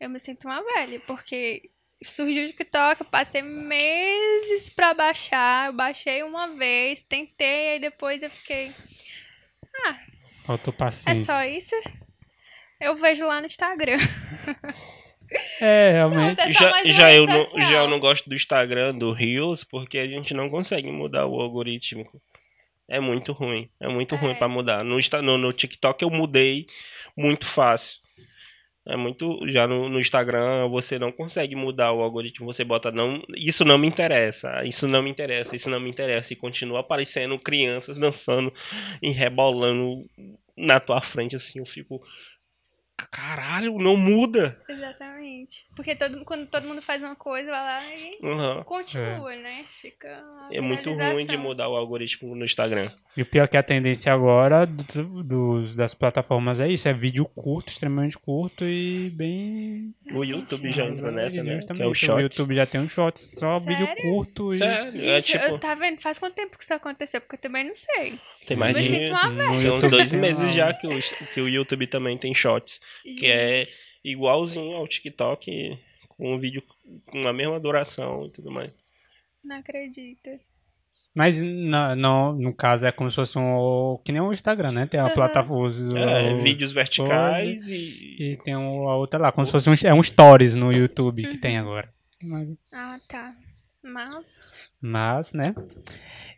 Eu 0.00 0.08
me 0.08 0.18
sinto 0.18 0.46
uma 0.46 0.62
velha, 0.62 1.00
porque 1.06 1.70
surgiu 2.04 2.44
o 2.44 2.46
TikTok, 2.46 3.00
eu 3.02 3.06
passei 3.06 3.42
meses 3.42 4.68
pra 4.70 4.94
baixar. 4.94 5.68
Eu 5.68 5.72
baixei 5.72 6.22
uma 6.22 6.48
vez, 6.56 7.02
tentei, 7.02 7.70
aí 7.70 7.78
depois 7.80 8.22
eu 8.22 8.30
fiquei. 8.30 8.72
Faltou 10.44 10.72
É 10.74 10.76
paciência. 10.76 11.24
só 11.24 11.44
isso? 11.44 11.74
Eu 12.80 12.96
vejo 12.96 13.26
lá 13.26 13.40
no 13.40 13.46
Instagram. 13.46 13.98
É, 15.60 15.92
realmente. 15.92 16.40
É 16.40 16.52
só 16.52 16.70
já, 16.84 16.84
já, 16.92 17.12
eu 17.14 17.26
não, 17.26 17.46
já 17.60 17.78
eu 17.82 17.88
não 17.88 18.00
gosto 18.00 18.28
do 18.28 18.34
Instagram, 18.34 18.94
do 18.96 19.12
Reels, 19.12 19.64
porque 19.64 19.98
a 19.98 20.06
gente 20.06 20.34
não 20.34 20.50
consegue 20.50 20.90
mudar 20.90 21.26
o 21.26 21.40
algoritmo. 21.40 22.08
É 22.88 22.98
muito 23.00 23.32
ruim. 23.32 23.70
É 23.80 23.88
muito 23.88 24.16
ruim 24.16 24.32
É. 24.32 24.34
pra 24.34 24.48
mudar. 24.48 24.84
No, 24.84 24.98
no, 25.22 25.38
no 25.38 25.52
TikTok 25.52 26.02
eu 26.02 26.10
mudei 26.10 26.66
muito 27.16 27.46
fácil. 27.46 28.01
É 28.86 28.96
muito. 28.96 29.38
Já 29.48 29.66
no, 29.66 29.88
no 29.88 30.00
Instagram 30.00 30.68
você 30.68 30.98
não 30.98 31.12
consegue 31.12 31.54
mudar 31.54 31.92
o 31.92 32.02
algoritmo. 32.02 32.52
Você 32.52 32.64
bota 32.64 32.90
não. 32.90 33.22
Isso 33.36 33.64
não 33.64 33.78
me 33.78 33.86
interessa. 33.86 34.64
Isso 34.64 34.88
não 34.88 35.02
me 35.02 35.10
interessa. 35.10 35.54
Isso 35.54 35.70
não 35.70 35.78
me 35.78 35.88
interessa. 35.88 36.32
E 36.32 36.36
continua 36.36 36.80
aparecendo 36.80 37.38
crianças 37.38 37.96
dançando 37.98 38.52
e 39.00 39.10
rebolando 39.10 40.04
na 40.56 40.80
tua 40.80 41.00
frente 41.00 41.36
assim. 41.36 41.60
Eu 41.60 41.66
fico. 41.66 42.02
Caralho, 43.10 43.78
não 43.78 43.96
muda. 43.96 44.58
Exatamente. 44.68 45.66
Porque 45.74 45.94
todo, 45.94 46.24
quando 46.24 46.46
todo 46.46 46.66
mundo 46.66 46.82
faz 46.82 47.02
uma 47.02 47.14
coisa, 47.16 47.50
vai 47.50 47.60
lá 47.60 47.94
e 47.94 48.18
Uhum. 48.22 48.62
continua, 48.64 49.34
né? 49.36 49.64
Fica. 49.80 50.22
É 50.50 50.60
muito 50.60 50.92
ruim 50.92 51.26
de 51.26 51.36
mudar 51.36 51.68
o 51.68 51.76
algoritmo 51.76 52.34
no 52.34 52.44
Instagram. 52.44 52.90
E 53.16 53.22
o 53.22 53.26
pior 53.26 53.44
é 53.44 53.48
que 53.48 53.56
a 53.56 53.62
tendência 53.62 54.12
agora 54.12 54.66
do- 54.66 55.22
dos, 55.22 55.74
das 55.74 55.94
plataformas 55.94 56.60
é 56.60 56.68
isso, 56.68 56.88
é 56.88 56.92
vídeo 56.92 57.24
curto, 57.26 57.68
extremamente 57.68 58.18
curto 58.18 58.64
e 58.64 59.10
bem... 59.10 59.94
O 60.12 60.24
YouTube 60.24 60.70
já 60.72 60.84
entrou 60.86 61.10
nessa, 61.10 61.42
né? 61.42 61.60
Que 61.60 61.82
é 61.82 61.86
o 61.86 61.94
Shorts. 61.94 62.22
YouTube 62.22 62.54
já 62.54 62.66
tem 62.66 62.80
um 62.80 62.88
short, 62.88 63.20
só 63.20 63.58
vídeo 63.58 63.86
Sério? 63.86 64.02
curto 64.02 64.52
e... 64.54 64.58
Sério, 64.58 64.92
Gente, 64.98 65.08
é 65.08 65.20
tipo. 65.40 65.44
eu, 65.54 65.58
tá 65.58 65.74
vendo? 65.74 66.00
Faz 66.00 66.18
quanto 66.18 66.34
tempo 66.34 66.56
que 66.56 66.64
isso 66.64 66.74
aconteceu? 66.74 67.20
Porque 67.20 67.36
eu 67.36 67.40
também 67.40 67.64
não 67.64 67.74
sei. 67.74 68.18
Tem 68.46 68.56
mais 68.56 68.74
eu 68.76 68.82
me 68.82 68.88
de. 68.88 68.94
sinto 68.94 69.10
uma 69.12 69.28
no 69.28 69.58
Tem 69.58 69.70
uns 69.70 69.88
dois 69.90 70.12
meses 70.12 70.54
já 70.54 70.72
que 70.74 70.86
o, 70.86 71.00
que 71.32 71.40
o 71.40 71.48
YouTube 71.48 71.86
também 71.86 72.16
tem 72.18 72.34
shorts. 72.34 72.80
Que 73.02 73.26
é 73.26 73.64
Gente, 73.64 73.76
igualzinho 74.04 74.76
ao 74.76 74.86
TikTok, 74.88 75.78
com 76.08 76.34
um 76.34 76.38
vídeo 76.38 76.62
com 77.06 77.26
a 77.28 77.32
mesma 77.32 77.58
duração 77.60 78.26
e 78.26 78.30
tudo 78.30 78.50
mais. 78.50 78.72
Não 79.44 79.56
acredito. 79.56 80.30
Mas 81.14 81.40
na- 81.42 81.96
no, 81.96 82.32
no 82.34 82.54
caso 82.54 82.86
é 82.86 82.92
como 82.92 83.10
se 83.10 83.16
fosse 83.16 83.38
um... 83.38 83.98
que 84.04 84.12
nem 84.12 84.20
o 84.20 84.32
Instagram, 84.32 84.72
né? 84.72 84.86
Tem 84.86 85.00
a 85.00 85.04
Aham. 85.06 85.14
plataforma... 85.14 85.64
os- 85.66 85.78
É, 85.94 86.34
os- 86.34 86.42
vídeos 86.42 86.72
verticais 86.72 87.66
e. 87.66 88.16
E 88.20 88.36
tem 88.44 88.56
um- 88.56 88.88
a 88.88 88.96
outra 88.96 89.18
lá, 89.18 89.32
como 89.32 89.46
se 89.46 89.52
fosse 89.52 89.70
um, 89.70 89.74
é 89.88 89.94
um 89.94 90.02
stories 90.02 90.54
no 90.54 90.70
YouTube 90.72 91.22
que 91.26 91.38
tem 91.38 91.56
agora. 91.58 91.92
Mas, 92.22 92.48
Ah, 92.72 92.98
tá. 93.08 93.34
Mas. 93.82 94.70
mas, 94.80 95.32
né? 95.32 95.54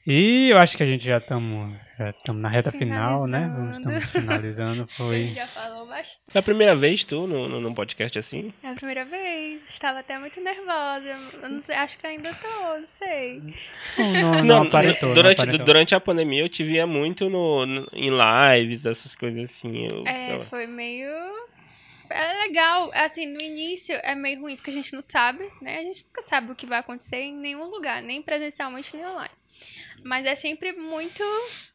E 0.06 0.50
eu 0.50 0.58
acho 0.58 0.76
que 0.76 0.82
a 0.82 0.86
gente 0.86 1.02
já 1.04 1.16
estamos 1.18 1.74
já 1.98 2.10
estamos 2.10 2.42
na 2.42 2.48
reta 2.48 2.70
final, 2.72 3.26
né? 3.26 3.50
Vamos 3.54 3.78
Finalizando. 3.78 3.98
estamos 3.98 4.10
finalizando. 4.10 4.82
Ele 5.14 5.28
Foi 5.28 5.34
já 5.34 5.46
falou 5.46 5.86
bastante. 5.86 6.20
É 6.34 6.38
a 6.38 6.42
primeira 6.42 6.76
vez 6.76 7.04
tu 7.04 7.26
no, 7.26 7.48
no, 7.48 7.60
num 7.60 7.72
podcast 7.72 8.18
assim? 8.18 8.52
É 8.62 8.68
a 8.70 8.74
primeira 8.74 9.04
vez. 9.04 9.62
Estava 9.70 10.00
até 10.00 10.18
muito 10.18 10.40
nervosa. 10.42 11.08
Eu 11.42 11.48
não 11.48 11.60
sei, 11.60 11.74
acho 11.76 11.98
que 11.98 12.06
ainda 12.06 12.34
tô, 12.34 12.48
não 12.80 12.86
sei. 12.86 13.42
não, 13.96 14.44
não, 14.44 14.62
aparentou, 14.66 15.08
não 15.08 15.14
durante, 15.14 15.40
aparentou. 15.40 15.64
durante 15.66 15.94
a 15.94 16.00
pandemia 16.00 16.42
eu 16.42 16.48
te 16.50 16.62
via 16.64 16.86
muito 16.86 17.30
no, 17.30 17.64
no- 17.64 17.88
em 17.92 18.10
lives, 18.10 18.84
essas 18.84 19.14
coisas 19.16 19.50
assim. 19.50 19.86
Eu, 19.90 20.04
É, 20.06 20.34
eu- 20.36 20.42
foi 20.42 20.66
meio. 20.66 21.08
É 22.10 22.42
legal, 22.46 22.90
assim, 22.92 23.24
no 23.26 23.40
início 23.40 23.98
é 24.02 24.14
meio 24.14 24.38
ruim 24.42 24.56
porque 24.56 24.68
a 24.70 24.74
gente 24.74 24.92
não 24.92 25.00
sabe, 25.00 25.48
né? 25.62 25.78
A 25.78 25.82
gente 25.82 26.04
nunca 26.04 26.20
sabe 26.20 26.52
o 26.52 26.54
que 26.54 26.66
vai 26.66 26.80
acontecer 26.80 27.16
em 27.16 27.34
nenhum 27.34 27.64
lugar, 27.70 28.02
nem 28.02 28.20
presencialmente 28.20 28.94
nem 28.94 29.06
online. 29.06 29.30
Mas 30.04 30.26
é 30.26 30.34
sempre 30.34 30.72
muito, 30.72 31.22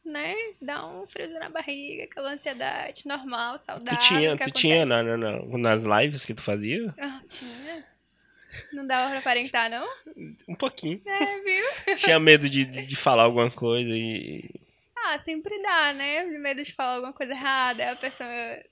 né? 0.04 0.34
Dá 0.62 0.86
um 0.86 1.06
friozinho 1.06 1.40
na 1.40 1.48
barriga, 1.48 2.04
aquela 2.04 2.32
ansiedade 2.32 3.06
normal, 3.06 3.58
saudável. 3.58 3.98
tu 3.98 4.06
tinha, 4.08 4.36
tu 4.36 4.50
tinha 4.52 4.86
na, 4.86 5.02
na- 5.02 5.16
na- 5.16 5.58
nas 5.58 5.82
lives 5.82 6.24
que 6.24 6.32
tu 6.34 6.42
fazia? 6.42 6.94
Ah, 6.98 7.20
tinha. 7.26 7.84
Não 8.72 8.86
dava 8.86 9.10
pra 9.10 9.18
aparentar, 9.20 9.68
não? 9.70 9.86
Um 10.48 10.54
pouquinho. 10.54 11.00
É, 11.06 11.40
viu? 11.40 11.96
Tinha 11.96 12.18
medo 12.18 12.48
de, 12.48 12.64
de, 12.64 12.86
de 12.86 12.96
falar 12.96 13.24
alguma 13.24 13.50
coisa 13.50 13.90
e. 13.90 14.42
Ah, 15.06 15.18
sempre 15.18 15.60
dá, 15.62 15.92
né? 15.92 16.24
Medo 16.24 16.62
de 16.62 16.72
falar 16.74 16.94
alguma 16.96 17.12
coisa 17.12 17.32
errada, 17.32 17.90
a 17.92 17.96
pessoa. 17.96 18.28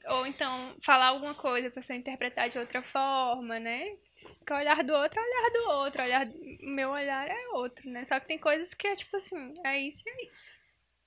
Ou 0.08 0.26
então 0.26 0.76
falar 0.84 1.06
alguma 1.06 1.34
coisa, 1.34 1.68
a 1.68 1.70
pessoa 1.70 1.96
interpretar 1.96 2.48
de 2.48 2.58
outra 2.58 2.82
forma, 2.82 3.58
né? 3.58 3.86
Porque 4.38 4.52
o 4.52 4.56
olhar 4.56 4.82
do 4.84 4.92
outro 4.94 5.20
é 5.20 5.22
o 5.22 5.26
olhar 5.26 5.50
do 5.50 5.70
outro, 5.70 6.00
o 6.00 6.04
olhar, 6.04 6.28
meu 6.62 6.90
olhar 6.90 7.28
é 7.28 7.48
outro, 7.54 7.88
né? 7.90 8.04
Só 8.04 8.18
que 8.20 8.26
tem 8.26 8.38
coisas 8.38 8.72
que 8.74 8.86
é 8.86 8.94
tipo 8.96 9.16
assim, 9.16 9.54
é 9.64 9.78
isso 9.78 10.02
e 10.06 10.10
é 10.10 10.30
isso. 10.30 10.54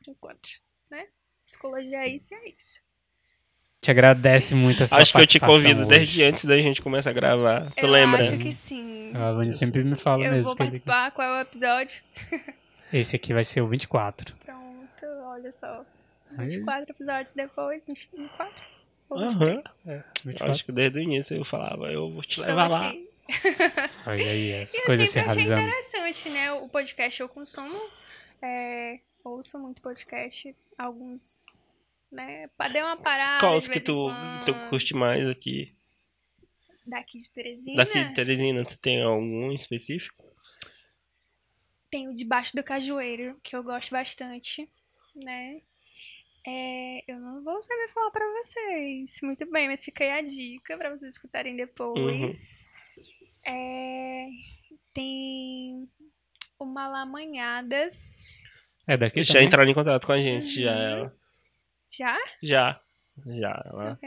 Por 0.04 0.12
enquanto, 0.12 0.50
né? 0.90 1.08
Psicologia 1.46 2.00
é 2.00 2.08
isso 2.10 2.34
e 2.34 2.38
é 2.38 2.50
isso. 2.50 2.82
Te 3.82 3.90
agradece 3.90 4.54
muito 4.54 4.84
a 4.84 4.88
sua 4.88 5.00
Acho 5.00 5.12
que 5.14 5.22
eu 5.22 5.26
te 5.26 5.40
convido 5.40 5.82
hoje. 5.82 5.90
desde 5.90 6.24
antes 6.24 6.46
da 6.46 6.60
gente 6.60 6.82
começar 6.84 7.10
a 7.10 7.14
gravar. 7.14 7.72
Tu 7.72 7.84
eu 7.86 7.90
lembra? 7.90 8.20
acho 8.22 8.38
que 8.38 8.54
sim. 8.54 9.12
A 9.16 9.32
Vânia 9.34 9.54
sempre 9.54 9.84
me 9.84 9.96
fala 9.96 10.24
Eu 10.24 10.32
mesmo. 10.32 10.44
vou 10.46 10.56
que 10.56 10.62
ele- 10.62 10.70
participar, 10.70 11.12
qual 11.12 11.28
é 11.28 11.40
o 11.40 11.42
episódio? 11.42 12.04
Esse 12.94 13.16
aqui 13.16 13.34
vai 13.34 13.44
ser 13.44 13.62
o 13.62 13.68
24. 13.68 14.36
Pronto, 14.46 15.06
olha 15.26 15.52
só. 15.52 15.84
Aí. 16.38 16.48
24 16.48 16.92
episódios 16.92 17.34
depois, 17.34 17.86
24? 17.88 18.64
Ou 19.10 19.18
Aham. 19.18 19.28
23? 19.30 19.88
É, 19.88 19.96
Eu 19.98 20.04
24. 20.26 20.52
Acho 20.52 20.66
que 20.66 20.72
desde 20.72 21.00
o 21.00 21.02
início 21.02 21.36
eu 21.36 21.44
falava, 21.44 21.92
eu 21.92 22.12
vou 22.12 22.22
te 22.22 22.32
Estou 22.38 22.46
levar 22.46 22.68
lá. 22.70 22.94
Olha 24.08 24.26
aí, 24.32 24.62
as 24.62 24.74
E 24.74 24.78
eu 24.78 24.84
coisas 24.86 25.08
se 25.08 25.14
sempre 25.14 25.32
achei 25.32 25.44
realizando. 25.44 25.68
interessante, 25.70 26.30
né? 26.30 26.52
O 26.54 26.68
podcast 26.70 27.22
eu 27.22 27.30
consumo, 27.30 27.80
é, 28.42 29.00
ouço 29.24 29.58
muito 29.60 29.82
podcast, 29.82 30.56
alguns, 30.78 31.62
né? 32.12 32.50
Dei 32.72 32.82
uma 32.82 32.98
parada. 32.98 33.40
Qual 33.40 33.58
os 33.58 33.68
que 33.68 33.80
tu, 33.80 34.10
tu 34.46 34.54
curte 34.70 34.94
mais 34.94 35.28
aqui? 35.28 35.74
Daqui 36.86 37.18
de 37.20 37.30
Teresina. 37.32 37.86
Daqui 37.86 38.04
de 38.04 38.14
Teresina, 38.16 38.66
tu 38.66 38.78
tem 38.78 39.02
algum 39.02 39.52
específico? 39.52 40.26
Tem 41.90 42.08
o 42.08 42.14
Debaixo 42.14 42.56
do 42.56 42.64
Cajueiro, 42.64 43.40
que 43.44 43.56
eu 43.56 43.64
gosto 43.64 43.92
bastante, 43.92 44.68
né? 45.16 45.62
É, 46.46 47.04
eu 47.08 47.20
não 47.20 47.44
vou 47.44 47.62
saber 47.62 47.88
falar 47.90 48.10
pra 48.10 48.26
vocês 48.42 49.20
muito 49.22 49.46
bem, 49.52 49.68
mas 49.68 49.84
fica 49.86 50.04
aí 50.04 50.12
a 50.12 50.22
dica 50.22 50.76
pra 50.76 50.90
vocês 50.90 51.14
escutarem 51.14 51.56
depois. 51.56 52.72
É, 53.46 54.28
tem 54.94 55.88
o 56.60 56.66
Malamanhadas. 56.66 58.44
É 58.88 58.98
daqui 58.98 59.24
Já 59.24 59.34
também? 59.34 59.48
entraram 59.48 59.70
em 59.70 59.74
contato 59.74 60.06
com 60.06 60.14
a 60.14 60.22
gente, 60.22 60.62
já. 60.62 60.72
Uhum. 60.72 60.78
ela- 60.82 61.14
Já? 61.98 62.18
Já. 62.42 62.82
Já. 63.28 63.64
ela-? 63.66 64.00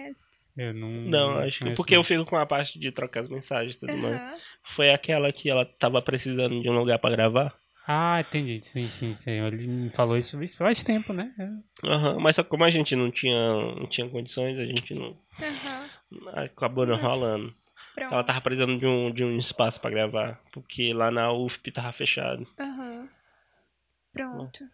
Eu 0.57 0.73
não. 0.73 0.89
Não, 0.89 1.39
acho 1.39 1.65
que 1.65 1.75
porque 1.75 1.95
não. 1.95 2.01
eu 2.01 2.05
fico 2.05 2.25
com 2.25 2.37
a 2.37 2.47
parte 2.47 2.79
de 2.79 2.93
trocar 2.93 3.21
as 3.21 3.29
mensagens 3.29 3.75
e 3.77 3.79
tudo 3.81 3.97
mais. 3.97 4.17
Aham. 4.21 4.37
Foi 4.69 4.91
aquela 4.91 5.33
que 5.33 5.51
ela 5.51 5.65
tava 5.67 6.01
precisando 6.01 6.61
de 6.63 6.69
um 6.71 6.79
lugar 6.79 6.99
pra 6.99 7.11
gravar? 7.11 7.55
Ah, 7.87 8.21
entendi. 8.21 8.65
Sim, 8.65 8.89
sim, 8.89 9.15
sim. 9.15 9.31
Ele 9.33 9.67
me 9.67 9.91
falou 9.91 10.17
isso 10.17 10.39
faz 10.57 10.83
tempo, 10.83 11.13
né? 11.13 11.35
É. 11.39 11.87
Aham, 11.89 12.19
mas 12.21 12.37
só 12.37 12.43
que 12.43 12.49
como 12.49 12.65
a 12.65 12.71
gente 12.71 12.95
não 12.97 13.11
tinha, 13.11 13.53
não 13.75 13.87
tinha 13.89 14.09
condições, 14.09 14.59
a 14.59 14.65
gente 14.65 14.95
não. 14.95 15.19
Aham. 15.43 15.87
Acabou 16.35 16.87
não 16.87 16.97
Nossa. 16.97 17.15
rolando. 17.15 17.55
Pronto. 17.95 18.13
Ela 18.13 18.25
tava 18.25 18.41
precisando 18.41 18.79
de 18.79 18.87
um, 18.87 19.11
de 19.13 19.25
um 19.25 19.39
espaço 19.39 19.81
pra 19.81 19.91
gravar, 19.91 20.41
porque 20.53 20.93
lá 20.93 21.11
na 21.11 21.33
UFP 21.33 21.71
tava 21.71 21.93
fechado. 21.93 22.47
Aham. 22.59 23.09
Pronto. 24.13 24.65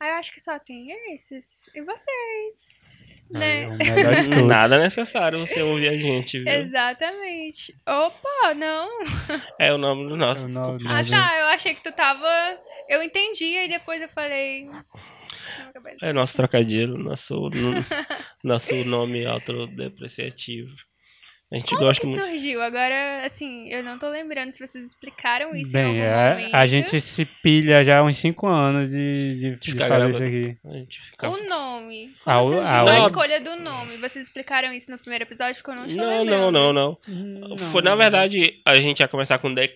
Ah, 0.00 0.08
eu 0.10 0.14
acho 0.14 0.32
que 0.32 0.40
só 0.40 0.56
tem 0.60 0.88
esses. 1.12 1.68
E 1.74 1.82
vocês? 1.82 3.26
mas. 3.30 3.40
Né? 3.40 3.62
É. 3.64 4.42
Nada 4.46 4.78
necessário 4.80 5.40
você 5.40 5.60
ouvir 5.60 5.88
a 5.88 5.98
gente, 5.98 6.38
viu? 6.38 6.48
Exatamente. 6.52 7.74
Opa, 7.86 8.54
não. 8.54 8.88
É 9.58 9.72
o 9.72 9.78
nome 9.78 10.08
do 10.08 10.14
É 10.14 10.18
nosso. 10.18 10.46
o 10.46 10.48
nome 10.48 10.84
Ah, 10.88 11.02
gente. 11.02 11.10
tá. 11.10 11.38
Eu 11.40 11.46
achei 11.46 11.74
que 11.74 11.82
tu 11.82 11.90
tava. 11.92 12.28
Eu 12.88 13.02
entendi, 13.02 13.56
e 13.56 13.68
depois 13.68 14.00
eu 14.00 14.08
falei. 14.08 14.68
É 16.00 16.12
nosso 16.12 16.36
trocadilho, 16.36 16.96
nosso, 16.96 17.34
no- 17.34 17.50
nosso 18.42 18.74
nome 18.84 19.26
autodepreciativo. 19.26 20.70
A 21.50 21.56
gente 21.56 21.68
Como 21.70 21.80
gosta 21.80 22.02
que 22.02 22.06
muito. 22.08 22.22
surgiu? 22.26 22.60
Agora, 22.60 23.24
assim, 23.24 23.68
eu 23.70 23.82
não 23.82 23.98
tô 23.98 24.06
lembrando 24.10 24.52
se 24.52 24.58
vocês 24.64 24.84
explicaram 24.84 25.54
isso 25.56 25.72
Bem, 25.72 25.96
em 25.96 26.00
é, 26.00 26.30
momento. 26.34 26.54
a 26.54 26.66
gente 26.66 27.00
se 27.00 27.24
pilha 27.24 27.82
já 27.82 27.98
há 27.98 28.02
uns 28.02 28.18
5 28.18 28.46
anos 28.46 28.90
de, 28.90 29.34
de, 29.40 29.56
de 29.56 29.72
Ficar 29.72 29.88
fazer 29.88 30.10
isso 30.10 30.22
aqui. 30.24 30.56
A 30.66 30.72
gente 30.74 31.00
fica- 31.10 31.28
O 31.30 31.48
nome. 31.48 32.10
Como 32.22 32.38
o- 32.40 32.44
surgiu 32.44 32.62
a 32.66 32.84
o- 32.84 33.06
escolha 33.06 33.40
do 33.40 33.56
nome? 33.56 33.96
Vocês 33.96 34.26
explicaram 34.26 34.74
isso 34.74 34.90
no 34.90 34.98
primeiro 34.98 35.24
episódio, 35.24 35.54
porque 35.56 35.70
eu 35.70 35.74
não 35.74 35.86
estou 35.86 36.04
Não, 36.04 36.18
lembrando. 36.20 36.50
não, 36.52 36.72
não, 36.72 36.98
não. 37.08 37.48
Não, 37.48 37.56
Foi, 37.56 37.80
na 37.80 37.96
verdade, 37.96 38.60
a 38.66 38.76
gente 38.76 39.00
ia 39.00 39.08
começar 39.08 39.38
com 39.38 39.54
The, 39.54 39.68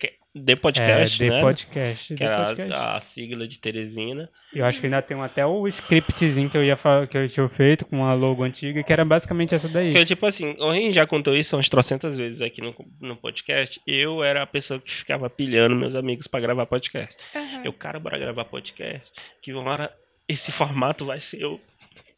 The 0.45 0.55
Podcast, 0.55 1.23
é, 1.23 1.27
né? 1.29 1.35
The 1.37 1.41
Podcast. 1.41 2.15
que 2.15 2.23
era 2.23 2.45
podcast. 2.45 2.73
a, 2.73 2.97
a 2.97 3.01
sigla 3.01 3.47
de 3.47 3.57
Teresina. 3.59 4.29
Eu 4.53 4.65
acho 4.65 4.79
que 4.79 4.85
ainda 4.85 5.01
tem 5.01 5.19
até 5.19 5.43
o 5.43 5.67
scriptzinho 5.67 6.47
que 6.47 6.55
eu 6.55 6.63
ia 6.63 6.77
que 7.09 7.17
eu 7.17 7.27
tinha 7.27 7.49
feito 7.49 7.85
com 7.85 7.97
uma 7.97 8.13
logo 8.13 8.43
antiga, 8.43 8.83
que 8.83 8.93
era 8.93 9.03
basicamente 9.03 9.55
essa 9.55 9.67
daí. 9.67 9.89
Porque, 9.89 10.05
tipo 10.05 10.23
assim, 10.27 10.55
a 10.61 10.73
gente 10.73 10.93
já 10.93 11.07
contou 11.07 11.35
isso 11.35 11.55
umas 11.63 11.69
trocentas 11.69 12.17
vezes 12.17 12.41
aqui 12.41 12.61
no, 12.61 12.75
no 12.99 13.15
podcast. 13.15 13.81
Eu 13.87 14.21
era 14.23 14.43
a 14.43 14.47
pessoa 14.47 14.79
que 14.79 14.91
ficava 14.91 15.29
pilhando 15.29 15.75
meus 15.75 15.95
amigos 15.95 16.27
pra 16.27 16.41
gravar 16.41 16.65
podcast. 16.65 17.15
Aham. 17.33 17.61
Eu, 17.63 17.71
cara, 17.71 17.99
bora 17.99 18.19
gravar 18.19 18.43
podcast. 18.45 19.09
Que 19.41 19.53
uma 19.53 19.71
hora 19.71 19.97
esse 20.27 20.51
formato 20.51 21.05
vai 21.05 21.21
ser 21.21 21.41
eu. 21.41 21.59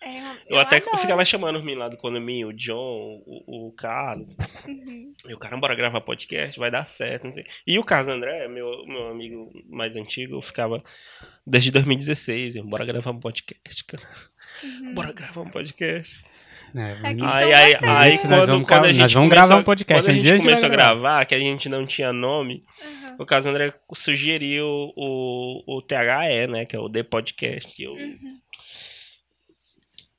É, 0.02 0.20
eu, 0.20 0.36
Eu, 0.50 0.60
até 0.60 0.78
adoro. 0.78 0.98
ficava 0.98 1.26
chamando 1.26 1.58
os 1.58 1.62
meninos 1.64 1.84
lá 1.84 1.90
do 1.90 1.98
condomínio, 1.98 2.50
o 2.50 2.54
John, 2.54 3.24
o, 3.26 3.68
o 3.68 3.72
Carlos. 3.74 4.36
Uhum. 4.68 5.14
Eu, 5.26 5.38
cara, 5.38 5.58
bora 5.58 5.74
gravar 5.76 6.02
podcast, 6.02 6.60
vai 6.60 6.70
dar 6.70 6.86
certo, 6.86 7.26
não 7.26 7.34
sei. 7.34 7.44
E 7.66 7.80
o 7.80 7.84
Carlos 7.84 8.14
André, 8.14 8.48
meu, 8.48 8.86
meu 8.86 9.10
amigo 9.10 9.52
mais 9.68 9.96
antigo, 9.96 10.36
eu 10.36 10.42
ficava 10.42 10.84
desde 11.46 11.72
2016. 11.72 12.56
Eu, 12.56 12.64
bora 12.64 12.86
gravar 12.86 13.12
um 13.12 13.20
podcast, 13.20 13.84
cara. 13.86 14.08
Uhum. 14.64 14.94
Bora 14.94 15.12
gravar 15.12 15.42
um 15.42 15.50
podcast. 15.50 16.24
É, 16.76 17.12
estão 17.12 17.28
Aí, 17.30 17.54
aí, 17.54 17.76
aí 17.82 18.18
quando, 18.18 18.32
nós 18.32 18.50
vamos, 18.50 18.68
quando 18.68 18.86
a 18.86 18.92
gente 18.92 19.02
nós 19.02 19.14
vamos 19.14 19.30
começou- 19.30 19.48
gravar 19.48 19.56
um 19.56 19.64
podcast. 19.64 20.04
Quando 20.04 20.10
a 20.10 20.12
Um 20.12 20.16
gente 20.16 20.24
dia 20.24 20.32
a 20.32 20.36
gente 20.36 20.44
vai 20.46 20.54
começou 20.56 20.66
a 20.74 20.78
gravar. 20.78 21.00
gravar, 21.02 21.26
que 21.26 21.36
a 21.36 21.40
gente 21.40 21.70
não 21.70 21.86
tinha 21.86 22.12
nome, 22.12 22.64
Aham. 22.84 23.16
o 23.20 23.26
Carlos 23.26 23.46
André 23.46 23.74
sugeriu 23.94 24.68
o, 24.68 25.64
o 25.78 25.82
THE, 25.82 26.48
né? 26.50 26.66
Que 26.66 26.76
é 26.76 26.80
o 26.80 26.90
The 26.90 27.04
Podcast. 27.04 27.82
Eu, 27.82 27.94
Uhum. 27.94 28.18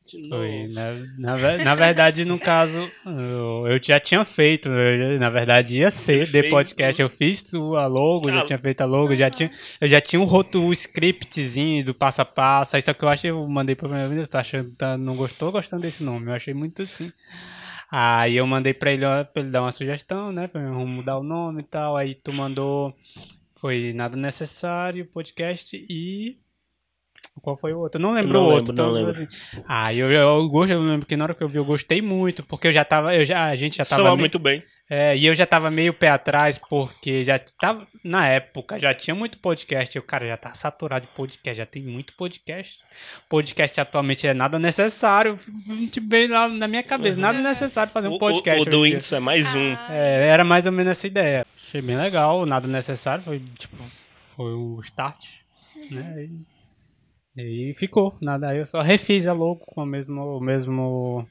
De. 0.06 0.28
Foi, 0.28 0.68
na, 0.68 0.92
na, 1.18 1.58
na 1.64 1.74
verdade, 1.74 2.24
no 2.24 2.38
caso, 2.38 2.90
eu, 3.66 3.78
já 3.82 3.98
tinha 3.98 4.24
feito, 4.24 4.68
eu, 4.68 5.18
na 5.18 5.28
verdade 5.30 5.78
ia 5.78 5.90
ser 5.90 6.26
fez 6.26 6.50
Podcast, 6.50 7.02
eu 7.02 7.10
fiz 7.10 7.44
a 7.54 7.86
logo, 7.86 8.30
já 8.30 8.40
Ah, 8.40 8.44
tinha 8.44 8.58
feito 8.58 8.80
a 8.80 8.84
logo, 8.84 9.14
já 9.16 9.28
tinha, 9.28 9.50
eu 9.80 9.88
já 9.88 10.00
tinha 10.00 10.20
um 10.20 10.24
roto, 10.24 10.62
o 10.62 10.72
scriptzinho 10.72 11.84
do 11.84 11.94
passo 11.94 12.22
a 12.22 12.24
passo, 12.24 12.76
aí 12.76 12.82
só 12.82 12.94
que 12.94 13.04
eu 13.04 13.08
achei, 13.08 13.30
eu 13.30 13.46
mandei 13.48 13.74
pra 13.74 13.88
minha 13.88 14.08
vida, 14.08 14.26
tá 14.26 14.40
achando, 14.40 14.70
tá, 14.76 14.96
não 14.96 15.16
gostou? 15.16 15.50
Gostando 15.52 15.82
desse 15.82 16.02
nome, 16.02 16.30
eu 16.30 16.34
achei 16.34 16.54
muito 16.54 16.82
assim. 16.82 17.12
Aí 17.90 18.36
eu 18.36 18.46
mandei 18.46 18.74
pra 18.74 18.92
ele, 18.92 19.04
pra 19.32 19.42
ele 19.42 19.50
dar 19.50 19.62
uma 19.62 19.72
sugestão, 19.72 20.32
né, 20.32 20.46
pra 20.46 20.60
eu 20.60 20.86
mudar 20.86 21.18
o 21.18 21.22
nome 21.22 21.60
e 21.62 21.64
tal, 21.64 21.96
aí 21.96 22.14
tu 22.14 22.32
mandou, 22.32 22.94
foi 23.60 23.92
Nada 23.92 24.16
Necessário, 24.16 25.06
podcast 25.06 25.76
e... 25.88 26.38
Qual 27.42 27.56
foi 27.56 27.72
o 27.72 27.78
outro? 27.78 27.98
Eu 28.00 28.02
não 28.02 28.12
lembro 28.14 28.32
não 28.32 28.40
o 28.40 28.48
lembro, 28.48 28.56
outro. 28.56 28.74
não 28.74 28.84
então, 28.90 28.92
lembro. 28.94 29.10
assim, 29.10 29.28
ah, 29.68 29.92
eu, 29.94 30.10
eu, 30.10 30.48
gosto, 30.48 30.72
eu 30.72 30.80
lembro 30.82 31.06
que 31.06 31.16
na 31.16 31.24
hora 31.24 31.34
que 31.34 31.42
eu 31.44 31.48
vi 31.48 31.58
eu 31.58 31.64
gostei 31.64 32.00
muito, 32.02 32.42
porque 32.42 32.68
eu 32.68 32.72
já 32.72 32.84
tava, 32.84 33.14
eu 33.14 33.24
já, 33.26 33.44
a 33.46 33.54
gente 33.56 33.76
já 33.76 33.84
tava 33.84 34.02
Soa 34.02 34.10
meio, 34.12 34.20
muito 34.20 34.38
bem. 34.38 34.64
é, 34.90 35.16
e 35.16 35.26
eu 35.26 35.34
já 35.34 35.46
tava 35.46 35.70
meio 35.70 35.92
pé 35.94 36.08
atrás, 36.08 36.58
porque 36.58 37.24
já 37.24 37.38
tava, 37.38 37.86
na 38.02 38.26
época, 38.26 38.80
já 38.80 38.92
tinha 38.94 39.14
muito 39.14 39.38
podcast, 39.38 39.96
e 39.96 40.00
o 40.00 40.02
cara 40.02 40.26
já 40.26 40.36
tá 40.36 40.54
saturado 40.54 41.06
de 41.06 41.12
podcast, 41.12 41.58
já 41.58 41.66
tem 41.66 41.82
muito 41.82 42.14
podcast. 42.14 42.78
Podcast 43.28 43.80
atualmente 43.80 44.26
é 44.26 44.34
nada 44.34 44.58
necessário, 44.58 45.38
tipo, 45.92 46.08
veio 46.08 46.30
lá 46.30 46.48
na 46.48 46.66
minha 46.66 46.82
cabeça, 46.82 47.14
Uhum. 47.16 47.22
nada 47.22 47.38
necessário 47.38 47.92
fazer 47.92 48.08
O, 48.08 48.12
um 48.12 48.14
o, 48.14 48.18
podcast. 48.18 48.60
o 48.62 48.64
do 48.64 48.78
hoje 48.80 48.86
em 48.86 48.88
dia. 48.88 48.96
Whindersson 48.96 49.16
é 49.16 49.20
mais 49.20 49.54
um. 49.54 49.76
É, 49.90 50.26
era 50.28 50.42
mais 50.42 50.66
ou 50.66 50.72
menos 50.72 50.92
essa 50.92 51.06
ideia. 51.06 51.46
Achei 51.56 51.80
bem 51.82 51.96
legal, 51.96 52.44
nada 52.46 52.66
necessário, 52.66 53.22
foi 53.22 53.40
tipo, 53.58 53.76
foi 54.36 54.52
o 54.52 54.80
start, 54.82 55.22
né? 55.90 56.24
E, 56.24 56.55
e 57.36 57.40
aí 57.40 57.74
ficou, 57.74 58.16
nada, 58.20 58.48
aí 58.48 58.58
eu 58.58 58.64
só 58.66 58.80
refiz 58.80 59.26
a 59.26 59.32
logo 59.32 59.60
com 59.66 59.82
o 59.82 59.86
mesmo, 59.86 60.38
o 60.38 60.40
mesmo, 60.40 61.28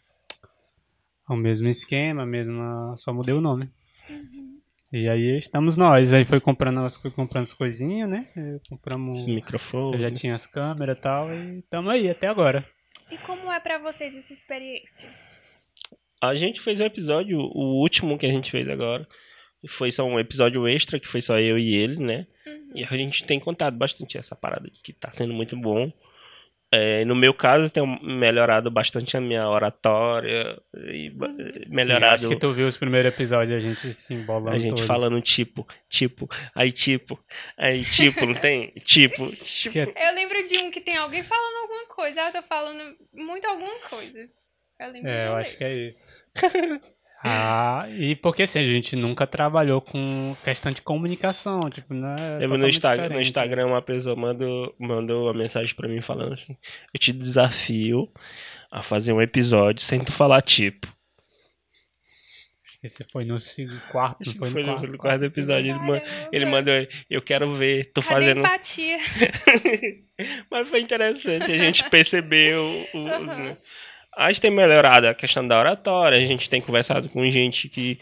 o 1.27 1.35
mesmo 1.35 1.67
esquema, 1.67 2.25
mesmo, 2.25 2.95
só 2.97 3.11
mudei 3.11 3.33
o 3.33 3.41
nome. 3.41 3.69
uhum. 4.09 4.55
E 4.93 5.09
aí 5.09 5.37
estamos 5.37 5.75
nós, 5.75 6.13
aí 6.13 6.23
foi 6.23 6.39
comprando 6.39 6.79
as, 6.81 6.95
foi 6.95 7.09
comprando 7.09 7.43
as 7.43 7.53
coisinhas, 7.53 8.07
né? 8.07 8.27
Compramos, 8.69 9.27
Os 9.27 9.73
eu 9.73 9.99
já 9.99 10.11
tinha 10.11 10.35
as 10.35 10.45
câmeras 10.45 10.97
e 10.97 11.01
tal, 11.01 11.33
e 11.33 11.59
estamos 11.59 11.91
aí 11.91 12.09
até 12.09 12.27
agora. 12.27 12.63
E 13.11 13.17
como 13.17 13.51
é 13.51 13.59
pra 13.59 13.79
vocês 13.79 14.15
essa 14.15 14.31
experiência? 14.31 15.11
A 16.21 16.35
gente 16.35 16.61
fez 16.61 16.79
um 16.79 16.85
episódio, 16.85 17.39
o 17.39 17.81
último 17.81 18.17
que 18.17 18.25
a 18.25 18.31
gente 18.31 18.51
fez 18.51 18.69
agora. 18.69 19.07
Foi 19.67 19.91
só 19.91 20.03
um 20.05 20.19
episódio 20.19 20.67
extra, 20.67 20.99
que 20.99 21.07
foi 21.07 21.21
só 21.21 21.39
eu 21.39 21.57
e 21.57 21.75
ele, 21.75 21.97
né? 22.03 22.27
Uhum. 22.47 22.71
E 22.75 22.83
a 22.83 22.97
gente 22.97 23.23
tem 23.25 23.39
contado 23.39 23.75
bastante 23.77 24.17
essa 24.17 24.35
parada 24.35 24.69
que 24.83 24.93
tá 24.93 25.11
sendo 25.11 25.33
muito 25.33 25.55
bom. 25.57 25.91
É, 26.73 27.05
no 27.05 27.15
meu 27.15 27.33
caso, 27.33 27.71
tem 27.71 27.83
melhorado 28.03 28.69
bastante 28.69 29.15
a 29.15 29.21
minha 29.21 29.47
oratória. 29.47 30.59
E 30.91 31.09
Uhum. 31.09 31.37
melhorado 31.69 32.19
Sim, 32.19 32.25
acho 32.25 32.33
que 32.33 32.39
tu 32.39 32.53
viu 32.53 32.67
os 32.67 32.75
primeiros 32.77 33.13
episódios, 33.13 33.55
a 33.55 33.59
gente 33.61 33.93
se 33.93 34.13
embolando 34.13 34.49
a 34.55 34.57
gente 34.57 34.75
todo. 34.75 34.85
falando 34.85 35.21
tipo, 35.21 35.65
tipo, 35.87 36.27
aí 36.53 36.71
tipo, 36.71 37.17
aí 37.57 37.85
tipo, 37.85 38.25
não 38.25 38.33
tem? 38.33 38.71
Tipo, 38.83 39.29
tipo. 39.37 39.77
É- 39.77 40.09
Eu 40.09 40.15
lembro 40.15 40.43
de 40.43 40.57
um 40.57 40.71
que 40.71 40.81
tem 40.81 40.97
alguém 40.97 41.23
falando 41.23 41.55
alguma 41.61 41.87
coisa, 41.87 42.23
ah, 42.23 42.29
eu 42.29 42.33
tô 42.33 42.41
falando 42.43 42.97
muito 43.13 43.45
alguma 43.47 43.79
coisa. 43.87 44.19
Eu 44.79 44.91
lembro 44.91 45.09
de 45.11 45.17
É, 45.17 45.27
eu 45.27 45.31
um 45.31 45.35
acho 45.37 45.57
que 45.57 45.63
é 45.63 45.73
isso. 45.87 46.25
ah, 47.27 47.85
e 47.89 48.15
porque 48.15 48.43
assim, 48.43 48.59
a 48.59 48.63
gente 48.63 48.95
nunca 48.95 49.25
trabalhou 49.25 49.81
com 49.81 50.35
questão 50.43 50.71
de 50.71 50.81
comunicação, 50.81 51.59
tipo, 51.71 51.93
né? 51.93 52.37
Eu 52.39 52.49
vi 52.49 52.57
no, 52.57 52.67
Instagram, 52.67 53.09
no 53.09 53.19
Instagram 53.19 53.65
uma 53.67 53.81
pessoa 53.81 54.15
mandou, 54.15 54.75
mandou 54.79 55.23
uma 55.25 55.33
mensagem 55.33 55.73
pra 55.75 55.87
mim 55.87 56.01
falando 56.01 56.33
assim: 56.33 56.55
Eu 56.93 56.99
te 56.99 57.11
desafio 57.11 58.07
a 58.71 58.83
fazer 58.83 59.11
um 59.13 59.21
episódio 59.21 59.81
sem 59.83 60.03
tu 60.03 60.11
falar 60.11 60.41
tipo. 60.41 60.87
Esse 62.83 63.03
foi 63.11 63.25
no 63.25 63.39
segundo, 63.39 63.81
quarto, 63.91 64.21
Acho 64.21 64.27
não 64.29 64.33
que 64.33 64.39
foi, 64.39 64.51
foi 64.51 64.61
no 64.61 64.67
no, 64.73 64.77
quarto. 64.77 64.97
quarto 64.99 65.23
episódio. 65.25 65.71
Ele, 65.71 65.79
man- 65.79 65.99
Caramba. 66.01 66.29
ele 66.31 66.45
mandou, 66.45 66.73
eu 67.09 67.21
quero 67.23 67.51
ver 67.55 67.91
tu 67.91 67.99
Cadê 68.03 68.13
fazendo. 68.13 68.39
empatia? 68.45 68.97
Mas 70.51 70.69
foi 70.69 70.81
interessante, 70.81 71.51
a 71.51 71.57
gente 71.57 71.89
percebeu 71.89 72.87
os. 72.93 73.09
Aham. 73.09 73.25
né? 73.43 73.57
A 74.15 74.29
gente 74.29 74.41
tem 74.41 74.51
melhorado 74.51 75.07
a 75.07 75.13
questão 75.13 75.47
da 75.47 75.59
oratória, 75.59 76.17
a 76.17 76.25
gente 76.25 76.49
tem 76.49 76.61
conversado 76.61 77.09
com 77.09 77.29
gente 77.29 77.69
que. 77.69 77.99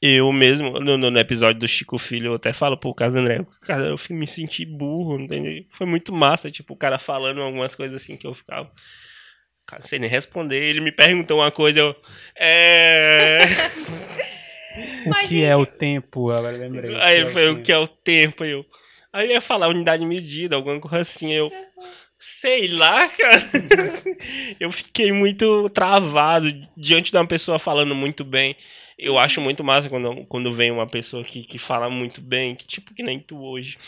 Eu 0.00 0.30
mesmo, 0.32 0.78
no, 0.78 0.96
no 0.96 1.18
episódio 1.18 1.60
do 1.60 1.66
Chico 1.66 1.98
Filho, 1.98 2.28
eu 2.28 2.34
até 2.34 2.52
falo 2.52 2.76
pro 2.76 2.94
caso 2.94 3.18
André, 3.18 3.44
cara, 3.62 3.88
eu 3.88 3.96
me 4.10 4.28
senti 4.28 4.64
burro, 4.64 5.18
entendeu? 5.18 5.64
Foi 5.72 5.88
muito 5.88 6.12
massa, 6.12 6.52
tipo, 6.52 6.74
o 6.74 6.76
cara 6.76 7.00
falando 7.00 7.42
algumas 7.42 7.74
coisas 7.74 8.00
assim 8.00 8.16
que 8.16 8.24
eu 8.24 8.32
ficava. 8.32 8.70
Cara, 9.66 9.82
sem 9.82 9.98
nem 9.98 10.08
responder, 10.08 10.62
ele 10.62 10.80
me 10.80 10.92
perguntou 10.92 11.38
uma 11.38 11.50
coisa, 11.50 11.80
eu. 11.80 11.96
É. 12.36 13.40
O 15.06 15.28
que 15.28 15.42
é 15.42 15.56
o 15.56 15.66
tempo? 15.66 16.30
Agora 16.30 16.54
eu 16.54 16.60
lembrei. 16.60 16.94
Aí 17.00 17.16
ele 17.16 17.30
o 17.30 17.32
falou, 17.32 17.52
o 17.54 17.62
que 17.62 17.72
é 17.72 17.78
o 17.78 17.88
tempo? 17.88 18.44
Aí 18.44 18.50
Eu... 18.50 18.64
Aí 19.12 19.26
eu 19.26 19.32
ia 19.32 19.40
falar 19.40 19.68
unidade 19.68 20.04
medida, 20.04 20.54
alguma 20.54 20.78
coisa 20.80 21.00
assim. 21.00 21.32
Eu. 21.32 21.50
Sei 22.18 22.66
lá, 22.68 23.08
cara. 23.16 23.42
eu 24.58 24.72
fiquei 24.72 25.12
muito 25.12 25.68
travado 25.70 26.50
diante 26.76 27.12
de 27.12 27.16
uma 27.16 27.26
pessoa 27.26 27.58
falando 27.58 27.94
muito 27.94 28.24
bem. 28.24 28.56
Eu 28.98 29.16
acho 29.16 29.40
muito 29.40 29.62
massa 29.62 29.88
quando, 29.88 30.26
quando 30.26 30.52
vem 30.52 30.72
uma 30.72 30.86
pessoa 30.86 31.22
que, 31.22 31.44
que 31.44 31.58
fala 31.58 31.88
muito 31.88 32.20
bem, 32.20 32.56
que 32.56 32.66
tipo 32.66 32.92
que 32.92 33.02
nem 33.02 33.20
tu 33.20 33.40
hoje. 33.40 33.78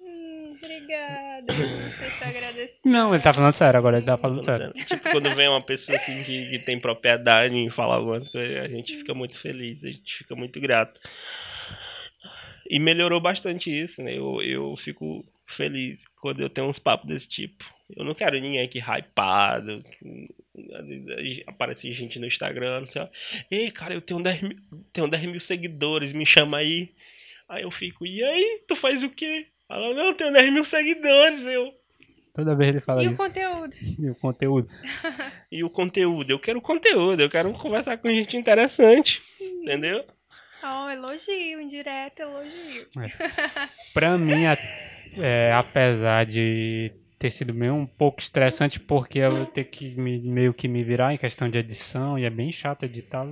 Hum, 0.00 0.56
obrigada. 0.56 1.52
Não 1.52 1.90
sei 1.90 2.10
se 2.10 2.24
eu 2.24 2.28
agradeci. 2.28 2.80
Não, 2.84 3.14
ele 3.14 3.22
tá 3.22 3.32
falando 3.32 3.54
sério 3.54 3.78
agora, 3.78 3.98
ele 3.98 4.06
tá 4.06 4.18
falando 4.18 4.44
sério. 4.44 4.72
Tipo, 4.72 5.08
quando 5.10 5.32
vem 5.36 5.48
uma 5.48 5.62
pessoa 5.62 5.94
assim 5.94 6.20
que, 6.24 6.50
que 6.50 6.58
tem 6.58 6.80
propriedade 6.80 7.54
em 7.54 7.70
falar 7.70 7.94
algumas 7.94 8.28
coisas, 8.28 8.56
a 8.64 8.66
gente 8.66 8.96
fica 8.96 9.14
muito 9.14 9.38
feliz, 9.38 9.84
a 9.84 9.88
gente 9.88 10.18
fica 10.18 10.34
muito 10.34 10.60
grato. 10.60 11.00
E 12.70 12.78
melhorou 12.78 13.20
bastante 13.20 13.70
isso, 13.74 14.02
né? 14.02 14.16
Eu, 14.16 14.40
eu 14.42 14.76
fico 14.76 15.24
feliz 15.46 16.04
quando 16.20 16.40
eu 16.40 16.50
tenho 16.50 16.66
uns 16.68 16.78
papos 16.78 17.06
desse 17.08 17.28
tipo. 17.28 17.64
Eu 17.96 18.04
não 18.04 18.14
quero 18.14 18.38
ninguém 18.40 18.60
aqui 18.62 18.78
hypado. 18.80 19.82
que- 19.98 20.28
Às 20.74 20.86
vezes 20.86 21.42
aparece 21.46 21.92
gente 21.92 22.18
no 22.18 22.26
Instagram, 22.26 22.80
não 22.80 22.86
sei 22.86 23.02
lá. 23.02 23.10
Ei, 23.50 23.70
cara, 23.70 23.94
eu 23.94 24.00
tenho 24.00 24.22
10 24.22 24.40
mil, 24.42 24.56
tenho 24.92 25.08
10 25.08 25.24
mil 25.26 25.40
seguidores, 25.40 26.12
me 26.12 26.26
chama 26.26 26.58
aí. 26.58 26.90
Aí 27.48 27.62
eu 27.62 27.70
fico, 27.70 28.04
e 28.04 28.24
aí? 28.24 28.62
Tu 28.66 28.74
faz 28.74 29.02
o 29.04 29.08
quê? 29.10 29.46
Ela, 29.68 29.94
não, 29.94 30.06
eu 30.06 30.14
tenho 30.14 30.32
10 30.32 30.52
mil 30.52 30.64
seguidores. 30.64 31.42
Eu, 31.46 31.72
Toda 32.34 32.54
vez 32.56 32.68
ele 32.70 32.80
fala 32.80 33.02
E 33.02 33.08
o 33.08 33.12
isso. 33.12 33.22
conteúdo? 33.22 33.74
E 33.98 34.10
o 34.10 34.14
conteúdo. 34.16 34.68
E 35.50 35.62
o 35.64 35.70
conteúdo? 35.70 36.30
Eu 36.30 36.38
quero 36.40 36.60
conteúdo, 36.60 37.22
eu 37.22 37.30
quero 37.30 37.52
conversar 37.54 37.96
com 37.98 38.08
gente 38.08 38.36
interessante. 38.36 39.22
Entendeu? 39.40 40.04
Ó, 40.68 40.90
elogio, 40.90 41.60
indireto 41.60 42.20
elogio. 42.20 42.86
Pra 43.94 44.18
mim, 44.18 44.42
é, 45.16 45.52
apesar 45.54 46.26
de 46.26 46.92
ter 47.18 47.30
sido 47.30 47.54
meio 47.54 47.74
um 47.74 47.86
pouco 47.86 48.20
estressante, 48.20 48.78
porque 48.78 49.18
eu 49.20 49.46
ter 49.46 49.64
que 49.64 49.94
me- 49.94 50.18
meio 50.28 50.52
que 50.52 50.68
me 50.68 50.84
virar 50.84 51.14
em 51.14 51.16
questão 51.16 51.48
de 51.48 51.58
edição, 51.58 52.18
e 52.18 52.24
é 52.24 52.30
bem 52.30 52.52
chato 52.52 52.82
editar, 52.84 53.26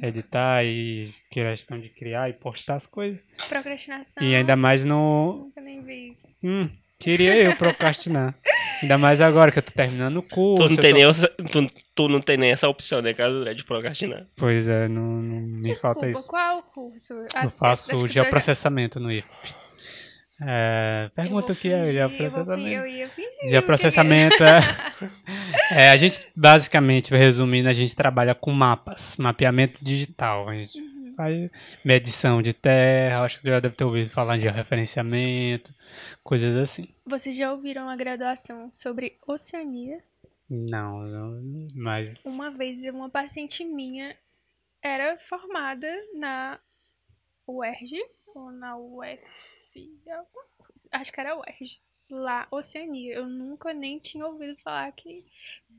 editar 0.00 0.64
e 0.64 1.10
questão 1.28 1.78
de 1.80 1.88
criar 1.88 2.28
e 2.30 2.34
postar 2.34 2.76
as 2.76 2.86
coisas. 2.86 3.18
Procrastinação. 3.48 4.22
E 4.22 4.34
ainda 4.36 4.54
mais 4.54 4.84
no. 4.84 5.50
Eu 5.56 5.62
nem 5.62 5.82
vi. 5.82 6.16
Hum, 6.42 6.70
queria 6.98 7.34
eu 7.36 7.56
procrastinar. 7.56 8.34
Ainda 8.82 8.98
mais 8.98 9.20
agora 9.20 9.50
que 9.52 9.58
eu 9.58 9.62
tô 9.62 9.72
terminando 9.72 10.18
o 10.18 10.22
curso. 10.22 10.68
Tu 10.68 10.74
não, 10.74 10.76
tem 10.76 10.90
tô- 10.90 10.96
nem 10.98 11.06
essa, 11.08 11.28
tu, 11.50 11.70
tu 11.94 12.08
não 12.08 12.20
tem 12.20 12.36
nem 12.36 12.50
essa 12.52 12.68
opção, 12.68 13.00
né, 13.02 13.14
caso 13.14 13.42
de 13.54 13.64
procrastinar. 13.64 14.26
Pois 14.36 14.66
é, 14.68 14.86
não, 14.88 15.02
não 15.02 15.40
me 15.40 15.60
Desculpa, 15.60 16.00
falta 16.00 16.10
isso. 16.10 16.26
qual 16.28 16.58
o 16.58 16.62
curso? 16.62 17.14
Eu 17.42 17.50
faço 17.50 18.06
geoprocessamento 18.08 18.98
no 19.00 19.10
IFP. 19.10 19.54
É, 20.38 21.10
pergunta 21.14 21.54
o 21.54 21.56
que 21.56 21.70
é 21.72 21.82
geoprocessamento. 21.86 22.68
Eu 22.68 22.86
ia 22.86 23.08
fingir. 23.08 23.48
Geoprocessamento 23.48 24.44
é, 24.44 24.60
é. 25.86 25.90
A 25.90 25.96
gente, 25.96 26.28
basicamente, 26.36 27.14
resumindo, 27.14 27.70
a 27.70 27.72
gente 27.72 27.96
trabalha 27.96 28.34
com 28.34 28.52
mapas, 28.52 29.16
mapeamento 29.16 29.82
digital. 29.82 30.48
A 30.50 30.54
gente 30.54 30.78
Uhum. 30.78 30.95
Faz 31.16 31.50
medição 31.84 32.42
de 32.42 32.52
terra, 32.52 33.22
acho 33.24 33.40
que 33.40 33.48
já 33.48 33.58
deve 33.58 33.74
ter 33.74 33.84
ouvido 33.84 34.10
falar 34.10 34.36
de 34.36 34.48
referenciamento, 34.48 35.74
coisas 36.22 36.54
assim. 36.56 36.88
Vocês 37.04 37.34
já 37.36 37.50
ouviram 37.52 37.88
a 37.88 37.96
graduação 37.96 38.70
sobre 38.72 39.18
Oceania? 39.26 40.02
Não, 40.48 41.02
não 41.02 41.68
mas. 41.74 42.24
Uma 42.24 42.50
vez 42.50 42.84
uma 42.84 43.10
paciente 43.10 43.64
minha 43.64 44.16
era 44.80 45.18
formada 45.18 45.88
na 46.14 46.60
UERJ 47.48 48.00
ou 48.26 48.52
na 48.52 48.76
UF, 48.76 49.20
alguma 50.08 50.44
coisa. 50.58 50.88
acho 50.92 51.12
que 51.12 51.20
era 51.20 51.36
UERJ. 51.36 51.80
Lá, 52.08 52.46
Oceania. 52.52 53.14
Eu 53.14 53.26
nunca 53.26 53.74
nem 53.74 53.98
tinha 53.98 54.24
ouvido 54.24 54.56
falar 54.62 54.92
que 54.92 55.26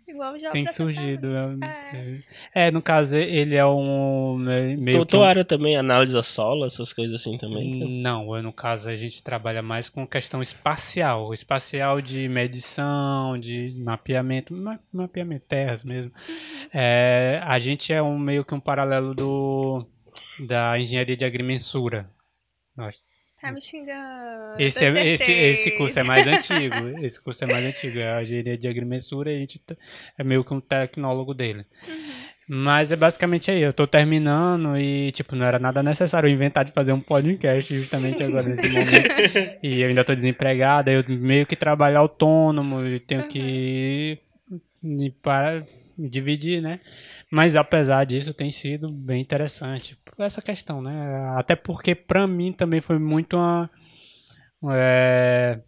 igual 0.08 0.40
já 0.40 0.52
Tem 0.52 0.66
surgido. 0.68 1.28
É. 1.64 2.22
É. 2.54 2.68
é, 2.68 2.72
no 2.72 2.82
caso, 2.82 3.16
ele 3.16 3.56
é 3.56 3.66
um. 3.66 4.38
Meio 4.38 5.00
Tu, 5.00 5.06
que 5.06 5.12
tua 5.12 5.20
um- 5.22 5.24
área 5.24 5.44
também 5.46 5.76
analisa 5.78 6.24
solo, 6.24 6.66
essas 6.66 6.94
coisas 6.94 7.20
assim 7.22 7.38
também? 7.38 8.02
Não, 8.02 8.36
eu, 8.36 8.42
no 8.42 8.54
caso 8.54 8.90
a 8.90 8.96
gente 8.96 9.22
trabalha 9.22 9.62
mais 9.62 9.90
com 9.90 10.08
questão 10.08 10.42
espacial, 10.42 11.34
espacial 11.34 12.02
de 12.02 12.28
medição, 12.30 13.38
de 13.38 13.74
mapeamento, 13.78 14.54
ma- 14.54 14.80
mapeamento 14.92 15.46
terras 15.48 15.84
mesmo. 15.84 16.12
É, 16.74 17.42
a 17.44 17.60
gente 17.60 17.92
é 17.94 18.02
um 18.02 18.18
meio 18.18 18.44
que 18.46 18.54
um 18.56 18.60
paralelo 18.60 19.14
do 19.14 19.86
da 20.40 20.80
engenharia 20.80 21.18
de 21.18 21.26
agrimensura. 21.26 22.10
Nós- 22.76 23.02
Tá 23.40 23.52
me 23.52 23.62
xingando. 23.62 24.60
Esse, 24.60 24.84
é, 24.84 25.08
esse, 25.14 25.32
esse 25.32 25.72
curso 25.72 26.00
é 26.00 26.04
mais 26.04 26.26
antigo. 26.26 26.76
Esse 27.06 27.22
curso 27.22 27.44
é 27.44 27.48
mais 27.48 27.66
antigo, 27.66 28.00
é 28.00 28.18
a 28.18 28.24
engenharia 28.24 28.58
de 28.58 28.68
agrimensura 28.68 29.32
e 29.32 29.36
a 29.36 29.40
gente 29.40 29.60
t- 29.60 29.78
é 30.18 30.24
meio 30.24 30.44
que 30.44 30.54
um 30.54 30.60
tecnólogo 30.60 31.34
dele. 31.36 31.64
Uhum. 31.88 32.28
Mas 32.50 32.92
é 32.92 32.96
basicamente 32.96 33.52
aí, 33.52 33.62
eu 33.62 33.74
tô 33.74 33.86
terminando 33.86 34.78
e, 34.78 35.12
tipo, 35.12 35.36
não 35.36 35.46
era 35.46 35.60
nada 35.60 35.84
necessário 35.84 36.30
inventar 36.30 36.64
de 36.64 36.72
fazer 36.72 36.94
um 36.94 37.00
podcast 37.02 37.78
justamente 37.78 38.24
agora 38.24 38.48
nesse 38.48 38.70
momento. 38.70 39.08
E 39.62 39.82
eu 39.82 39.90
ainda 39.90 40.04
tô 40.04 40.16
desempregado, 40.16 40.90
aí 40.90 40.96
eu 40.96 41.04
meio 41.08 41.46
que 41.46 41.56
trabalho 41.58 42.00
autônomo 42.00 42.84
e 42.86 43.00
tenho 43.02 43.28
que 43.28 44.18
me, 44.82 45.12
para, 45.12 45.68
me 45.98 46.10
dividir, 46.10 46.62
né? 46.62 46.80
Mas 47.32 47.56
apesar 47.56 48.06
disso, 48.06 48.34
tem 48.34 48.52
sido 48.52 48.92
bem 48.92 49.22
interessante. 49.22 49.98
Por 50.06 50.24
essa 50.24 50.42
questão, 50.42 50.82
né? 50.82 51.34
Até 51.38 51.56
porque 51.56 51.94
pra 51.94 52.26
mim 52.26 52.54
também 52.54 52.82
foi 52.82 52.98
muito 52.98 53.36
uma. 53.36 53.70
É, 54.72 55.60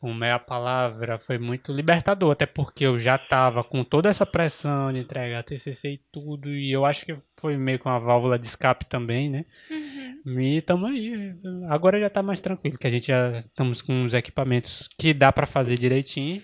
como 0.00 0.24
é 0.24 0.30
a 0.30 0.38
palavra? 0.38 1.18
Foi 1.18 1.38
muito 1.38 1.72
libertador, 1.72 2.30
até 2.30 2.46
porque 2.46 2.86
eu 2.86 3.00
já 3.00 3.18
tava 3.18 3.64
com 3.64 3.82
toda 3.82 4.08
essa 4.08 4.24
pressão 4.24 4.92
de 4.92 5.00
entregar 5.00 5.42
TCC 5.42 5.94
e 5.94 6.00
tudo, 6.12 6.54
e 6.54 6.70
eu 6.70 6.84
acho 6.86 7.04
que 7.04 7.16
foi 7.40 7.56
meio 7.56 7.80
que 7.80 7.86
uma 7.86 7.98
válvula 7.98 8.38
de 8.38 8.46
escape 8.46 8.86
também, 8.86 9.28
né? 9.28 9.44
Uhum. 9.68 10.40
E 10.40 10.62
tamo 10.62 10.86
aí. 10.86 11.34
Agora 11.68 11.98
já 11.98 12.08
tá 12.08 12.22
mais 12.22 12.38
tranquilo, 12.38 12.78
que 12.78 12.86
a 12.86 12.90
gente 12.90 13.08
já 13.08 13.40
estamos 13.40 13.82
com 13.82 14.04
os 14.04 14.14
equipamentos 14.14 14.88
que 14.96 15.12
dá 15.12 15.32
pra 15.32 15.46
fazer 15.46 15.76
direitinho 15.76 16.42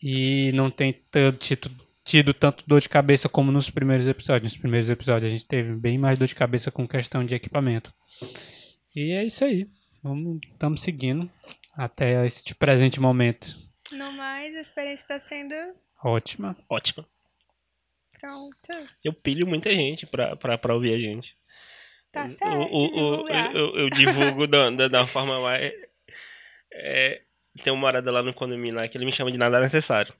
e 0.00 0.52
não 0.54 0.70
tem 0.70 0.92
tanto 1.10 1.70
tido 2.10 2.34
tanto 2.34 2.64
dor 2.66 2.80
de 2.80 2.88
cabeça 2.88 3.28
como 3.28 3.50
nos 3.52 3.70
primeiros 3.70 4.06
episódios. 4.06 4.52
Nos 4.52 4.60
primeiros 4.60 4.90
episódios 4.90 5.28
a 5.28 5.30
gente 5.30 5.46
teve 5.46 5.72
bem 5.74 5.96
mais 5.98 6.18
dor 6.18 6.26
de 6.28 6.34
cabeça 6.34 6.70
com 6.70 6.86
questão 6.86 7.24
de 7.24 7.34
equipamento. 7.34 7.92
E 8.94 9.12
é 9.12 9.24
isso 9.24 9.44
aí. 9.44 9.68
Estamos 10.52 10.82
seguindo 10.82 11.30
até 11.76 12.26
este 12.26 12.54
presente 12.54 12.98
momento. 13.00 13.46
No 13.92 14.12
mais, 14.12 14.54
a 14.56 14.60
experiência 14.60 15.06
tá 15.08 15.18
sendo 15.18 15.54
Ótima. 16.02 16.56
Ótimo. 16.68 17.04
pronta. 18.20 18.86
Eu 19.04 19.12
pilho 19.12 19.46
muita 19.46 19.72
gente 19.72 20.06
pra, 20.06 20.36
pra, 20.36 20.58
pra 20.58 20.74
ouvir 20.74 20.94
a 20.94 20.98
gente. 20.98 21.34
Tá 22.12 22.24
O- 22.24 22.28
certo, 22.30 22.54
o- 22.54 22.84
o- 22.84 22.88
divulgar. 22.90 23.54
eu, 23.54 23.76
eu 23.76 23.90
divulgo 23.90 24.46
da, 24.46 24.70
da, 24.70 24.88
da 24.88 25.06
forma 25.06 25.40
mais. 25.40 25.72
É, 26.72 27.22
tem 27.62 27.72
uma 27.72 27.80
morada 27.80 28.10
lá 28.10 28.22
no 28.22 28.34
condomínio 28.34 28.76
lá 28.76 28.88
que 28.88 28.96
ele 28.98 29.04
me 29.04 29.12
chama 29.12 29.30
de 29.32 29.38
nada 29.38 29.60
necessário. 29.60 30.12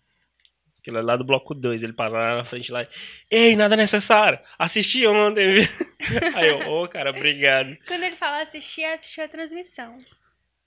Aquilo 0.81 0.98
é 0.98 1.02
lá 1.02 1.16
do 1.16 1.24
bloco 1.24 1.55
2, 1.55 1.82
ele 1.82 1.93
para 1.93 2.09
lá 2.11 2.36
na 2.39 2.44
frente 2.44 2.73
lá. 2.73 2.82
e, 2.82 2.89
Ei, 3.31 3.55
nada 3.57 3.77
necessário! 3.77 4.39
Assisti 4.59 5.07
ontem, 5.07 5.55
viu? 5.55 5.69
Aí 6.35 6.48
eu, 6.48 6.70
ô 6.73 6.89
cara, 6.89 7.11
obrigado. 7.11 7.77
Quando 7.86 8.02
ele 8.02 8.16
fala 8.16 8.40
assistir, 8.43 8.82
é 8.82 8.94
assistir 8.94 9.20
a 9.20 9.28
transmissão. 9.28 9.98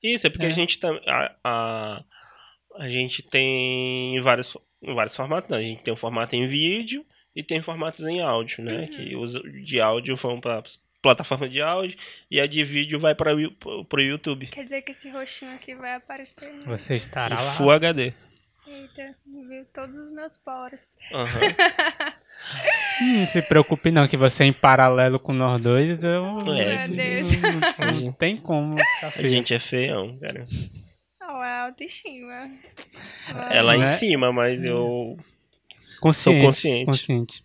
Isso, 0.01 0.27
é 0.27 0.29
porque 0.29 0.45
É. 0.45 0.49
a 0.49 0.53
gente 0.53 0.79
tá. 0.79 0.89
A, 1.07 1.35
a, 1.43 2.03
a 2.77 2.89
gente 2.89 3.23
tem 3.23 4.19
vários, 4.21 4.55
vários 4.81 5.15
formatos. 5.15 5.49
né? 5.49 5.57
A 5.57 5.61
gente 5.63 5.81
tem 5.83 5.93
um 5.93 5.97
formato 5.97 6.35
em 6.35 6.47
vídeo 6.47 7.05
e 7.35 7.41
tem 7.43 7.61
formatos 7.63 8.05
em 8.05 8.21
áudio, 8.21 8.63
né? 8.63 8.81
Uhum. 8.81 8.87
Que 8.87 9.15
os 9.15 9.33
de 9.63 9.81
áudio 9.81 10.15
vão 10.15 10.39
para 10.39 10.61
plataforma 11.01 11.49
de 11.49 11.61
áudio 11.61 11.97
e 12.31 12.39
a 12.39 12.45
de 12.45 12.63
vídeo 12.63 12.99
vai 12.99 13.13
para 13.15 13.33
o 13.35 13.99
YouTube. 13.99 14.47
Quer 14.47 14.63
dizer 14.63 14.81
que 14.83 14.91
esse 14.91 15.09
roxinho 15.09 15.53
aqui 15.55 15.73
vai 15.75 15.95
aparecer. 15.95 16.51
né? 16.53 16.61
Você 16.67 16.95
estará 16.95 17.41
lá. 17.41 17.51
Full 17.53 17.71
HD. 17.71 18.13
Eita, 18.65 19.15
viu 19.25 19.65
todos 19.73 19.97
os 19.97 20.11
meus 20.11 20.37
poros. 20.37 20.97
Aham. 21.11 21.39
Hum, 23.01 23.17
Não 23.19 23.25
se 23.25 23.41
preocupe 23.41 23.91
não, 23.91 24.07
que 24.07 24.15
você 24.17 24.43
é 24.43 24.47
em 24.47 24.53
paralelo 24.53 25.19
com 25.19 25.33
nós 25.33 25.61
dois, 25.61 26.03
eu... 26.03 26.39
É. 26.57 26.87
Meu 26.87 26.95
Deus. 26.97 27.41
Não, 27.41 28.01
não 28.01 28.11
tem 28.13 28.37
como 28.37 28.75
A 29.01 29.21
gente 29.27 29.53
é 29.53 29.59
feião, 29.59 30.17
cara. 30.19 30.45
Ó, 31.21 31.41
a 31.41 31.63
autoestima. 31.65 32.47
É 33.51 33.61
lá 33.61 33.75
em 33.75 33.79
Né? 33.79 33.85
cima, 33.97 34.31
mas 34.31 34.63
eu. 34.63 35.17
consciente, 35.99 36.37
sou 36.39 36.45
consciente. 36.45 36.85
consciente. 36.85 37.43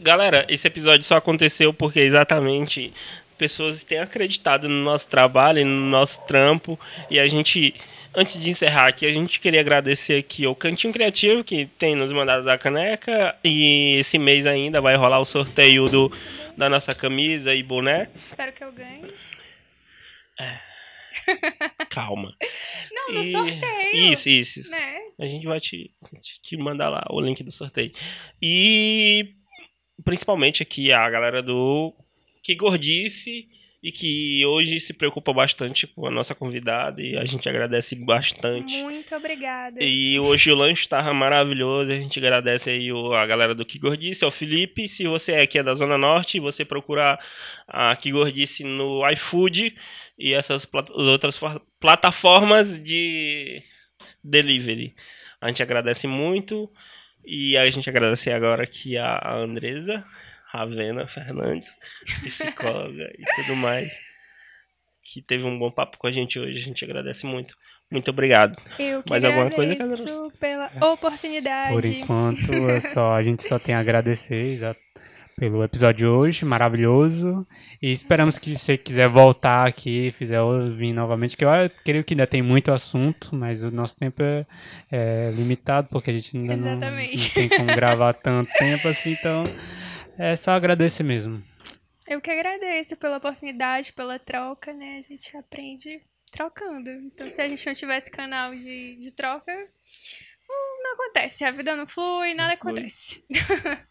Galera, 0.00 0.46
esse 0.48 0.66
episódio 0.66 1.02
só 1.04 1.16
aconteceu 1.16 1.72
porque 1.74 2.00
exatamente 2.00 2.92
pessoas 3.38 3.82
têm 3.82 3.98
acreditado 3.98 4.68
no 4.68 4.82
nosso 4.82 5.08
trabalho, 5.08 5.64
no 5.64 5.86
nosso 5.86 6.20
trampo. 6.26 6.78
E 7.10 7.18
a 7.18 7.26
gente, 7.26 7.74
antes 8.14 8.38
de 8.40 8.50
encerrar 8.50 8.88
aqui, 8.88 9.06
a 9.06 9.12
gente 9.12 9.40
queria 9.40 9.60
agradecer 9.60 10.18
aqui 10.18 10.44
ao 10.44 10.54
Cantinho 10.54 10.92
Criativo, 10.92 11.44
que 11.44 11.66
tem 11.66 11.94
nos 11.94 12.12
mandado 12.12 12.44
da 12.44 12.58
caneca. 12.58 13.34
E 13.44 13.96
esse 13.98 14.18
mês 14.18 14.46
ainda 14.46 14.80
vai 14.80 14.96
rolar 14.96 15.20
o 15.20 15.24
sorteio 15.24 15.88
do, 15.88 16.12
da 16.56 16.68
nossa 16.68 16.94
camisa 16.94 17.54
e 17.54 17.62
boné. 17.62 18.10
Espero 18.22 18.52
que 18.52 18.62
eu 18.64 18.72
ganhe. 18.72 19.12
Calma. 21.90 22.34
Não, 22.92 23.14
no 23.14 23.20
E- 23.22 23.32
sorteio. 23.32 24.12
Isso, 24.12 24.28
isso. 24.28 24.70
Né? 24.70 24.98
A 25.20 25.26
gente 25.26 25.46
vai 25.46 25.60
te, 25.60 25.90
te 26.42 26.56
mandar 26.56 26.88
lá 26.88 27.04
o 27.10 27.20
link 27.20 27.42
do 27.42 27.50
sorteio. 27.50 27.92
E 28.40 29.34
principalmente 30.04 30.62
aqui 30.62 30.92
a 30.92 31.08
galera 31.10 31.42
do 31.42 31.92
Que 32.48 32.54
Gordice 32.54 33.46
e 33.82 33.92
que 33.92 34.42
hoje 34.46 34.80
se 34.80 34.94
preocupa 34.94 35.34
bastante 35.34 35.86
com 35.86 36.06
a 36.06 36.10
nossa 36.10 36.34
convidada 36.34 37.02
e 37.02 37.14
a 37.14 37.26
gente 37.26 37.46
agradece 37.46 37.94
bastante. 37.94 38.82
Muito 38.82 39.14
obrigada. 39.14 39.78
E 39.84 40.18
hoje 40.18 40.50
o 40.50 40.54
lanche 40.54 40.80
estava 40.84 41.12
maravilhoso, 41.12 41.92
a 41.92 41.94
gente 41.94 42.18
agradece 42.18 42.70
aí 42.70 42.88
a 43.14 43.26
galera 43.26 43.54
do 43.54 43.66
Que 43.66 43.78
Gordice, 43.78 44.24
ao 44.24 44.30
Felipe. 44.30 44.88
Se 44.88 45.06
você 45.06 45.32
é 45.32 45.42
aqui 45.42 45.58
é 45.58 45.62
da 45.62 45.74
Zona 45.74 45.98
Norte, 45.98 46.40
você 46.40 46.64
procurar 46.64 47.20
a 47.68 47.94
Que 47.96 48.10
Gordice 48.12 48.64
no 48.64 49.06
iFood 49.10 49.76
e 50.18 50.32
essas 50.32 50.64
plat- 50.64 50.90
as 50.90 51.02
outras 51.06 51.36
for- 51.36 51.60
plataformas 51.78 52.82
de 52.82 53.62
delivery. 54.24 54.94
A 55.38 55.48
gente 55.48 55.62
agradece 55.62 56.06
muito 56.06 56.70
e 57.26 57.58
a 57.58 57.70
gente 57.70 57.90
agradece 57.90 58.30
agora 58.32 58.62
aqui 58.64 58.96
a 58.96 59.34
Andresa 59.34 60.02
Ravena 60.50 61.06
Fernandes, 61.06 61.70
psicóloga 62.22 63.10
e 63.18 63.24
tudo 63.36 63.54
mais, 63.54 63.94
que 65.02 65.22
teve 65.22 65.44
um 65.44 65.58
bom 65.58 65.70
papo 65.70 65.98
com 65.98 66.06
a 66.06 66.12
gente 66.12 66.38
hoje. 66.38 66.58
A 66.58 66.62
gente 66.62 66.84
agradece 66.84 67.26
muito. 67.26 67.54
Muito 67.90 68.10
obrigado. 68.10 68.56
Eu 68.78 69.02
que 69.02 69.10
Mais 69.10 69.24
alguma 69.24 69.50
coisa, 69.50 69.72
agradeço 69.72 70.32
pela 70.38 70.70
oportunidade. 70.92 71.72
Por 71.72 71.84
enquanto, 71.84 72.52
é 72.70 72.80
só, 72.80 73.14
a 73.14 73.22
gente 73.22 73.42
só 73.42 73.58
tem 73.58 73.74
a 73.74 73.80
agradecer 73.80 74.58
pelo 75.38 75.62
episódio 75.62 75.98
de 75.98 76.06
hoje, 76.06 76.44
maravilhoso. 76.44 77.46
E 77.80 77.92
esperamos 77.92 78.38
que 78.38 78.56
você 78.56 78.76
quiser 78.76 79.08
voltar 79.08 79.66
aqui, 79.66 80.12
fizer 80.12 80.40
ouvir 80.40 80.92
novamente, 80.92 81.36
que 81.36 81.44
eu 81.44 81.48
creio 81.84 82.04
que 82.04 82.12
ainda 82.12 82.26
tem 82.26 82.42
muito 82.42 82.72
assunto, 82.72 83.34
mas 83.34 83.62
o 83.62 83.70
nosso 83.70 83.96
tempo 83.96 84.22
é, 84.22 84.44
é 84.90 85.30
limitado, 85.30 85.88
porque 85.90 86.10
a 86.10 86.12
gente 86.12 86.36
ainda 86.36 86.56
não, 86.56 86.76
não 86.76 86.96
tem 87.34 87.48
como 87.48 87.66
gravar 87.66 88.14
tanto 88.14 88.50
tempo 88.58 88.88
assim, 88.88 89.12
então 89.12 89.44
é 90.18 90.36
só 90.36 90.50
agradecer 90.50 91.02
mesmo. 91.02 91.42
Eu 92.06 92.20
que 92.20 92.30
agradeço 92.30 92.96
pela 92.96 93.18
oportunidade, 93.18 93.92
pela 93.92 94.18
troca, 94.18 94.72
né? 94.72 94.96
A 94.98 95.02
gente 95.02 95.36
aprende 95.36 96.00
trocando. 96.30 96.90
Então, 96.90 97.28
se 97.28 97.40
a 97.40 97.48
gente 97.48 97.66
não 97.66 97.74
tivesse 97.74 98.10
canal 98.10 98.54
de, 98.54 98.96
de 98.96 99.12
troca, 99.12 99.52
hum, 99.52 100.82
não 100.82 100.94
acontece. 100.94 101.44
A 101.44 101.50
vida 101.50 101.76
não 101.76 101.86
flui, 101.86 102.34
nada 102.34 102.56
flui. 102.56 102.72
acontece. 102.72 103.24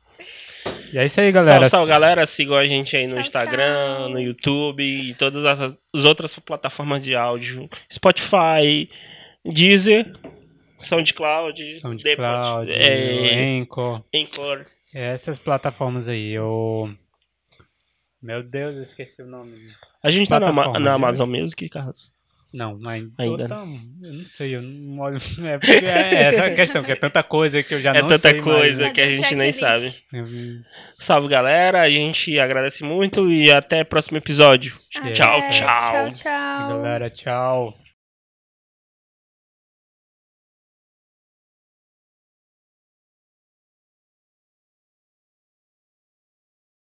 E 0.92 0.98
é 0.98 1.06
isso 1.06 1.22
aí, 1.22 1.32
galera. 1.32 1.70
Salve, 1.70 1.70
salve, 1.70 1.92
galera. 1.92 2.26
Sigam 2.26 2.56
a 2.58 2.66
gente 2.66 2.98
aí 2.98 3.04
no 3.04 3.12
Tchau, 3.12 3.22
Instagram, 3.22 3.98
tchau. 3.98 4.10
no 4.10 4.20
YouTube 4.20 4.82
e 4.84 5.14
todas 5.14 5.46
as, 5.46 5.60
as 5.94 6.06
outras 6.06 6.38
plataformas 6.40 7.04
de 7.04 7.16
áudio. 7.16 7.70
Spotify, 7.92 8.90
Deezer, 9.46 10.12
SoundCloud, 10.80 11.80
SoundCloud, 11.80 12.04
Depot, 12.04 12.84
é, 12.84 13.60
Anchor. 13.60 14.04
Anchor. 14.14 14.66
Essas 15.00 15.38
plataformas 15.38 16.08
aí, 16.10 16.32
eu. 16.32 16.90
Meu 18.22 18.42
Deus, 18.42 18.76
eu 18.76 18.84
esqueci 18.84 19.22
o 19.22 19.28
nome. 19.28 19.54
A 20.04 20.10
gente 20.10 20.28
tá 20.28 20.40
na, 20.40 20.52
na 20.52 20.80
né? 20.80 20.90
Amazon 20.90 21.30
Music, 21.30 21.70
Carlos? 21.70 22.12
Não, 22.52 22.80
mas 22.80 23.04
Ainda 23.18 23.48
tão- 23.48 23.80
eu 24.02 24.14
não 24.14 24.26
sei, 24.34 24.56
eu 24.56 24.62
não 24.62 25.00
olho. 25.00 25.18
É, 25.46 25.58
porque 25.60 25.86
é 25.86 26.14
essa 26.24 26.46
a 26.46 26.54
questão, 26.54 26.82
que 26.84 26.92
é 26.92 26.96
tanta 26.96 27.22
coisa 27.22 27.62
que 27.62 27.74
eu 27.76 27.82
já 27.82 27.92
É 27.92 28.02
não 28.02 28.08
tanta 28.08 28.30
sei 28.30 28.42
coisa 28.42 28.84
mais. 28.84 28.94
que 28.94 29.02
a 29.02 29.14
gente 29.14 29.36
nem 29.36 29.52
sabe. 29.52 29.94
Salve, 30.98 31.28
galera. 31.28 31.82
A 31.82 31.90
gente 31.90 32.40
agradece 32.40 32.84
muito 32.84 33.30
e 33.32 33.52
até 33.52 33.82
o 33.82 33.86
próximo 33.86 34.18
episódio. 34.18 34.76
É, 34.96 35.12
Tchau, 35.12 35.38
É, 35.40 35.50
tchau. 35.50 35.68
Tchau, 35.68 36.12
tchau. 36.14 36.68
Galera, 36.70 37.10
tchau. 37.10 37.78